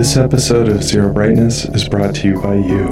This 0.00 0.16
episode 0.16 0.70
of 0.70 0.82
Zero 0.82 1.12
Brightness 1.12 1.66
is 1.66 1.86
brought 1.86 2.14
to 2.14 2.26
you 2.26 2.40
by 2.40 2.54
you. 2.54 2.88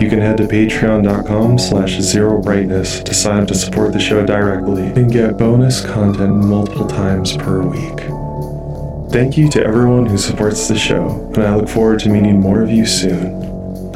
You 0.00 0.08
can 0.08 0.20
head 0.20 0.38
to 0.38 0.44
patreon.com 0.44 1.58
slash 1.58 2.00
zero 2.00 2.40
brightness 2.40 3.02
to 3.02 3.12
sign 3.12 3.42
up 3.42 3.48
to 3.48 3.54
support 3.54 3.92
the 3.92 4.00
show 4.00 4.24
directly 4.24 4.86
and 4.86 5.12
get 5.12 5.36
bonus 5.36 5.84
content 5.84 6.34
multiple 6.34 6.86
times 6.86 7.36
per 7.36 7.60
week. 7.60 9.12
Thank 9.12 9.36
you 9.36 9.50
to 9.50 9.62
everyone 9.62 10.06
who 10.06 10.16
supports 10.16 10.66
the 10.66 10.78
show, 10.78 11.30
and 11.34 11.42
I 11.42 11.54
look 11.56 11.68
forward 11.68 12.00
to 12.00 12.08
meeting 12.08 12.40
more 12.40 12.62
of 12.62 12.70
you 12.70 12.86
soon. 12.86 13.92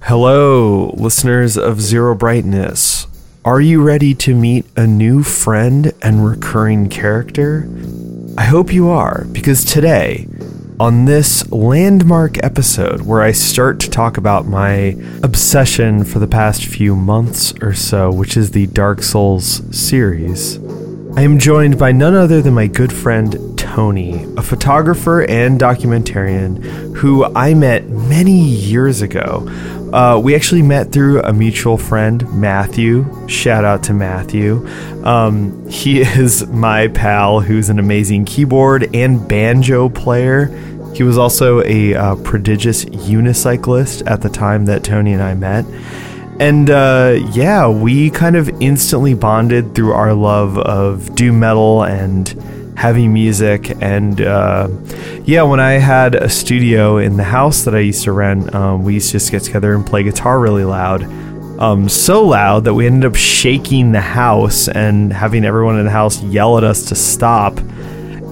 Hello, 0.00 0.94
listeners 0.96 1.58
of 1.58 1.82
Zero 1.82 2.14
Brightness. 2.14 3.06
Are 3.44 3.60
you 3.60 3.82
ready 3.82 4.14
to 4.14 4.34
meet 4.34 4.64
a 4.78 4.86
new 4.86 5.22
friend 5.22 5.92
and 6.00 6.24
recurring 6.24 6.88
character? 6.88 7.68
I 8.36 8.46
hope 8.46 8.72
you 8.72 8.88
are, 8.88 9.26
because 9.30 9.64
today, 9.64 10.26
on 10.80 11.04
this 11.04 11.48
landmark 11.52 12.42
episode 12.42 13.02
where 13.02 13.22
I 13.22 13.30
start 13.30 13.78
to 13.80 13.90
talk 13.90 14.16
about 14.16 14.44
my 14.44 14.96
obsession 15.22 16.04
for 16.04 16.18
the 16.18 16.26
past 16.26 16.64
few 16.64 16.96
months 16.96 17.54
or 17.62 17.74
so, 17.74 18.12
which 18.12 18.36
is 18.36 18.50
the 18.50 18.66
Dark 18.66 19.04
Souls 19.04 19.62
series, 19.70 20.58
I 21.16 21.22
am 21.22 21.38
joined 21.38 21.78
by 21.78 21.92
none 21.92 22.16
other 22.16 22.42
than 22.42 22.54
my 22.54 22.66
good 22.66 22.92
friend 22.92 23.56
Tony, 23.56 24.24
a 24.36 24.42
photographer 24.42 25.22
and 25.22 25.60
documentarian 25.60 26.96
who 26.96 27.24
I 27.36 27.54
met 27.54 27.88
many 27.88 28.40
years 28.40 29.00
ago 29.00 29.48
uh, 29.94 30.18
we 30.18 30.34
actually 30.34 30.62
met 30.62 30.90
through 30.90 31.22
a 31.22 31.32
mutual 31.32 31.78
friend, 31.78 32.28
Matthew. 32.34 33.06
Shout 33.28 33.64
out 33.64 33.84
to 33.84 33.94
Matthew. 33.94 34.66
Um, 35.04 35.68
he 35.68 36.00
is 36.20 36.46
my 36.48 36.88
pal 36.88 37.40
who's 37.40 37.70
an 37.70 37.78
amazing 37.78 38.24
keyboard 38.24 38.92
and 38.92 39.26
banjo 39.28 39.88
player. 39.88 40.46
He 40.94 41.04
was 41.04 41.16
also 41.16 41.62
a 41.62 41.94
uh, 41.94 42.16
prodigious 42.16 42.84
unicyclist 42.84 44.02
at 44.10 44.20
the 44.20 44.28
time 44.28 44.64
that 44.64 44.82
Tony 44.82 45.12
and 45.12 45.22
I 45.22 45.34
met. 45.34 45.64
And 46.40 46.70
uh, 46.70 47.20
yeah, 47.32 47.68
we 47.68 48.10
kind 48.10 48.34
of 48.34 48.48
instantly 48.60 49.14
bonded 49.14 49.76
through 49.76 49.92
our 49.92 50.12
love 50.12 50.58
of 50.58 51.14
doom 51.14 51.38
metal 51.38 51.84
and 51.84 52.28
heavy 52.76 53.08
music. 53.08 53.76
And 53.80 54.20
uh, 54.20 54.68
yeah, 55.24 55.42
when 55.42 55.60
I 55.60 55.72
had 55.72 56.14
a 56.14 56.28
studio 56.28 56.98
in 56.98 57.16
the 57.16 57.24
house 57.24 57.64
that 57.64 57.74
I 57.74 57.80
used 57.80 58.04
to 58.04 58.12
rent, 58.12 58.54
um, 58.54 58.84
we 58.84 58.94
used 58.94 59.08
to 59.08 59.12
just 59.12 59.30
get 59.30 59.42
together 59.42 59.74
and 59.74 59.86
play 59.86 60.02
guitar 60.02 60.38
really 60.38 60.64
loud. 60.64 61.02
Um, 61.60 61.88
so 61.88 62.24
loud 62.24 62.64
that 62.64 62.74
we 62.74 62.86
ended 62.86 63.04
up 63.10 63.16
shaking 63.16 63.92
the 63.92 64.00
house 64.00 64.66
and 64.68 65.12
having 65.12 65.44
everyone 65.44 65.78
in 65.78 65.84
the 65.84 65.90
house 65.90 66.20
yell 66.24 66.58
at 66.58 66.64
us 66.64 66.86
to 66.86 66.94
stop. 66.94 67.58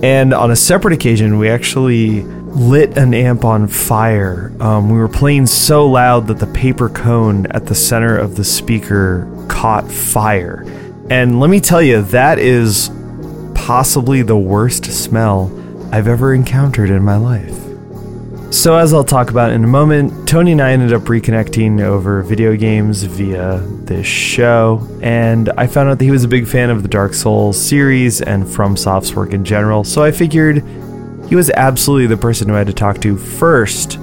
And 0.02 0.34
on 0.34 0.50
a 0.50 0.56
separate 0.56 0.92
occasion, 0.92 1.38
we 1.38 1.48
actually 1.48 2.22
lit 2.52 2.98
an 2.98 3.14
amp 3.14 3.44
on 3.44 3.68
fire. 3.68 4.52
Um, 4.60 4.90
we 4.90 4.98
were 4.98 5.08
playing 5.08 5.46
so 5.46 5.88
loud 5.88 6.26
that 6.26 6.38
the 6.38 6.48
paper 6.48 6.88
cone 6.88 7.46
at 7.46 7.66
the 7.66 7.74
center 7.74 8.18
of 8.18 8.36
the 8.36 8.44
speaker 8.44 9.28
caught 9.48 9.90
fire. 9.90 10.64
And 11.08 11.40
let 11.40 11.48
me 11.48 11.60
tell 11.60 11.80
you, 11.80 12.02
that 12.02 12.38
is 12.38 12.90
possibly 13.66 14.22
the 14.22 14.36
worst 14.36 14.84
smell 14.86 15.48
I've 15.92 16.08
ever 16.08 16.34
encountered 16.34 16.90
in 16.90 17.04
my 17.04 17.16
life. 17.16 17.56
So, 18.52 18.76
as 18.76 18.92
I'll 18.92 19.04
talk 19.04 19.30
about 19.30 19.52
in 19.52 19.62
a 19.62 19.68
moment, 19.68 20.28
Tony 20.28 20.50
and 20.50 20.60
I 20.60 20.72
ended 20.72 20.92
up 20.92 21.02
reconnecting 21.02 21.80
over 21.80 22.22
video 22.22 22.56
games 22.56 23.04
via 23.04 23.60
this 23.84 24.06
show, 24.06 24.86
and 25.00 25.48
I 25.56 25.68
found 25.68 25.88
out 25.88 26.00
that 26.00 26.04
he 26.04 26.10
was 26.10 26.24
a 26.24 26.28
big 26.28 26.48
fan 26.48 26.70
of 26.70 26.82
the 26.82 26.88
Dark 26.88 27.14
Souls 27.14 27.56
series 27.58 28.20
and 28.20 28.42
FromSoft's 28.42 29.14
work 29.14 29.32
in 29.32 29.44
general, 29.44 29.84
so 29.84 30.02
I 30.02 30.10
figured 30.10 30.64
he 31.28 31.36
was 31.36 31.48
absolutely 31.50 32.08
the 32.08 32.20
person 32.20 32.48
who 32.48 32.56
I 32.56 32.58
had 32.58 32.66
to 32.66 32.72
talk 32.72 33.00
to 33.02 33.16
first 33.16 33.94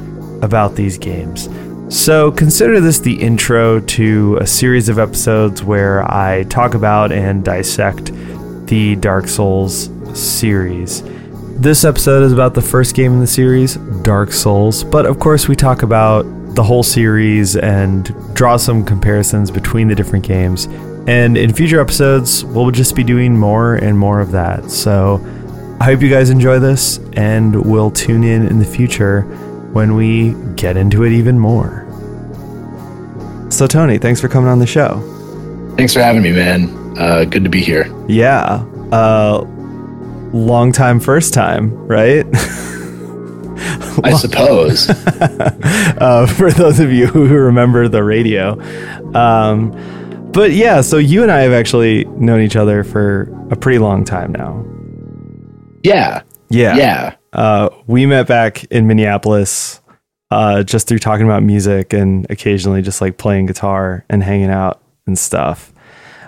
about 0.42 0.76
these 0.76 0.98
games. 0.98 1.50
So, 1.90 2.32
consider 2.32 2.80
this 2.80 3.00
the 3.00 3.22
intro 3.22 3.82
to 3.82 4.38
a 4.40 4.48
series 4.48 4.88
of 4.88 5.00
episodes 5.00 5.64
where 5.64 6.10
I 6.10 6.44
talk 6.46 6.76
about 6.76 7.12
and 7.12 7.44
dissect 7.44 8.12
the 8.70 8.96
Dark 8.98 9.28
Souls 9.28 9.90
series. 10.14 11.04
This 11.60 11.84
episode 11.84 12.24
is 12.24 12.32
about 12.32 12.54
the 12.54 12.62
first 12.62 12.96
game 12.96 13.14
in 13.14 13.20
the 13.20 13.28
series, 13.28 13.76
Dark 14.04 14.32
Souls, 14.32 14.84
but 14.84 15.06
of 15.08 15.20
course, 15.20 15.48
we 15.48 15.56
talk 15.56 15.82
about 15.82 16.22
the 16.54 16.64
whole 16.64 16.84
series 16.84 17.56
and 17.56 18.14
draw 18.36 18.58
some 18.58 18.86
comparisons 18.86 19.50
between 19.50 19.88
the 19.88 19.96
different 19.96 20.26
games. 20.26 20.66
And 21.08 21.36
in 21.36 21.52
future 21.52 21.82
episodes, 21.82 22.46
we'll 22.46 22.70
just 22.70 22.96
be 22.96 23.04
doing 23.04 23.36
more 23.36 23.76
and 23.76 23.98
more 23.98 24.20
of 24.20 24.32
that. 24.32 24.70
So 24.70 25.16
I 25.82 25.86
hope 25.86 26.02
you 26.02 26.10
guys 26.10 26.30
enjoy 26.30 26.60
this, 26.60 27.00
and 27.14 27.66
we'll 27.66 27.92
tune 27.92 28.24
in 28.24 28.46
in 28.48 28.60
the 28.60 28.66
future 28.66 29.22
when 29.74 29.96
we 29.96 30.36
get 30.56 30.78
into 30.78 31.04
it 31.04 31.12
even 31.12 31.40
more. 31.40 31.88
So, 33.50 33.66
Tony, 33.66 33.98
thanks 33.98 34.22
for 34.22 34.28
coming 34.28 34.50
on 34.50 34.60
the 34.60 34.68
show. 34.68 35.02
Thanks 35.76 35.94
for 35.94 36.02
having 36.02 36.22
me, 36.22 36.32
man. 36.32 36.96
Uh, 37.00 37.26
good 37.26 37.44
to 37.44 37.50
be 37.50 37.62
here. 37.62 37.89
Yeah. 38.10 38.66
Uh, 38.92 39.46
long 40.34 40.72
time, 40.72 41.00
first 41.00 41.34
time, 41.34 41.74
right? 41.88 42.26
I 44.04 44.14
suppose. 44.18 44.90
uh, 45.20 46.26
for 46.36 46.52
those 46.52 46.80
of 46.80 46.92
you 46.92 47.08
who 47.08 47.28
remember 47.28 47.88
the 47.88 48.04
radio. 48.04 48.60
Um, 49.16 49.72
but 50.32 50.52
yeah, 50.52 50.82
so 50.82 50.98
you 50.98 51.24
and 51.24 51.32
I 51.32 51.42
have 51.42 51.54
actually 51.54 52.06
known 52.06 52.42
each 52.42 52.56
other 52.56 52.84
for 52.84 53.32
a 53.52 53.56
pretty 53.56 53.80
long 53.80 54.06
time 54.06 54.32
now. 54.32 54.66
Yeah. 55.84 56.24
Yeah. 56.50 56.76
Yeah. 56.78 57.16
Uh, 57.34 57.70
we 57.88 58.06
met 58.06 58.28
back 58.28 58.64
in 58.66 58.88
Minneapolis 58.88 59.82
uh, 60.32 60.64
just 60.64 60.88
through 60.88 61.00
talking 61.00 61.26
about 61.26 61.44
music 61.44 61.94
and 61.94 62.26
occasionally 62.30 62.82
just 62.82 63.02
like 63.02 63.18
playing 63.18 63.48
guitar 63.48 64.06
and 64.10 64.24
hanging 64.24 64.50
out 64.50 64.82
and 65.06 65.18
stuff. 65.18 65.74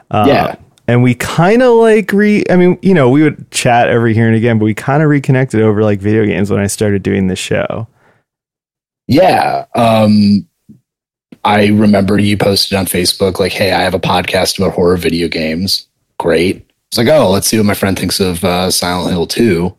Uh, 0.10 0.26
yeah. 0.28 0.56
And 0.92 1.02
we 1.02 1.16
kind 1.16 1.62
of 1.62 1.76
like 1.76 2.12
re, 2.12 2.44
I 2.50 2.58
mean, 2.58 2.78
you 2.82 2.94
know, 2.94 3.10
we 3.10 3.24
would 3.24 3.50
chat 3.50 3.88
every 3.88 4.14
here 4.14 4.28
and 4.28 4.36
again, 4.36 4.60
but 4.60 4.66
we 4.66 4.74
kind 4.74 5.02
of 5.02 5.08
reconnected 5.08 5.62
over 5.62 5.84
like 5.84 6.02
video 6.02 6.26
games 6.26 6.52
when 6.52 6.60
I 6.60 6.68
started 6.68 7.02
doing 7.02 7.28
this 7.28 7.40
show. 7.40 7.88
Yeah. 9.08 9.68
Um, 9.74 10.46
I 11.46 11.68
remember 11.68 12.20
you 12.20 12.36
posted 12.36 12.78
on 12.78 12.88
Facebook, 12.88 13.40
like, 13.40 13.54
hey, 13.54 13.72
I 13.72 13.80
have 13.84 13.94
a 13.94 14.02
podcast 14.02 14.58
about 14.58 14.74
horror 14.74 14.98
video 14.98 15.30
games. 15.30 15.88
Great. 16.20 16.70
It's 16.90 16.98
like, 16.98 17.08
oh, 17.08 17.30
let's 17.30 17.48
see 17.48 17.56
what 17.56 17.68
my 17.68 17.74
friend 17.74 17.98
thinks 17.98 18.20
of 18.20 18.44
uh, 18.44 18.70
Silent 18.70 19.12
Hill 19.12 19.28
2. 19.28 19.74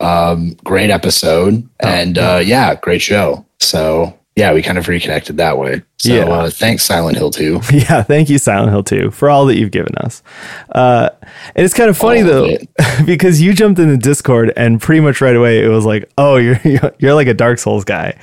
Um, 0.00 0.56
great 0.64 0.90
episode. 0.90 1.68
Oh, 1.84 1.88
and 1.88 2.16
yeah. 2.16 2.34
Uh, 2.34 2.38
yeah, 2.38 2.74
great 2.74 3.00
show. 3.00 3.46
So 3.60 4.17
yeah, 4.38 4.52
we 4.52 4.62
kind 4.62 4.78
of 4.78 4.86
reconnected 4.86 5.36
that 5.38 5.58
way. 5.58 5.82
So 5.96 6.14
yeah. 6.14 6.22
uh, 6.26 6.48
thanks, 6.48 6.84
Silent 6.84 7.18
Hill 7.18 7.32
2. 7.32 7.60
Yeah, 7.72 8.04
thank 8.04 8.30
you, 8.30 8.38
Silent 8.38 8.70
Hill 8.70 8.84
2, 8.84 9.10
for 9.10 9.28
all 9.28 9.46
that 9.46 9.58
you've 9.58 9.72
given 9.72 9.96
us. 9.96 10.22
Uh, 10.70 11.08
and 11.56 11.64
it's 11.64 11.74
kind 11.74 11.90
of 11.90 11.98
funny, 11.98 12.22
all 12.22 12.28
though, 12.28 12.56
because 13.04 13.42
you 13.42 13.52
jumped 13.52 13.80
in 13.80 13.88
the 13.88 13.96
Discord 13.96 14.52
and 14.56 14.80
pretty 14.80 15.00
much 15.00 15.20
right 15.20 15.34
away 15.34 15.64
it 15.64 15.66
was 15.66 15.84
like, 15.84 16.08
oh, 16.16 16.36
you're, 16.36 16.60
you're 17.00 17.14
like 17.14 17.26
a 17.26 17.34
Dark 17.34 17.58
Souls 17.58 17.84
guy. 17.84 18.16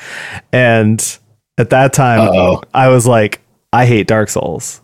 And 0.53 1.01
at 1.57 1.71
that 1.71 1.91
time, 1.91 2.21
Uh-oh. 2.21 2.61
I 2.73 2.87
was 2.87 3.05
like, 3.05 3.41
I 3.73 3.85
hate 3.85 4.07
Dark 4.07 4.29
Souls. 4.29 4.81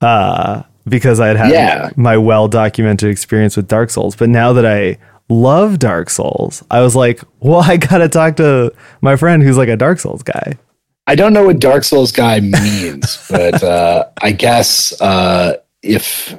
Uh, 0.00 0.62
because 0.88 1.20
I 1.20 1.28
had 1.28 1.36
had 1.36 1.52
yeah. 1.52 1.90
my 1.96 2.16
well 2.16 2.48
documented 2.48 3.10
experience 3.10 3.58
with 3.58 3.68
Dark 3.68 3.90
Souls. 3.90 4.16
But 4.16 4.30
now 4.30 4.54
that 4.54 4.64
I 4.64 4.96
love 5.28 5.78
Dark 5.78 6.10
Souls. 6.10 6.62
I 6.70 6.80
was 6.80 6.94
like, 6.94 7.22
well, 7.40 7.60
I 7.64 7.76
gotta 7.76 8.08
talk 8.08 8.36
to 8.36 8.72
my 9.00 9.16
friend 9.16 9.42
who's 9.42 9.56
like 9.56 9.68
a 9.68 9.76
Dark 9.76 9.98
Souls 10.00 10.22
guy. 10.22 10.58
I 11.06 11.14
don't 11.14 11.32
know 11.32 11.44
what 11.44 11.58
Dark 11.58 11.84
Souls 11.84 12.12
guy 12.12 12.40
means, 12.40 13.26
but 13.30 13.62
uh, 13.62 14.08
I 14.20 14.32
guess 14.32 15.00
uh, 15.00 15.56
if 15.82 16.38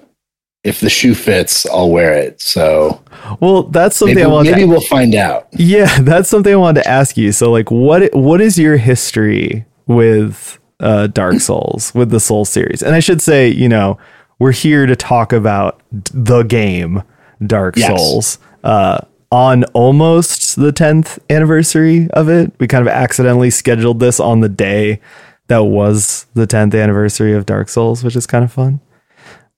if 0.63 0.79
the 0.79 0.89
shoe 0.89 1.13
fits, 1.13 1.65
I'll 1.65 1.89
wear 1.89 2.13
it. 2.13 2.41
So, 2.41 3.03
well, 3.41 3.63
that's 3.63 3.97
something 3.97 4.15
maybe, 4.15 4.25
I 4.25 4.29
want. 4.29 4.47
Maybe 4.47 4.61
to, 4.61 4.67
we'll 4.67 4.81
find 4.81 5.13
out. 5.13 5.47
Yeah, 5.51 5.97
that's 6.01 6.29
something 6.29 6.53
I 6.53 6.57
wanted 6.57 6.83
to 6.83 6.89
ask 6.89 7.17
you. 7.17 7.31
So, 7.31 7.51
like, 7.51 7.69
what 7.69 8.13
what 8.13 8.41
is 8.41 8.57
your 8.57 8.77
history 8.77 9.65
with 9.87 10.59
uh, 10.79 11.07
Dark 11.07 11.41
Souls, 11.41 11.93
with 11.93 12.11
the 12.11 12.19
Soul 12.19 12.45
series? 12.45 12.81
And 12.81 12.95
I 12.95 13.01
should 13.01 13.21
say, 13.21 13.49
you 13.49 13.67
know, 13.67 13.97
we're 14.39 14.53
here 14.53 14.85
to 14.85 14.95
talk 14.95 15.33
about 15.33 15.81
the 15.91 16.43
game 16.43 17.03
Dark 17.45 17.75
yes. 17.75 17.87
Souls 17.87 18.39
uh, 18.63 18.99
on 19.31 19.63
almost 19.73 20.55
the 20.55 20.71
10th 20.71 21.19
anniversary 21.29 22.09
of 22.11 22.29
it. 22.29 22.51
We 22.59 22.67
kind 22.67 22.85
of 22.85 22.93
accidentally 22.93 23.49
scheduled 23.49 23.99
this 23.99 24.19
on 24.19 24.41
the 24.41 24.49
day 24.49 25.01
that 25.47 25.63
was 25.63 26.25
the 26.35 26.47
10th 26.47 26.79
anniversary 26.79 27.33
of 27.33 27.45
Dark 27.45 27.69
Souls, 27.69 28.03
which 28.03 28.15
is 28.15 28.27
kind 28.27 28.43
of 28.43 28.51
fun. 28.51 28.79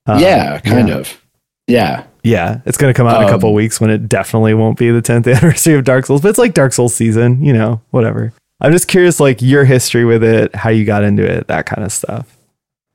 Uh, 0.08 0.18
yeah, 0.22 0.60
kind 0.60 0.88
yeah. 0.88 0.96
of. 0.96 1.22
Yeah. 1.68 2.04
Yeah, 2.24 2.62
it's 2.66 2.78
going 2.78 2.92
to 2.92 2.98
come 2.98 3.06
out 3.06 3.22
in 3.22 3.28
a 3.28 3.32
couple 3.32 3.50
um, 3.50 3.56
weeks 3.56 3.80
when 3.80 3.92
it 3.92 4.10
definitely 4.10 4.56
won't 4.56 4.80
be 4.80 4.90
the 4.90 5.02
10th 5.02 5.28
anniversary 5.32 5.76
of 5.76 5.84
Dark 5.84 6.06
Souls, 6.06 6.22
but 6.22 6.30
it's 6.30 6.40
like 6.40 6.54
Dark 6.54 6.74
Souls 6.74 6.96
season, 6.96 7.44
you 7.44 7.54
know, 7.54 7.82
whatever. 7.92 8.34
I'm 8.62 8.72
just 8.72 8.88
curious, 8.88 9.20
like 9.20 9.42
your 9.42 9.66
history 9.66 10.06
with 10.06 10.24
it, 10.24 10.56
how 10.56 10.70
you 10.70 10.86
got 10.86 11.04
into 11.04 11.24
it, 11.24 11.48
that 11.48 11.66
kind 11.66 11.84
of 11.84 11.92
stuff. 11.92 12.36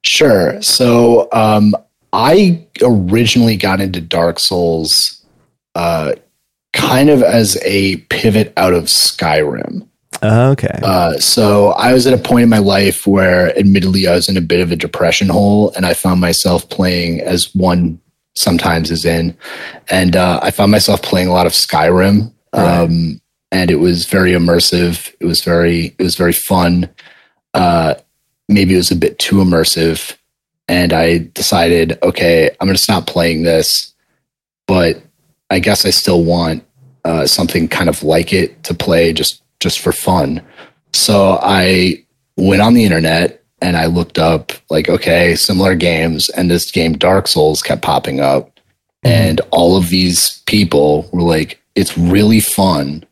Sure. 0.03 0.61
So, 0.63 1.29
um, 1.33 1.77
I 2.13 2.67
originally 2.83 3.57
got 3.57 3.81
into 3.81 4.01
Dark 4.01 4.41
Souls 4.41 5.20
uh, 5.75 6.13
kind 6.73 7.11
of 7.11 7.23
as 7.23 7.59
a 7.63 7.97
pivot 8.09 8.53
out 8.57 8.75
of 8.75 8.85
Skyrim. 8.85 9.87
Okay. 10.23 10.79
Uh, 10.83 11.19
so 11.19 11.71
I 11.71 11.93
was 11.93 12.07
at 12.07 12.13
a 12.13 12.19
point 12.19 12.43
in 12.43 12.49
my 12.49 12.59
life 12.59 13.07
where, 13.07 13.57
admittedly, 13.59 14.07
I 14.07 14.15
was 14.15 14.29
in 14.29 14.37
a 14.37 14.43
bit 14.43 14.61
of 14.61 14.71
a 14.71 14.77
depression 14.77 15.29
hole, 15.29 15.73
and 15.75 15.87
I 15.87 15.95
found 15.95 16.21
myself 16.21 16.69
playing 16.69 17.21
as 17.21 17.55
one 17.55 18.01
sometimes 18.35 18.91
is 18.91 19.05
in, 19.05 19.37
and 19.91 20.17
uh, 20.17 20.41
I 20.43 20.51
found 20.51 20.73
myself 20.73 21.03
playing 21.03 21.29
a 21.29 21.33
lot 21.33 21.47
of 21.47 21.53
Skyrim, 21.53 22.33
um, 22.53 23.21
and 23.51 23.71
it 23.71 23.77
was 23.81 24.07
very 24.07 24.33
immersive. 24.33 25.13
It 25.21 25.25
was 25.25 25.43
very, 25.43 25.95
it 25.99 26.03
was 26.03 26.17
very 26.17 26.33
fun. 26.33 26.89
Uh, 27.55 27.95
maybe 28.49 28.75
it 28.75 28.79
was 28.79 28.91
a 28.91 28.97
bit 28.97 29.19
too 29.19 29.37
immersive, 29.37 30.17
and 30.69 30.93
I 30.93 31.19
decided, 31.35 31.99
okay, 32.03 32.51
I'm 32.61 32.67
going 32.67 32.77
to 32.77 32.83
stop 32.83 33.07
playing 33.07 33.43
this, 33.43 33.95
but 34.67 35.03
I 35.51 35.59
guess 35.59 35.85
I 35.85 35.91
still 35.91 36.25
want 36.25 36.65
uh, 37.05 37.27
something 37.27 37.69
kind 37.69 37.89
of 37.89 38.03
like 38.03 38.33
it 38.33 38.63
to 38.65 38.75
play 38.75 39.13
just 39.13 39.43
just 39.59 39.81
for 39.81 39.93
fun. 39.93 40.43
So 40.93 41.39
I 41.43 42.05
went 42.37 42.63
on 42.63 42.75
the 42.75 42.85
internet 42.85 43.43
and 43.61 43.77
I 43.77 43.87
looked 43.87 44.19
up 44.19 44.53
like 44.71 44.89
okay, 44.89 45.35
similar 45.35 45.75
games 45.75 46.29
and 46.31 46.51
this 46.51 46.71
game 46.71 46.93
Dark 46.93 47.29
Souls 47.29 47.63
kept 47.63 47.83
popping 47.83 48.21
up 48.21 48.59
and 49.03 49.41
all 49.51 49.77
of 49.77 49.89
these 49.89 50.43
people 50.47 51.09
were 51.13 51.23
like 51.23 51.61
it's 51.75 51.97
really 51.97 52.41
fun 52.41 53.05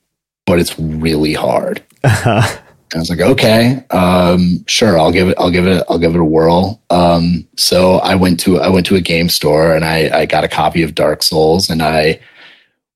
but 0.47 0.59
it's 0.59 0.79
really 0.79 1.35
hard. 1.35 1.83
I 2.95 2.99
was 2.99 3.11
like, 3.11 3.21
okay, 3.21 3.85
um, 3.91 4.65
sure, 4.67 4.99
I'll 4.99 5.13
give 5.13 5.29
it, 5.29 5.37
I'll 5.39 5.51
give 5.51 5.67
it, 5.67 5.85
I'll 5.89 5.99
give 5.99 6.15
it 6.15 6.21
a 6.21 6.25
whirl. 6.25 6.83
Um, 6.91 7.47
so 7.57 7.97
I 7.97 8.15
went 8.15 8.41
to, 8.41 8.61
I 8.61 8.69
went 8.69 8.87
to 8.87 8.97
a 8.97 9.01
game 9.01 9.29
store 9.29 9.75
and 9.75 9.85
I, 9.85 10.21
I 10.21 10.27
got 10.27 10.45
a 10.45 10.49
copy 10.49 10.83
of 10.83 10.95
Dark 10.95 11.23
Souls 11.23 11.69
and 11.71 11.83
I 11.83 12.21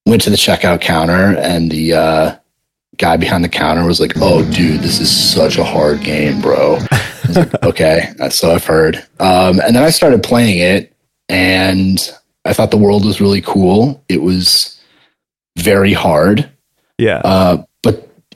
went 0.06 0.23
to 0.23 0.31
the 0.31 0.37
checkout 0.37 0.81
counter 0.81 1.37
and 1.39 1.71
the 1.71 1.93
uh, 1.94 2.37
guy 2.97 3.17
behind 3.17 3.44
the 3.44 3.49
counter 3.49 3.85
was 3.85 4.00
like, 4.00 4.12
"Oh, 4.17 4.49
dude, 4.53 4.81
this 4.81 5.00
is 5.00 5.11
such 5.11 5.59
a 5.59 5.65
hard 5.65 6.03
game, 6.03 6.41
bro." 6.41 6.79
I 6.91 7.03
was 7.27 7.37
like, 7.37 7.55
okay, 7.65 8.12
so 8.31 8.53
I've 8.53 8.65
heard. 8.65 8.97
Um, 9.21 9.61
and 9.61 9.75
then 9.75 9.83
I 9.83 9.91
started 9.91 10.23
playing 10.23 10.59
it 10.59 10.94
and 11.29 11.99
I 12.44 12.53
thought 12.53 12.71
the 12.71 12.77
world 12.77 13.05
was 13.05 13.21
really 13.21 13.43
cool. 13.43 14.05
It 14.09 14.23
was 14.23 14.81
very 15.59 15.93
hard. 15.93 16.50
yeah. 16.99 17.21
Uh, 17.25 17.65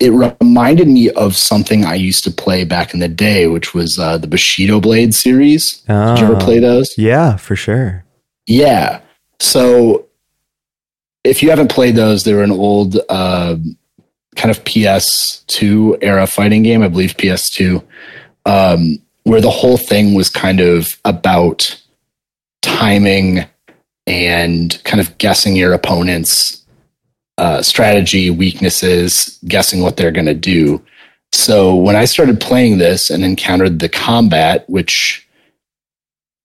it 0.00 0.10
reminded 0.10 0.88
me 0.88 1.10
of 1.10 1.36
something 1.36 1.84
I 1.84 1.94
used 1.94 2.24
to 2.24 2.30
play 2.30 2.64
back 2.64 2.92
in 2.94 3.00
the 3.00 3.08
day, 3.08 3.46
which 3.46 3.74
was 3.74 3.98
uh, 3.98 4.18
the 4.18 4.26
Bushido 4.26 4.80
Blade 4.80 5.14
series. 5.14 5.78
Did 5.88 6.18
you 6.18 6.24
ever 6.24 6.36
Oh. 6.36 6.38
play 6.38 6.58
those? 6.58 6.94
Yeah, 6.98 7.36
for 7.36 7.56
sure. 7.56 8.04
Yeah. 8.46 9.00
So 9.40 10.06
if 11.24 11.42
you 11.42 11.50
haven't 11.50 11.70
played 11.70 11.96
those, 11.96 12.24
they 12.24 12.34
were 12.34 12.42
an 12.44 12.52
old 12.52 12.98
uh, 13.08 13.56
kind 14.36 14.50
of 14.50 14.62
PS2 14.64 15.98
era 16.02 16.26
fighting 16.26 16.62
game, 16.62 16.82
I 16.82 16.88
believe 16.88 17.16
PS2, 17.16 17.82
um, 18.44 18.98
where 19.24 19.40
the 19.40 19.50
whole 19.50 19.76
thing 19.78 20.14
was 20.14 20.28
kind 20.30 20.60
of 20.60 20.98
about 21.04 21.80
timing 22.62 23.44
and 24.06 24.80
kind 24.84 25.00
of 25.00 25.16
guessing 25.18 25.56
your 25.56 25.72
opponent's 25.72 26.62
uh, 27.38 27.62
strategy, 27.62 28.30
weaknesses, 28.30 29.38
guessing 29.46 29.82
what 29.82 29.96
they're 29.96 30.12
going 30.12 30.26
to 30.26 30.34
do. 30.34 30.82
So 31.32 31.74
when 31.74 31.96
I 31.96 32.04
started 32.04 32.40
playing 32.40 32.78
this 32.78 33.10
and 33.10 33.24
encountered 33.24 33.78
the 33.78 33.88
combat, 33.88 34.68
which 34.68 35.26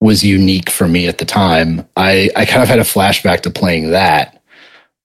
was 0.02 0.24
unique 0.24 0.70
for 0.70 0.88
me 0.88 1.08
at 1.08 1.20
the 1.20 1.26
time, 1.26 1.88
I, 1.96 2.30
I 2.36 2.46
kind 2.46 2.64
of 2.64 2.68
had 2.68 2.80
a 2.80 2.84
flashback 2.84 3.42
to 3.42 3.50
playing 3.50 3.92
that. 3.92 4.42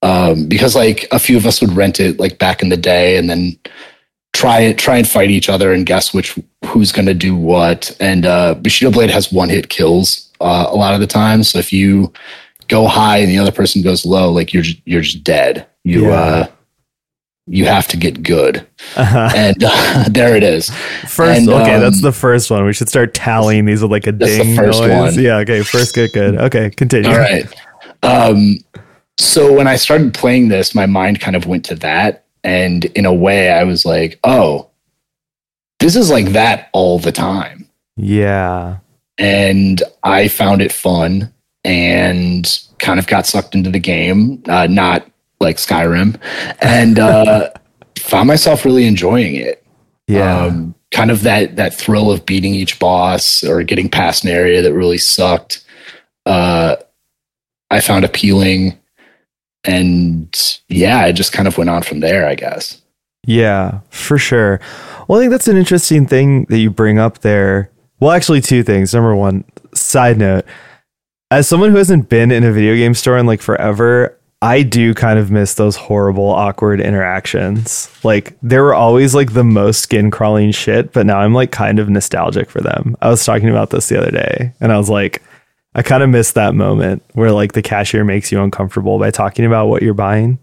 Um, 0.01 0.47
because 0.47 0.75
like 0.75 1.07
a 1.11 1.19
few 1.19 1.37
of 1.37 1.45
us 1.45 1.61
would 1.61 1.73
rent 1.73 1.99
it 1.99 2.19
like 2.19 2.37
back 2.37 2.61
in 2.61 2.69
the 2.69 2.77
day 2.77 3.17
and 3.17 3.29
then 3.29 3.57
try 4.33 4.59
it, 4.59 4.77
try 4.77 4.97
and 4.97 5.07
fight 5.07 5.31
each 5.31 5.49
other 5.49 5.73
and 5.73 5.85
guess 5.85 6.13
which 6.13 6.37
who's 6.65 6.91
going 6.91 7.07
to 7.07 7.13
do 7.13 7.35
what. 7.35 7.95
And 7.99 8.25
uh, 8.25 8.55
Bushido 8.55 8.91
Blade 8.91 9.09
has 9.09 9.31
one 9.31 9.49
hit 9.49 9.69
kills 9.69 10.31
uh, 10.39 10.67
a 10.69 10.75
lot 10.75 10.93
of 10.93 10.99
the 10.99 11.07
time. 11.07 11.43
So 11.43 11.57
if 11.57 11.73
you 11.73 12.13
go 12.67 12.87
high 12.87 13.17
and 13.17 13.29
the 13.29 13.39
other 13.39 13.51
person 13.51 13.81
goes 13.81 14.05
low, 14.05 14.31
like 14.31 14.53
you're 14.53 14.65
you're 14.85 15.01
just 15.01 15.23
dead. 15.23 15.65
You 15.87 16.07
Yeah. 16.07 16.13
uh, 16.13 16.47
you 17.49 17.65
have 17.65 17.87
to 17.87 17.97
get 17.97 18.21
good, 18.23 18.67
Uh-huh. 18.97 19.29
and 19.35 19.63
uh, 19.63 20.03
there 20.09 20.35
it 20.35 20.43
is. 20.43 20.69
First, 21.07 21.39
And, 21.41 21.49
okay, 21.49 21.75
um, 21.75 21.81
that's 21.81 22.01
the 22.01 22.11
first 22.11 22.51
one. 22.51 22.65
We 22.65 22.73
should 22.73 22.89
start 22.89 23.13
tallying 23.13 23.63
these 23.65 23.81
with 23.81 23.91
like 23.91 24.05
a 24.05 24.11
That's 24.11 24.37
the 24.37 24.43
ding 24.43 24.55
first 24.57 24.81
noise. 24.81 25.15
one. 25.15 25.23
Yeah, 25.23 25.37
okay. 25.37 25.63
First, 25.63 25.95
good, 25.95 26.11
good. 26.11 26.35
Okay, 26.35 26.69
continue. 26.71 27.09
All 27.09 27.17
right. 27.17 27.45
Um, 28.03 28.57
so 29.17 29.53
when 29.53 29.65
I 29.67 29.77
started 29.77 30.13
playing 30.13 30.49
this, 30.49 30.75
my 30.75 30.85
mind 30.85 31.21
kind 31.21 31.35
of 31.37 31.45
went 31.47 31.63
to 31.65 31.75
that. 31.75 32.25
And 32.43 32.83
in 32.85 33.05
a 33.05 33.13
way, 33.13 33.49
I 33.49 33.63
was 33.63 33.85
like, 33.85 34.19
oh, 34.25 34.69
this 35.79 35.95
is 35.95 36.09
like 36.11 36.27
that 36.33 36.67
all 36.73 36.99
the 36.99 37.11
time. 37.13 37.67
Yeah. 37.95 38.77
And 39.17 39.81
I 40.03 40.27
found 40.27 40.61
it 40.61 40.71
fun 40.73 41.33
and 41.63 42.45
kind 42.79 42.99
of 42.99 43.07
got 43.07 43.25
sucked 43.25 43.55
into 43.55 43.69
the 43.71 43.79
game, 43.79 44.43
uh, 44.47 44.67
not 44.67 45.09
like 45.39 45.57
Skyrim, 45.57 46.19
and 46.61 46.99
uh, 46.99 47.49
found 47.99 48.27
myself 48.27 48.65
really 48.65 48.85
enjoying 48.85 49.35
it. 49.35 49.63
Yeah. 50.07 50.45
Um, 50.45 50.75
kind 50.91 51.11
of 51.11 51.23
that 51.23 51.55
that 51.57 51.73
thrill 51.73 52.11
of 52.11 52.25
beating 52.25 52.55
each 52.55 52.79
boss 52.79 53.43
or 53.43 53.63
getting 53.63 53.89
past 53.89 54.23
an 54.23 54.29
area 54.29 54.61
that 54.61 54.73
really 54.73 54.97
sucked. 54.97 55.65
Uh, 56.25 56.77
I 57.69 57.81
found 57.81 58.05
appealing, 58.05 58.77
and 59.63 60.59
yeah, 60.69 60.99
I 60.99 61.11
just 61.11 61.33
kind 61.33 61.47
of 61.47 61.57
went 61.57 61.69
on 61.69 61.83
from 61.83 61.99
there. 61.99 62.27
I 62.27 62.35
guess. 62.35 62.81
Yeah, 63.25 63.81
for 63.89 64.17
sure. 64.17 64.61
Well, 65.07 65.19
I 65.19 65.23
think 65.23 65.31
that's 65.31 65.49
an 65.49 65.57
interesting 65.57 66.07
thing 66.07 66.45
that 66.45 66.59
you 66.59 66.69
bring 66.69 66.97
up 66.97 67.19
there. 67.19 67.71
Well, 67.99 68.11
actually, 68.11 68.41
two 68.41 68.63
things. 68.63 68.93
Number 68.93 69.15
one, 69.15 69.43
side 69.73 70.17
note, 70.17 70.45
as 71.29 71.47
someone 71.47 71.71
who 71.71 71.77
hasn't 71.77 72.07
been 72.07 72.31
in 72.31 72.43
a 72.43 72.51
video 72.51 72.75
game 72.75 72.93
store 72.93 73.17
in 73.17 73.25
like 73.25 73.41
forever, 73.41 74.17
I 74.41 74.61
do 74.61 74.93
kind 74.93 75.17
of 75.17 75.31
miss 75.31 75.55
those 75.55 75.75
horrible, 75.75 76.29
awkward 76.29 76.79
interactions. 76.79 77.89
Like, 78.03 78.37
they 78.43 78.59
were 78.59 78.75
always 78.75 79.15
like 79.15 79.33
the 79.33 79.43
most 79.43 79.81
skin 79.81 80.11
crawling 80.11 80.51
shit, 80.51 80.93
but 80.93 81.07
now 81.07 81.19
I'm 81.19 81.33
like 81.33 81.51
kind 81.51 81.79
of 81.79 81.89
nostalgic 81.89 82.49
for 82.49 82.61
them. 82.61 82.95
I 83.01 83.09
was 83.09 83.25
talking 83.25 83.49
about 83.49 83.71
this 83.71 83.89
the 83.89 83.99
other 83.99 84.11
day, 84.11 84.53
and 84.61 84.71
I 84.71 84.77
was 84.77 84.89
like, 84.89 85.23
I 85.73 85.81
kind 85.81 86.03
of 86.03 86.09
miss 86.09 86.31
that 86.33 86.55
moment 86.55 87.03
where 87.13 87.31
like 87.31 87.53
the 87.53 87.61
cashier 87.61 88.03
makes 88.03 88.31
you 88.31 88.41
uncomfortable 88.41 88.99
by 88.99 89.11
talking 89.11 89.45
about 89.45 89.67
what 89.67 89.81
you're 89.81 89.93
buying. 89.93 90.39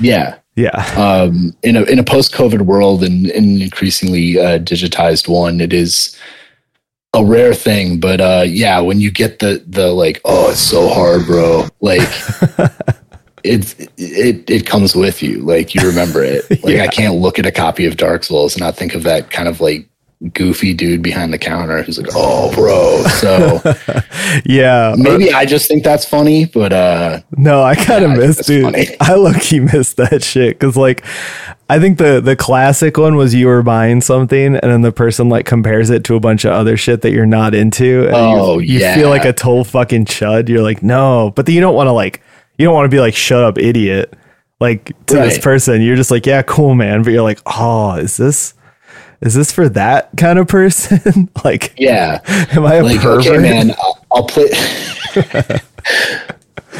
Yeah. 0.00 0.38
Yeah. 0.56 0.70
Um, 0.96 1.54
in 1.62 1.76
a 1.76 1.82
in 1.82 1.98
a 1.98 2.04
post 2.04 2.32
COVID 2.34 2.62
world 2.62 3.04
and 3.04 3.26
in 3.30 3.44
an 3.44 3.62
increasingly 3.62 4.38
uh, 4.38 4.58
digitized 4.58 5.28
one, 5.28 5.60
it 5.60 5.72
is 5.72 6.18
a 7.14 7.24
rare 7.24 7.54
thing. 7.54 8.00
But 8.00 8.20
uh, 8.20 8.44
yeah, 8.46 8.80
when 8.80 9.00
you 9.00 9.10
get 9.10 9.38
the 9.38 9.62
the 9.66 9.92
like, 9.92 10.20
oh, 10.24 10.50
it's 10.50 10.60
so 10.60 10.88
hard, 10.88 11.26
bro. 11.26 11.68
Like. 11.80 12.08
It, 13.44 13.90
it 13.96 14.48
it 14.50 14.66
comes 14.66 14.94
with 14.96 15.22
you 15.22 15.38
like 15.42 15.74
you 15.74 15.86
remember 15.86 16.22
it 16.22 16.48
like 16.64 16.74
Yeah. 16.76 16.82
i 16.84 16.88
can't 16.88 17.14
look 17.16 17.38
at 17.38 17.46
a 17.46 17.52
copy 17.52 17.86
of 17.86 17.96
dark 17.96 18.24
souls 18.24 18.54
and 18.54 18.60
not 18.62 18.76
think 18.76 18.94
of 18.94 19.02
that 19.04 19.30
kind 19.30 19.48
of 19.48 19.60
like 19.60 19.88
goofy 20.32 20.74
dude 20.74 21.00
behind 21.00 21.32
the 21.32 21.38
counter 21.38 21.80
who's 21.84 21.96
like 21.98 22.10
oh 22.16 22.52
bro 22.52 23.04
so 23.20 23.60
yeah. 24.44 24.94
maybe 24.98 25.32
i 25.32 25.44
just 25.44 25.68
think 25.68 25.84
that's 25.84 26.04
funny 26.04 26.44
but 26.46 26.72
uh 26.72 27.20
No, 27.36 27.62
I 27.62 27.76
kind 27.76 28.04
of 28.04 28.10
Yeah, 28.10 28.16
I 28.16 28.18
think 28.18 28.26
miss, 28.26 28.36
that's 28.36 28.48
dude. 28.48 28.64
funny. 28.64 28.86
I 29.00 29.14
low 29.14 29.32
key 29.34 29.60
miss 29.60 29.94
that 29.94 30.24
shit 30.24 30.58
because, 30.58 30.76
like, 30.76 31.04
I 31.70 31.78
think 31.78 31.98
the 31.98 32.20
the 32.20 32.34
classic 32.34 32.96
one 32.98 33.14
was 33.14 33.32
you 33.34 33.46
were 33.46 33.62
buying 33.62 34.00
something 34.00 34.56
and 34.56 34.72
then 34.72 34.82
the 34.82 34.90
person 34.90 35.28
like 35.28 35.46
compares 35.46 35.88
it 35.90 36.02
to 36.04 36.16
a 36.16 36.20
bunch 36.20 36.44
of 36.44 36.50
other 36.52 36.76
shit 36.76 37.02
that 37.02 37.12
you're 37.12 37.26
not 37.26 37.54
into. 37.54 38.06
And 38.08 38.16
Oh, 38.16 38.58
you, 38.58 38.74
you 38.74 38.80
yeah. 38.80 38.96
feel 38.96 39.10
like 39.10 39.24
a 39.24 39.32
total 39.32 39.62
fucking 39.64 40.06
chud. 40.06 40.48
You're 40.48 40.62
like, 40.62 40.82
no, 40.82 41.32
but 41.36 41.46
then 41.46 41.54
you 41.54 41.60
don't 41.60 41.74
want 41.76 41.86
to 41.86 41.92
like, 41.92 42.20
you 42.58 42.66
don't 42.66 42.74
want 42.74 42.84
to 42.84 42.94
be 42.94 43.00
like, 43.00 43.14
shut 43.14 43.42
up, 43.42 43.58
idiot. 43.58 44.14
Like 44.60 44.86
to 45.06 45.14
this 45.14 45.38
person, 45.38 45.82
you're 45.82 45.96
just 45.96 46.10
like, 46.10 46.26
yeah, 46.26 46.42
cool, 46.42 46.74
man. 46.74 47.04
But 47.04 47.12
you're 47.12 47.22
like, 47.22 47.40
oh, 47.46 47.94
is 47.94 48.16
this 48.16 48.54
is 49.20 49.34
this 49.34 49.50
for 49.52 49.68
that 49.70 50.10
kind 50.16 50.38
of 50.38 50.48
person? 50.48 51.30
like, 51.44 51.74
yeah 51.76 52.20
am 52.52 52.66
I 52.66 52.76
a 52.76 52.82
like 52.82 53.00
pervert? 53.00 53.26
okay 53.26 53.38
man 53.38 53.70
I'll, 53.78 54.06
I'll 54.12 54.24
play 54.24 54.48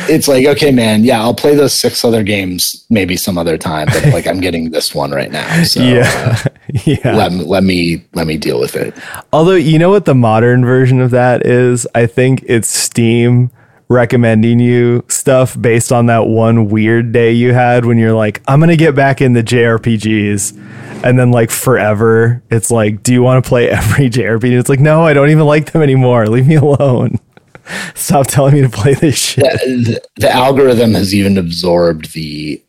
it's 0.09 0.29
like 0.29 0.47
okay 0.47 0.71
man 0.71 1.03
yeah 1.03 1.21
i'll 1.21 1.35
play 1.35 1.55
those 1.55 1.73
six 1.73 2.05
other 2.05 2.23
games 2.23 2.85
maybe 2.89 3.17
some 3.17 3.37
other 3.37 3.59
time 3.59 3.87
but 3.87 4.05
like 4.13 4.27
i'm 4.27 4.41
getting 4.41 4.71
this 4.71 4.95
one 4.95 5.11
right 5.11 5.33
now 5.33 5.63
so 5.65 5.83
yeah, 5.83 6.39
uh, 6.45 6.49
yeah. 6.85 7.17
let, 7.17 7.33
let 7.33 7.65
me 7.65 8.05
let 8.15 8.27
me 8.27 8.37
deal 8.37 8.61
with 8.61 8.77
it 8.77 8.95
Although 9.33 9.55
you 9.55 9.79
know 9.79 9.91
what 9.91 10.05
the 10.05 10.15
modern 10.15 10.65
version 10.65 11.01
of 11.01 11.11
that 11.11 11.47
is, 11.47 11.87
I 11.95 12.07
think 12.07 12.45
it's 12.47 12.69
Steam 12.69 13.51
recommending 13.89 14.61
you 14.61 15.05
stuff 15.09 15.61
based 15.61 15.93
on 15.93 16.07
that 16.07 16.27
one 16.27 16.69
weird 16.69 17.13
day 17.13 17.33
you 17.33 17.53
had 17.53 17.85
when 17.85 17.99
you're 17.99 18.13
like, 18.13 18.43
I'm 18.47 18.61
gonna 18.61 18.77
get 18.77 18.95
back 18.95 19.21
into 19.21 19.43
JRPGs, 19.43 21.05
and 21.05 21.19
then 21.19 21.31
like 21.31 21.51
forever, 21.51 22.43
it's 22.51 22.71
like, 22.71 23.03
do 23.03 23.13
you 23.13 23.23
want 23.23 23.43
to 23.43 23.49
play 23.49 23.69
every 23.71 24.11
JRPG? 24.11 24.59
It's 24.59 24.69
like, 24.69 24.81
no, 24.81 25.05
I 25.05 25.13
don't 25.13 25.31
even 25.31 25.47
like 25.47 25.73
them 25.73 25.83
anymore. 25.83 26.27
Leave 26.27 26.47
me 26.47 26.57
alone. 26.57 27.19
Stop 27.95 28.27
telling 28.27 28.55
me 28.55 28.63
to 28.63 28.69
play 28.69 28.95
this 28.95 29.19
shit. 29.19 29.45
the, 29.45 30.01
the 30.17 30.31
algorithm 30.31 30.95
has 30.95 31.15
even 31.15 31.37
absorbed 31.37 32.15
the 32.15 32.63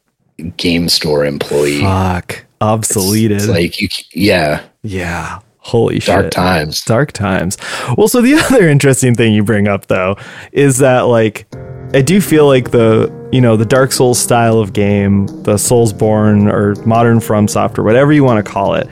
game 0.58 0.90
store 0.90 1.26
employee. 1.26 1.82
Fuck. 1.82 2.46
Obsoleted. 2.62 3.32
It's 3.32 3.48
like 3.48 3.80
you, 3.80 3.88
yeah, 4.14 4.64
yeah. 4.84 5.40
Holy 5.70 6.00
dark 6.00 6.26
shit. 6.26 6.32
times. 6.32 6.84
Dark 6.84 7.12
times. 7.12 7.58
Well, 7.98 8.08
so 8.08 8.22
the 8.22 8.34
other 8.52 8.68
interesting 8.68 9.16
thing 9.16 9.34
you 9.34 9.44
bring 9.44 9.68
up 9.68 9.88
though 9.88 10.18
is 10.52 10.80
that 10.80 11.02
like 11.02 11.46
I 11.94 12.02
do 12.02 12.22
feel 12.22 12.46
like 12.48 12.72
the 12.72 13.12
you 13.32 13.42
know 13.42 13.56
the 13.56 13.66
Dark 13.66 13.92
Souls 13.92 14.20
style 14.20 14.60
of 14.60 14.74
game, 14.74 15.28
the 15.44 15.56
Soulsborne 15.56 16.52
or 16.52 16.76
modern 16.86 17.20
From 17.20 17.48
Software, 17.48 17.84
whatever 17.84 18.12
you 18.12 18.24
want 18.24 18.44
to 18.44 18.52
call 18.52 18.76
it, 18.76 18.90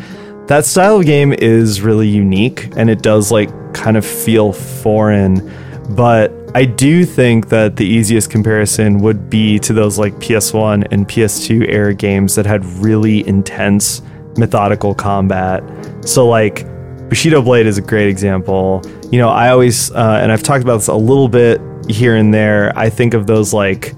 that 0.47 0.65
style 0.65 0.99
of 0.99 1.05
game 1.05 1.33
is 1.33 1.81
really 1.81 2.07
unique 2.07 2.69
and 2.75 2.89
it 2.89 3.01
does 3.01 3.31
like 3.31 3.49
kind 3.73 3.97
of 3.97 4.05
feel 4.05 4.53
foreign. 4.53 5.51
But 5.95 6.31
I 6.55 6.65
do 6.65 7.05
think 7.05 7.49
that 7.49 7.75
the 7.75 7.85
easiest 7.85 8.31
comparison 8.31 8.99
would 8.99 9.29
be 9.29 9.59
to 9.59 9.73
those 9.73 9.99
like 9.99 10.13
PS1 10.15 10.87
and 10.91 11.07
PS2 11.07 11.67
era 11.69 11.93
games 11.93 12.35
that 12.35 12.45
had 12.45 12.65
really 12.65 13.27
intense 13.27 14.01
methodical 14.37 14.93
combat. 14.95 15.63
So 16.05 16.27
like 16.27 16.65
Bushido 17.09 17.41
Blade 17.41 17.65
is 17.65 17.77
a 17.77 17.81
great 17.81 18.09
example. 18.09 18.81
You 19.11 19.19
know, 19.19 19.29
I 19.29 19.49
always 19.49 19.91
uh, 19.91 20.19
and 20.21 20.31
I've 20.31 20.43
talked 20.43 20.63
about 20.63 20.77
this 20.77 20.87
a 20.87 20.95
little 20.95 21.29
bit 21.29 21.61
here 21.89 22.15
and 22.15 22.33
there. 22.33 22.77
I 22.77 22.89
think 22.89 23.13
of 23.13 23.27
those 23.27 23.53
like 23.53 23.93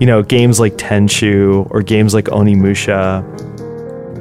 you 0.00 0.06
know 0.06 0.22
games 0.22 0.60
like 0.60 0.74
Tenchu 0.74 1.66
or 1.70 1.82
games 1.82 2.14
like 2.14 2.26
Onimusha 2.26 3.22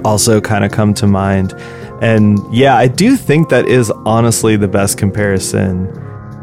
also 0.03 0.41
kind 0.41 0.65
of 0.65 0.71
come 0.71 0.93
to 0.95 1.07
mind. 1.07 1.53
And 2.01 2.39
yeah, 2.51 2.75
I 2.75 2.87
do 2.87 3.15
think 3.15 3.49
that 3.49 3.67
is 3.67 3.91
honestly 3.91 4.55
the 4.55 4.67
best 4.67 4.97
comparison 4.97 5.87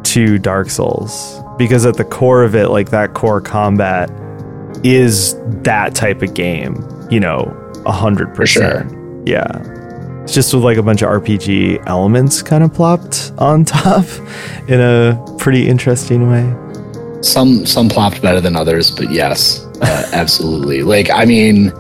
to 0.05 0.39
Dark 0.39 0.71
Souls 0.71 1.41
because 1.59 1.85
at 1.85 1.97
the 1.97 2.05
core 2.05 2.45
of 2.45 2.55
it, 2.55 2.69
like 2.69 2.91
that 2.91 3.15
core 3.15 3.41
combat 3.41 4.09
is 4.85 5.35
that 5.63 5.95
type 5.95 6.23
of 6.23 6.35
game, 6.35 6.87
you 7.11 7.19
know, 7.19 7.55
a 7.85 7.93
hundred 7.93 8.35
percent. 8.35 8.93
Yeah. 9.29 10.23
It's 10.23 10.33
just 10.33 10.55
with 10.55 10.65
like 10.65 10.79
a 10.79 10.83
bunch 10.83 11.03
of 11.03 11.11
RPG 11.11 11.87
elements 11.87 12.41
kind 12.41 12.65
of 12.65 12.73
plopped 12.73 13.31
on 13.37 13.65
top 13.67 14.07
in 14.69 14.81
a 14.81 15.23
pretty 15.39 15.69
interesting 15.69 16.31
way. 16.31 16.55
Some 17.21 17.67
some 17.67 17.89
plopped 17.89 18.23
better 18.23 18.41
than 18.41 18.57
others, 18.57 18.91
but 18.91 19.11
yes, 19.11 19.67
uh, 19.83 20.09
absolutely. 20.13 20.83
Like 20.83 21.11
I 21.11 21.27
mean, 21.27 21.73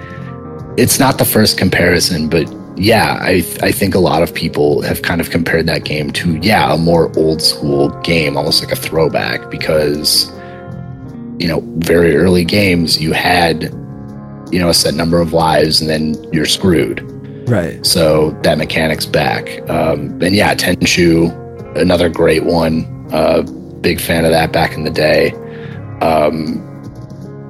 it's 0.76 0.99
not 0.99 1.17
the 1.17 1.25
first 1.25 1.57
comparison, 1.57 2.28
but 2.28 2.52
yeah, 2.76 3.19
I 3.21 3.43
I 3.62 3.73
think 3.73 3.95
a 3.95 4.00
lot 4.00 4.23
of 4.23 4.35
people 4.35 4.83
have 4.83 5.00
kind 5.02 5.21
of 5.21 5.31
compared 5.31 5.67
that 5.67 5.85
game 5.85 6.11
to 6.12 6.37
yeah, 6.43 6.75
a 6.75 6.76
more 6.76 7.11
old 7.19 7.40
school 7.40 7.88
game, 8.02 8.37
almost 8.37 8.62
like 8.62 8.73
a 8.73 8.76
throwback 8.76 9.50
because 9.50 10.31
you 11.38 11.47
know, 11.47 11.62
very 11.76 12.17
early 12.17 12.45
games 12.45 13.00
you 13.00 13.12
had 13.12 13.73
you 14.50 14.59
know, 14.59 14.69
a 14.69 14.75
set 14.75 14.95
number 14.95 15.21
of 15.21 15.33
lives 15.33 15.81
and 15.81 15.90
then 15.90 16.14
you're 16.33 16.47
screwed. 16.47 17.00
Right. 17.49 17.85
So 17.85 18.31
that 18.43 18.59
mechanic's 18.59 19.07
back. 19.07 19.61
Um, 19.71 20.21
and 20.23 20.35
yeah, 20.35 20.55
Tenchu, 20.55 21.31
another 21.76 22.09
great 22.09 22.45
one. 22.45 22.85
Uh, 23.12 23.43
big 23.81 24.00
fan 24.00 24.25
of 24.25 24.31
that 24.31 24.52
back 24.52 24.75
in 24.75 24.85
the 24.85 24.90
day. 24.90 25.33
Um, 26.00 26.64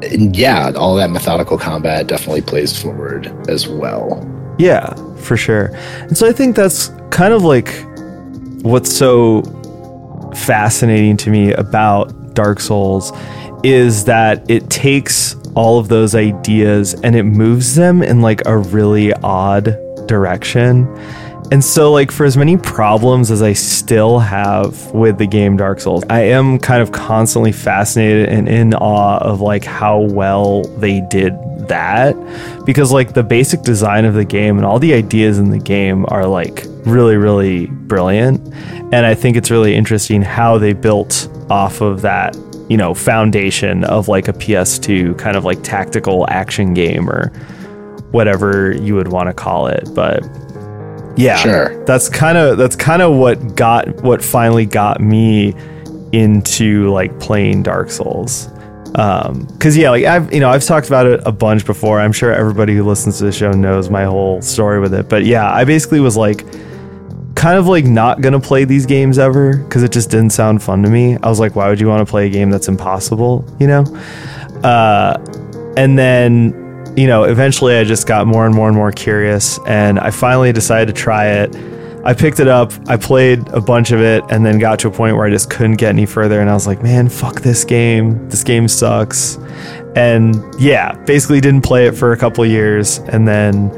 and 0.03 0.37
yeah, 0.37 0.73
all 0.77 0.95
that 0.97 1.11
methodical 1.11 1.59
combat 1.59 2.07
definitely 2.07 2.43
plays 2.43 2.81
forward 2.81 3.27
as 3.49 3.67
well. 3.67 4.25
Yeah, 4.59 4.95
for 5.17 5.37
sure. 5.37 5.71
And 6.03 6.17
so 6.17 6.29
I 6.29 6.33
think 6.33 6.55
that's 6.55 6.89
kind 7.11 7.35
of 7.35 7.43
like 7.43 7.75
what's 8.63 8.95
so 8.95 9.43
fascinating 10.37 11.17
to 11.19 11.31
me 11.31 11.53
about 11.53 12.35
Dark 12.35 12.61
Souls 12.61 13.13
is 13.65 14.05
that 14.05 14.49
it 14.49 14.71
takes 14.71 15.35
all 15.55 15.79
of 15.81 15.89
those 15.89 16.15
ideas 16.15 16.95
and 17.03 17.17
it 17.17 17.25
moves 17.25 17.75
them 17.75 18.03
in 18.03 18.21
like 18.21 18.47
a 18.47 18.57
really 18.57 19.13
odd 19.15 19.77
direction. 20.09 20.89
And 21.51 21.65
so, 21.65 21.93
like, 21.93 22.11
for 22.11 22.27
as 22.27 22.37
many 22.37 22.59
problems 22.59 23.31
as 23.31 23.41
I 23.41 23.55
still 23.55 24.19
have 24.19 24.93
with 24.93 25.17
the 25.17 25.27
game 25.27 25.57
Dark 25.57 25.81
Souls, 25.81 26.05
I 26.11 26.21
am 26.21 26.59
kind 26.59 26.83
of 26.83 26.93
constantly 26.93 27.53
fascinated 27.53 28.29
and 28.29 28.49
in 28.49 28.75
awe 28.75 29.19
of 29.19 29.41
like 29.41 29.65
how 29.65 30.01
well 30.01 30.65
they 30.79 31.01
did 31.09 31.33
that. 31.69 32.15
Because, 32.67 32.93
like, 32.93 33.15
the 33.15 33.23
basic 33.23 33.63
design 33.63 34.05
of 34.05 34.13
the 34.13 34.27
game 34.27 34.59
and 34.59 34.67
all 34.67 34.79
the 34.79 34.93
ideas 34.93 35.39
in 35.39 35.49
the 35.49 35.59
game 35.59 36.05
are 36.09 36.27
like 36.27 36.67
really, 36.85 37.17
really 37.17 37.67
brilliant. 37.67 38.41
And 38.93 39.07
I 39.07 39.15
think 39.15 39.37
it's 39.37 39.51
really 39.51 39.75
interesting 39.75 40.21
how 40.21 40.59
they 40.59 40.75
built 40.75 41.29
off 41.49 41.81
of 41.81 42.03
that, 42.03 42.37
you 42.69 42.77
know, 42.77 42.93
foundation 42.93 43.85
of 43.85 44.09
like 44.09 44.29
a 44.29 44.35
PS2 44.35 45.19
kind 45.19 45.37
of 45.37 45.45
like 45.45 45.63
tactical 45.63 46.29
action 46.29 46.75
game 46.75 47.09
or 47.09 47.33
whatever 48.11 48.73
you 48.73 48.95
would 48.95 49.09
want 49.09 49.29
to 49.29 49.35
call 49.35 49.67
it. 49.67 49.89
But 49.95 50.23
yeah, 51.17 51.37
Sure. 51.37 51.85
that's 51.85 52.09
kind 52.09 52.39
of 52.39 52.59
that's 52.59 52.77
kind 52.77 53.03
of 53.03 53.17
what 53.17 53.55
got 53.57 53.89
what 54.03 54.23
finally 54.23 54.67
got 54.67 55.01
me 55.01 55.55
into 56.13 56.91
like 56.93 57.19
playing 57.21 57.63
Dark 57.63 57.91
Souls. 57.91 58.49
Um, 58.95 59.47
cause 59.59 59.77
yeah, 59.77 59.91
like 59.91 60.05
I've 60.05 60.33
you 60.33 60.41
know 60.41 60.49
I've 60.49 60.65
talked 60.65 60.87
about 60.87 61.07
it 61.07 61.21
a 61.27 61.33
bunch 61.33 61.67
before. 61.67 62.01
I'm 62.01 62.13
sure 62.13 62.33
everybody 62.33 62.75
who 62.75 62.85
listens 62.85 63.19
to 63.19 63.25
the 63.25 63.33
show 63.33 63.51
knows 63.53 63.91
my 63.91 64.05
whole 64.05 64.41
story 64.41 64.81
with 64.81 64.95
it. 64.95 65.09
But 65.09 65.25
yeah, 65.27 65.53
I 65.53 65.65
basically 65.65 66.01
was 66.01 66.17
like 66.17 66.45
kind 67.35 67.59
of 67.59 67.67
like 67.69 67.85
not 67.85 68.21
gonna 68.23 68.41
play 68.41 68.65
these 68.65 68.87
games 68.87 69.19
ever 69.19 69.59
because 69.59 69.83
it 69.83 69.93
just 69.93 70.11
didn't 70.11 70.31
sound 70.31 70.63
fun 70.63 70.83
to 70.83 70.89
me. 70.89 71.17
I 71.23 71.29
was 71.29 71.39
like, 71.39 71.55
why 71.55 71.69
would 71.69 71.81
you 71.81 71.87
want 71.89 72.05
to 72.07 72.11
play 72.11 72.27
a 72.27 72.31
game 72.31 72.49
that's 72.51 72.69
impossible? 72.69 73.45
You 73.61 73.67
know. 73.67 73.83
Uh, 74.65 75.19
and 75.77 75.99
then 75.99 76.68
you 76.99 77.07
know, 77.07 77.23
eventually 77.23 77.77
I 77.77 77.85
just 77.85 78.09
got 78.09 78.27
more 78.27 78.45
and 78.45 78.53
more 78.53 78.67
and 78.67 78.77
more 78.77 78.91
curious, 78.91 79.61
and 79.67 80.01
I 80.01 80.11
finally 80.11 80.53
decided 80.53 80.95
to 80.95 81.01
try 81.01 81.27
it. 81.29 81.55
I 82.05 82.13
picked 82.13 82.41
it 82.41 82.49
up, 82.49 82.73
I 82.89 82.97
played 82.97 83.47
a 83.49 83.61
bunch 83.61 83.93
of 83.93 84.01
it, 84.01 84.25
and 84.31 84.45
then 84.45 84.59
got 84.59 84.81
to 84.81 84.89
a 84.89 84.91
point 84.91 85.17
where 85.17 85.25
I 85.25 85.31
just 85.31 85.49
couldn't 85.49 85.77
get 85.77 85.91
any 85.91 86.07
further. 86.07 86.41
And 86.41 86.51
I 86.51 86.55
was 86.55 86.67
like, 86.67 86.83
man, 86.83 87.09
fuck 87.09 87.43
this 87.43 87.65
game. 87.65 88.29
This 88.29 88.43
game 88.43 88.67
sucks. 88.67 89.37
And 89.95 90.43
yeah, 90.59 90.93
basically 91.05 91.41
didn't 91.41 91.63
play 91.63 91.87
it 91.87 91.93
for 91.93 92.13
a 92.13 92.17
couple 92.17 92.45
years, 92.45 92.99
and 92.99 93.29
then 93.29 93.71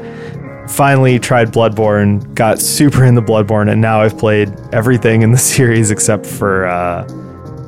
finally 0.67 1.19
tried 1.19 1.51
Bloodborne, 1.51 2.33
got 2.33 2.59
super 2.59 3.05
into 3.05 3.21
Bloodborne, 3.21 3.71
and 3.71 3.81
now 3.81 4.01
I've 4.01 4.17
played 4.17 4.51
everything 4.73 5.21
in 5.21 5.31
the 5.31 5.37
series 5.53 5.91
except 5.91 6.25
for 6.25 6.65
uh, 6.65 7.03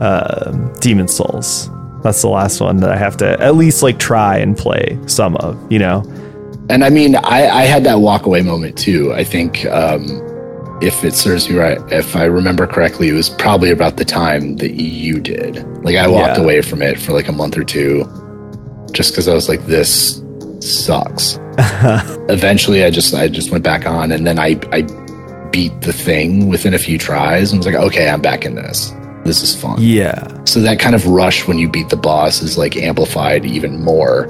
uh, 0.02 0.52
Demon 0.80 1.08
Souls. 1.08 1.70
That's 2.04 2.22
the 2.22 2.28
last 2.30 2.60
one 2.62 2.78
that 2.78 2.92
I 2.92 2.98
have 2.98 3.18
to 3.18 3.42
at 3.42 3.56
least 3.56 3.82
like 3.82 3.98
try 4.00 4.38
and 4.38 4.58
play 4.58 4.98
some 5.08 5.36
of, 5.38 5.72
you 5.72 5.80
know? 5.80 6.04
And 6.70 6.84
I 6.84 6.90
mean, 6.90 7.16
I, 7.16 7.48
I 7.50 7.62
had 7.64 7.84
that 7.86 8.00
walk 8.00 8.26
away 8.26 8.42
moment 8.42 8.78
too. 8.78 9.14
I 9.14 9.24
think, 9.24 9.66
um, 9.68 10.22
if 10.82 11.04
it 11.06 11.14
serves 11.14 11.50
me 11.50 11.56
right, 11.56 11.78
if 11.92 12.16
I 12.16 12.26
remember 12.26 12.68
correctly, 12.68 13.08
it 13.10 13.14
was 13.14 13.30
probably 13.30 13.70
about 13.72 13.96
the 13.98 14.04
time 14.06 14.58
that 14.58 14.74
you 14.74 15.20
did. 15.22 15.66
Like, 15.84 15.96
I 15.96 16.08
walked 16.08 16.38
Yeah. 16.38 16.44
away 16.44 16.62
from 16.62 16.82
it 16.82 17.00
for 17.00 17.14
like 17.14 17.28
a 17.30 17.32
month 17.32 17.58
or 17.58 17.64
two 17.64 18.04
just 18.92 19.12
because 19.14 19.28
I 19.30 19.34
was 19.34 19.48
like, 19.48 19.66
this 19.66 20.22
sucks. 20.60 21.40
Eventually, 22.30 22.84
I 22.84 22.90
just 22.90 23.14
I 23.14 23.28
just 23.28 23.52
went 23.52 23.64
back 23.64 23.86
on, 23.86 24.12
and 24.12 24.26
then 24.26 24.40
I 24.40 24.60
I 24.72 24.82
beat 25.52 25.80
the 25.82 25.94
thing 25.94 26.48
within 26.50 26.74
a 26.74 26.80
few 26.80 26.98
tries, 26.98 27.52
and 27.52 27.60
was 27.60 27.66
like, 27.68 27.76
okay, 27.76 28.10
I'm 28.10 28.22
back 28.22 28.44
in 28.46 28.56
this. 28.56 28.92
This 29.24 29.42
is 29.44 29.56
fun. 29.60 29.78
Yeah. 29.80 30.26
So 30.54 30.62
that 30.62 30.80
kind 30.80 30.94
of 30.94 31.08
rush 31.08 31.48
when 31.48 31.58
you 31.58 31.68
beat 31.68 31.90
the 31.90 31.98
boss 31.98 32.44
is 32.44 32.60
like 32.60 32.78
amplified 32.78 33.44
even 33.44 33.84
more 33.84 34.28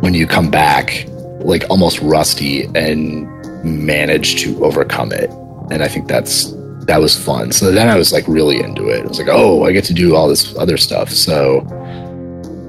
when 0.00 0.12
you 0.12 0.26
come 0.26 0.50
back, 0.50 1.06
like 1.38 1.64
almost 1.70 1.98
rusty 2.00 2.64
and 2.74 3.26
manage 3.64 4.36
to 4.42 4.62
overcome 4.62 5.12
it. 5.12 5.30
And 5.70 5.82
I 5.82 5.88
think 5.88 6.08
that's 6.08 6.52
that 6.80 6.98
was 6.98 7.16
fun. 7.16 7.52
So 7.52 7.72
then 7.72 7.88
I 7.88 7.96
was 7.96 8.12
like 8.12 8.28
really 8.28 8.60
into 8.60 8.90
it. 8.90 9.02
I 9.02 9.08
was 9.08 9.18
like, 9.18 9.30
oh, 9.30 9.64
I 9.64 9.72
get 9.72 9.84
to 9.84 9.94
do 9.94 10.14
all 10.14 10.28
this 10.28 10.54
other 10.58 10.76
stuff. 10.76 11.08
So 11.08 11.62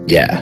yeah, 0.07 0.41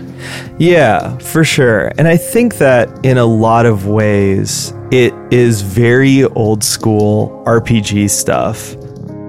Yeah, 0.60 1.18
for 1.18 1.44
sure. 1.44 1.92
And 1.98 2.08
I 2.08 2.16
think 2.16 2.60
that 2.60 3.04
in 3.04 3.18
a 3.18 3.26
lot 3.26 3.66
of 3.66 3.88
ways, 3.88 4.72
it 4.92 5.16
is 5.32 5.64
very 5.64 6.26
old 6.26 6.64
school 6.64 7.44
RPG 7.48 8.12
stuff. 8.12 8.76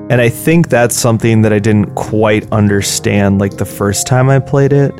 And 0.08 0.20
I 0.20 0.28
think 0.28 0.68
that's 0.68 0.96
something 0.96 1.42
that 1.42 1.52
I 1.52 1.58
didn't 1.58 1.94
quite 1.96 2.50
understand 2.52 3.40
like 3.40 3.56
the 3.56 3.64
first 3.64 4.06
time 4.06 4.30
I 4.30 4.38
played 4.38 4.72
it 4.72 4.94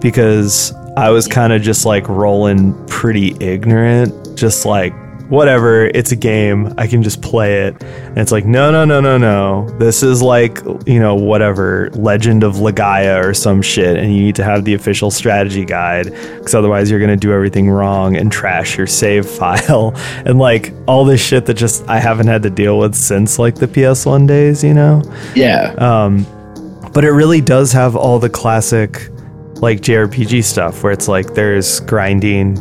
because 0.00 0.74
I 0.98 1.08
was 1.10 1.26
kind 1.26 1.52
of 1.52 1.62
just 1.62 1.86
like 1.86 2.06
rolling 2.08 2.74
pretty 2.86 3.34
ignorant, 3.40 4.36
just 4.36 4.66
like 4.66 4.92
whatever, 5.30 5.86
it's 5.86 6.12
a 6.12 6.16
game, 6.16 6.74
I 6.76 6.86
can 6.86 7.02
just 7.02 7.22
play 7.22 7.62
it. 7.66 7.82
And 7.82 8.18
it's 8.18 8.32
like, 8.32 8.44
no, 8.44 8.70
no, 8.70 8.84
no, 8.84 9.00
no, 9.00 9.16
no. 9.16 9.70
This 9.78 10.02
is 10.02 10.20
like, 10.20 10.58
you 10.86 10.98
know, 11.00 11.14
whatever, 11.14 11.88
Legend 11.94 12.42
of 12.42 12.56
Legaia 12.56 13.24
or 13.24 13.32
some 13.32 13.62
shit, 13.62 13.96
and 13.96 14.14
you 14.14 14.22
need 14.22 14.36
to 14.36 14.44
have 14.44 14.64
the 14.64 14.74
official 14.74 15.10
strategy 15.10 15.64
guide 15.64 16.06
because 16.38 16.54
otherwise 16.54 16.90
you're 16.90 16.98
going 16.98 17.10
to 17.10 17.16
do 17.16 17.32
everything 17.32 17.70
wrong 17.70 18.16
and 18.16 18.30
trash 18.30 18.76
your 18.76 18.86
save 18.86 19.28
file 19.40 19.92
and 20.26 20.38
like 20.38 20.74
all 20.86 21.04
this 21.04 21.24
shit 21.24 21.46
that 21.46 21.54
just 21.54 21.88
I 21.88 21.98
haven't 21.98 22.26
had 22.26 22.42
to 22.42 22.50
deal 22.50 22.78
with 22.78 22.94
since 22.94 23.38
like 23.38 23.54
the 23.54 23.68
PS1 23.68 24.26
days, 24.26 24.62
you 24.64 24.74
know? 24.74 25.02
yeah, 25.34 25.74
Um, 25.78 26.26
but 26.92 27.04
it 27.04 27.12
really 27.12 27.40
does 27.40 27.72
have 27.72 27.94
all 27.94 28.18
the 28.18 28.28
classic 28.28 29.08
like 29.56 29.80
JRPG 29.80 30.42
stuff 30.42 30.82
where 30.82 30.92
it's 30.92 31.06
like 31.06 31.34
there's 31.34 31.80
grinding, 31.80 32.56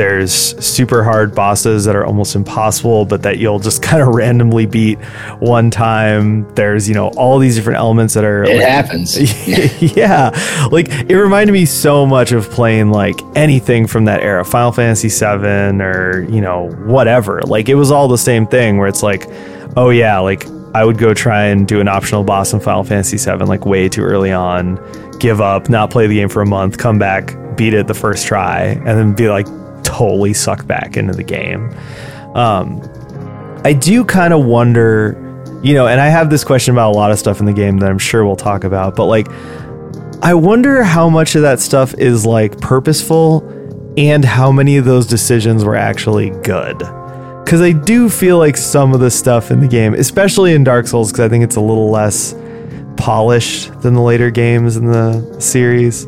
there's 0.00 0.32
super 0.64 1.04
hard 1.04 1.34
bosses 1.34 1.84
that 1.84 1.94
are 1.94 2.06
almost 2.06 2.34
impossible, 2.34 3.04
but 3.04 3.22
that 3.22 3.36
you'll 3.36 3.58
just 3.58 3.82
kind 3.90 4.00
of 4.00 4.08
randomly 4.08 4.64
beat 4.64 4.98
one 5.40 5.70
time. 5.70 6.50
There's, 6.54 6.88
you 6.88 6.94
know, 6.94 7.08
all 7.18 7.38
these 7.38 7.54
different 7.54 7.80
elements 7.80 8.14
that 8.14 8.24
are. 8.24 8.44
It 8.44 8.56
like, 8.56 8.66
happens. 8.66 9.14
yeah. 9.94 10.30
Like 10.72 10.88
it 10.88 11.20
reminded 11.20 11.52
me 11.52 11.66
so 11.66 12.06
much 12.06 12.32
of 12.32 12.48
playing 12.48 12.90
like 12.92 13.20
anything 13.34 13.86
from 13.86 14.06
that 14.06 14.22
era, 14.22 14.42
Final 14.42 14.72
Fantasy 14.72 15.10
7 15.10 15.82
or, 15.82 16.22
you 16.30 16.40
know, 16.40 16.70
whatever. 16.86 17.42
Like 17.42 17.68
it 17.68 17.74
was 17.74 17.90
all 17.90 18.08
the 18.08 18.16
same 18.16 18.46
thing 18.46 18.78
where 18.78 18.88
it's 18.88 19.02
like, 19.02 19.26
oh 19.76 19.90
yeah, 19.90 20.18
like 20.20 20.46
I 20.72 20.82
would 20.82 20.96
go 20.96 21.12
try 21.12 21.44
and 21.44 21.68
do 21.68 21.78
an 21.78 21.88
optional 21.88 22.24
boss 22.24 22.54
in 22.54 22.60
Final 22.60 22.84
Fantasy 22.84 23.18
7 23.18 23.46
like 23.46 23.66
way 23.66 23.90
too 23.90 24.02
early 24.02 24.32
on, 24.32 24.80
give 25.18 25.42
up, 25.42 25.68
not 25.68 25.90
play 25.90 26.06
the 26.06 26.14
game 26.14 26.30
for 26.30 26.40
a 26.40 26.46
month, 26.46 26.78
come 26.78 26.98
back, 26.98 27.36
beat 27.54 27.74
it 27.74 27.86
the 27.86 27.92
first 27.92 28.26
try, 28.26 28.62
and 28.62 28.86
then 28.86 29.12
be 29.12 29.28
like 29.28 29.46
totally 30.00 30.32
sucked 30.32 30.66
back 30.66 30.96
into 30.96 31.12
the 31.12 31.22
game. 31.22 31.70
Um, 32.34 32.80
I 33.64 33.74
do 33.74 34.02
kind 34.02 34.32
of 34.32 34.46
wonder, 34.46 35.14
you 35.62 35.74
know, 35.74 35.86
and 35.86 36.00
I 36.00 36.08
have 36.08 36.30
this 36.30 36.42
question 36.42 36.72
about 36.72 36.92
a 36.92 36.96
lot 36.96 37.10
of 37.10 37.18
stuff 37.18 37.38
in 37.38 37.44
the 37.44 37.52
game 37.52 37.76
that 37.78 37.90
I'm 37.90 37.98
sure 37.98 38.24
we'll 38.24 38.34
talk 38.34 38.64
about, 38.64 38.96
but 38.96 39.06
like, 39.06 39.28
I 40.22 40.32
wonder 40.32 40.82
how 40.82 41.10
much 41.10 41.34
of 41.34 41.42
that 41.42 41.60
stuff 41.60 41.92
is 41.98 42.24
like 42.24 42.58
purposeful 42.60 43.46
and 43.98 44.24
how 44.24 44.50
many 44.50 44.78
of 44.78 44.86
those 44.86 45.06
decisions 45.06 45.64
were 45.66 45.76
actually 45.76 46.30
good. 46.30 46.78
Because 47.44 47.60
I 47.60 47.72
do 47.72 48.08
feel 48.08 48.38
like 48.38 48.56
some 48.56 48.94
of 48.94 49.00
the 49.00 49.10
stuff 49.10 49.50
in 49.50 49.60
the 49.60 49.68
game, 49.68 49.92
especially 49.92 50.54
in 50.54 50.64
Dark 50.64 50.86
Souls, 50.86 51.12
because 51.12 51.26
I 51.26 51.28
think 51.28 51.44
it's 51.44 51.56
a 51.56 51.60
little 51.60 51.90
less 51.90 52.34
polished 52.96 53.82
than 53.82 53.94
the 53.94 54.02
later 54.02 54.30
games 54.30 54.76
in 54.76 54.86
the 54.86 55.40
series. 55.40 56.06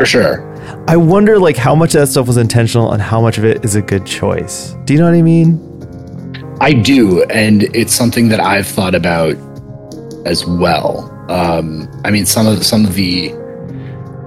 For 0.00 0.06
sure. 0.06 0.57
I 0.86 0.96
wonder 0.96 1.38
like 1.38 1.56
how 1.56 1.74
much 1.74 1.94
of 1.94 2.00
that 2.00 2.06
stuff 2.08 2.26
was 2.26 2.36
intentional 2.36 2.92
and 2.92 3.02
how 3.02 3.20
much 3.20 3.38
of 3.38 3.44
it 3.44 3.64
is 3.64 3.74
a 3.74 3.82
good 3.82 4.06
choice. 4.06 4.74
Do 4.84 4.94
you 4.94 4.98
know 4.98 5.06
what 5.06 5.14
I 5.14 5.22
mean? 5.22 5.64
I 6.60 6.72
do, 6.72 7.22
and 7.24 7.64
it's 7.74 7.92
something 7.92 8.28
that 8.30 8.40
I've 8.40 8.66
thought 8.66 8.94
about 8.94 9.36
as 10.26 10.44
well. 10.44 11.14
Um, 11.30 11.88
I 12.04 12.10
mean, 12.10 12.26
some 12.26 12.46
of 12.46 12.64
some 12.64 12.84
of 12.84 12.94
the 12.94 13.32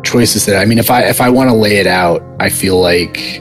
choices 0.04 0.46
that 0.46 0.58
I 0.58 0.66
mean, 0.66 0.78
if 0.78 0.90
I 0.90 1.04
if 1.04 1.20
I 1.20 1.30
want 1.30 1.50
to 1.50 1.56
lay 1.56 1.78
it 1.78 1.88
out, 1.88 2.24
I 2.40 2.50
feel 2.50 2.80
like 2.80 3.40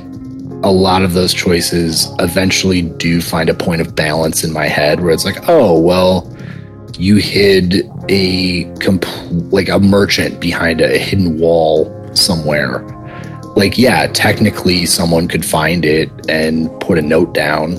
a 0.62 0.70
lot 0.70 1.02
of 1.02 1.14
those 1.14 1.32
choices 1.32 2.08
eventually 2.18 2.82
do 2.82 3.20
find 3.22 3.48
a 3.48 3.54
point 3.54 3.80
of 3.80 3.94
balance 3.94 4.44
in 4.44 4.52
my 4.52 4.66
head 4.66 5.00
where 5.00 5.12
it's 5.12 5.24
like, 5.24 5.48
oh 5.48 5.78
well, 5.78 6.34
you 6.98 7.16
hid 7.16 7.88
a 8.08 8.64
comp- 8.76 9.06
like 9.52 9.68
a 9.68 9.78
merchant 9.78 10.40
behind 10.40 10.80
a 10.80 10.98
hidden 10.98 11.38
wall 11.38 11.96
somewhere. 12.14 12.80
Like, 13.56 13.76
yeah, 13.76 14.06
technically 14.08 14.86
someone 14.86 15.28
could 15.28 15.44
find 15.44 15.84
it 15.84 16.10
and 16.28 16.70
put 16.80 16.98
a 16.98 17.02
note 17.02 17.34
down, 17.34 17.74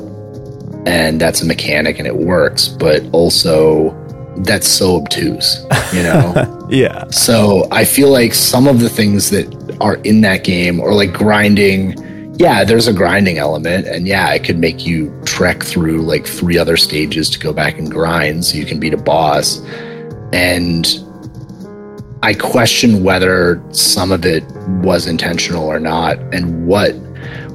and 0.86 1.20
that's 1.20 1.42
a 1.42 1.46
mechanic 1.46 1.98
and 1.98 2.08
it 2.08 2.18
works, 2.18 2.68
but 2.68 3.04
also 3.12 3.98
that's 4.38 4.68
so 4.68 4.96
obtuse, 4.96 5.66
you 5.94 6.04
know? 6.04 6.58
Yeah. 6.72 7.10
So 7.10 7.68
I 7.70 7.84
feel 7.84 8.10
like 8.10 8.34
some 8.34 8.66
of 8.66 8.80
the 8.80 8.88
things 8.88 9.30
that 9.32 9.78
are 9.82 9.96
in 10.06 10.22
that 10.22 10.46
game, 10.46 10.80
or 10.80 10.94
like 10.94 11.12
grinding, 11.12 12.34
yeah, 12.40 12.64
there's 12.64 12.88
a 12.88 12.94
grinding 12.94 13.38
element, 13.38 13.88
and 13.88 14.08
yeah, 14.08 14.34
it 14.34 14.46
could 14.46 14.58
make 14.58 14.86
you 14.86 15.14
trek 15.26 15.64
through 15.64 16.04
like 16.04 16.26
three 16.26 16.58
other 16.58 16.78
stages 16.78 17.30
to 17.32 17.40
go 17.40 17.52
back 17.52 17.78
and 17.78 17.92
grind 17.92 18.46
so 18.46 18.58
you 18.58 18.66
can 18.66 18.80
beat 18.80 18.94
a 18.94 18.98
boss. 18.98 19.60
And 20.32 20.88
I 22.24 22.34
question 22.34 23.04
whether 23.04 23.62
some 23.72 24.12
of 24.12 24.26
it 24.26 24.44
was 24.84 25.08
intentional 25.08 25.66
or 25.66 25.80
not, 25.80 26.18
and 26.34 26.68
what 26.68 26.92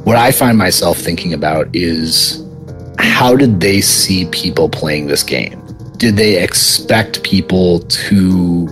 what 0.05 0.17
I 0.17 0.33
find 0.33 0.59
myself 0.59 0.99
thinking 0.99 1.33
about 1.35 1.69
is 1.73 2.45
how 2.99 3.37
did 3.37 3.61
they 3.61 3.81
see 3.81 4.27
people 4.27 4.69
playing 4.69 5.07
this 5.07 5.23
game? 5.23 5.61
Did 5.97 6.17
they 6.17 6.43
expect 6.43 7.23
people 7.23 7.81
to 7.81 8.69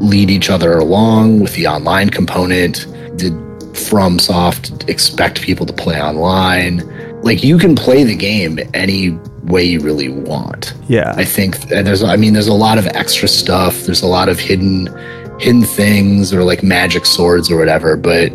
lead 0.00 0.30
each 0.30 0.50
other 0.50 0.78
along 0.78 1.40
with 1.40 1.54
the 1.54 1.66
online 1.66 2.10
component? 2.10 2.86
Did 3.16 3.32
FromSoft 3.72 4.88
expect 4.88 5.42
people 5.42 5.66
to 5.66 5.72
play 5.72 6.00
online? 6.00 6.82
Like 7.22 7.42
you 7.42 7.58
can 7.58 7.74
play 7.74 8.04
the 8.04 8.14
game 8.14 8.60
any 8.74 9.10
way 9.44 9.64
you 9.64 9.80
really 9.80 10.08
want. 10.08 10.74
Yeah. 10.88 11.12
I 11.16 11.24
think 11.24 11.58
there's 11.68 12.02
I 12.02 12.16
mean 12.16 12.34
there's 12.34 12.48
a 12.48 12.54
lot 12.54 12.78
of 12.78 12.86
extra 12.88 13.28
stuff. 13.28 13.82
There's 13.82 14.02
a 14.02 14.06
lot 14.06 14.28
of 14.28 14.38
hidden 14.38 14.88
hidden 15.38 15.62
things 15.62 16.32
or 16.32 16.42
like 16.44 16.62
magic 16.62 17.06
swords 17.06 17.50
or 17.50 17.56
whatever, 17.58 17.96
but 17.96 18.32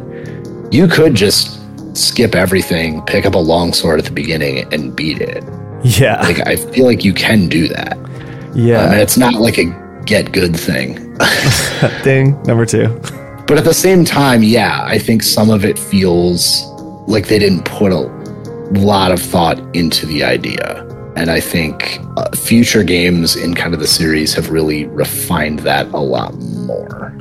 you 0.74 0.88
could 0.88 1.16
just 1.16 1.60
skip 1.96 2.34
everything, 2.36 3.02
pick 3.04 3.26
up 3.26 3.36
a 3.36 3.40
long 3.40 3.74
sword 3.74 4.00
at 4.00 4.06
the 4.06 4.12
beginning 4.12 4.72
and 4.74 4.96
beat 4.96 5.22
it. 5.22 5.44
yeah. 5.84 6.22
Like 6.22 6.46
I 6.48 6.56
feel 6.56 6.86
like 6.86 7.04
you 7.04 7.14
can 7.14 7.48
do 7.48 7.68
that. 7.68 7.98
yeah. 8.56 8.80
Um, 8.80 8.88
I 8.88 8.92
mean, 8.92 9.00
it's 9.00 9.18
not 9.18 9.34
like 9.36 9.58
a 9.58 9.66
get 10.06 10.32
good 10.32 10.56
thing. 10.58 11.18
Ding. 12.04 12.42
Number 12.44 12.66
two. 12.66 12.88
But 13.46 13.58
at 13.58 13.66
the 13.66 13.74
same 13.74 14.04
time, 14.06 14.42
yeah, 14.42 14.84
I 14.84 14.98
think 14.98 15.22
some 15.22 15.50
of 15.50 15.66
it 15.66 15.78
feels 15.78 16.64
like 17.08 17.28
they 17.28 17.38
didn't 17.38 17.66
put 17.66 17.92
a 17.92 18.00
lot 18.80 19.12
of 19.12 19.22
thought 19.22 19.60
into 19.76 20.06
the 20.06 20.24
idea. 20.24 20.84
And 21.16 21.30
I 21.30 21.40
think 21.40 22.00
uh, 22.18 22.30
future 22.36 22.84
games 22.84 23.36
in 23.36 23.54
kind 23.54 23.74
of 23.74 23.80
the 23.80 23.88
series 23.88 24.34
have 24.34 24.50
really 24.50 24.86
refined 24.86 25.60
that 25.60 25.88
a 25.94 26.00
lot 26.00 26.34
more. 26.36 27.16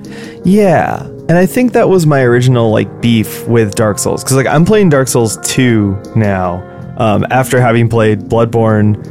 Yeah. 0.45 1.07
And 1.29 1.33
I 1.33 1.47
think 1.47 1.73
that 1.73 1.89
was 1.89 2.07
my 2.07 2.23
original 2.23 2.71
like 2.71 3.01
beef 3.01 3.47
with 3.47 3.75
Dark 3.75 3.99
Souls 3.99 4.25
cuz 4.25 4.33
like 4.33 4.47
I'm 4.47 4.65
playing 4.65 4.89
Dark 4.89 5.09
Souls 5.09 5.39
2 5.45 6.15
now 6.17 6.69
um, 6.99 7.27
after 7.31 7.61
having 7.61 7.89
played 7.89 8.21
Bloodborne 8.23 9.03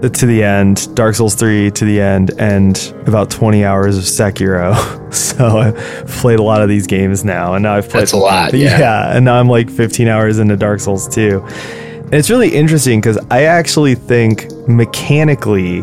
to 0.00 0.26
the 0.26 0.44
end, 0.44 0.94
Dark 0.94 1.16
Souls 1.16 1.34
3 1.34 1.72
to 1.72 1.84
the 1.84 2.00
end 2.00 2.30
and 2.38 2.94
about 3.06 3.30
20 3.30 3.64
hours 3.64 3.98
of 3.98 4.04
Sekiro. 4.04 4.74
so 5.12 5.58
I've 5.58 6.06
played 6.06 6.38
a 6.38 6.42
lot 6.42 6.62
of 6.62 6.68
these 6.68 6.86
games 6.86 7.24
now 7.24 7.54
and 7.54 7.62
now 7.62 7.74
I've 7.74 7.88
played 7.88 8.02
That's 8.02 8.12
a 8.12 8.16
lot. 8.18 8.54
Yeah. 8.54 9.16
and 9.16 9.24
now 9.24 9.40
I'm 9.40 9.48
like 9.48 9.70
15 9.70 10.06
hours 10.06 10.38
into 10.38 10.56
Dark 10.56 10.80
Souls 10.80 11.08
2. 11.08 11.44
And 12.10 12.14
it's 12.14 12.30
really 12.30 12.48
interesting 12.48 13.02
cuz 13.02 13.18
I 13.30 13.42
actually 13.44 13.94
think 13.94 14.48
mechanically 14.66 15.82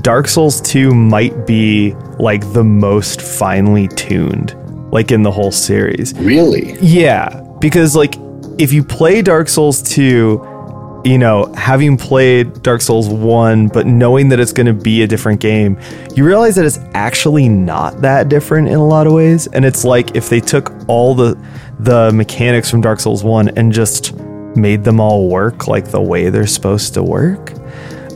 Dark 0.00 0.28
Souls 0.28 0.60
2 0.62 0.94
might 0.94 1.46
be 1.46 1.94
like 2.18 2.52
the 2.52 2.64
most 2.64 3.20
finely 3.20 3.88
tuned 3.88 4.54
like 4.90 5.10
in 5.10 5.22
the 5.22 5.30
whole 5.30 5.52
series. 5.52 6.14
Really? 6.18 6.76
Yeah, 6.80 7.42
because 7.60 7.94
like 7.94 8.14
if 8.58 8.72
you 8.72 8.82
play 8.82 9.22
Dark 9.22 9.48
Souls 9.48 9.82
2, 9.82 11.02
you 11.04 11.18
know, 11.18 11.52
having 11.54 11.96
played 11.96 12.62
Dark 12.62 12.80
Souls 12.80 13.08
1 13.08 13.68
but 13.68 13.86
knowing 13.86 14.28
that 14.30 14.40
it's 14.40 14.52
going 14.52 14.66
to 14.66 14.72
be 14.72 15.02
a 15.02 15.06
different 15.06 15.40
game, 15.40 15.78
you 16.14 16.24
realize 16.24 16.54
that 16.56 16.64
it's 16.64 16.80
actually 16.94 17.48
not 17.48 18.00
that 18.00 18.28
different 18.28 18.68
in 18.68 18.74
a 18.74 18.86
lot 18.86 19.06
of 19.06 19.12
ways 19.12 19.46
and 19.48 19.64
it's 19.64 19.84
like 19.84 20.16
if 20.16 20.28
they 20.28 20.40
took 20.40 20.72
all 20.88 21.14
the 21.14 21.38
the 21.80 22.10
mechanics 22.12 22.70
from 22.70 22.80
Dark 22.80 23.00
Souls 23.00 23.22
1 23.22 23.50
and 23.50 23.72
just 23.72 24.14
made 24.58 24.84
them 24.84 25.00
all 25.00 25.28
work 25.28 25.66
like 25.66 25.88
the 25.88 26.00
way 26.00 26.30
they're 26.30 26.46
supposed 26.46 26.94
to 26.94 27.02
work 27.02 27.52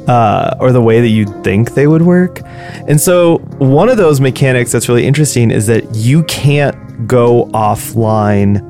uh, 0.08 0.56
or 0.60 0.72
the 0.72 0.80
way 0.82 1.00
that 1.00 1.08
you'd 1.08 1.44
think 1.44 1.74
they 1.74 1.86
would 1.86 2.02
work. 2.02 2.40
And 2.88 3.00
so, 3.00 3.38
one 3.58 3.88
of 3.88 3.96
those 3.96 4.20
mechanics 4.20 4.72
that's 4.72 4.88
really 4.88 5.06
interesting 5.06 5.50
is 5.50 5.66
that 5.66 5.94
you 5.94 6.24
can't 6.24 7.06
go 7.06 7.46
offline 7.52 8.68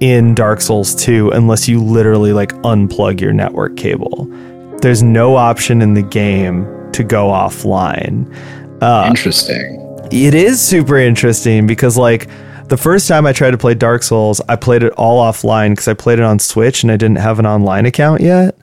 in 0.00 0.34
Dark 0.34 0.60
Souls 0.60 0.94
2 0.96 1.30
unless 1.30 1.68
you 1.68 1.82
literally 1.82 2.32
like 2.32 2.52
unplug 2.62 3.20
your 3.20 3.32
network 3.32 3.76
cable. 3.76 4.26
There's 4.80 5.02
no 5.02 5.36
option 5.36 5.80
in 5.80 5.94
the 5.94 6.02
game 6.02 6.64
to 6.92 7.04
go 7.04 7.28
offline. 7.28 8.26
Interesting. 9.06 9.78
It 10.10 10.34
is 10.34 10.60
super 10.60 10.98
interesting 10.98 11.66
because 11.66 11.96
like 11.96 12.28
the 12.72 12.78
first 12.78 13.06
time 13.06 13.26
I 13.26 13.34
tried 13.34 13.50
to 13.50 13.58
play 13.58 13.74
Dark 13.74 14.02
Souls, 14.02 14.40
I 14.48 14.56
played 14.56 14.82
it 14.82 14.94
all 14.94 15.22
offline 15.22 15.72
because 15.72 15.88
I 15.88 15.92
played 15.92 16.18
it 16.18 16.24
on 16.24 16.38
Switch 16.38 16.82
and 16.82 16.90
I 16.90 16.96
didn't 16.96 17.18
have 17.18 17.38
an 17.38 17.44
online 17.44 17.84
account 17.84 18.22
yet. 18.22 18.56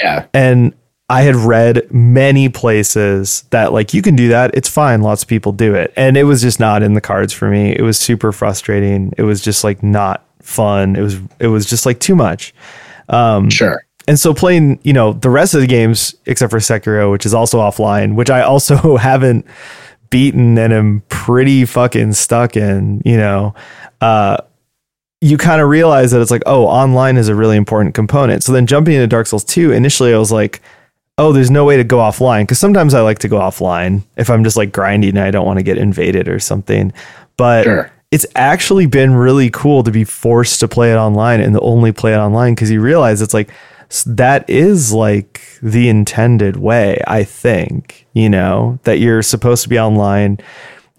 Yeah. 0.00 0.24
And 0.32 0.72
I 1.10 1.22
had 1.22 1.34
read 1.34 1.92
many 1.92 2.48
places 2.48 3.42
that 3.50 3.72
like 3.72 3.92
you 3.92 4.02
can 4.02 4.14
do 4.14 4.28
that. 4.28 4.54
It's 4.54 4.68
fine. 4.68 5.02
Lots 5.02 5.24
of 5.24 5.28
people 5.28 5.50
do 5.50 5.74
it. 5.74 5.92
And 5.96 6.16
it 6.16 6.22
was 6.22 6.42
just 6.42 6.60
not 6.60 6.84
in 6.84 6.94
the 6.94 7.00
cards 7.00 7.32
for 7.32 7.50
me. 7.50 7.74
It 7.76 7.82
was 7.82 7.98
super 7.98 8.30
frustrating. 8.30 9.12
It 9.18 9.24
was 9.24 9.40
just 9.40 9.64
like 9.64 9.82
not 9.82 10.24
fun. 10.42 10.94
It 10.94 11.02
was 11.02 11.18
it 11.40 11.48
was 11.48 11.66
just 11.66 11.86
like 11.86 11.98
too 11.98 12.14
much. 12.14 12.54
Um, 13.08 13.50
sure. 13.50 13.84
And 14.06 14.16
so 14.16 14.32
playing, 14.32 14.78
you 14.84 14.92
know, 14.92 15.12
the 15.12 15.28
rest 15.30 15.54
of 15.54 15.60
the 15.60 15.66
games 15.66 16.14
except 16.26 16.52
for 16.52 16.60
Sekiro, 16.60 17.10
which 17.10 17.26
is 17.26 17.34
also 17.34 17.58
offline, 17.58 18.14
which 18.14 18.30
I 18.30 18.42
also 18.42 18.96
haven't 18.96 19.44
beaten 20.10 20.58
and 20.58 20.72
am 20.72 21.02
pretty 21.08 21.64
fucking 21.64 22.12
stuck 22.12 22.56
in, 22.56 23.02
you 23.04 23.16
know, 23.16 23.54
uh 24.00 24.36
you 25.22 25.38
kind 25.38 25.62
of 25.62 25.68
realize 25.68 26.10
that 26.10 26.20
it's 26.20 26.30
like, 26.30 26.42
oh, 26.44 26.66
online 26.66 27.16
is 27.16 27.28
a 27.28 27.34
really 27.34 27.56
important 27.56 27.94
component. 27.94 28.42
So 28.44 28.52
then 28.52 28.66
jumping 28.66 28.94
into 28.94 29.06
Dark 29.06 29.26
Souls 29.26 29.44
2, 29.44 29.72
initially 29.72 30.12
I 30.14 30.18
was 30.18 30.30
like, 30.30 30.60
oh, 31.16 31.32
there's 31.32 31.50
no 31.50 31.64
way 31.64 31.78
to 31.78 31.84
go 31.84 31.96
offline. 31.96 32.42
Because 32.42 32.58
sometimes 32.58 32.92
I 32.92 33.00
like 33.00 33.18
to 33.20 33.28
go 33.28 33.38
offline 33.38 34.02
if 34.16 34.28
I'm 34.28 34.44
just 34.44 34.58
like 34.58 34.72
grinding 34.72 35.16
and 35.16 35.20
I 35.20 35.30
don't 35.30 35.46
want 35.46 35.58
to 35.58 35.62
get 35.62 35.78
invaded 35.78 36.28
or 36.28 36.38
something. 36.38 36.92
But 37.38 37.64
Sure. 37.64 37.90
it's 38.10 38.26
actually 38.36 38.84
been 38.86 39.14
really 39.14 39.48
cool 39.50 39.82
to 39.84 39.90
be 39.90 40.04
forced 40.04 40.60
to 40.60 40.68
play 40.68 40.92
it 40.92 40.96
online 40.96 41.40
and 41.40 41.54
to 41.54 41.60
only 41.60 41.92
play 41.92 42.12
it 42.12 42.18
online 42.18 42.54
because 42.54 42.70
you 42.70 42.82
realize 42.82 43.22
it's 43.22 43.34
like 43.34 43.50
that 44.06 44.48
is 44.48 44.92
like 44.92 45.42
the 45.62 45.88
intended 45.88 46.56
way, 46.56 47.02
I 47.06 47.24
think, 47.24 48.06
you 48.12 48.28
know, 48.28 48.78
that 48.84 48.98
you're 48.98 49.22
supposed 49.22 49.62
to 49.64 49.68
be 49.68 49.78
online 49.78 50.38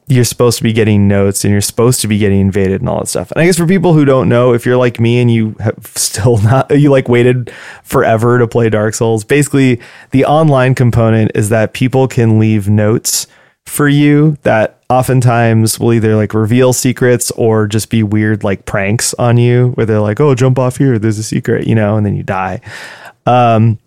you're 0.09 0.23
supposed 0.23 0.57
to 0.57 0.63
be 0.63 0.71
getting 0.71 1.07
notes 1.07 1.43
and 1.43 1.51
you're 1.51 1.61
supposed 1.61 1.99
to 2.01 2.07
be 2.07 2.17
getting 2.17 2.39
invaded 2.39 2.79
and 2.79 2.89
all 2.89 2.99
that 2.99 3.07
stuff. 3.07 3.29
And 3.31 3.41
I 3.41 3.45
guess 3.45 3.57
for 3.57 3.67
people 3.67 3.93
who 3.93 4.05
don't 4.05 4.29
know, 4.29 4.53
if 4.53 4.65
you're 4.65 4.77
like 4.77 4.99
me 4.99 5.19
and 5.19 5.29
you 5.29 5.55
have 5.59 5.85
still 5.95 6.37
not, 6.37 6.71
you 6.71 6.89
like 6.89 7.09
waited 7.09 7.51
forever 7.83 8.39
to 8.39 8.47
play 8.47 8.69
Dark 8.69 8.93
Souls, 8.93 9.23
basically 9.25 9.81
the 10.11 10.25
online 10.25 10.75
component 10.75 11.31
is 11.35 11.49
that 11.49 11.73
people 11.73 12.07
can 12.07 12.39
leave 12.39 12.69
notes 12.69 13.27
for 13.65 13.89
you 13.89 14.37
that 14.43 14.76
oftentimes 14.89 15.79
will 15.79 15.93
either 15.93 16.15
like 16.15 16.33
reveal 16.33 16.73
secrets 16.73 17.31
or 17.31 17.67
just 17.67 17.89
be 17.89 18.03
weird 18.03 18.43
like 18.43 18.65
pranks 18.65 19.13
on 19.15 19.37
you 19.37 19.69
where 19.71 19.85
they're 19.85 19.99
like, 19.99 20.19
oh, 20.19 20.33
jump 20.33 20.57
off 20.57 20.77
here, 20.77 20.97
there's 20.97 21.17
a 21.17 21.23
secret, 21.23 21.67
you 21.67 21.75
know, 21.75 21.97
and 21.97 22.05
then 22.05 22.15
you 22.15 22.23
die. 22.23 22.61
Um, 23.25 23.79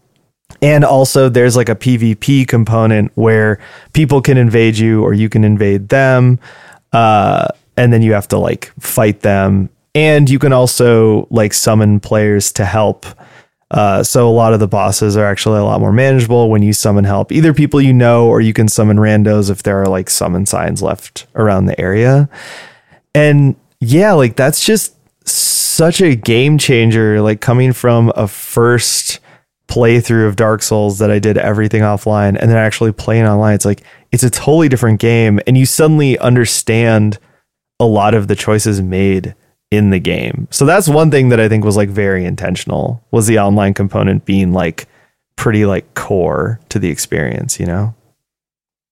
and 0.63 0.85
also, 0.85 1.29
there's 1.29 1.57
like 1.57 1.69
a 1.69 1.75
PvP 1.75 2.47
component 2.47 3.13
where 3.15 3.59
people 3.93 4.21
can 4.21 4.37
invade 4.37 4.77
you 4.77 5.03
or 5.03 5.15
you 5.15 5.29
can 5.29 5.43
invade 5.45 5.89
them. 5.89 6.39
Uh, 6.93 7.49
and 7.77 7.93
then 7.93 8.03
you 8.03 8.13
have 8.13 8.29
to 8.29 8.39
like 8.39 8.73
fight 8.79 9.21
them. 9.21 9.71
And 9.95 10.29
you 10.29 10.39
can 10.39 10.53
also 10.53 11.27
like 11.31 11.55
summon 11.55 11.99
players 11.99 12.53
to 12.53 12.65
help. 12.65 13.07
Uh, 13.71 14.03
so 14.03 14.29
a 14.29 14.33
lot 14.33 14.53
of 14.53 14.59
the 14.59 14.67
bosses 14.67 15.17
are 15.17 15.25
actually 15.25 15.59
a 15.59 15.65
lot 15.65 15.81
more 15.81 15.93
manageable 15.93 16.51
when 16.51 16.63
you 16.63 16.73
summon 16.73 17.05
help. 17.05 17.31
Either 17.31 17.55
people 17.55 17.81
you 17.81 17.93
know, 17.93 18.27
or 18.27 18.41
you 18.41 18.53
can 18.53 18.67
summon 18.67 18.97
randos 18.97 19.49
if 19.49 19.63
there 19.63 19.81
are 19.81 19.87
like 19.87 20.11
summon 20.11 20.45
signs 20.45 20.83
left 20.83 21.27
around 21.37 21.67
the 21.67 21.81
area. 21.81 22.29
And 23.15 23.55
yeah, 23.81 24.13
like 24.13 24.37
that's 24.37 24.65
just 24.65 24.97
such 25.27 26.01
a 26.01 26.17
game 26.17 26.59
changer. 26.59 27.21
Like 27.21 27.41
coming 27.41 27.73
from 27.73 28.13
a 28.17 28.27
first 28.27 29.21
playthrough 29.69 30.27
of 30.27 30.35
Dark 30.35 30.63
Souls 30.63 30.99
that 30.99 31.13
I 31.13 31.21
did 31.21 31.39
everything 31.39 31.83
offline 31.83 32.37
and 32.41 32.51
then 32.51 32.57
actually 32.57 32.91
playing 32.91 33.25
online, 33.25 33.55
it's 33.55 33.65
like 33.65 33.85
it's 34.11 34.25
a 34.25 34.31
totally 34.31 34.69
different 34.69 34.99
game 34.99 35.39
and 35.47 35.57
you 35.57 35.65
suddenly 35.65 36.19
understand 36.19 37.19
a 37.79 37.87
lot 37.87 38.15
of 38.15 38.27
the 38.27 38.35
choices 38.35 38.83
made 38.83 39.35
in 39.71 39.91
the 39.91 40.01
game. 40.01 40.49
So 40.51 40.65
that's 40.65 40.89
one 40.89 41.11
thing 41.11 41.29
that 41.29 41.41
I 41.41 41.49
think 41.49 41.65
was 41.65 41.77
like 41.77 41.89
very 41.89 42.25
intentional 42.25 43.03
was 43.11 43.27
the 43.27 43.39
online 43.39 43.75
component 43.75 44.25
being 44.25 44.53
like 44.53 44.89
pretty 45.37 45.65
like 45.65 45.95
core 45.95 46.61
to 46.71 46.79
the 46.79 46.91
experience, 46.91 47.61
you 47.61 47.67
know? 47.67 47.95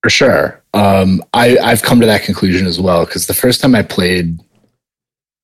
For 0.03 0.11
sure. 0.11 0.63
Um, 0.75 1.23
I, 1.35 1.59
I've 1.59 1.83
come 1.83 2.01
to 2.01 2.07
that 2.07 2.23
conclusion 2.23 2.67
as 2.67 2.81
well 2.81 3.05
because 3.05 3.27
the 3.27 3.35
first 3.35 3.61
time 3.61 3.75
I 3.75 3.83
played 3.83 4.39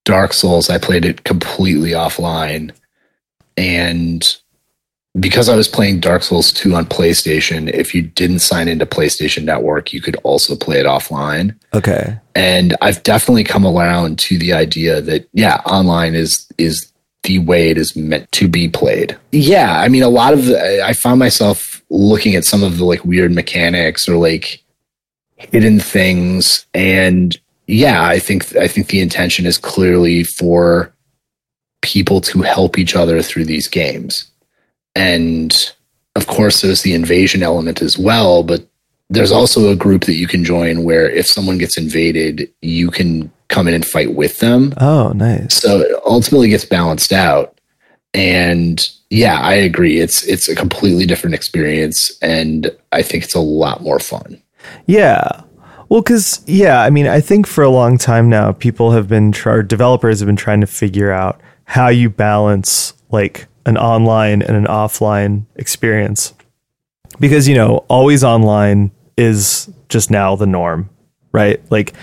Dark 0.04 0.32
Souls, 0.32 0.70
I 0.70 0.78
played 0.78 1.04
it 1.04 1.24
completely 1.24 1.90
offline. 1.90 2.72
And 3.56 4.36
because 5.20 5.48
I 5.48 5.54
was 5.54 5.68
playing 5.68 6.00
Dark 6.00 6.22
Souls 6.24 6.52
2 6.52 6.74
on 6.74 6.86
PlayStation, 6.86 7.70
if 7.72 7.94
you 7.94 8.02
didn't 8.02 8.40
sign 8.40 8.66
into 8.66 8.84
PlayStation 8.84 9.44
Network, 9.44 9.92
you 9.92 10.00
could 10.00 10.16
also 10.24 10.56
play 10.56 10.80
it 10.80 10.86
offline. 10.86 11.54
Okay. 11.72 12.18
And 12.34 12.74
I've 12.80 13.02
definitely 13.04 13.44
come 13.44 13.64
around 13.64 14.18
to 14.20 14.38
the 14.38 14.52
idea 14.52 15.00
that 15.02 15.28
yeah, 15.32 15.60
online 15.66 16.14
is 16.14 16.48
is 16.58 16.90
the 17.22 17.38
way 17.38 17.70
it 17.70 17.78
is 17.78 17.96
meant 17.96 18.30
to 18.32 18.48
be 18.48 18.68
played. 18.68 19.16
Yeah, 19.30 19.78
I 19.78 19.88
mean 19.88 20.02
a 20.02 20.08
lot 20.08 20.34
of 20.34 20.46
the, 20.46 20.84
I 20.84 20.92
found 20.92 21.20
myself 21.20 21.82
looking 21.90 22.34
at 22.34 22.44
some 22.44 22.64
of 22.64 22.78
the 22.78 22.84
like 22.84 23.04
weird 23.04 23.32
mechanics 23.32 24.08
or 24.08 24.16
like 24.16 24.62
hidden 25.36 25.78
things 25.78 26.66
and 26.74 27.38
yeah, 27.66 28.04
I 28.04 28.18
think 28.18 28.54
I 28.56 28.66
think 28.66 28.88
the 28.88 29.00
intention 29.00 29.46
is 29.46 29.58
clearly 29.58 30.24
for 30.24 30.92
people 31.82 32.20
to 32.20 32.42
help 32.42 32.78
each 32.78 32.96
other 32.96 33.22
through 33.22 33.44
these 33.44 33.68
games 33.68 34.30
and 34.94 35.72
of 36.16 36.26
course, 36.26 36.60
there's 36.60 36.82
the 36.82 36.94
invasion 36.94 37.42
element 37.42 37.82
as 37.82 37.98
well, 37.98 38.42
but 38.42 38.66
there's 39.10 39.32
also 39.32 39.70
a 39.70 39.76
group 39.76 40.04
that 40.04 40.14
you 40.14 40.26
can 40.26 40.44
join 40.44 40.84
where 40.84 41.08
if 41.08 41.26
someone 41.26 41.58
gets 41.58 41.76
invaded, 41.76 42.50
you 42.62 42.90
can 42.90 43.30
come 43.48 43.68
in 43.68 43.74
and 43.74 43.86
fight 43.86 44.14
with 44.14 44.38
them. 44.38 44.72
Oh, 44.78 45.12
nice. 45.12 45.54
So 45.54 45.80
it 45.80 45.92
ultimately 46.06 46.48
gets 46.48 46.64
balanced 46.64 47.12
out. 47.12 47.58
And 48.14 48.88
yeah, 49.10 49.40
I 49.40 49.54
agree. 49.54 49.98
It's 49.98 50.22
it's 50.24 50.48
a 50.48 50.54
completely 50.54 51.04
different 51.04 51.34
experience 51.34 52.16
and 52.22 52.70
I 52.92 53.02
think 53.02 53.24
it's 53.24 53.34
a 53.34 53.40
lot 53.40 53.82
more 53.82 53.98
fun. 53.98 54.40
Yeah. 54.86 55.42
Well, 55.88 56.00
because 56.00 56.42
yeah, 56.46 56.82
I 56.82 56.90
mean, 56.90 57.06
I 57.06 57.20
think 57.20 57.46
for 57.46 57.62
a 57.62 57.70
long 57.70 57.98
time 57.98 58.28
now, 58.30 58.52
people 58.52 58.92
have 58.92 59.08
been, 59.08 59.32
tr- 59.32 59.62
developers 59.62 60.20
have 60.20 60.26
been 60.26 60.36
trying 60.36 60.60
to 60.60 60.66
figure 60.66 61.12
out 61.12 61.40
how 61.64 61.88
you 61.88 62.08
balance 62.08 62.94
like 63.10 63.46
an 63.66 63.76
online 63.76 64.42
and 64.42 64.56
an 64.56 64.66
offline 64.66 65.46
experience. 65.56 66.34
Because 67.20 67.48
you 67.48 67.54
know 67.54 67.84
always 67.88 68.24
online 68.24 68.90
is 69.16 69.70
just 69.88 70.10
now 70.10 70.36
the 70.36 70.46
norm 70.46 70.90
right? 71.32 71.60
Like 71.68 71.94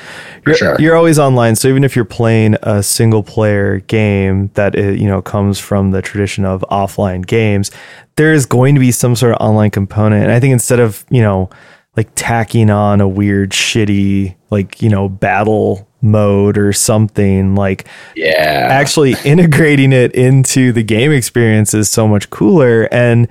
you're, 0.45 0.55
sure. 0.55 0.75
you're 0.77 0.95
always 0.97 1.17
online. 1.17 1.55
So 1.55 1.69
even 1.69 1.85
if 1.85 1.95
you're 1.95 2.03
playing 2.03 2.57
a 2.63 2.83
single 2.83 3.23
player 3.23 3.79
game 3.79 4.51
that 4.55 4.75
it, 4.75 4.99
you 4.99 5.07
know 5.07 5.21
comes 5.21 5.57
from 5.57 5.91
the 5.91 6.01
tradition 6.01 6.43
of 6.43 6.65
offline 6.69 7.25
games 7.25 7.71
there 8.15 8.33
is 8.33 8.45
going 8.45 8.75
to 8.75 8.79
be 8.79 8.91
some 8.91 9.15
sort 9.15 9.33
of 9.33 9.41
online 9.41 9.71
component. 9.71 10.23
And 10.23 10.31
i 10.31 10.39
think 10.39 10.51
instead 10.51 10.79
of 10.79 11.05
you 11.09 11.21
know 11.21 11.49
like 11.97 12.09
tacking 12.15 12.69
on 12.69 13.01
a 13.01 13.07
weird 13.07 13.51
shitty 13.51 14.35
like 14.49 14.81
you 14.81 14.89
know 14.89 15.09
battle 15.09 15.87
mode 16.01 16.57
or 16.57 16.73
something 16.73 17.53
like 17.55 17.87
yeah. 18.15 18.67
actually 18.71 19.15
integrating 19.25 19.93
it 19.93 20.13
into 20.13 20.71
the 20.71 20.83
game 20.83 21.11
experience 21.11 21.73
is 21.73 21.89
so 21.89 22.07
much 22.07 22.29
cooler. 22.31 22.87
And 22.91 23.27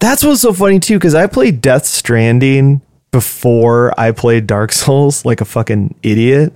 that's 0.00 0.22
what's 0.22 0.42
so 0.42 0.52
funny 0.52 0.80
too 0.80 0.98
because 0.98 1.14
i 1.14 1.26
played 1.26 1.60
death 1.62 1.86
stranding 1.86 2.82
before 3.14 3.94
I 3.98 4.10
played 4.10 4.48
Dark 4.48 4.72
Souls 4.72 5.24
like 5.24 5.40
a 5.40 5.44
fucking 5.44 5.94
idiot. 6.02 6.52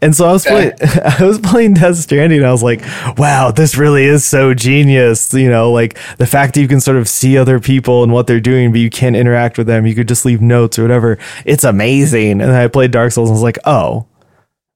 And 0.00 0.16
so 0.16 0.26
I 0.26 0.32
was 0.32 0.46
playing 0.46 0.72
I 1.04 1.22
was 1.22 1.38
playing 1.38 1.74
Death 1.74 1.96
Stranding 1.96 2.38
and 2.38 2.46
I 2.46 2.50
was 2.50 2.62
like, 2.62 2.80
wow, 3.18 3.50
this 3.50 3.76
really 3.76 4.04
is 4.04 4.24
so 4.24 4.54
genius. 4.54 5.34
You 5.34 5.50
know, 5.50 5.70
like 5.70 5.98
the 6.16 6.26
fact 6.26 6.54
that 6.54 6.62
you 6.62 6.66
can 6.66 6.80
sort 6.80 6.96
of 6.96 7.08
see 7.08 7.36
other 7.36 7.60
people 7.60 8.02
and 8.02 8.10
what 8.10 8.26
they're 8.26 8.40
doing, 8.40 8.72
but 8.72 8.80
you 8.80 8.88
can't 8.88 9.16
interact 9.16 9.58
with 9.58 9.66
them. 9.66 9.86
You 9.86 9.94
could 9.94 10.08
just 10.08 10.24
leave 10.24 10.40
notes 10.40 10.78
or 10.78 10.82
whatever. 10.82 11.18
It's 11.44 11.62
amazing. 11.62 12.40
And 12.40 12.50
I 12.50 12.68
played 12.68 12.90
Dark 12.90 13.12
Souls 13.12 13.28
and 13.28 13.34
I 13.34 13.36
was 13.36 13.42
like, 13.42 13.58
oh, 13.66 14.06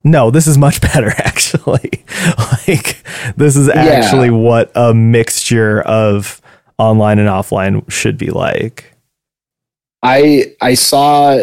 no, 0.05 0.31
this 0.31 0.47
is 0.47 0.59
much 0.59 0.81
better 0.93 1.13
actually. 1.17 2.05
like 2.67 3.03
this 3.37 3.57
is 3.57 3.71
actually 3.71 4.29
yeah. 4.29 4.35
what 4.35 4.71
a 4.75 4.93
mixture 4.93 5.81
of 5.81 6.43
online 6.77 7.19
and 7.19 7.29
offline 7.29 7.91
should 7.91 8.19
be 8.19 8.29
like. 8.29 8.92
I 10.03 10.55
I 10.61 10.75
saw 10.75 11.41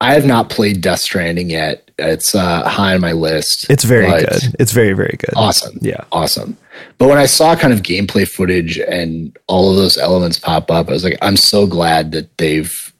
I 0.00 0.14
have 0.14 0.26
not 0.26 0.50
played 0.50 0.80
Death 0.80 1.00
Stranding 1.00 1.50
yet. 1.50 1.90
It's 1.98 2.34
uh, 2.34 2.66
high 2.66 2.94
on 2.94 3.02
my 3.02 3.12
list. 3.12 3.68
It's 3.68 3.84
very 3.84 4.08
good. 4.08 4.54
It's 4.58 4.72
very 4.72 4.94
very 4.94 5.16
good. 5.18 5.34
Awesome. 5.36 5.78
Yeah. 5.82 6.04
Awesome. 6.12 6.56
But 6.98 7.08
when 7.08 7.18
I 7.18 7.26
saw 7.26 7.54
kind 7.54 7.72
of 7.72 7.82
gameplay 7.82 8.26
footage 8.26 8.78
and 8.78 9.36
all 9.46 9.70
of 9.70 9.76
those 9.76 9.98
elements 9.98 10.38
pop 10.38 10.70
up, 10.70 10.88
I 10.88 10.92
was 10.92 11.04
like, 11.04 11.18
I'm 11.20 11.36
so 11.36 11.66
glad 11.66 12.12
that 12.12 12.38
they've 12.38 12.92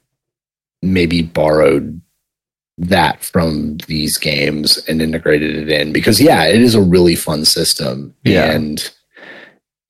maybe 0.83 1.23
borrowed 1.23 2.01
that 2.77 3.23
from 3.23 3.77
these 3.87 4.17
games 4.17 4.79
and 4.89 5.03
integrated 5.03 5.57
it 5.57 5.69
in 5.69 5.93
because 5.93 6.21
yeah, 6.21 6.45
it 6.45 6.61
is 6.61 6.75
a 6.75 6.81
really 6.81 7.15
fun 7.15 7.45
system. 7.45 8.15
Yeah. 8.25 8.51
And 8.51 8.91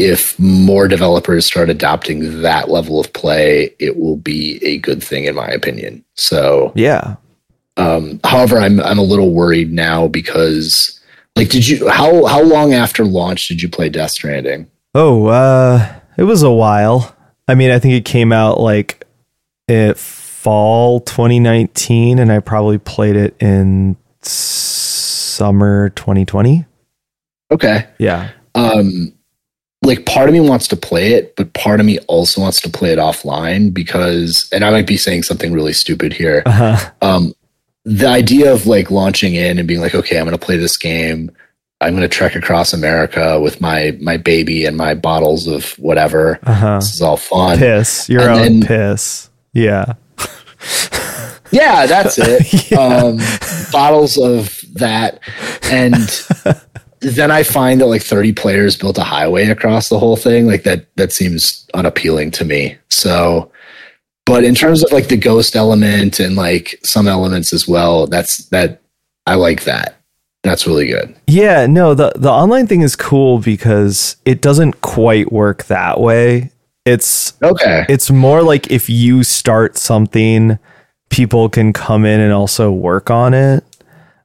if 0.01 0.39
more 0.39 0.89
developers 0.89 1.45
start 1.45 1.69
adopting 1.69 2.41
that 2.41 2.71
level 2.71 2.99
of 2.99 3.13
play, 3.13 3.75
it 3.79 3.99
will 3.99 4.17
be 4.17 4.59
a 4.65 4.79
good 4.79 5.05
thing 5.05 5.25
in 5.25 5.35
my 5.35 5.49
opinion. 5.49 6.03
So 6.15 6.73
yeah. 6.75 7.17
Um, 7.77 8.19
however, 8.25 8.59
I'm 8.59 8.81
I'm 8.81 8.99
a 8.99 9.03
little 9.03 9.33
worried 9.33 9.73
now 9.73 10.09
because 10.09 10.99
like 11.37 11.51
did 11.51 11.69
you 11.69 11.89
how 11.89 12.25
how 12.25 12.43
long 12.43 12.73
after 12.73 13.05
launch 13.05 13.47
did 13.49 13.63
you 13.63 13.69
play 13.69 13.91
Death 13.91 14.13
Stranding? 14.13 14.71
Oh, 14.95 15.27
uh 15.27 16.01
it 16.17 16.25
was 16.25 16.43
a 16.43 16.51
while. 16.51 17.15
I 17.47 17.55
mean, 17.55 17.71
I 17.71 17.79
think 17.79 17.95
it 17.95 18.05
came 18.07 18.33
out 18.33 18.59
like 18.59 19.07
it 19.69 19.99
fall 19.99 21.01
2019 21.01 22.19
and 22.19 22.33
I 22.33 22.41
probably 22.41 22.79
played 22.79 23.17
it 23.17 23.37
in 23.41 23.97
summer 24.23 25.91
2020. 25.91 26.65
Okay. 27.53 27.87
Yeah. 27.99 28.31
Um 28.55 29.13
like 29.83 30.05
part 30.07 30.29
of 30.29 30.33
me 30.35 30.41
wants 30.41 30.69
to 30.69 30.77
play 30.77 31.15
it, 31.15 31.35
but 31.37 31.53
part 31.55 31.81
of 31.81 31.87
me 31.87 31.99
also 32.01 32.41
wants 32.41 32.61
to 32.61 32.69
play 32.69 32.93
it 32.93 32.99
offline 32.99 33.73
because 33.73 34.49
and 34.53 34.65
I 34.65 34.71
might 34.71 34.87
be 34.87 34.97
saying 34.97 35.23
something 35.23 35.53
really 35.53 35.73
stupid 35.73 36.13
here. 36.13 36.43
Uh-huh. 36.47 36.91
Um 37.01 37.33
the 37.85 38.07
idea 38.07 38.53
of 38.53 38.67
like 38.67 38.91
launching 38.91 39.35
in 39.35 39.59
and 39.59 39.67
being 39.67 39.81
like, 39.81 39.95
okay, 39.95 40.19
I'm 40.19 40.27
gonna 40.27 40.39
play 40.39 40.59
this 40.59 40.77
game. 40.77 41.31
I'm 41.81 41.95
gonna 41.95 42.09
trek 42.09 42.37
across 42.37 42.75
America 42.75 43.41
with 43.41 43.61
my 43.61 43.97
my 44.01 44.19
baby 44.19 44.67
and 44.67 44.77
my 44.77 44.95
bottles 44.95 45.47
of 45.47 45.73
whatever. 45.79 46.39
Uh-huh. 46.43 46.77
This 46.77 46.95
is 46.95 47.01
all 47.01 47.17
fun. 47.17 47.59
Piss. 47.59 48.09
Your 48.09 48.23
and 48.23 48.31
own 48.31 48.61
then, 48.61 48.63
piss. 48.67 49.31
Yeah. 49.55 49.95
yeah, 51.51 51.87
that's 51.87 52.19
it. 52.19 52.71
yeah. 52.71 52.79
um, 52.79 53.19
bottles 53.73 54.19
of 54.19 54.61
that. 54.75 55.21
And 55.65 55.95
then 57.01 57.31
I 57.31 57.43
find 57.43 57.81
that 57.81 57.87
like 57.87 58.03
30 58.03 58.33
players 58.35 58.77
built 58.77 58.99
a 58.99 59.03
highway 59.03 59.47
across 59.49 59.89
the 59.89 59.99
whole 59.99 60.17
thing. 60.17 60.47
Like 60.47 60.65
that, 60.65 60.87
that 60.97 61.13
seems 61.13 61.67
unappealing 61.75 62.31
to 62.33 62.45
me. 62.45 62.77
So, 62.89 63.51
but 64.27 64.45
in 64.45 64.55
terms 64.55 64.85
of 64.85 64.93
like 64.93 65.09
the 65.09 65.17
ghost 65.17 65.57
element 65.57 66.21
and 66.21 66.37
like 66.37 66.79
some 66.83 67.09
elements 67.09 67.53
as 67.53 67.67
well, 67.67 68.07
that's 68.07 68.49
that 68.49 68.83
I 69.27 69.35
like 69.35 69.65
that. 69.65 69.97
That's 70.43 70.67
really 70.67 70.87
good. 70.89 71.15
Yeah, 71.27 71.67
no, 71.67 71.95
the 71.95 72.13
the 72.17 72.31
online 72.31 72.67
thing 72.67 72.81
is 72.83 72.97
cool 72.97 73.39
because 73.41 74.17
it 74.25 74.41
doesn't 74.41 74.81
quite 74.81 75.33
work 75.33 75.65
that 75.65 76.01
way. 76.01 76.51
It's 76.87 77.35
Okay. 77.43 77.85
it's 77.89 78.11
more 78.11 78.43
like 78.43 78.71
if 78.71 78.89
you 78.89 79.23
start 79.23 79.77
something, 79.77 80.59
people 81.11 81.49
can 81.51 81.73
come 81.73 82.05
in 82.07 82.21
and 82.21 82.33
also 82.33 82.71
work 82.71 83.11
on 83.11 83.35
it. 83.35 83.65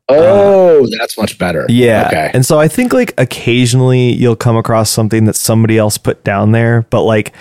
Oh, 0.08 0.88
that's 1.00 1.18
much 1.18 1.38
better. 1.38 1.66
Yeah. 1.68 2.08
Okay. 2.08 2.32
And 2.34 2.46
so 2.46 2.60
I 2.60 2.68
think 2.68 2.94
like 2.94 3.14
occasionally 3.18 4.12
you'll 4.14 4.36
come 4.36 4.56
across 4.56 4.90
something 4.90 5.26
that 5.26 5.36
somebody 5.36 5.78
else 5.78 5.98
put 5.98 6.24
down 6.24 6.52
there, 6.52 6.84
but 6.90 7.04
like 7.04 7.34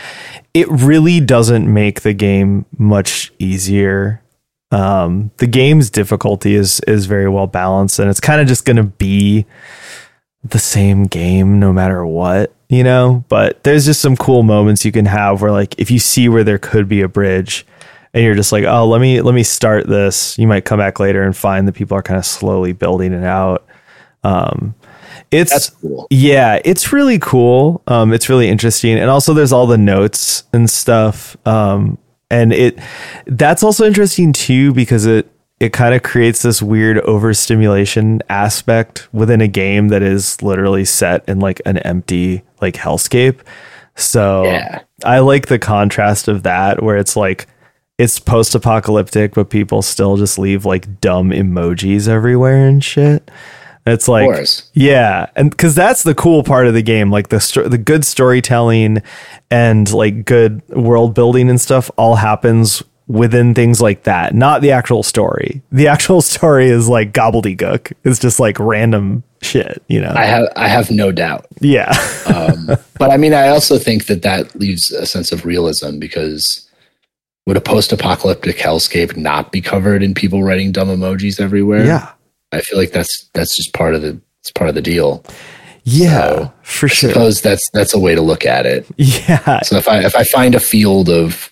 it 0.54 0.68
really 0.68 1.20
doesn't 1.20 1.72
make 1.72 2.00
the 2.02 2.14
game 2.14 2.64
much 2.78 3.32
easier. 3.38 4.22
Um, 4.70 5.30
the 5.36 5.46
game's 5.46 5.90
difficulty 5.90 6.54
is 6.54 6.80
is 6.80 7.06
very 7.06 7.28
well 7.28 7.46
balanced 7.46 7.98
and 7.98 8.08
it's 8.08 8.20
kind 8.20 8.40
of 8.40 8.46
just 8.46 8.64
going 8.64 8.76
to 8.76 8.84
be 8.84 9.44
the 10.42 10.58
same 10.58 11.04
game 11.04 11.60
no 11.60 11.72
matter 11.72 12.04
what, 12.06 12.54
you 12.68 12.82
know? 12.82 13.24
But 13.28 13.62
there's 13.64 13.84
just 13.84 14.00
some 14.00 14.16
cool 14.16 14.42
moments 14.42 14.84
you 14.84 14.92
can 14.92 15.06
have 15.06 15.42
where 15.42 15.52
like 15.52 15.78
if 15.78 15.90
you 15.90 15.98
see 15.98 16.30
where 16.30 16.44
there 16.44 16.58
could 16.58 16.88
be 16.88 17.02
a 17.02 17.08
bridge 17.08 17.66
and 18.14 18.24
you're 18.24 18.34
just 18.34 18.52
like, 18.52 18.64
"Oh, 18.64 18.86
let 18.86 19.00
me 19.02 19.20
let 19.20 19.34
me 19.34 19.42
start 19.42 19.86
this." 19.86 20.38
You 20.38 20.46
might 20.46 20.64
come 20.64 20.78
back 20.78 20.98
later 21.00 21.22
and 21.22 21.36
find 21.36 21.68
that 21.68 21.74
people 21.74 21.96
are 21.98 22.02
kind 22.02 22.18
of 22.18 22.24
slowly 22.24 22.72
building 22.72 23.12
it 23.12 23.24
out. 23.24 23.66
Um 24.22 24.74
it's 25.30 25.50
That's 25.52 25.70
cool. 25.70 26.06
yeah, 26.10 26.60
it's 26.64 26.92
really 26.92 27.18
cool. 27.18 27.82
Um, 27.88 28.12
it's 28.12 28.28
really 28.28 28.48
interesting, 28.48 28.96
and 28.98 29.10
also 29.10 29.34
there's 29.34 29.52
all 29.52 29.66
the 29.66 29.78
notes 29.78 30.44
and 30.52 30.68
stuff. 30.70 31.36
Um, 31.46 31.98
and 32.30 32.52
it 32.52 32.78
that's 33.26 33.62
also 33.62 33.84
interesting 33.84 34.32
too 34.32 34.72
because 34.72 35.06
it 35.06 35.30
it 35.60 35.72
kind 35.72 35.94
of 35.94 36.02
creates 36.02 36.42
this 36.42 36.62
weird 36.62 36.98
overstimulation 37.00 38.20
aspect 38.28 39.08
within 39.12 39.40
a 39.40 39.48
game 39.48 39.88
that 39.88 40.02
is 40.02 40.40
literally 40.42 40.84
set 40.84 41.26
in 41.28 41.40
like 41.40 41.60
an 41.66 41.78
empty 41.78 42.42
like 42.60 42.74
hellscape. 42.74 43.40
So 43.96 44.44
Yeah. 44.44 44.82
I 45.04 45.20
like 45.20 45.46
the 45.46 45.58
contrast 45.58 46.28
of 46.28 46.42
that 46.44 46.82
where 46.82 46.96
it's 46.96 47.16
like 47.16 47.46
it's 47.98 48.18
post-apocalyptic, 48.18 49.34
but 49.34 49.50
people 49.50 49.82
still 49.82 50.16
just 50.16 50.38
leave 50.38 50.64
like 50.64 51.00
dumb 51.00 51.30
emojis 51.30 52.08
everywhere 52.08 52.66
and 52.66 52.82
shit. 52.82 53.30
It's 53.86 54.08
like, 54.08 54.46
yeah, 54.72 55.26
and 55.36 55.50
because 55.50 55.74
that's 55.74 56.04
the 56.04 56.14
cool 56.14 56.42
part 56.42 56.66
of 56.66 56.72
the 56.72 56.82
game, 56.82 57.10
like 57.10 57.28
the 57.28 57.38
sto- 57.38 57.68
the 57.68 57.76
good 57.76 58.04
storytelling 58.04 59.02
and 59.50 59.92
like 59.92 60.24
good 60.24 60.66
world 60.70 61.14
building 61.14 61.50
and 61.50 61.60
stuff, 61.60 61.90
all 61.98 62.16
happens 62.16 62.82
within 63.06 63.54
things 63.54 63.82
like 63.82 64.04
that, 64.04 64.34
not 64.34 64.62
the 64.62 64.70
actual 64.70 65.02
story. 65.02 65.60
The 65.70 65.88
actual 65.88 66.22
story 66.22 66.68
is 66.68 66.88
like 66.88 67.12
gobbledygook. 67.12 67.92
It's 68.04 68.18
just 68.18 68.40
like 68.40 68.58
random 68.58 69.22
shit, 69.42 69.82
you 69.88 70.00
know? 70.00 70.14
I 70.16 70.24
have 70.24 70.48
I 70.56 70.68
have 70.68 70.90
no 70.90 71.12
doubt. 71.12 71.46
yeah, 71.60 71.92
Um, 72.26 72.70
but 72.98 73.10
I 73.10 73.18
mean, 73.18 73.34
I 73.34 73.48
also 73.48 73.76
think 73.78 74.06
that 74.06 74.22
that 74.22 74.56
leaves 74.56 74.90
a 74.90 75.04
sense 75.04 75.30
of 75.30 75.44
realism 75.44 75.98
because 75.98 76.63
would 77.46 77.56
a 77.56 77.60
post-apocalyptic 77.60 78.56
hellscape 78.56 79.16
not 79.16 79.52
be 79.52 79.60
covered 79.60 80.02
in 80.02 80.14
people 80.14 80.42
writing 80.42 80.72
dumb 80.72 80.88
emojis 80.88 81.40
everywhere? 81.40 81.84
yeah, 81.84 82.10
I 82.52 82.60
feel 82.60 82.78
like 82.78 82.92
that's 82.92 83.28
that's 83.34 83.54
just 83.56 83.72
part 83.74 83.94
of 83.94 84.02
the 84.02 84.20
it's 84.40 84.50
part 84.52 84.68
of 84.68 84.74
the 84.74 84.82
deal. 84.82 85.24
yeah, 85.84 86.36
So, 86.48 86.52
for 86.62 86.86
I 86.86 86.88
sure. 86.90 87.10
suppose 87.10 87.40
that's 87.42 87.68
that's 87.72 87.94
a 87.94 87.98
way 87.98 88.14
to 88.14 88.22
look 88.22 88.44
at 88.46 88.66
it. 88.66 88.86
Yeah, 88.96 89.60
So 89.62 89.76
if 89.76 89.88
I 89.88 90.04
if 90.04 90.14
I 90.16 90.24
find 90.24 90.54
a 90.54 90.60
field 90.60 91.08
of 91.10 91.50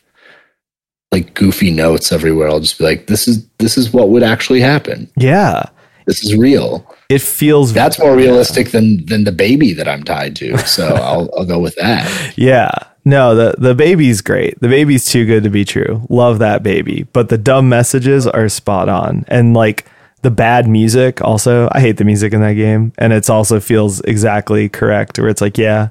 like 1.11 1.35
goofy 1.35 1.71
notes 1.71 2.11
everywhere, 2.13 2.49
I'll 2.49 2.61
just 2.61 2.79
be 2.79 2.85
like, 2.85 3.07
this 3.07 3.29
is 3.29 3.47
this 3.59 3.77
is 3.77 3.93
what 3.93 4.09
would 4.11 4.23
actually 4.23 4.61
happen. 4.61 5.11
yeah. 5.17 5.65
This 6.05 6.25
is 6.25 6.35
real. 6.37 6.85
It 7.11 7.23
feels 7.23 7.73
That's 7.73 7.97
more 7.99 8.17
realistic 8.17 8.73
than 8.73 9.07
than 9.07 9.23
the 9.23 9.31
baby 9.31 9.73
that 9.75 9.87
I'm 9.87 10.03
tied 10.03 10.35
to. 10.37 10.59
So 10.67 10.89
I'll 10.97 11.31
I'll 11.37 11.45
go 11.47 11.61
with 11.61 11.77
that. 11.77 12.33
Yeah. 12.37 12.73
No, 13.05 13.35
the 13.35 13.55
the 13.59 13.75
baby's 13.75 14.21
great. 14.21 14.61
The 14.61 14.69
baby's 14.69 15.07
too 15.07 15.27
good 15.27 15.43
to 15.45 15.51
be 15.51 15.65
true. 15.65 16.07
Love 16.09 16.39
that 16.39 16.63
baby. 16.63 17.07
But 17.13 17.29
the 17.29 17.39
dumb 17.39 17.69
messages 17.69 18.27
are 18.27 18.49
spot 18.49 18.89
on. 18.89 19.25
And 19.29 19.55
like 19.55 19.87
the 20.23 20.31
bad 20.31 20.69
music 20.69 21.21
also, 21.21 21.69
I 21.73 21.81
hate 21.81 21.97
the 21.97 22.05
music 22.05 22.33
in 22.33 22.41
that 22.43 22.53
game. 22.53 22.93
And 22.99 23.13
it's 23.13 23.29
also 23.29 23.59
feels 23.59 24.01
exactly 24.03 24.69
correct 24.69 25.19
where 25.19 25.29
it's 25.29 25.41
like, 25.41 25.59
yeah, 25.59 25.89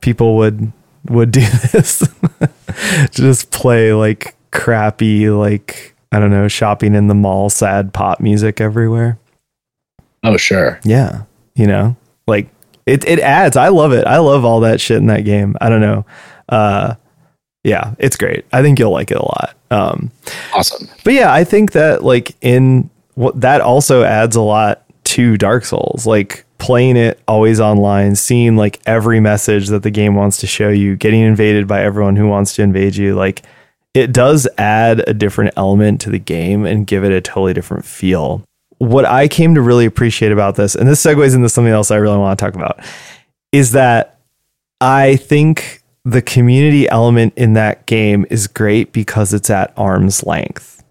people 0.00 0.36
would 0.36 0.72
would 1.06 1.30
do 1.30 1.40
this. 1.72 2.06
Just 3.12 3.50
play 3.50 3.94
like 3.94 4.34
crappy 4.50 5.30
like 5.30 5.94
I 6.12 6.18
don't 6.18 6.30
know, 6.30 6.48
shopping 6.48 6.94
in 6.94 7.08
the 7.08 7.14
mall 7.14 7.48
sad 7.48 7.94
pop 7.94 8.20
music 8.20 8.60
everywhere. 8.60 9.18
Oh 10.22 10.36
sure. 10.36 10.80
Yeah. 10.84 11.22
You 11.54 11.66
know, 11.66 11.96
like 12.26 12.48
it, 12.86 13.04
it 13.06 13.18
adds. 13.20 13.56
I 13.56 13.68
love 13.68 13.92
it. 13.92 14.06
I 14.06 14.18
love 14.18 14.44
all 14.44 14.60
that 14.60 14.80
shit 14.80 14.96
in 14.98 15.06
that 15.06 15.24
game. 15.24 15.56
I 15.60 15.68
don't 15.68 15.80
know. 15.80 16.06
Uh, 16.48 16.94
yeah, 17.64 17.94
it's 17.98 18.16
great. 18.16 18.44
I 18.52 18.62
think 18.62 18.78
you'll 18.78 18.92
like 18.92 19.10
it 19.10 19.16
a 19.16 19.22
lot. 19.24 19.56
Um, 19.70 20.10
Awesome. 20.54 20.88
but 21.04 21.12
yeah, 21.14 21.32
I 21.32 21.42
think 21.44 21.72
that 21.72 22.04
like 22.04 22.36
in 22.40 22.88
what 23.14 23.40
that 23.40 23.60
also 23.60 24.04
adds 24.04 24.36
a 24.36 24.40
lot 24.42 24.84
to 25.04 25.36
Dark 25.36 25.64
Souls. 25.64 26.06
Like 26.06 26.44
playing 26.58 26.96
it 26.96 27.20
always 27.28 27.60
online, 27.60 28.14
seeing 28.14 28.56
like 28.56 28.80
every 28.86 29.20
message 29.20 29.68
that 29.68 29.82
the 29.82 29.90
game 29.90 30.14
wants 30.14 30.38
to 30.38 30.46
show 30.46 30.68
you, 30.68 30.96
getting 30.96 31.20
invaded 31.20 31.66
by 31.66 31.82
everyone 31.82 32.16
who 32.16 32.28
wants 32.28 32.54
to 32.54 32.62
invade 32.62 32.94
you, 32.96 33.14
like 33.14 33.42
it 33.94 34.12
does 34.12 34.46
add 34.58 35.02
a 35.08 35.14
different 35.14 35.52
element 35.56 36.00
to 36.02 36.10
the 36.10 36.18
game 36.18 36.64
and 36.66 36.86
give 36.86 37.02
it 37.02 37.12
a 37.12 37.20
totally 37.20 37.52
different 37.54 37.84
feel. 37.84 38.42
What 38.78 39.04
I 39.04 39.28
came 39.28 39.54
to 39.54 39.62
really 39.62 39.86
appreciate 39.86 40.32
about 40.32 40.56
this, 40.56 40.74
and 40.74 40.88
this 40.88 41.02
segues 41.02 41.34
into 41.34 41.48
something 41.48 41.72
else 41.72 41.90
I 41.90 41.96
really 41.96 42.18
want 42.18 42.38
to 42.38 42.44
talk 42.44 42.54
about, 42.54 42.80
is 43.52 43.72
that 43.72 44.18
I 44.80 45.16
think 45.16 45.82
the 46.04 46.22
community 46.22 46.88
element 46.88 47.34
in 47.36 47.54
that 47.54 47.86
game 47.86 48.26
is 48.30 48.46
great 48.46 48.92
because 48.92 49.34
it's 49.34 49.50
at 49.50 49.72
arm's 49.76 50.24
length. 50.24 50.84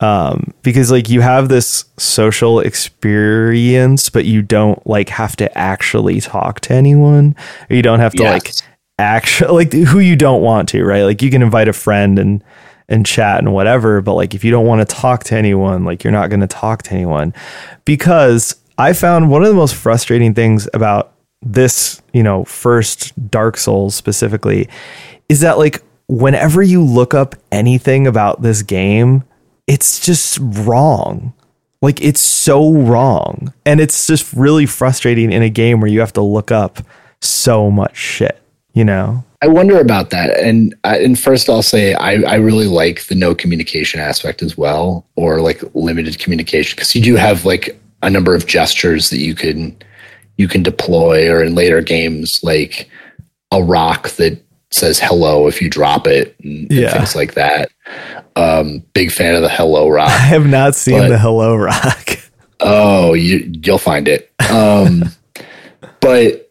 Um, 0.00 0.52
because 0.62 0.90
like 0.90 1.08
you 1.08 1.22
have 1.22 1.48
this 1.48 1.86
social 1.96 2.60
experience, 2.60 4.10
but 4.10 4.26
you 4.26 4.42
don't 4.42 4.86
like 4.86 5.08
have 5.08 5.36
to 5.36 5.58
actually 5.58 6.20
talk 6.20 6.60
to 6.60 6.74
anyone, 6.74 7.34
or 7.70 7.76
you 7.76 7.82
don't 7.82 8.00
have 8.00 8.12
to 8.14 8.22
like 8.24 8.52
actually 8.98 9.64
like 9.64 9.72
who 9.72 9.98
you 9.98 10.16
don't 10.16 10.42
want 10.42 10.68
to, 10.70 10.84
right? 10.84 11.04
Like 11.04 11.22
you 11.22 11.30
can 11.30 11.42
invite 11.42 11.68
a 11.68 11.72
friend 11.72 12.18
and 12.18 12.44
and 12.88 13.04
chat 13.04 13.38
and 13.38 13.52
whatever, 13.52 14.00
but 14.00 14.14
like 14.14 14.34
if 14.34 14.44
you 14.44 14.50
don't 14.50 14.66
want 14.66 14.86
to 14.86 14.94
talk 14.94 15.24
to 15.24 15.34
anyone, 15.34 15.84
like 15.84 16.04
you're 16.04 16.12
not 16.12 16.30
going 16.30 16.40
to 16.40 16.46
talk 16.46 16.82
to 16.84 16.92
anyone. 16.92 17.34
Because 17.84 18.56
I 18.78 18.92
found 18.92 19.30
one 19.30 19.42
of 19.42 19.48
the 19.48 19.54
most 19.54 19.74
frustrating 19.74 20.34
things 20.34 20.68
about 20.74 21.12
this, 21.42 22.00
you 22.12 22.22
know, 22.22 22.44
first 22.44 23.12
Dark 23.30 23.56
Souls 23.56 23.94
specifically 23.94 24.68
is 25.28 25.40
that 25.40 25.58
like 25.58 25.82
whenever 26.08 26.62
you 26.62 26.82
look 26.82 27.14
up 27.14 27.34
anything 27.50 28.06
about 28.06 28.42
this 28.42 28.62
game, 28.62 29.24
it's 29.66 30.00
just 30.00 30.38
wrong. 30.40 31.32
Like 31.82 32.00
it's 32.00 32.20
so 32.20 32.72
wrong. 32.72 33.52
And 33.64 33.80
it's 33.80 34.06
just 34.06 34.32
really 34.32 34.66
frustrating 34.66 35.32
in 35.32 35.42
a 35.42 35.50
game 35.50 35.80
where 35.80 35.90
you 35.90 36.00
have 36.00 36.12
to 36.14 36.22
look 36.22 36.50
up 36.50 36.80
so 37.20 37.70
much 37.70 37.96
shit, 37.96 38.40
you 38.76 38.84
know? 38.84 39.24
I 39.42 39.48
wonder 39.48 39.80
about 39.80 40.10
that. 40.10 40.38
And 40.38 40.74
and 40.84 41.18
first 41.18 41.48
I'll 41.50 41.62
say 41.62 41.94
I, 41.94 42.22
I 42.22 42.34
really 42.36 42.66
like 42.66 43.06
the 43.06 43.14
no 43.14 43.34
communication 43.34 44.00
aspect 44.00 44.42
as 44.42 44.56
well, 44.56 45.04
or 45.16 45.40
like 45.40 45.62
limited 45.74 46.18
communication, 46.18 46.76
because 46.76 46.94
you 46.94 47.02
do 47.02 47.16
have 47.16 47.44
like 47.44 47.78
a 48.02 48.10
number 48.10 48.34
of 48.34 48.46
gestures 48.46 49.10
that 49.10 49.18
you 49.18 49.34
can 49.34 49.76
you 50.36 50.46
can 50.48 50.62
deploy, 50.62 51.28
or 51.30 51.42
in 51.42 51.54
later 51.54 51.80
games 51.80 52.40
like 52.42 52.88
a 53.52 53.62
rock 53.62 54.10
that 54.10 54.40
says 54.72 54.98
hello 54.98 55.46
if 55.46 55.60
you 55.62 55.68
drop 55.70 56.06
it, 56.06 56.34
and, 56.42 56.70
and 56.70 56.72
Yeah. 56.72 56.92
things 56.92 57.14
like 57.16 57.34
that. 57.34 57.70
Um, 58.36 58.82
big 58.94 59.12
fan 59.12 59.34
of 59.34 59.42
the 59.42 59.48
hello 59.48 59.88
rock. 59.88 60.08
I 60.10 60.18
have 60.18 60.46
not 60.46 60.74
seen 60.74 60.98
But- 60.98 61.08
the 61.08 61.18
Hello 61.18 61.56
Rock. 61.56 62.10
Oh, 62.58 63.12
you 63.12 63.52
you'll 63.62 63.76
find 63.76 64.08
it. 64.08 64.32
Um, 64.50 65.04
but 66.00 66.45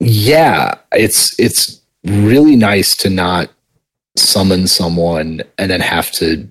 yeah, 0.00 0.74
it's 0.92 1.38
it's 1.38 1.80
really 2.04 2.56
nice 2.56 2.96
to 2.96 3.10
not 3.10 3.50
summon 4.16 4.66
someone 4.66 5.42
and 5.58 5.70
then 5.70 5.80
have 5.80 6.10
to 6.12 6.50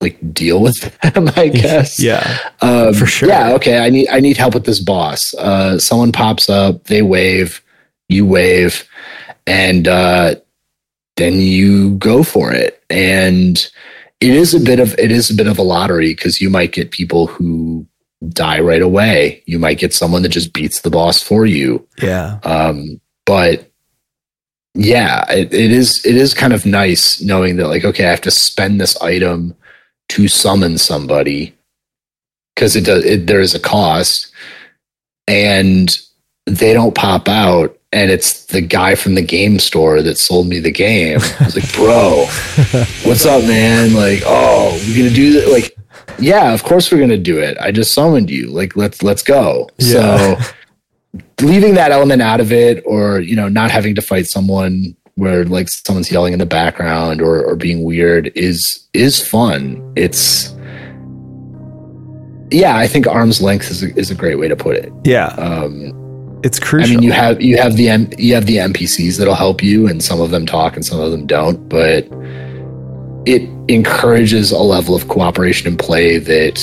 like 0.00 0.18
deal 0.32 0.62
with 0.62 0.80
them. 1.02 1.28
I 1.36 1.48
guess. 1.54 2.00
yeah. 2.00 2.38
Um, 2.62 2.94
For 2.94 3.06
sure. 3.06 3.28
Yeah. 3.28 3.52
Okay. 3.54 3.78
I 3.84 3.90
need 3.90 4.08
I 4.08 4.20
need 4.20 4.36
help 4.36 4.54
with 4.54 4.64
this 4.64 4.80
boss. 4.80 5.34
Uh, 5.34 5.78
someone 5.78 6.12
pops 6.12 6.48
up. 6.48 6.84
They 6.84 7.02
wave. 7.02 7.62
You 8.08 8.26
wave, 8.26 8.88
and 9.46 9.86
uh, 9.86 10.34
then 11.16 11.34
you 11.34 11.92
go 11.96 12.24
for 12.24 12.52
it. 12.52 12.82
And 12.90 13.56
it 14.20 14.34
is 14.34 14.52
a 14.52 14.58
bit 14.60 14.80
of 14.80 14.98
it 14.98 15.12
is 15.12 15.30
a 15.30 15.34
bit 15.34 15.46
of 15.46 15.58
a 15.58 15.62
lottery 15.62 16.14
because 16.14 16.40
you 16.40 16.50
might 16.50 16.72
get 16.72 16.90
people 16.90 17.26
who 17.28 17.86
die 18.28 18.60
right 18.60 18.82
away. 18.82 19.42
You 19.46 19.58
might 19.58 19.78
get 19.78 19.94
someone 19.94 20.22
that 20.22 20.28
just 20.28 20.52
beats 20.52 20.80
the 20.80 20.90
boss 20.90 21.22
for 21.22 21.46
you. 21.46 21.86
Yeah. 22.02 22.38
Um, 22.44 23.00
but 23.26 23.70
yeah, 24.74 25.30
it, 25.30 25.52
it 25.52 25.72
is 25.72 26.04
it 26.04 26.14
is 26.14 26.34
kind 26.34 26.52
of 26.52 26.66
nice 26.66 27.20
knowing 27.20 27.56
that 27.56 27.68
like 27.68 27.84
okay, 27.84 28.06
I 28.06 28.10
have 28.10 28.20
to 28.22 28.30
spend 28.30 28.80
this 28.80 29.00
item 29.00 29.54
to 30.10 30.28
summon 30.28 30.78
somebody 30.78 31.54
because 32.54 32.76
it 32.76 32.84
does 32.84 33.04
it, 33.04 33.26
there 33.26 33.40
is 33.40 33.54
a 33.54 33.60
cost, 33.60 34.30
and 35.26 35.98
they 36.46 36.72
don't 36.72 36.94
pop 36.94 37.28
out. 37.28 37.76
And 37.92 38.12
it's 38.12 38.46
the 38.46 38.60
guy 38.60 38.94
from 38.94 39.16
the 39.16 39.22
game 39.22 39.58
store 39.58 40.00
that 40.02 40.16
sold 40.16 40.46
me 40.46 40.60
the 40.60 40.70
game. 40.70 41.18
I 41.40 41.44
was 41.44 41.56
like, 41.56 41.74
bro, 41.74 42.26
what's 43.04 43.26
up, 43.26 43.42
man? 43.42 43.94
Like, 43.94 44.22
oh, 44.24 44.80
we're 44.86 44.96
gonna 44.96 45.14
do 45.14 45.32
that. 45.40 45.50
Like, 45.50 45.76
yeah, 46.18 46.52
of 46.52 46.62
course 46.64 46.90
we're 46.92 46.98
gonna 47.00 47.16
do 47.16 47.38
it. 47.38 47.56
I 47.58 47.70
just 47.72 47.92
summoned 47.92 48.30
you. 48.30 48.48
Like, 48.50 48.76
let's 48.76 49.02
let's 49.02 49.22
go. 49.22 49.68
Yeah. 49.78 50.36
So 50.40 50.52
leaving 51.46 51.74
that 51.74 51.90
element 51.90 52.22
out 52.22 52.40
of 52.40 52.52
it 52.52 52.82
or 52.86 53.20
you 53.20 53.34
know 53.34 53.48
not 53.48 53.70
having 53.70 53.94
to 53.96 54.02
fight 54.02 54.26
someone 54.26 54.94
where 55.16 55.44
like 55.44 55.68
someone's 55.68 56.10
yelling 56.12 56.32
in 56.32 56.38
the 56.38 56.46
background 56.46 57.20
or, 57.20 57.42
or 57.44 57.56
being 57.56 57.82
weird 57.82 58.30
is 58.36 58.86
is 58.94 59.20
fun 59.26 59.82
it's 59.96 60.54
yeah 62.50 62.76
i 62.76 62.86
think 62.86 63.06
arm's 63.06 63.40
length 63.42 63.70
is 63.70 63.82
a, 63.82 63.96
is 63.98 64.10
a 64.10 64.14
great 64.14 64.36
way 64.38 64.48
to 64.48 64.56
put 64.56 64.76
it 64.76 64.92
Yeah. 65.04 65.26
um 65.38 66.40
It's 66.44 66.58
crucial 66.58 66.92
i 66.92 66.94
mean 66.96 67.02
you 67.02 67.12
have 67.12 67.40
you 67.40 67.56
have 67.58 67.76
the 67.76 67.88
M- 67.88 68.10
you 68.18 68.34
have 68.34 68.46
the 68.46 68.56
npcs 68.58 69.18
that'll 69.18 69.34
help 69.34 69.62
you 69.62 69.86
and 69.88 70.02
some 70.02 70.20
of 70.20 70.30
them 70.30 70.46
talk 70.46 70.76
and 70.76 70.84
some 70.84 71.00
of 71.00 71.10
them 71.10 71.26
don't 71.26 71.68
but 71.68 72.06
it 73.26 73.42
encourages 73.68 74.50
a 74.52 74.58
level 74.58 74.94
of 74.94 75.08
cooperation 75.08 75.68
and 75.68 75.78
play 75.78 76.18
that 76.18 76.58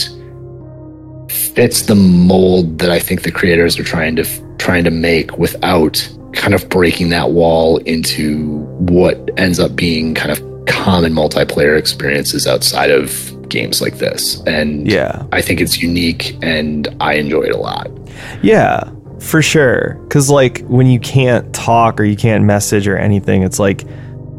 fits 1.29 1.83
the 1.83 1.95
mold 1.95 2.79
that 2.79 2.89
I 2.89 2.99
think 2.99 3.23
the 3.23 3.31
creators 3.31 3.77
are 3.79 3.83
trying 3.83 4.15
to 4.15 4.25
trying 4.57 4.83
to 4.85 4.91
make 4.91 5.37
without 5.37 6.07
kind 6.33 6.53
of 6.53 6.67
breaking 6.69 7.09
that 7.09 7.31
wall 7.31 7.77
into 7.79 8.59
what 8.79 9.29
ends 9.37 9.59
up 9.59 9.75
being 9.75 10.13
kind 10.13 10.31
of 10.31 10.39
common 10.67 11.13
multiplayer 11.13 11.77
experiences 11.77 12.47
outside 12.47 12.91
of 12.91 13.33
games 13.49 13.81
like 13.81 13.97
this. 13.97 14.41
And 14.45 14.89
yeah. 14.89 15.25
I 15.31 15.41
think 15.41 15.61
it's 15.61 15.81
unique 15.81 16.37
and 16.41 16.87
I 16.99 17.13
enjoy 17.13 17.43
it 17.43 17.53
a 17.53 17.57
lot. 17.57 17.89
Yeah, 18.41 18.89
for 19.19 19.41
sure. 19.41 19.95
Because, 20.03 20.29
like, 20.29 20.65
when 20.67 20.87
you 20.87 20.99
can't 20.99 21.53
talk 21.53 21.99
or 21.99 22.03
you 22.03 22.17
can't 22.17 22.43
message 22.43 22.87
or 22.87 22.97
anything, 22.97 23.43
it's 23.43 23.59
like 23.59 23.83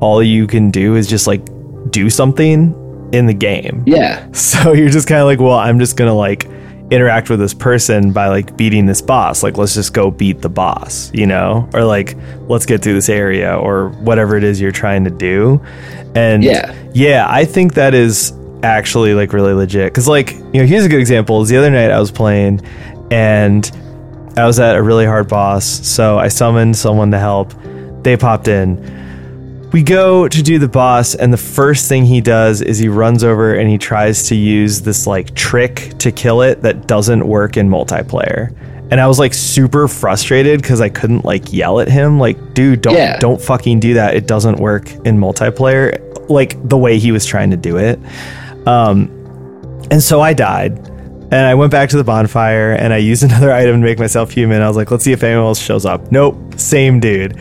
all 0.00 0.22
you 0.22 0.46
can 0.46 0.70
do 0.70 0.94
is 0.94 1.08
just 1.08 1.26
like 1.26 1.42
do 1.90 2.10
something 2.10 2.74
in 3.12 3.26
the 3.26 3.34
game. 3.34 3.82
Yeah. 3.86 4.26
So 4.34 4.72
you're 4.72 4.88
just 4.90 5.08
kind 5.08 5.20
of 5.20 5.26
like, 5.26 5.38
well, 5.40 5.58
I'm 5.58 5.78
just 5.78 5.96
going 5.96 6.08
to 6.08 6.14
like 6.14 6.44
interact 6.90 7.28
with 7.28 7.38
this 7.38 7.52
person 7.54 8.12
by 8.12 8.28
like 8.28 8.56
beating 8.56 8.86
this 8.86 9.02
boss. 9.02 9.42
Like, 9.42 9.56
let's 9.58 9.74
just 9.74 9.92
go 9.92 10.10
beat 10.10 10.40
the 10.40 10.48
boss, 10.48 11.10
you 11.12 11.26
know? 11.26 11.68
Or 11.74 11.84
like, 11.84 12.16
let's 12.48 12.64
get 12.66 12.82
through 12.82 12.94
this 12.94 13.08
area 13.08 13.54
or 13.56 13.90
whatever 14.00 14.36
it 14.36 14.44
is 14.44 14.60
you're 14.60 14.72
trying 14.72 15.04
to 15.04 15.10
do. 15.10 15.60
And 16.14 16.42
Yeah. 16.42 16.74
yeah, 16.94 17.26
I 17.28 17.44
think 17.44 17.74
that 17.74 17.92
is 17.94 18.32
actually 18.62 19.14
like 19.14 19.32
really 19.32 19.52
legit. 19.52 19.92
Cause 19.94 20.08
like, 20.08 20.32
you 20.32 20.54
know, 20.60 20.66
here's 20.66 20.84
a 20.84 20.88
good 20.88 21.00
example. 21.00 21.42
Is 21.42 21.48
the 21.50 21.56
other 21.58 21.70
night 21.70 21.90
I 21.90 22.00
was 22.00 22.10
playing 22.10 22.60
and 23.10 23.70
I 24.36 24.46
was 24.46 24.58
at 24.58 24.74
a 24.76 24.82
really 24.82 25.04
hard 25.06 25.28
boss. 25.28 25.64
So 25.66 26.18
I 26.18 26.28
summoned 26.28 26.76
someone 26.76 27.10
to 27.10 27.18
help. 27.18 27.52
They 28.02 28.16
popped 28.16 28.48
in. 28.48 28.76
We 29.72 29.82
go 29.82 30.26
to 30.28 30.42
do 30.42 30.58
the 30.58 30.68
boss, 30.68 31.14
and 31.14 31.30
the 31.32 31.36
first 31.36 31.88
thing 31.88 32.06
he 32.06 32.20
does 32.22 32.62
is 32.62 32.78
he 32.78 32.88
runs 32.88 33.22
over 33.22 33.54
and 33.54 33.68
he 33.68 33.76
tries 33.76 34.28
to 34.28 34.34
use 34.34 34.80
this 34.80 35.06
like 35.06 35.34
trick 35.34 35.92
to 35.98 36.10
kill 36.10 36.40
it 36.40 36.62
that 36.62 36.86
doesn't 36.86 37.26
work 37.26 37.56
in 37.58 37.68
multiplayer. 37.68 38.54
And 38.90 38.98
I 38.98 39.06
was 39.06 39.18
like 39.18 39.34
super 39.34 39.86
frustrated 39.86 40.62
because 40.62 40.80
I 40.80 40.88
couldn't 40.88 41.26
like 41.26 41.52
yell 41.52 41.80
at 41.80 41.88
him, 41.88 42.18
like, 42.18 42.54
dude, 42.54 42.80
don't 42.80 42.94
Yeah. 42.94 43.18
don't 43.18 43.40
fucking 43.40 43.80
do 43.80 43.92
that. 43.94 44.14
It 44.14 44.26
doesn't 44.26 44.58
work 44.58 44.90
in 45.04 45.18
multiplayer, 45.18 46.00
like 46.30 46.56
the 46.66 46.78
way 46.78 46.98
he 46.98 47.12
was 47.12 47.26
trying 47.26 47.50
to 47.50 47.56
do 47.58 47.76
it. 47.76 47.98
Um, 48.66 49.10
and 49.90 50.02
so 50.02 50.22
I 50.22 50.32
died. 50.32 50.78
And 51.30 51.34
I 51.46 51.54
went 51.54 51.70
back 51.70 51.90
to 51.90 51.98
the 51.98 52.04
bonfire 52.04 52.72
and 52.72 52.94
I 52.94 52.96
used 52.96 53.22
another 53.30 53.52
item 53.52 53.82
to 53.82 53.86
make 53.86 53.98
myself 53.98 54.30
human. 54.30 54.62
I 54.62 54.68
was 54.68 54.78
like, 54.78 54.90
let's 54.90 55.04
see 55.04 55.12
if 55.12 55.22
anyone 55.22 55.44
else 55.44 55.60
shows 55.60 55.84
up. 55.84 56.10
Nope, 56.10 56.54
same 56.56 57.00
dude. 57.00 57.36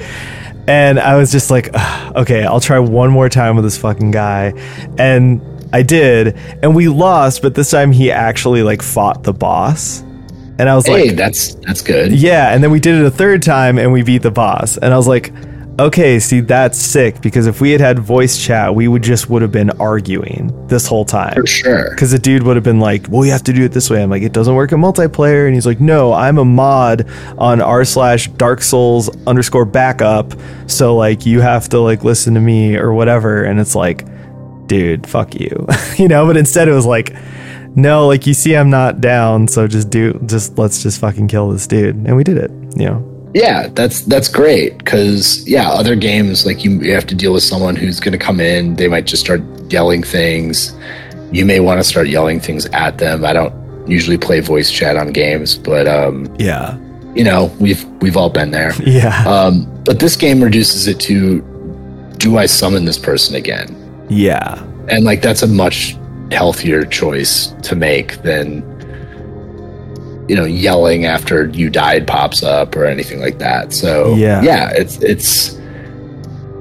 And 0.68 1.00
I 1.00 1.16
was 1.16 1.32
just 1.32 1.50
like, 1.50 1.70
okay, 2.16 2.44
I'll 2.44 2.60
try 2.60 2.80
one 2.80 3.10
more 3.10 3.30
time 3.30 3.56
with 3.56 3.64
this 3.66 3.78
fucking 3.78 4.12
guy. 4.12 4.54
And 4.98 5.42
I 5.74 5.82
did. 5.84 6.38
And 6.62 6.76
we 6.76 6.88
lost, 6.90 7.42
but 7.42 7.56
this 7.56 7.72
time 7.72 7.92
he 7.92 8.12
actually 8.12 8.64
like 8.64 8.82
fought 8.82 9.24
the 9.24 9.34
boss. 9.34 10.02
And 10.60 10.68
I 10.70 10.76
was 10.76 10.86
Hey, 10.88 11.08
like, 11.10 11.16
that's 11.18 11.56
that's 11.56 11.82
good. 11.82 12.12
yeah. 12.12 12.54
And 12.54 12.64
then 12.64 12.72
we 12.72 12.80
did 12.80 12.96
it 13.00 13.06
a 13.06 13.12
third 13.12 13.42
time 13.44 13.78
and 13.78 13.92
we 13.94 14.02
beat 14.04 14.24
the 14.24 14.32
boss. 14.32 14.78
And 14.78 14.94
I 14.94 14.98
was 14.98 15.08
like, 15.08 15.32
okay, 15.80 16.20
see, 16.20 16.40
that's 16.40 16.78
sick 16.78 17.22
because 17.22 17.48
if 17.48 17.62
we 17.62 17.72
had 17.72 17.82
had 17.82 18.00
voice 18.00 18.38
chat, 18.38 18.74
we 18.74 18.88
would 18.88 19.04
just 19.04 19.30
would 19.30 19.42
have 19.42 19.52
been 19.52 19.70
arguing 19.80 20.68
this 20.68 20.88
whole 20.88 21.06
time. 21.06 21.36
For 21.36 21.46
sure. 21.46 21.90
Because 21.92 22.12
the 22.12 22.20
dude 22.20 22.44
would 22.44 22.56
have 22.56 22.63
been 22.63 22.80
like, 22.80 23.08
well, 23.10 23.26
you 23.26 23.32
have 23.32 23.44
to 23.44 23.54
do 23.54 23.63
it 23.63 23.72
this 23.72 23.90
way. 23.90 24.02
I'm 24.02 24.10
like, 24.10 24.24
it 24.24 24.34
doesn't 24.34 24.56
work 24.56 24.72
in 24.72 24.80
multiplayer. 24.80 25.46
And 25.46 25.54
he's 25.54 25.66
like, 25.66 25.80
no, 25.80 26.13
I'm 26.13 26.38
a 26.38 26.46
mod 26.46 27.08
on 27.38 27.62
r 27.62 27.86
slash 27.86 28.28
Dark 28.30 28.62
Souls 28.62 29.10
underscore 29.28 29.66
backup. 29.66 30.34
So 30.68 30.96
like, 30.96 31.26
you 31.26 31.42
have 31.42 31.70
to 31.70 31.80
like 31.80 32.04
listen 32.04 32.34
to 32.34 32.42
me 32.42 32.76
or 32.76 32.94
whatever. 32.94 33.44
And 33.44 33.60
it's 33.60 33.76
like, 33.76 34.06
dude, 34.68 35.08
fuck 35.08 35.36
you, 35.36 35.68
you 35.98 36.08
know. 36.08 36.26
But 36.26 36.38
instead, 36.38 36.68
it 36.68 36.74
was 36.74 36.86
like, 36.86 37.16
no, 37.76 38.08
like 38.08 38.26
you 38.26 38.34
see, 38.34 38.56
I'm 38.56 38.70
not 38.70 39.02
down. 39.02 39.48
So 39.48 39.68
just 39.68 39.90
do, 39.90 40.20
just 40.26 40.58
let's 40.58 40.82
just 40.82 41.00
fucking 41.00 41.28
kill 41.28 41.52
this 41.52 41.68
dude. 41.68 41.96
And 41.96 42.16
we 42.16 42.24
did 42.24 42.38
it, 42.38 42.52
you 42.76 42.86
know. 42.86 43.17
Yeah, 43.41 43.67
that's 43.78 44.02
that's 44.02 44.30
great 44.41 44.78
because 44.80 45.47
yeah, 45.47 45.69
other 45.69 45.95
games 45.95 46.45
like 46.45 46.63
you, 46.65 46.71
you 46.82 46.93
have 46.93 47.06
to 47.08 47.15
deal 47.15 47.34
with 47.34 47.43
someone 47.43 47.76
who's 47.76 48.00
going 48.00 48.17
to 48.19 48.23
come 48.30 48.39
in. 48.39 48.76
They 48.76 48.88
might 48.88 49.06
just 49.06 49.23
start 49.23 49.41
yelling 49.71 50.04
things. 50.04 50.76
You 51.32 51.45
may 51.45 51.60
want 51.60 51.80
to 51.80 51.84
start 51.84 52.08
yelling 52.08 52.39
things 52.39 52.65
at 52.67 52.97
them. 52.97 53.23
I 53.26 53.34
don't 53.34 53.54
usually 53.88 54.17
play 54.17 54.39
voice 54.39 54.71
chat 54.71 54.95
on 54.97 55.12
games, 55.12 55.58
but 55.58 55.88
um, 55.88 56.28
Yeah. 56.39 56.78
you 57.15 57.23
know 57.23 57.52
we've 57.60 57.84
we've 58.02 58.17
all 58.17 58.30
been 58.30 58.52
there. 58.52 58.71
Yeah. 58.86 59.23
Um, 59.28 59.65
but 59.86 60.00
this 60.00 60.15
game 60.15 60.41
reduces 60.43 60.88
it 60.88 61.00
to, 61.02 61.41
do 62.17 62.38
I 62.38 62.45
summon 62.47 62.86
this 62.86 62.97
person 62.97 63.36
again? 63.36 63.69
yeah. 64.10 64.63
And 64.89 65.04
like 65.04 65.21
that's 65.21 65.43
a 65.43 65.47
much 65.47 65.95
healthier 66.32 66.84
choice 66.86 67.54
to 67.63 67.76
make 67.76 68.21
than 68.23 68.63
you 70.28 70.36
know 70.36 70.46
yelling 70.46 71.06
after 71.06 71.48
you 71.50 71.70
died 71.70 72.06
pops 72.08 72.44
up 72.44 72.76
or 72.76 72.86
anything 72.86 73.20
like 73.20 73.38
that. 73.40 73.74
So 73.74 74.16
Yeah. 74.16 74.42
yeah, 74.42 74.72
it's 74.76 74.98
it's 75.02 75.54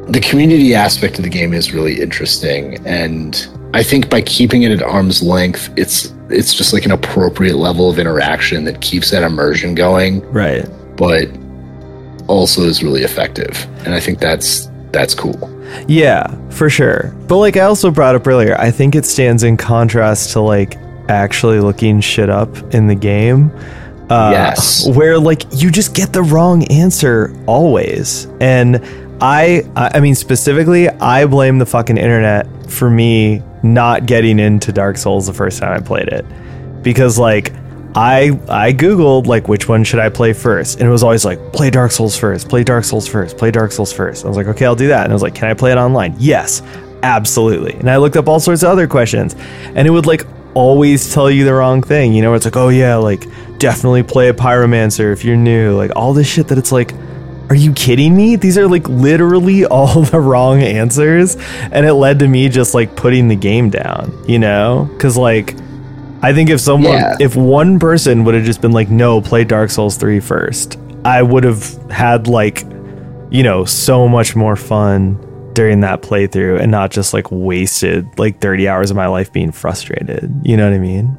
the 0.09 0.21
community 0.21 0.75
aspect 0.75 1.19
of 1.19 1.25
the 1.25 1.31
game 1.31 1.53
is 1.53 1.73
really 1.73 2.01
interesting 2.01 2.85
and 2.87 3.47
I 3.75 3.83
think 3.83 4.09
by 4.09 4.23
keeping 4.23 4.63
it 4.63 4.71
at 4.71 4.83
arm's 4.83 5.23
length, 5.23 5.69
it's 5.77 6.13
it's 6.31 6.55
just 6.55 6.73
like 6.73 6.85
an 6.87 6.93
appropriate 6.93 7.57
level 7.57 7.91
of 7.91 7.99
interaction 7.99 8.65
that 8.65 8.81
keeps 8.81 9.11
that 9.11 9.23
immersion 9.23 9.75
going, 9.75 10.23
Right. 10.33 10.65
but 10.97 11.29
also 12.27 12.63
is 12.63 12.83
really 12.83 13.03
effective. 13.03 13.67
And 13.85 13.95
I 13.95 14.01
think 14.01 14.19
that's 14.21 14.69
that's 14.93 15.15
cool. 15.15 15.51
Yeah, 15.89 16.29
for 16.51 16.71
sure. 16.71 17.15
But 17.29 17.37
like 17.39 17.57
I 17.57 17.63
also 17.63 17.91
brought 17.91 18.15
up 18.15 18.27
earlier, 18.27 18.57
I 18.59 18.71
think 18.71 18.95
it 18.95 19.05
stands 19.05 19.43
in 19.43 19.57
contrast 19.57 20.31
to 20.33 20.41
like 20.41 20.79
actually 21.09 21.61
looking 21.61 22.01
shit 22.01 22.31
up 22.31 22.57
in 22.75 22.87
the 22.87 22.95
game. 22.95 23.51
Uh, 24.11 24.31
Yes. 24.33 24.89
Where 24.89 25.19
like 25.19 25.43
you 25.51 25.71
just 25.71 25.95
get 25.95 26.13
the 26.13 26.23
wrong 26.23 26.65
answer 26.65 27.35
always. 27.47 28.27
And 28.41 28.81
I 29.21 29.63
I 29.75 30.01
mean 30.01 30.15
specifically, 30.15 30.89
I 30.89 31.27
blame 31.27 31.59
the 31.59 31.67
fucking 31.67 31.97
internet 31.97 32.47
for 32.71 32.91
me 32.91 33.43
not 33.63 34.07
getting 34.07 34.39
into 34.39 34.73
Dark 34.73 34.97
Souls 34.97 35.27
the 35.27 35.33
first 35.33 35.61
time 35.61 35.73
I 35.73 35.81
played 35.85 36.09
it. 36.09 36.25
Because 36.83 37.19
like 37.19 37.53
I 37.97 38.39
I 38.49 38.73
googled 38.75 39.27
like 39.27 39.49
which 39.49 39.69
one 39.69 39.83
should 39.83 39.99
I 40.01 40.11
play 40.11 40.35
first, 40.35 40.79
and 40.79 40.87
it 40.87 40.91
was 40.93 41.03
always 41.03 41.25
like 41.25 41.41
play 41.53 41.71
Dark 41.71 41.91
Souls 41.91 42.17
first, 42.17 42.49
play 42.49 42.63
Dark 42.63 42.85
Souls 42.85 43.09
first, 43.09 43.39
play 43.39 43.51
Dark 43.51 43.73
Souls 43.73 43.93
first. 43.93 44.25
I 44.25 44.29
was 44.29 44.37
like, 44.37 44.47
okay, 44.49 44.67
I'll 44.67 44.77
do 44.77 44.89
that, 44.89 45.05
and 45.05 45.13
I 45.13 45.15
was 45.15 45.23
like, 45.23 45.35
can 45.35 45.49
I 45.49 45.55
play 45.55 45.73
it 45.73 45.79
online? 45.79 46.15
Yes, 46.19 46.63
absolutely. 47.03 47.73
And 47.75 47.91
I 47.91 47.97
looked 47.97 48.17
up 48.17 48.29
all 48.29 48.39
sorts 48.39 48.63
of 48.63 48.69
other 48.69 48.87
questions, 48.87 49.35
and 49.75 49.89
it 49.89 49.91
would 49.91 50.05
like 50.07 50.27
always 50.57 51.13
tell 51.13 51.31
you 51.31 51.45
the 51.45 51.53
wrong 51.55 51.83
thing. 51.83 52.15
You 52.15 52.23
know, 52.23 52.35
it's 52.35 52.45
like, 52.47 52.57
oh 52.57 52.71
yeah, 52.71 52.97
like 52.97 53.27
definitely 53.59 54.03
play 54.03 54.29
a 54.29 54.35
pyromancer 54.35 55.13
if 55.13 55.25
you're 55.25 55.37
new, 55.37 55.77
like 55.77 55.91
all 55.95 56.13
this 56.15 56.27
shit 56.27 56.49
that 56.49 56.59
it's 56.59 56.73
like. 56.73 56.93
Are 57.49 57.55
you 57.55 57.73
kidding 57.75 58.17
me? 58.17 58.35
These 58.35 58.59
are 58.59 58.67
like 58.67 58.89
literally 58.89 59.65
all 59.77 60.03
the 60.03 60.19
wrong 60.19 60.63
answers. 60.65 61.37
And 61.71 61.87
it 61.87 61.95
led 61.95 62.19
to 62.19 62.27
me 62.27 62.49
just 62.49 62.75
like 62.75 62.97
putting 62.97 63.29
the 63.29 63.37
game 63.37 63.71
down, 63.71 64.13
you 64.27 64.41
know? 64.41 64.89
Because 64.93 65.17
like, 65.17 65.55
I 66.23 66.33
think 66.35 66.51
if 66.51 66.61
someone, 66.61 66.95
Yeah. 66.95 67.15
if 67.21 67.37
one 67.37 67.79
person 67.79 68.25
would 68.25 68.35
have 68.35 68.43
just 68.45 68.61
been 68.61 68.73
like, 68.73 68.91
no, 68.91 69.21
play 69.21 69.45
Dark 69.45 69.71
Souls 69.71 69.97
3 69.97 70.19
first, 70.19 70.77
I 71.05 71.23
would 71.23 71.45
have 71.45 71.63
had 71.89 72.27
like, 72.27 72.65
you 73.31 73.45
know, 73.45 73.65
so 73.65 74.09
much 74.09 74.35
more 74.35 74.57
fun 74.57 75.17
during 75.57 75.81
that 75.81 76.03
playthrough 76.03 76.61
and 76.61 76.71
not 76.71 76.91
just 76.91 77.15
like 77.15 77.31
wasted 77.31 78.07
like 78.19 78.43
30 78.43 78.69
hours 78.69 78.91
of 78.91 78.97
my 78.97 79.07
life 79.07 79.33
being 79.33 79.51
frustrated. 79.51 80.31
You 80.45 80.55
know 80.55 80.69
what 80.69 80.75
I 80.75 80.79
mean? 80.79 81.17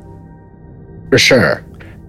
For 1.09 1.17
sure. 1.17 1.65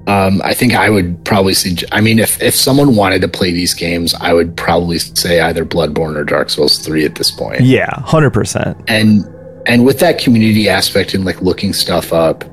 Um, 0.06 0.42
I 0.44 0.52
think 0.52 0.74
I 0.74 0.90
would 0.90 1.24
probably 1.24 1.54
see. 1.54 1.76
I 1.90 2.00
mean, 2.02 2.18
if 2.18 2.40
if 2.42 2.54
someone 2.54 2.96
wanted 2.96 3.22
to 3.22 3.28
play 3.28 3.50
these 3.50 3.74
games, 3.74 4.14
I 4.14 4.32
would 4.32 4.56
probably 4.56 4.98
say 4.98 5.40
either 5.40 5.64
Bloodborne 5.64 6.16
or 6.16 6.24
Dark 6.24 6.50
Souls 6.50 6.78
three 6.78 7.04
at 7.04 7.14
this 7.14 7.30
point. 7.30 7.60
Yeah, 7.60 7.90
hundred 8.00 8.30
percent. 8.30 8.78
And 8.88 9.24
and 9.66 9.84
with 9.84 9.98
that 10.00 10.18
community 10.18 10.68
aspect 10.68 11.12
and 11.12 11.26
like 11.26 11.42
looking 11.42 11.74
stuff 11.74 12.12
up, 12.12 12.44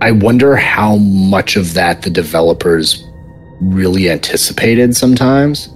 I 0.00 0.10
wonder 0.10 0.56
how 0.56 0.96
much 0.96 1.54
of 1.54 1.74
that 1.74 2.02
the 2.02 2.10
developers 2.10 3.04
really 3.62 4.10
anticipated 4.10 4.96
sometimes. 4.96 5.68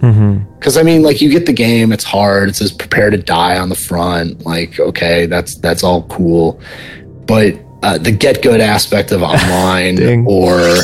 Because 0.55 0.77
I 0.77 0.83
mean, 0.83 1.03
like 1.03 1.21
you 1.21 1.31
get 1.31 1.47
the 1.47 1.53
game, 1.53 1.93
it's 1.93 2.05
hard. 2.05 2.49
It 2.49 2.57
says 2.57 2.73
prepare 2.73 3.11
to 3.11 3.17
die 3.17 3.59
on 3.59 3.69
the 3.69 3.77
front. 3.77 4.45
Like, 4.45 4.79
okay, 4.81 5.27
that's 5.27 5.55
that's 5.57 5.83
all 5.83 6.03
cool, 6.05 6.61
but 7.27 7.55
uh, 7.83 7.99
the 7.99 8.11
get 8.11 8.43
good 8.43 8.61
aspect 8.61 9.13
of 9.13 9.23
online 9.23 10.27
or 10.27 10.77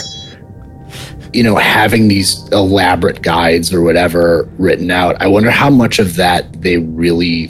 you 1.33 1.43
know 1.43 1.57
having 1.57 2.09
these 2.09 2.47
elaborate 2.53 3.23
guides 3.23 3.73
or 3.73 3.83
whatever 3.83 4.49
written 4.59 4.91
out, 4.91 5.21
I 5.21 5.27
wonder 5.27 5.51
how 5.51 5.71
much 5.71 5.99
of 5.99 6.17
that 6.17 6.63
they 6.63 6.79
really 6.79 7.49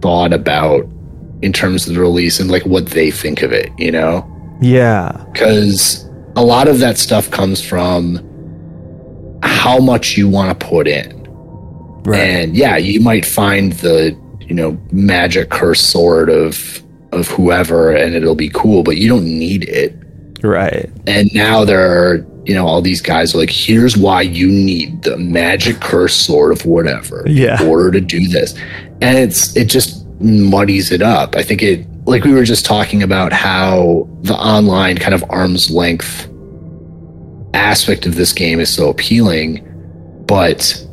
thought 0.00 0.32
about 0.32 0.88
in 1.42 1.52
terms 1.52 1.86
of 1.86 1.94
the 1.94 2.00
release 2.00 2.40
and 2.40 2.50
like 2.50 2.66
what 2.66 2.86
they 2.86 3.10
think 3.10 3.42
of 3.42 3.52
it. 3.52 3.70
You 3.78 3.92
know 3.92 4.26
Yeah, 4.60 5.24
because 5.32 6.06
a 6.36 6.44
lot 6.44 6.68
of 6.68 6.78
that 6.78 6.98
stuff 6.98 7.30
comes 7.30 7.64
from 7.64 8.20
how 9.64 9.78
much 9.78 10.16
you 10.16 10.26
want 10.28 10.48
to 10.58 10.66
put 10.66 10.86
in. 10.88 11.08
right. 12.04 12.18
And 12.20 12.56
yeah, 12.56 12.76
you 12.78 13.00
might 13.00 13.24
find 13.26 13.72
the, 13.84 14.16
you 14.40 14.54
know, 14.54 14.78
magic 14.90 15.50
curse 15.50 15.80
sword 15.80 16.28
of 16.30 16.82
of 17.12 17.26
whoever 17.28 17.90
and 17.90 18.14
it'll 18.14 18.36
be 18.36 18.48
cool, 18.50 18.82
but 18.82 18.96
you 18.96 19.08
don't 19.08 19.24
need 19.24 19.64
it. 19.68 19.94
right. 20.42 20.88
And 21.06 21.28
now 21.34 21.64
there 21.64 21.84
are, 21.90 22.24
you 22.46 22.54
know, 22.54 22.66
all 22.66 22.80
these 22.80 23.02
guys 23.02 23.34
are 23.34 23.38
like, 23.38 23.50
here's 23.50 23.96
why 23.96 24.22
you 24.22 24.46
need 24.48 25.02
the 25.02 25.16
magic 25.18 25.80
curse 25.80 26.14
sword 26.14 26.52
of 26.52 26.64
whatever 26.64 27.24
Yeah. 27.26 27.60
in 27.60 27.68
order 27.68 27.90
to 27.90 28.00
do 28.00 28.28
this. 28.28 28.54
And 29.02 29.18
it's 29.18 29.54
it 29.56 29.66
just 29.66 30.06
muddies 30.20 30.90
it 30.92 31.02
up. 31.02 31.34
I 31.36 31.42
think 31.42 31.62
it 31.62 31.86
like 32.06 32.24
we 32.24 32.32
were 32.32 32.44
just 32.44 32.64
talking 32.64 33.02
about 33.02 33.32
how 33.32 34.08
the 34.22 34.34
online 34.34 34.96
kind 34.96 35.14
of 35.14 35.22
arm's 35.28 35.70
length 35.70 36.28
aspect 37.60 38.06
of 38.06 38.14
this 38.16 38.32
game 38.32 38.58
is 38.58 38.72
so 38.72 38.88
appealing, 38.88 39.64
but 40.26 40.84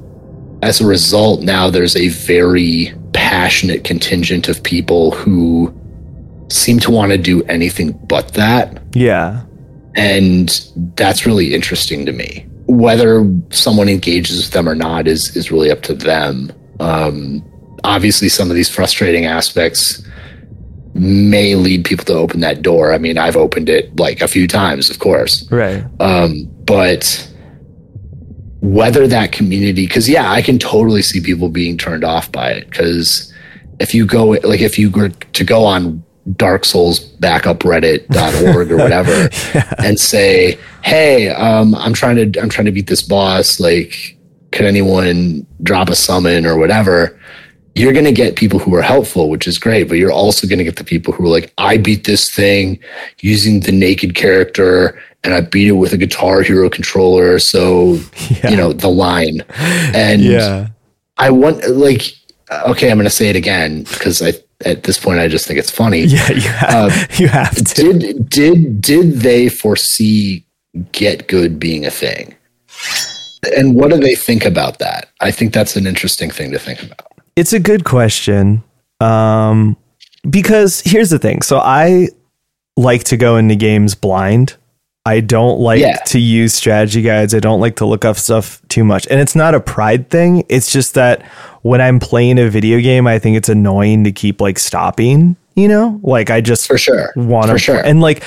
as 0.62 0.82
a 0.82 0.86
result, 0.86 1.42
now 1.42 1.70
there's 1.70 1.96
a 1.96 2.10
very 2.10 2.94
passionate 3.14 3.84
contingent 3.84 4.48
of 4.48 4.62
people 4.64 5.12
who 5.12 5.74
seem 6.50 6.80
to 6.80 6.92
want 6.92 7.12
to 7.12 7.18
do 7.18 7.44
anything 7.44 7.92
but 8.08 8.34
that. 8.34 8.82
Yeah, 8.94 9.44
And 9.96 10.50
that's 10.96 11.26
really 11.26 11.54
interesting 11.54 12.06
to 12.06 12.12
me. 12.12 12.46
Whether 12.68 13.26
someone 13.50 13.88
engages 13.90 14.44
with 14.44 14.52
them 14.52 14.68
or 14.68 14.76
not 14.76 15.08
is 15.08 15.36
is 15.36 15.52
really 15.52 15.72
up 15.72 15.82
to 15.84 15.94
them. 15.94 16.52
Um, 16.80 17.44
obviously, 17.84 18.30
some 18.30 18.50
of 18.50 18.56
these 18.56 18.70
frustrating 18.70 19.26
aspects 19.26 20.04
may 20.94 21.56
lead 21.56 21.86
people 21.86 22.06
to 22.06 22.14
open 22.14 22.42
that 22.42 22.62
door. 22.62 22.92
I 22.92 22.98
mean, 22.98 23.18
I've 23.18 23.38
opened 23.38 23.70
it 23.70 23.98
like 24.00 24.22
a 24.22 24.28
few 24.28 24.48
times, 24.48 24.90
of 24.90 25.00
course. 25.00 25.50
right. 25.52 25.84
Um, 26.00 26.50
but 26.68 27.28
whether 28.62 29.08
that 29.08 29.32
community, 29.32 29.88
because 29.88 30.10
yeah, 30.10 30.32
I 30.32 30.42
can 30.42 30.60
totally 30.60 31.02
see 31.02 31.22
people 31.22 31.50
being 31.50 31.78
turned 31.78 32.04
off 32.04 32.32
by 32.32 32.52
it. 32.52 32.70
Because 32.70 33.34
if 33.80 33.96
you 33.96 34.06
go, 34.06 34.30
like, 34.30 34.62
if 34.62 34.78
you 34.78 34.92
were 34.92 35.10
to 35.10 35.44
go 35.44 35.64
on 35.64 36.04
Dark 36.36 36.66
Souls 36.66 37.00
backup 37.00 37.60
Reddit.org 37.60 38.72
or 38.72 38.78
whatever 38.78 39.30
and 39.80 40.00
say, 40.00 40.60
hey, 40.84 41.30
um, 41.30 41.74
I'm 41.76 41.94
trying 41.94 42.32
to, 42.32 42.42
I'm 42.42 42.50
trying 42.50 42.66
to 42.66 42.72
beat 42.72 42.88
this 42.88 43.02
boss. 43.02 43.60
Like, 43.60 44.18
could 44.52 44.66
anyone 44.66 45.46
drop 45.64 45.90
a 45.90 45.96
summon 45.96 46.46
or 46.46 46.58
whatever? 46.58 47.20
You're 47.76 47.94
going 47.94 48.06
to 48.06 48.12
get 48.12 48.36
people 48.36 48.58
who 48.58 48.74
are 48.74 48.82
helpful, 48.82 49.30
which 49.30 49.48
is 49.48 49.60
great, 49.60 49.88
but 49.88 50.00
you're 50.00 50.12
also 50.12 50.48
going 50.48 50.58
to 50.58 50.66
get 50.66 50.78
the 50.78 50.84
people 50.84 51.14
who 51.14 51.24
are 51.26 51.30
like, 51.30 51.54
I 51.60 51.78
beat 51.78 52.06
this 52.06 52.34
thing 52.34 52.80
using 53.20 53.60
the 53.60 53.72
naked 53.72 54.16
character 54.16 55.00
and 55.24 55.34
I 55.34 55.42
beat 55.42 55.68
it 55.68 55.74
with 55.74 55.94
a 55.94 55.98
Guitar 55.98 56.42
Hero 56.42 56.70
controller. 56.70 57.40
So, 57.40 58.00
Yeah. 58.30 58.50
you 58.50 58.58
know, 58.58 58.74
the 58.74 58.90
line. 58.90 59.42
And 59.58 60.22
Yeah, 60.22 60.68
I 61.18 61.30
want, 61.32 61.68
like, 61.70 62.14
okay, 62.68 62.90
I'm 62.92 62.98
going 62.98 63.06
to 63.06 63.10
say 63.10 63.30
it 63.30 63.36
again 63.36 63.84
because 63.84 64.22
I, 64.22 64.34
at 64.66 64.84
this 64.84 64.98
point, 65.00 65.20
I 65.20 65.28
just 65.28 65.46
think 65.48 65.60
it's 65.60 65.72
funny. 65.72 66.02
yeah. 66.04 66.32
You 66.32 66.42
have, 66.50 67.12
you 67.20 67.28
have 67.28 67.56
to. 67.56 67.94
Did, 67.94 68.30
did, 68.30 68.82
did 68.82 69.14
they 69.22 69.50
foresee 69.50 70.46
get 70.92 71.28
good 71.28 71.60
being 71.60 71.86
a 71.86 71.92
thing? 71.92 72.36
And 73.56 73.76
what 73.76 73.92
do 73.92 73.98
they 73.98 74.16
think 74.16 74.46
about 74.46 74.80
that? 74.80 75.10
I 75.22 75.32
think 75.32 75.54
that's 75.54 75.76
an 75.76 75.88
interesting 75.88 76.30
thing 76.32 76.52
to 76.52 76.60
think 76.60 76.82
about. 76.84 77.02
It's 77.36 77.54
a 77.54 77.60
good 77.60 77.84
question. 77.86 78.64
Um, 79.00 79.78
because 80.30 80.82
here's 80.82 81.10
the 81.12 81.20
thing. 81.20 81.42
So 81.44 81.60
I 81.60 82.10
like 82.76 83.04
to 83.06 83.18
go 83.18 83.38
into 83.38 83.56
games 83.56 83.94
blind. 83.96 84.56
I 85.08 85.22
don't 85.22 85.60
like 85.60 85.80
Yeah. 85.80 85.96
to 86.08 86.20
use 86.20 86.54
strategy 86.54 87.02
guides. 87.02 87.34
I 87.34 87.40
don't 87.40 87.62
like 87.62 87.78
to 87.78 87.86
look 87.86 88.04
up 88.06 88.18
stuff 88.18 88.62
too 88.68 88.84
much. 88.84 89.08
And 89.10 89.20
it's 89.22 89.36
not 89.36 89.56
a 89.56 89.60
pride 89.60 90.10
thing. 90.10 90.44
It's 90.50 90.72
just 90.72 90.94
that 90.96 91.22
when 91.62 91.80
I'm 91.82 92.00
playing 92.00 92.40
a 92.40 92.50
video 92.50 92.80
game, 92.82 93.08
I 93.08 93.18
think 93.20 93.38
it's 93.38 93.50
annoying 93.50 94.04
to 94.04 94.12
keep 94.12 94.42
like 94.42 94.60
stopping, 94.60 95.36
you 95.56 95.68
know? 95.68 96.00
Like 96.04 96.30
I 96.30 96.42
just 96.42 96.68
For 96.68 96.78
sure. 96.78 97.14
want 97.16 97.48
to 97.48 97.54
For 97.54 97.60
sure. 97.60 97.80
and 97.86 98.02
like 98.02 98.22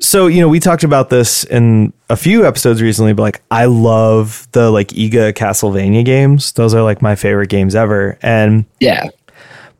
so 0.00 0.28
you 0.28 0.40
know 0.40 0.48
we 0.48 0.60
talked 0.60 0.84
about 0.84 1.10
this 1.10 1.42
in 1.44 1.92
a 2.08 2.16
few 2.16 2.46
episodes 2.46 2.80
recently 2.80 3.12
but 3.12 3.22
like 3.22 3.42
i 3.50 3.64
love 3.64 4.46
the 4.52 4.70
like 4.70 4.86
IGA 4.90 5.32
castlevania 5.32 6.04
games 6.04 6.52
those 6.52 6.72
are 6.72 6.82
like 6.84 7.02
my 7.02 7.16
favorite 7.16 7.48
games 7.50 7.74
ever 7.74 8.16
and 8.22 8.64
yeah. 8.78 9.08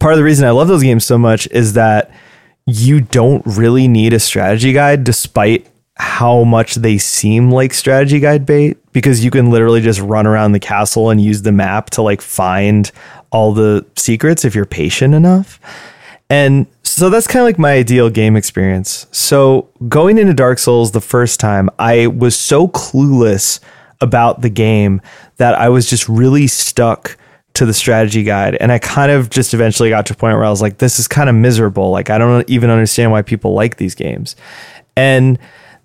part 0.01 0.13
of 0.15 0.19
the 0.19 0.25
reason 0.25 0.45
i 0.45 0.51
love 0.51 0.67
those 0.67 0.83
games 0.83 1.05
so 1.07 1.19
much 1.19 1.47
is 1.53 1.75
that 1.75 2.11
you 2.67 3.01
don't 3.01 3.45
really 3.47 3.87
need 3.87 4.13
a 4.13 4.19
strategy 4.19 4.73
guide 4.73 5.05
despite 5.05 5.68
how 5.99 6.45
much 6.45 6.77
they 6.77 6.97
seem 6.97 7.51
like 7.51 7.75
strategy 7.75 8.21
guide 8.21 8.47
bait 8.47 8.79
because 8.93 9.25
you 9.25 9.31
can 9.31 9.51
literally 9.51 9.81
just 9.81 10.01
run 10.01 10.27
around 10.27 10.53
the 10.53 10.61
castle 10.61 11.11
and 11.11 11.21
use 11.21 11.43
the 11.43 11.53
map 11.53 11.91
to 11.91 12.03
like 12.03 12.21
find 12.21 12.93
all 13.31 13.53
the 13.53 13.85
secrets 13.97 14.45
if 14.45 14.55
you're 14.55 14.65
patient 14.65 15.15
enough 15.15 15.61
and 16.31 16.67
so 16.83 17.11
that's 17.11 17.27
kind 17.27 17.41
of 17.41 17.47
like 17.47 17.59
my 17.59 17.73
ideal 17.73 18.11
game 18.11 18.37
experience. 18.37 19.07
So 19.13 19.69
going 19.89 20.19
into 20.19 20.35
Dark 20.35 20.59
Souls 20.59 20.93
the 20.93 21.01
first 21.01 21.41
time, 21.41 21.71
I 21.79 22.09
was 22.09 22.37
so 22.37 22.69
clueless 22.69 23.61
about 24.01 24.43
the 24.43 24.51
game 24.51 25.01
that 25.37 25.55
I 25.55 25.69
was 25.69 25.89
just 25.89 26.09
really 26.09 26.47
stuck 26.47 27.17
to 27.55 27.67
the 27.67 27.75
strategy 27.75 28.23
guide. 28.23 28.57
And 28.57 28.71
I 28.71 28.79
kind 28.79 29.11
of 29.11 29.31
just 29.31 29.55
eventually 29.55 29.91
got 29.91 30.07
to 30.07 30.13
a 30.13 30.17
point 30.17 30.37
where 30.37 30.45
I 30.45 30.51
was 30.51 30.63
like, 30.63 30.79
this 30.79 30.99
is 30.99 31.09
kind 31.09 31.29
of 31.29 31.35
miserable. 31.35 31.91
Like, 31.91 32.11
I 32.11 32.19
don't 32.19 32.49
even 32.49 32.71
understand 32.71 33.11
why 33.11 33.23
people 33.23 33.55
like 33.55 33.77
these 33.77 33.95
games. 33.95 34.37
And 34.97 35.39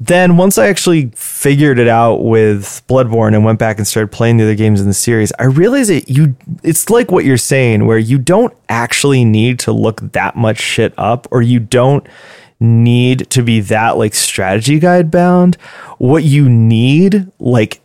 then 0.08 0.38
once 0.38 0.58
I 0.58 0.68
actually 0.68 1.12
figured 1.16 1.80
it 1.80 1.88
out 1.88 2.24
with 2.24 2.82
Bloodborne 2.88 3.36
and 3.36 3.46
went 3.46 3.60
back 3.60 3.78
and 3.78 3.88
started 3.88 4.12
playing 4.12 4.38
the 4.38 4.44
other 4.44 4.56
games 4.56 4.82
in 4.82 4.88
the 4.88 4.94
series, 4.94 5.32
I 5.40 5.46
realized 5.46 5.90
that 5.90 6.10
you 6.10 6.36
it's 6.64 6.90
like 6.90 7.12
what 7.12 7.26
you're 7.26 7.38
saying 7.38 7.86
where 7.86 7.98
you 7.98 8.18
don't 8.18 8.56
actually 8.70 9.24
need 9.24 9.60
to 9.60 9.72
look 9.72 10.02
that 10.14 10.36
much 10.36 10.60
shit 10.60 10.94
up 10.98 11.28
or 11.32 11.42
you 11.42 11.60
don't 11.60 12.06
need 12.60 13.30
to 13.30 13.44
be 13.44 13.60
that 13.60 13.98
like 13.98 14.14
strategy 14.14 14.80
guide 14.80 15.12
bound. 15.12 15.56
What 15.98 16.24
you 16.24 16.50
need 16.50 17.32
like 17.40 17.82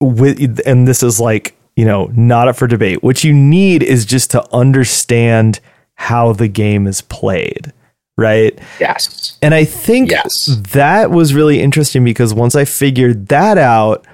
with 0.00 0.60
and 0.66 0.86
this 0.86 1.02
is 1.02 1.20
like, 1.20 1.56
you 1.74 1.84
know, 1.84 2.06
not 2.14 2.48
up 2.48 2.56
for 2.56 2.66
debate. 2.66 3.02
What 3.02 3.24
you 3.24 3.32
need 3.32 3.82
is 3.82 4.04
just 4.04 4.30
to 4.30 4.46
understand 4.54 5.60
how 5.94 6.32
the 6.32 6.48
game 6.48 6.86
is 6.86 7.00
played, 7.00 7.72
right? 8.16 8.58
Yes. 8.80 9.36
And 9.42 9.54
I 9.54 9.64
think 9.64 10.10
Yes. 10.10 10.46
that 10.72 11.10
was 11.10 11.34
really 11.34 11.60
interesting 11.60 12.04
because 12.04 12.32
once 12.34 12.54
I 12.54 12.64
figured 12.64 13.28
that 13.28 13.58
out, 13.58 14.06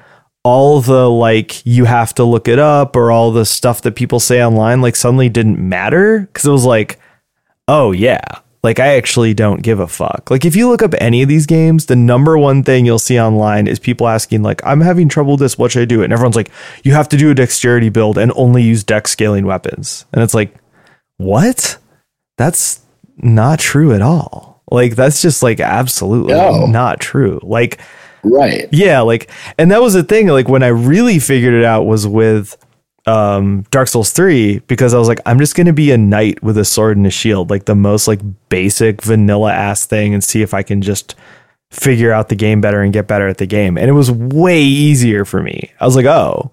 all 0.45 0.81
the 0.81 1.09
like 1.09 1.65
you 1.65 1.85
have 1.85 2.13
to 2.15 2.25
look 2.25 2.49
it 2.49 2.59
up 2.59 2.97
or 2.97 3.13
all 3.13 3.31
the 3.31 3.45
stuff 3.47 3.83
that 3.83 3.95
people 3.95 4.19
say 4.19 4.45
online 4.45 4.81
like 4.81 4.97
suddenly 4.97 5.29
didn't 5.29 5.59
matter 5.61 6.21
because 6.21 6.45
it 6.45 6.51
was 6.51 6.65
like, 6.65 6.99
oh 7.69 7.93
yeah, 7.93 8.25
like 8.65 8.81
I 8.81 8.97
actually 8.97 9.35
don't 9.35 9.63
give 9.63 9.79
a 9.79 9.87
fuck. 9.87 10.33
Like 10.33 10.45
if 10.45 10.57
you 10.57 10.69
look 10.69 10.83
up 10.83 10.95
any 10.99 11.23
of 11.23 11.29
these 11.29 11.47
games, 11.47 11.87
the 11.87 11.95
number 11.95 12.37
one 12.37 12.65
thing 12.65 12.85
you'll 12.85 12.99
see 12.99 13.21
online 13.21 13.69
is 13.69 13.79
people 13.79 14.09
asking 14.09 14.43
like, 14.43 14.61
I'm 14.67 14.81
having 14.81 15.09
trouble 15.09 15.35
with 15.35 15.41
this, 15.41 15.57
what 15.57 15.71
should 15.71 15.83
I 15.83 15.85
do? 15.85 16.03
And 16.03 16.13
everyone's 16.13 16.35
like, 16.37 16.51
you 16.83 16.91
have 16.93 17.09
to 17.11 17.17
do 17.17 17.31
a 17.31 17.35
dexterity 17.35 17.89
build 17.89 18.19
and 18.19 18.33
only 18.35 18.65
use 18.65 18.83
dex 18.83 19.13
scaling 19.13 19.47
weapons. 19.47 20.07
And 20.13 20.25
it's 20.25 20.35
like, 20.35 20.57
what? 21.19 21.79
That's 22.37 22.81
not 23.19 23.59
true 23.59 23.93
at 23.95 24.03
all. 24.03 24.63
Like 24.71 24.95
that's 24.97 25.21
just 25.23 25.43
like 25.43 25.61
absolutely 25.61 26.35
No. 26.35 26.67
not 26.67 27.01
true. 27.01 27.41
Like 27.43 27.81
Right. 28.25 28.69
yeah, 28.73 29.01
like 29.01 29.31
and 29.59 29.71
that 29.73 29.83
was 29.83 29.95
the 29.95 30.03
thing 30.05 30.29
like 30.29 30.49
when 30.49 30.63
I 30.63 30.69
really 30.69 31.19
figured 31.19 31.55
it 31.55 31.65
out 31.65 31.85
was 31.87 32.07
with 32.07 32.57
um 33.07 33.65
Dark 33.73 33.89
Souls 33.89 34.13
3 34.13 34.61
because 34.69 34.95
I 34.95 34.99
was 34.99 35.09
like 35.09 35.21
I'm 35.27 35.39
just 35.41 35.57
going 35.57 35.67
to 35.67 35.73
be 35.73 35.91
a 35.91 35.99
knight 35.99 36.41
with 36.43 36.57
a 36.57 36.65
sword 36.65 36.97
and 36.97 37.07
a 37.07 37.11
shield, 37.11 37.51
like 37.51 37.65
the 37.65 37.75
most 37.75 38.07
like 38.07 38.21
basic 38.49 39.03
vanilla 39.03 39.53
ass 39.53 39.85
thing 39.87 40.15
and 40.15 40.23
see 40.23 40.41
if 40.43 40.55
I 40.55 40.63
can 40.63 40.81
just 40.83 41.17
figure 41.73 42.13
out 42.13 42.29
the 42.29 42.37
game 42.37 42.61
better 42.61 42.81
and 42.83 42.93
get 42.93 43.09
better 43.09 43.27
at 43.27 43.39
the 43.39 43.47
game. 43.47 43.77
And 43.77 43.89
it 43.89 43.93
was 43.95 44.11
way 44.11 44.61
easier 44.63 45.25
for 45.25 45.43
me. 45.43 45.73
I 45.81 45.85
was 45.87 45.97
like, 45.97 46.07
oh, 46.07 46.53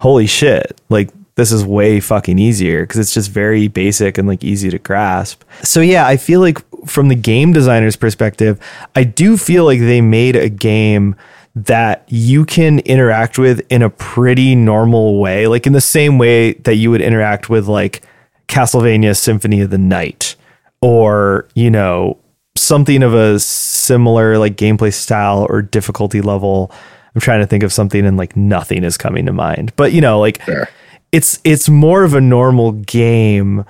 holy 0.00 0.26
shit. 0.26 0.78
Like, 0.90 1.10
this 1.36 1.52
is 1.52 1.64
way 1.64 2.00
fucking 2.00 2.38
easier 2.38 2.82
because 2.82 2.98
it's 2.98 3.12
just 3.12 3.30
very 3.30 3.68
basic 3.68 4.18
and 4.18 4.26
like 4.26 4.42
easy 4.42 4.70
to 4.70 4.78
grasp. 4.78 5.42
So, 5.62 5.80
yeah, 5.80 6.06
I 6.06 6.16
feel 6.16 6.40
like 6.40 6.58
from 6.86 7.08
the 7.08 7.14
game 7.14 7.52
designer's 7.52 7.96
perspective, 7.96 8.58
I 8.94 9.04
do 9.04 9.36
feel 9.36 9.64
like 9.64 9.78
they 9.78 10.00
made 10.00 10.34
a 10.34 10.48
game 10.48 11.14
that 11.54 12.04
you 12.08 12.44
can 12.44 12.80
interact 12.80 13.38
with 13.38 13.60
in 13.70 13.82
a 13.82 13.90
pretty 13.90 14.54
normal 14.54 15.20
way, 15.20 15.46
like 15.46 15.66
in 15.66 15.72
the 15.72 15.80
same 15.80 16.18
way 16.18 16.54
that 16.54 16.76
you 16.76 16.90
would 16.90 17.02
interact 17.02 17.48
with 17.50 17.66
like 17.66 18.02
Castlevania 18.48 19.16
Symphony 19.16 19.60
of 19.60 19.70
the 19.70 19.78
Night 19.78 20.36
or, 20.80 21.46
you 21.54 21.70
know, 21.70 22.18
something 22.56 23.02
of 23.02 23.12
a 23.12 23.38
similar 23.38 24.38
like 24.38 24.56
gameplay 24.56 24.92
style 24.92 25.46
or 25.50 25.60
difficulty 25.60 26.22
level. 26.22 26.70
I'm 27.14 27.20
trying 27.20 27.40
to 27.40 27.46
think 27.46 27.62
of 27.62 27.72
something 27.72 28.06
and 28.06 28.16
like 28.16 28.36
nothing 28.36 28.84
is 28.84 28.96
coming 28.96 29.26
to 29.26 29.32
mind. 29.32 29.74
But, 29.76 29.92
you 29.92 30.00
know, 30.00 30.18
like 30.18 30.42
Sure. 30.42 30.68
It's 31.12 31.40
it's 31.44 31.68
more 31.68 32.04
of 32.04 32.14
a 32.14 32.20
normal 32.20 32.72
game. 32.72 33.64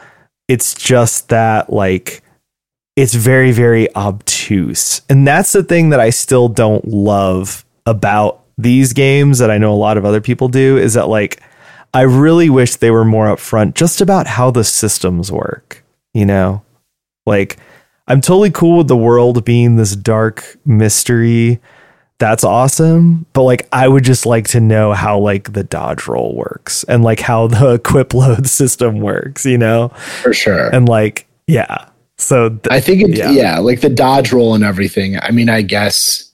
It's 0.49 0.75
just 0.75 1.29
that 1.29 1.73
like 1.73 2.23
it's 2.97 3.15
very 3.15 3.53
very 3.53 3.95
obtuse. 3.95 5.03
And 5.09 5.27
that's 5.27 5.53
the 5.53 5.63
thing 5.63 5.91
that 5.91 6.01
I 6.01 6.11
still 6.11 6.49
don't 6.49 6.87
love 6.87 7.65
about 7.85 8.43
these 8.59 8.93
games 8.93 9.39
that 9.39 9.51
I 9.51 9.59
know 9.59 9.73
a 9.73 9.77
lot 9.77 9.99
of 9.99 10.05
other 10.05 10.21
people 10.21 10.49
do 10.49 10.77
is 10.77 10.95
that 10.95 11.09
like 11.09 11.41
I 11.93 12.03
really 12.03 12.51
wish 12.51 12.77
they 12.77 12.91
were 12.91 13.05
more 13.05 13.27
upfront 13.27 13.75
just 13.75 14.01
about 14.01 14.27
how 14.27 14.51
the 14.51 14.65
systems 14.65 15.31
work, 15.31 15.85
you 16.13 16.27
know? 16.27 16.63
Like 17.27 17.59
I'm 18.09 18.21
totally 18.21 18.51
cool 18.51 18.79
with 18.79 18.89
the 18.89 18.97
world 18.97 19.45
being 19.45 19.77
this 19.77 19.97
dark 19.97 20.59
mystery. 20.65 21.61
That's 22.19 22.45
awesome, 22.45 23.27
but 23.35 23.43
like 23.43 23.69
I 23.73 23.87
would 23.89 24.03
just 24.05 24.25
like 24.25 24.49
to 24.49 24.61
know 24.61 24.93
how 24.95 25.19
like 25.19 25.53
the 25.53 25.63
dodge 25.65 26.07
roll 26.09 26.35
works 26.35 26.83
and 26.85 27.05
like 27.05 27.21
how 27.21 27.47
the 27.47 27.75
equip 27.75 28.15
load 28.15 28.47
system 28.47 29.01
works, 29.01 29.45
you 29.45 29.59
know? 29.59 29.89
For 30.23 30.33
sure. 30.33 30.75
And 30.75 30.89
like 30.89 31.27
yeah. 31.47 31.89
So 32.19 32.49
th- 32.49 32.61
I 32.71 32.81
think 32.81 33.03
it, 33.03 33.19
Yeah. 33.19 33.31
yeah. 33.31 33.59
like 33.59 33.83
the 33.83 33.91
dodge 33.91 34.33
roll 34.33 34.55
and 34.55 34.65
everything. 34.65 35.19
I 35.21 35.31
mean, 35.31 35.51
I 35.51 35.61
guess 35.61 36.33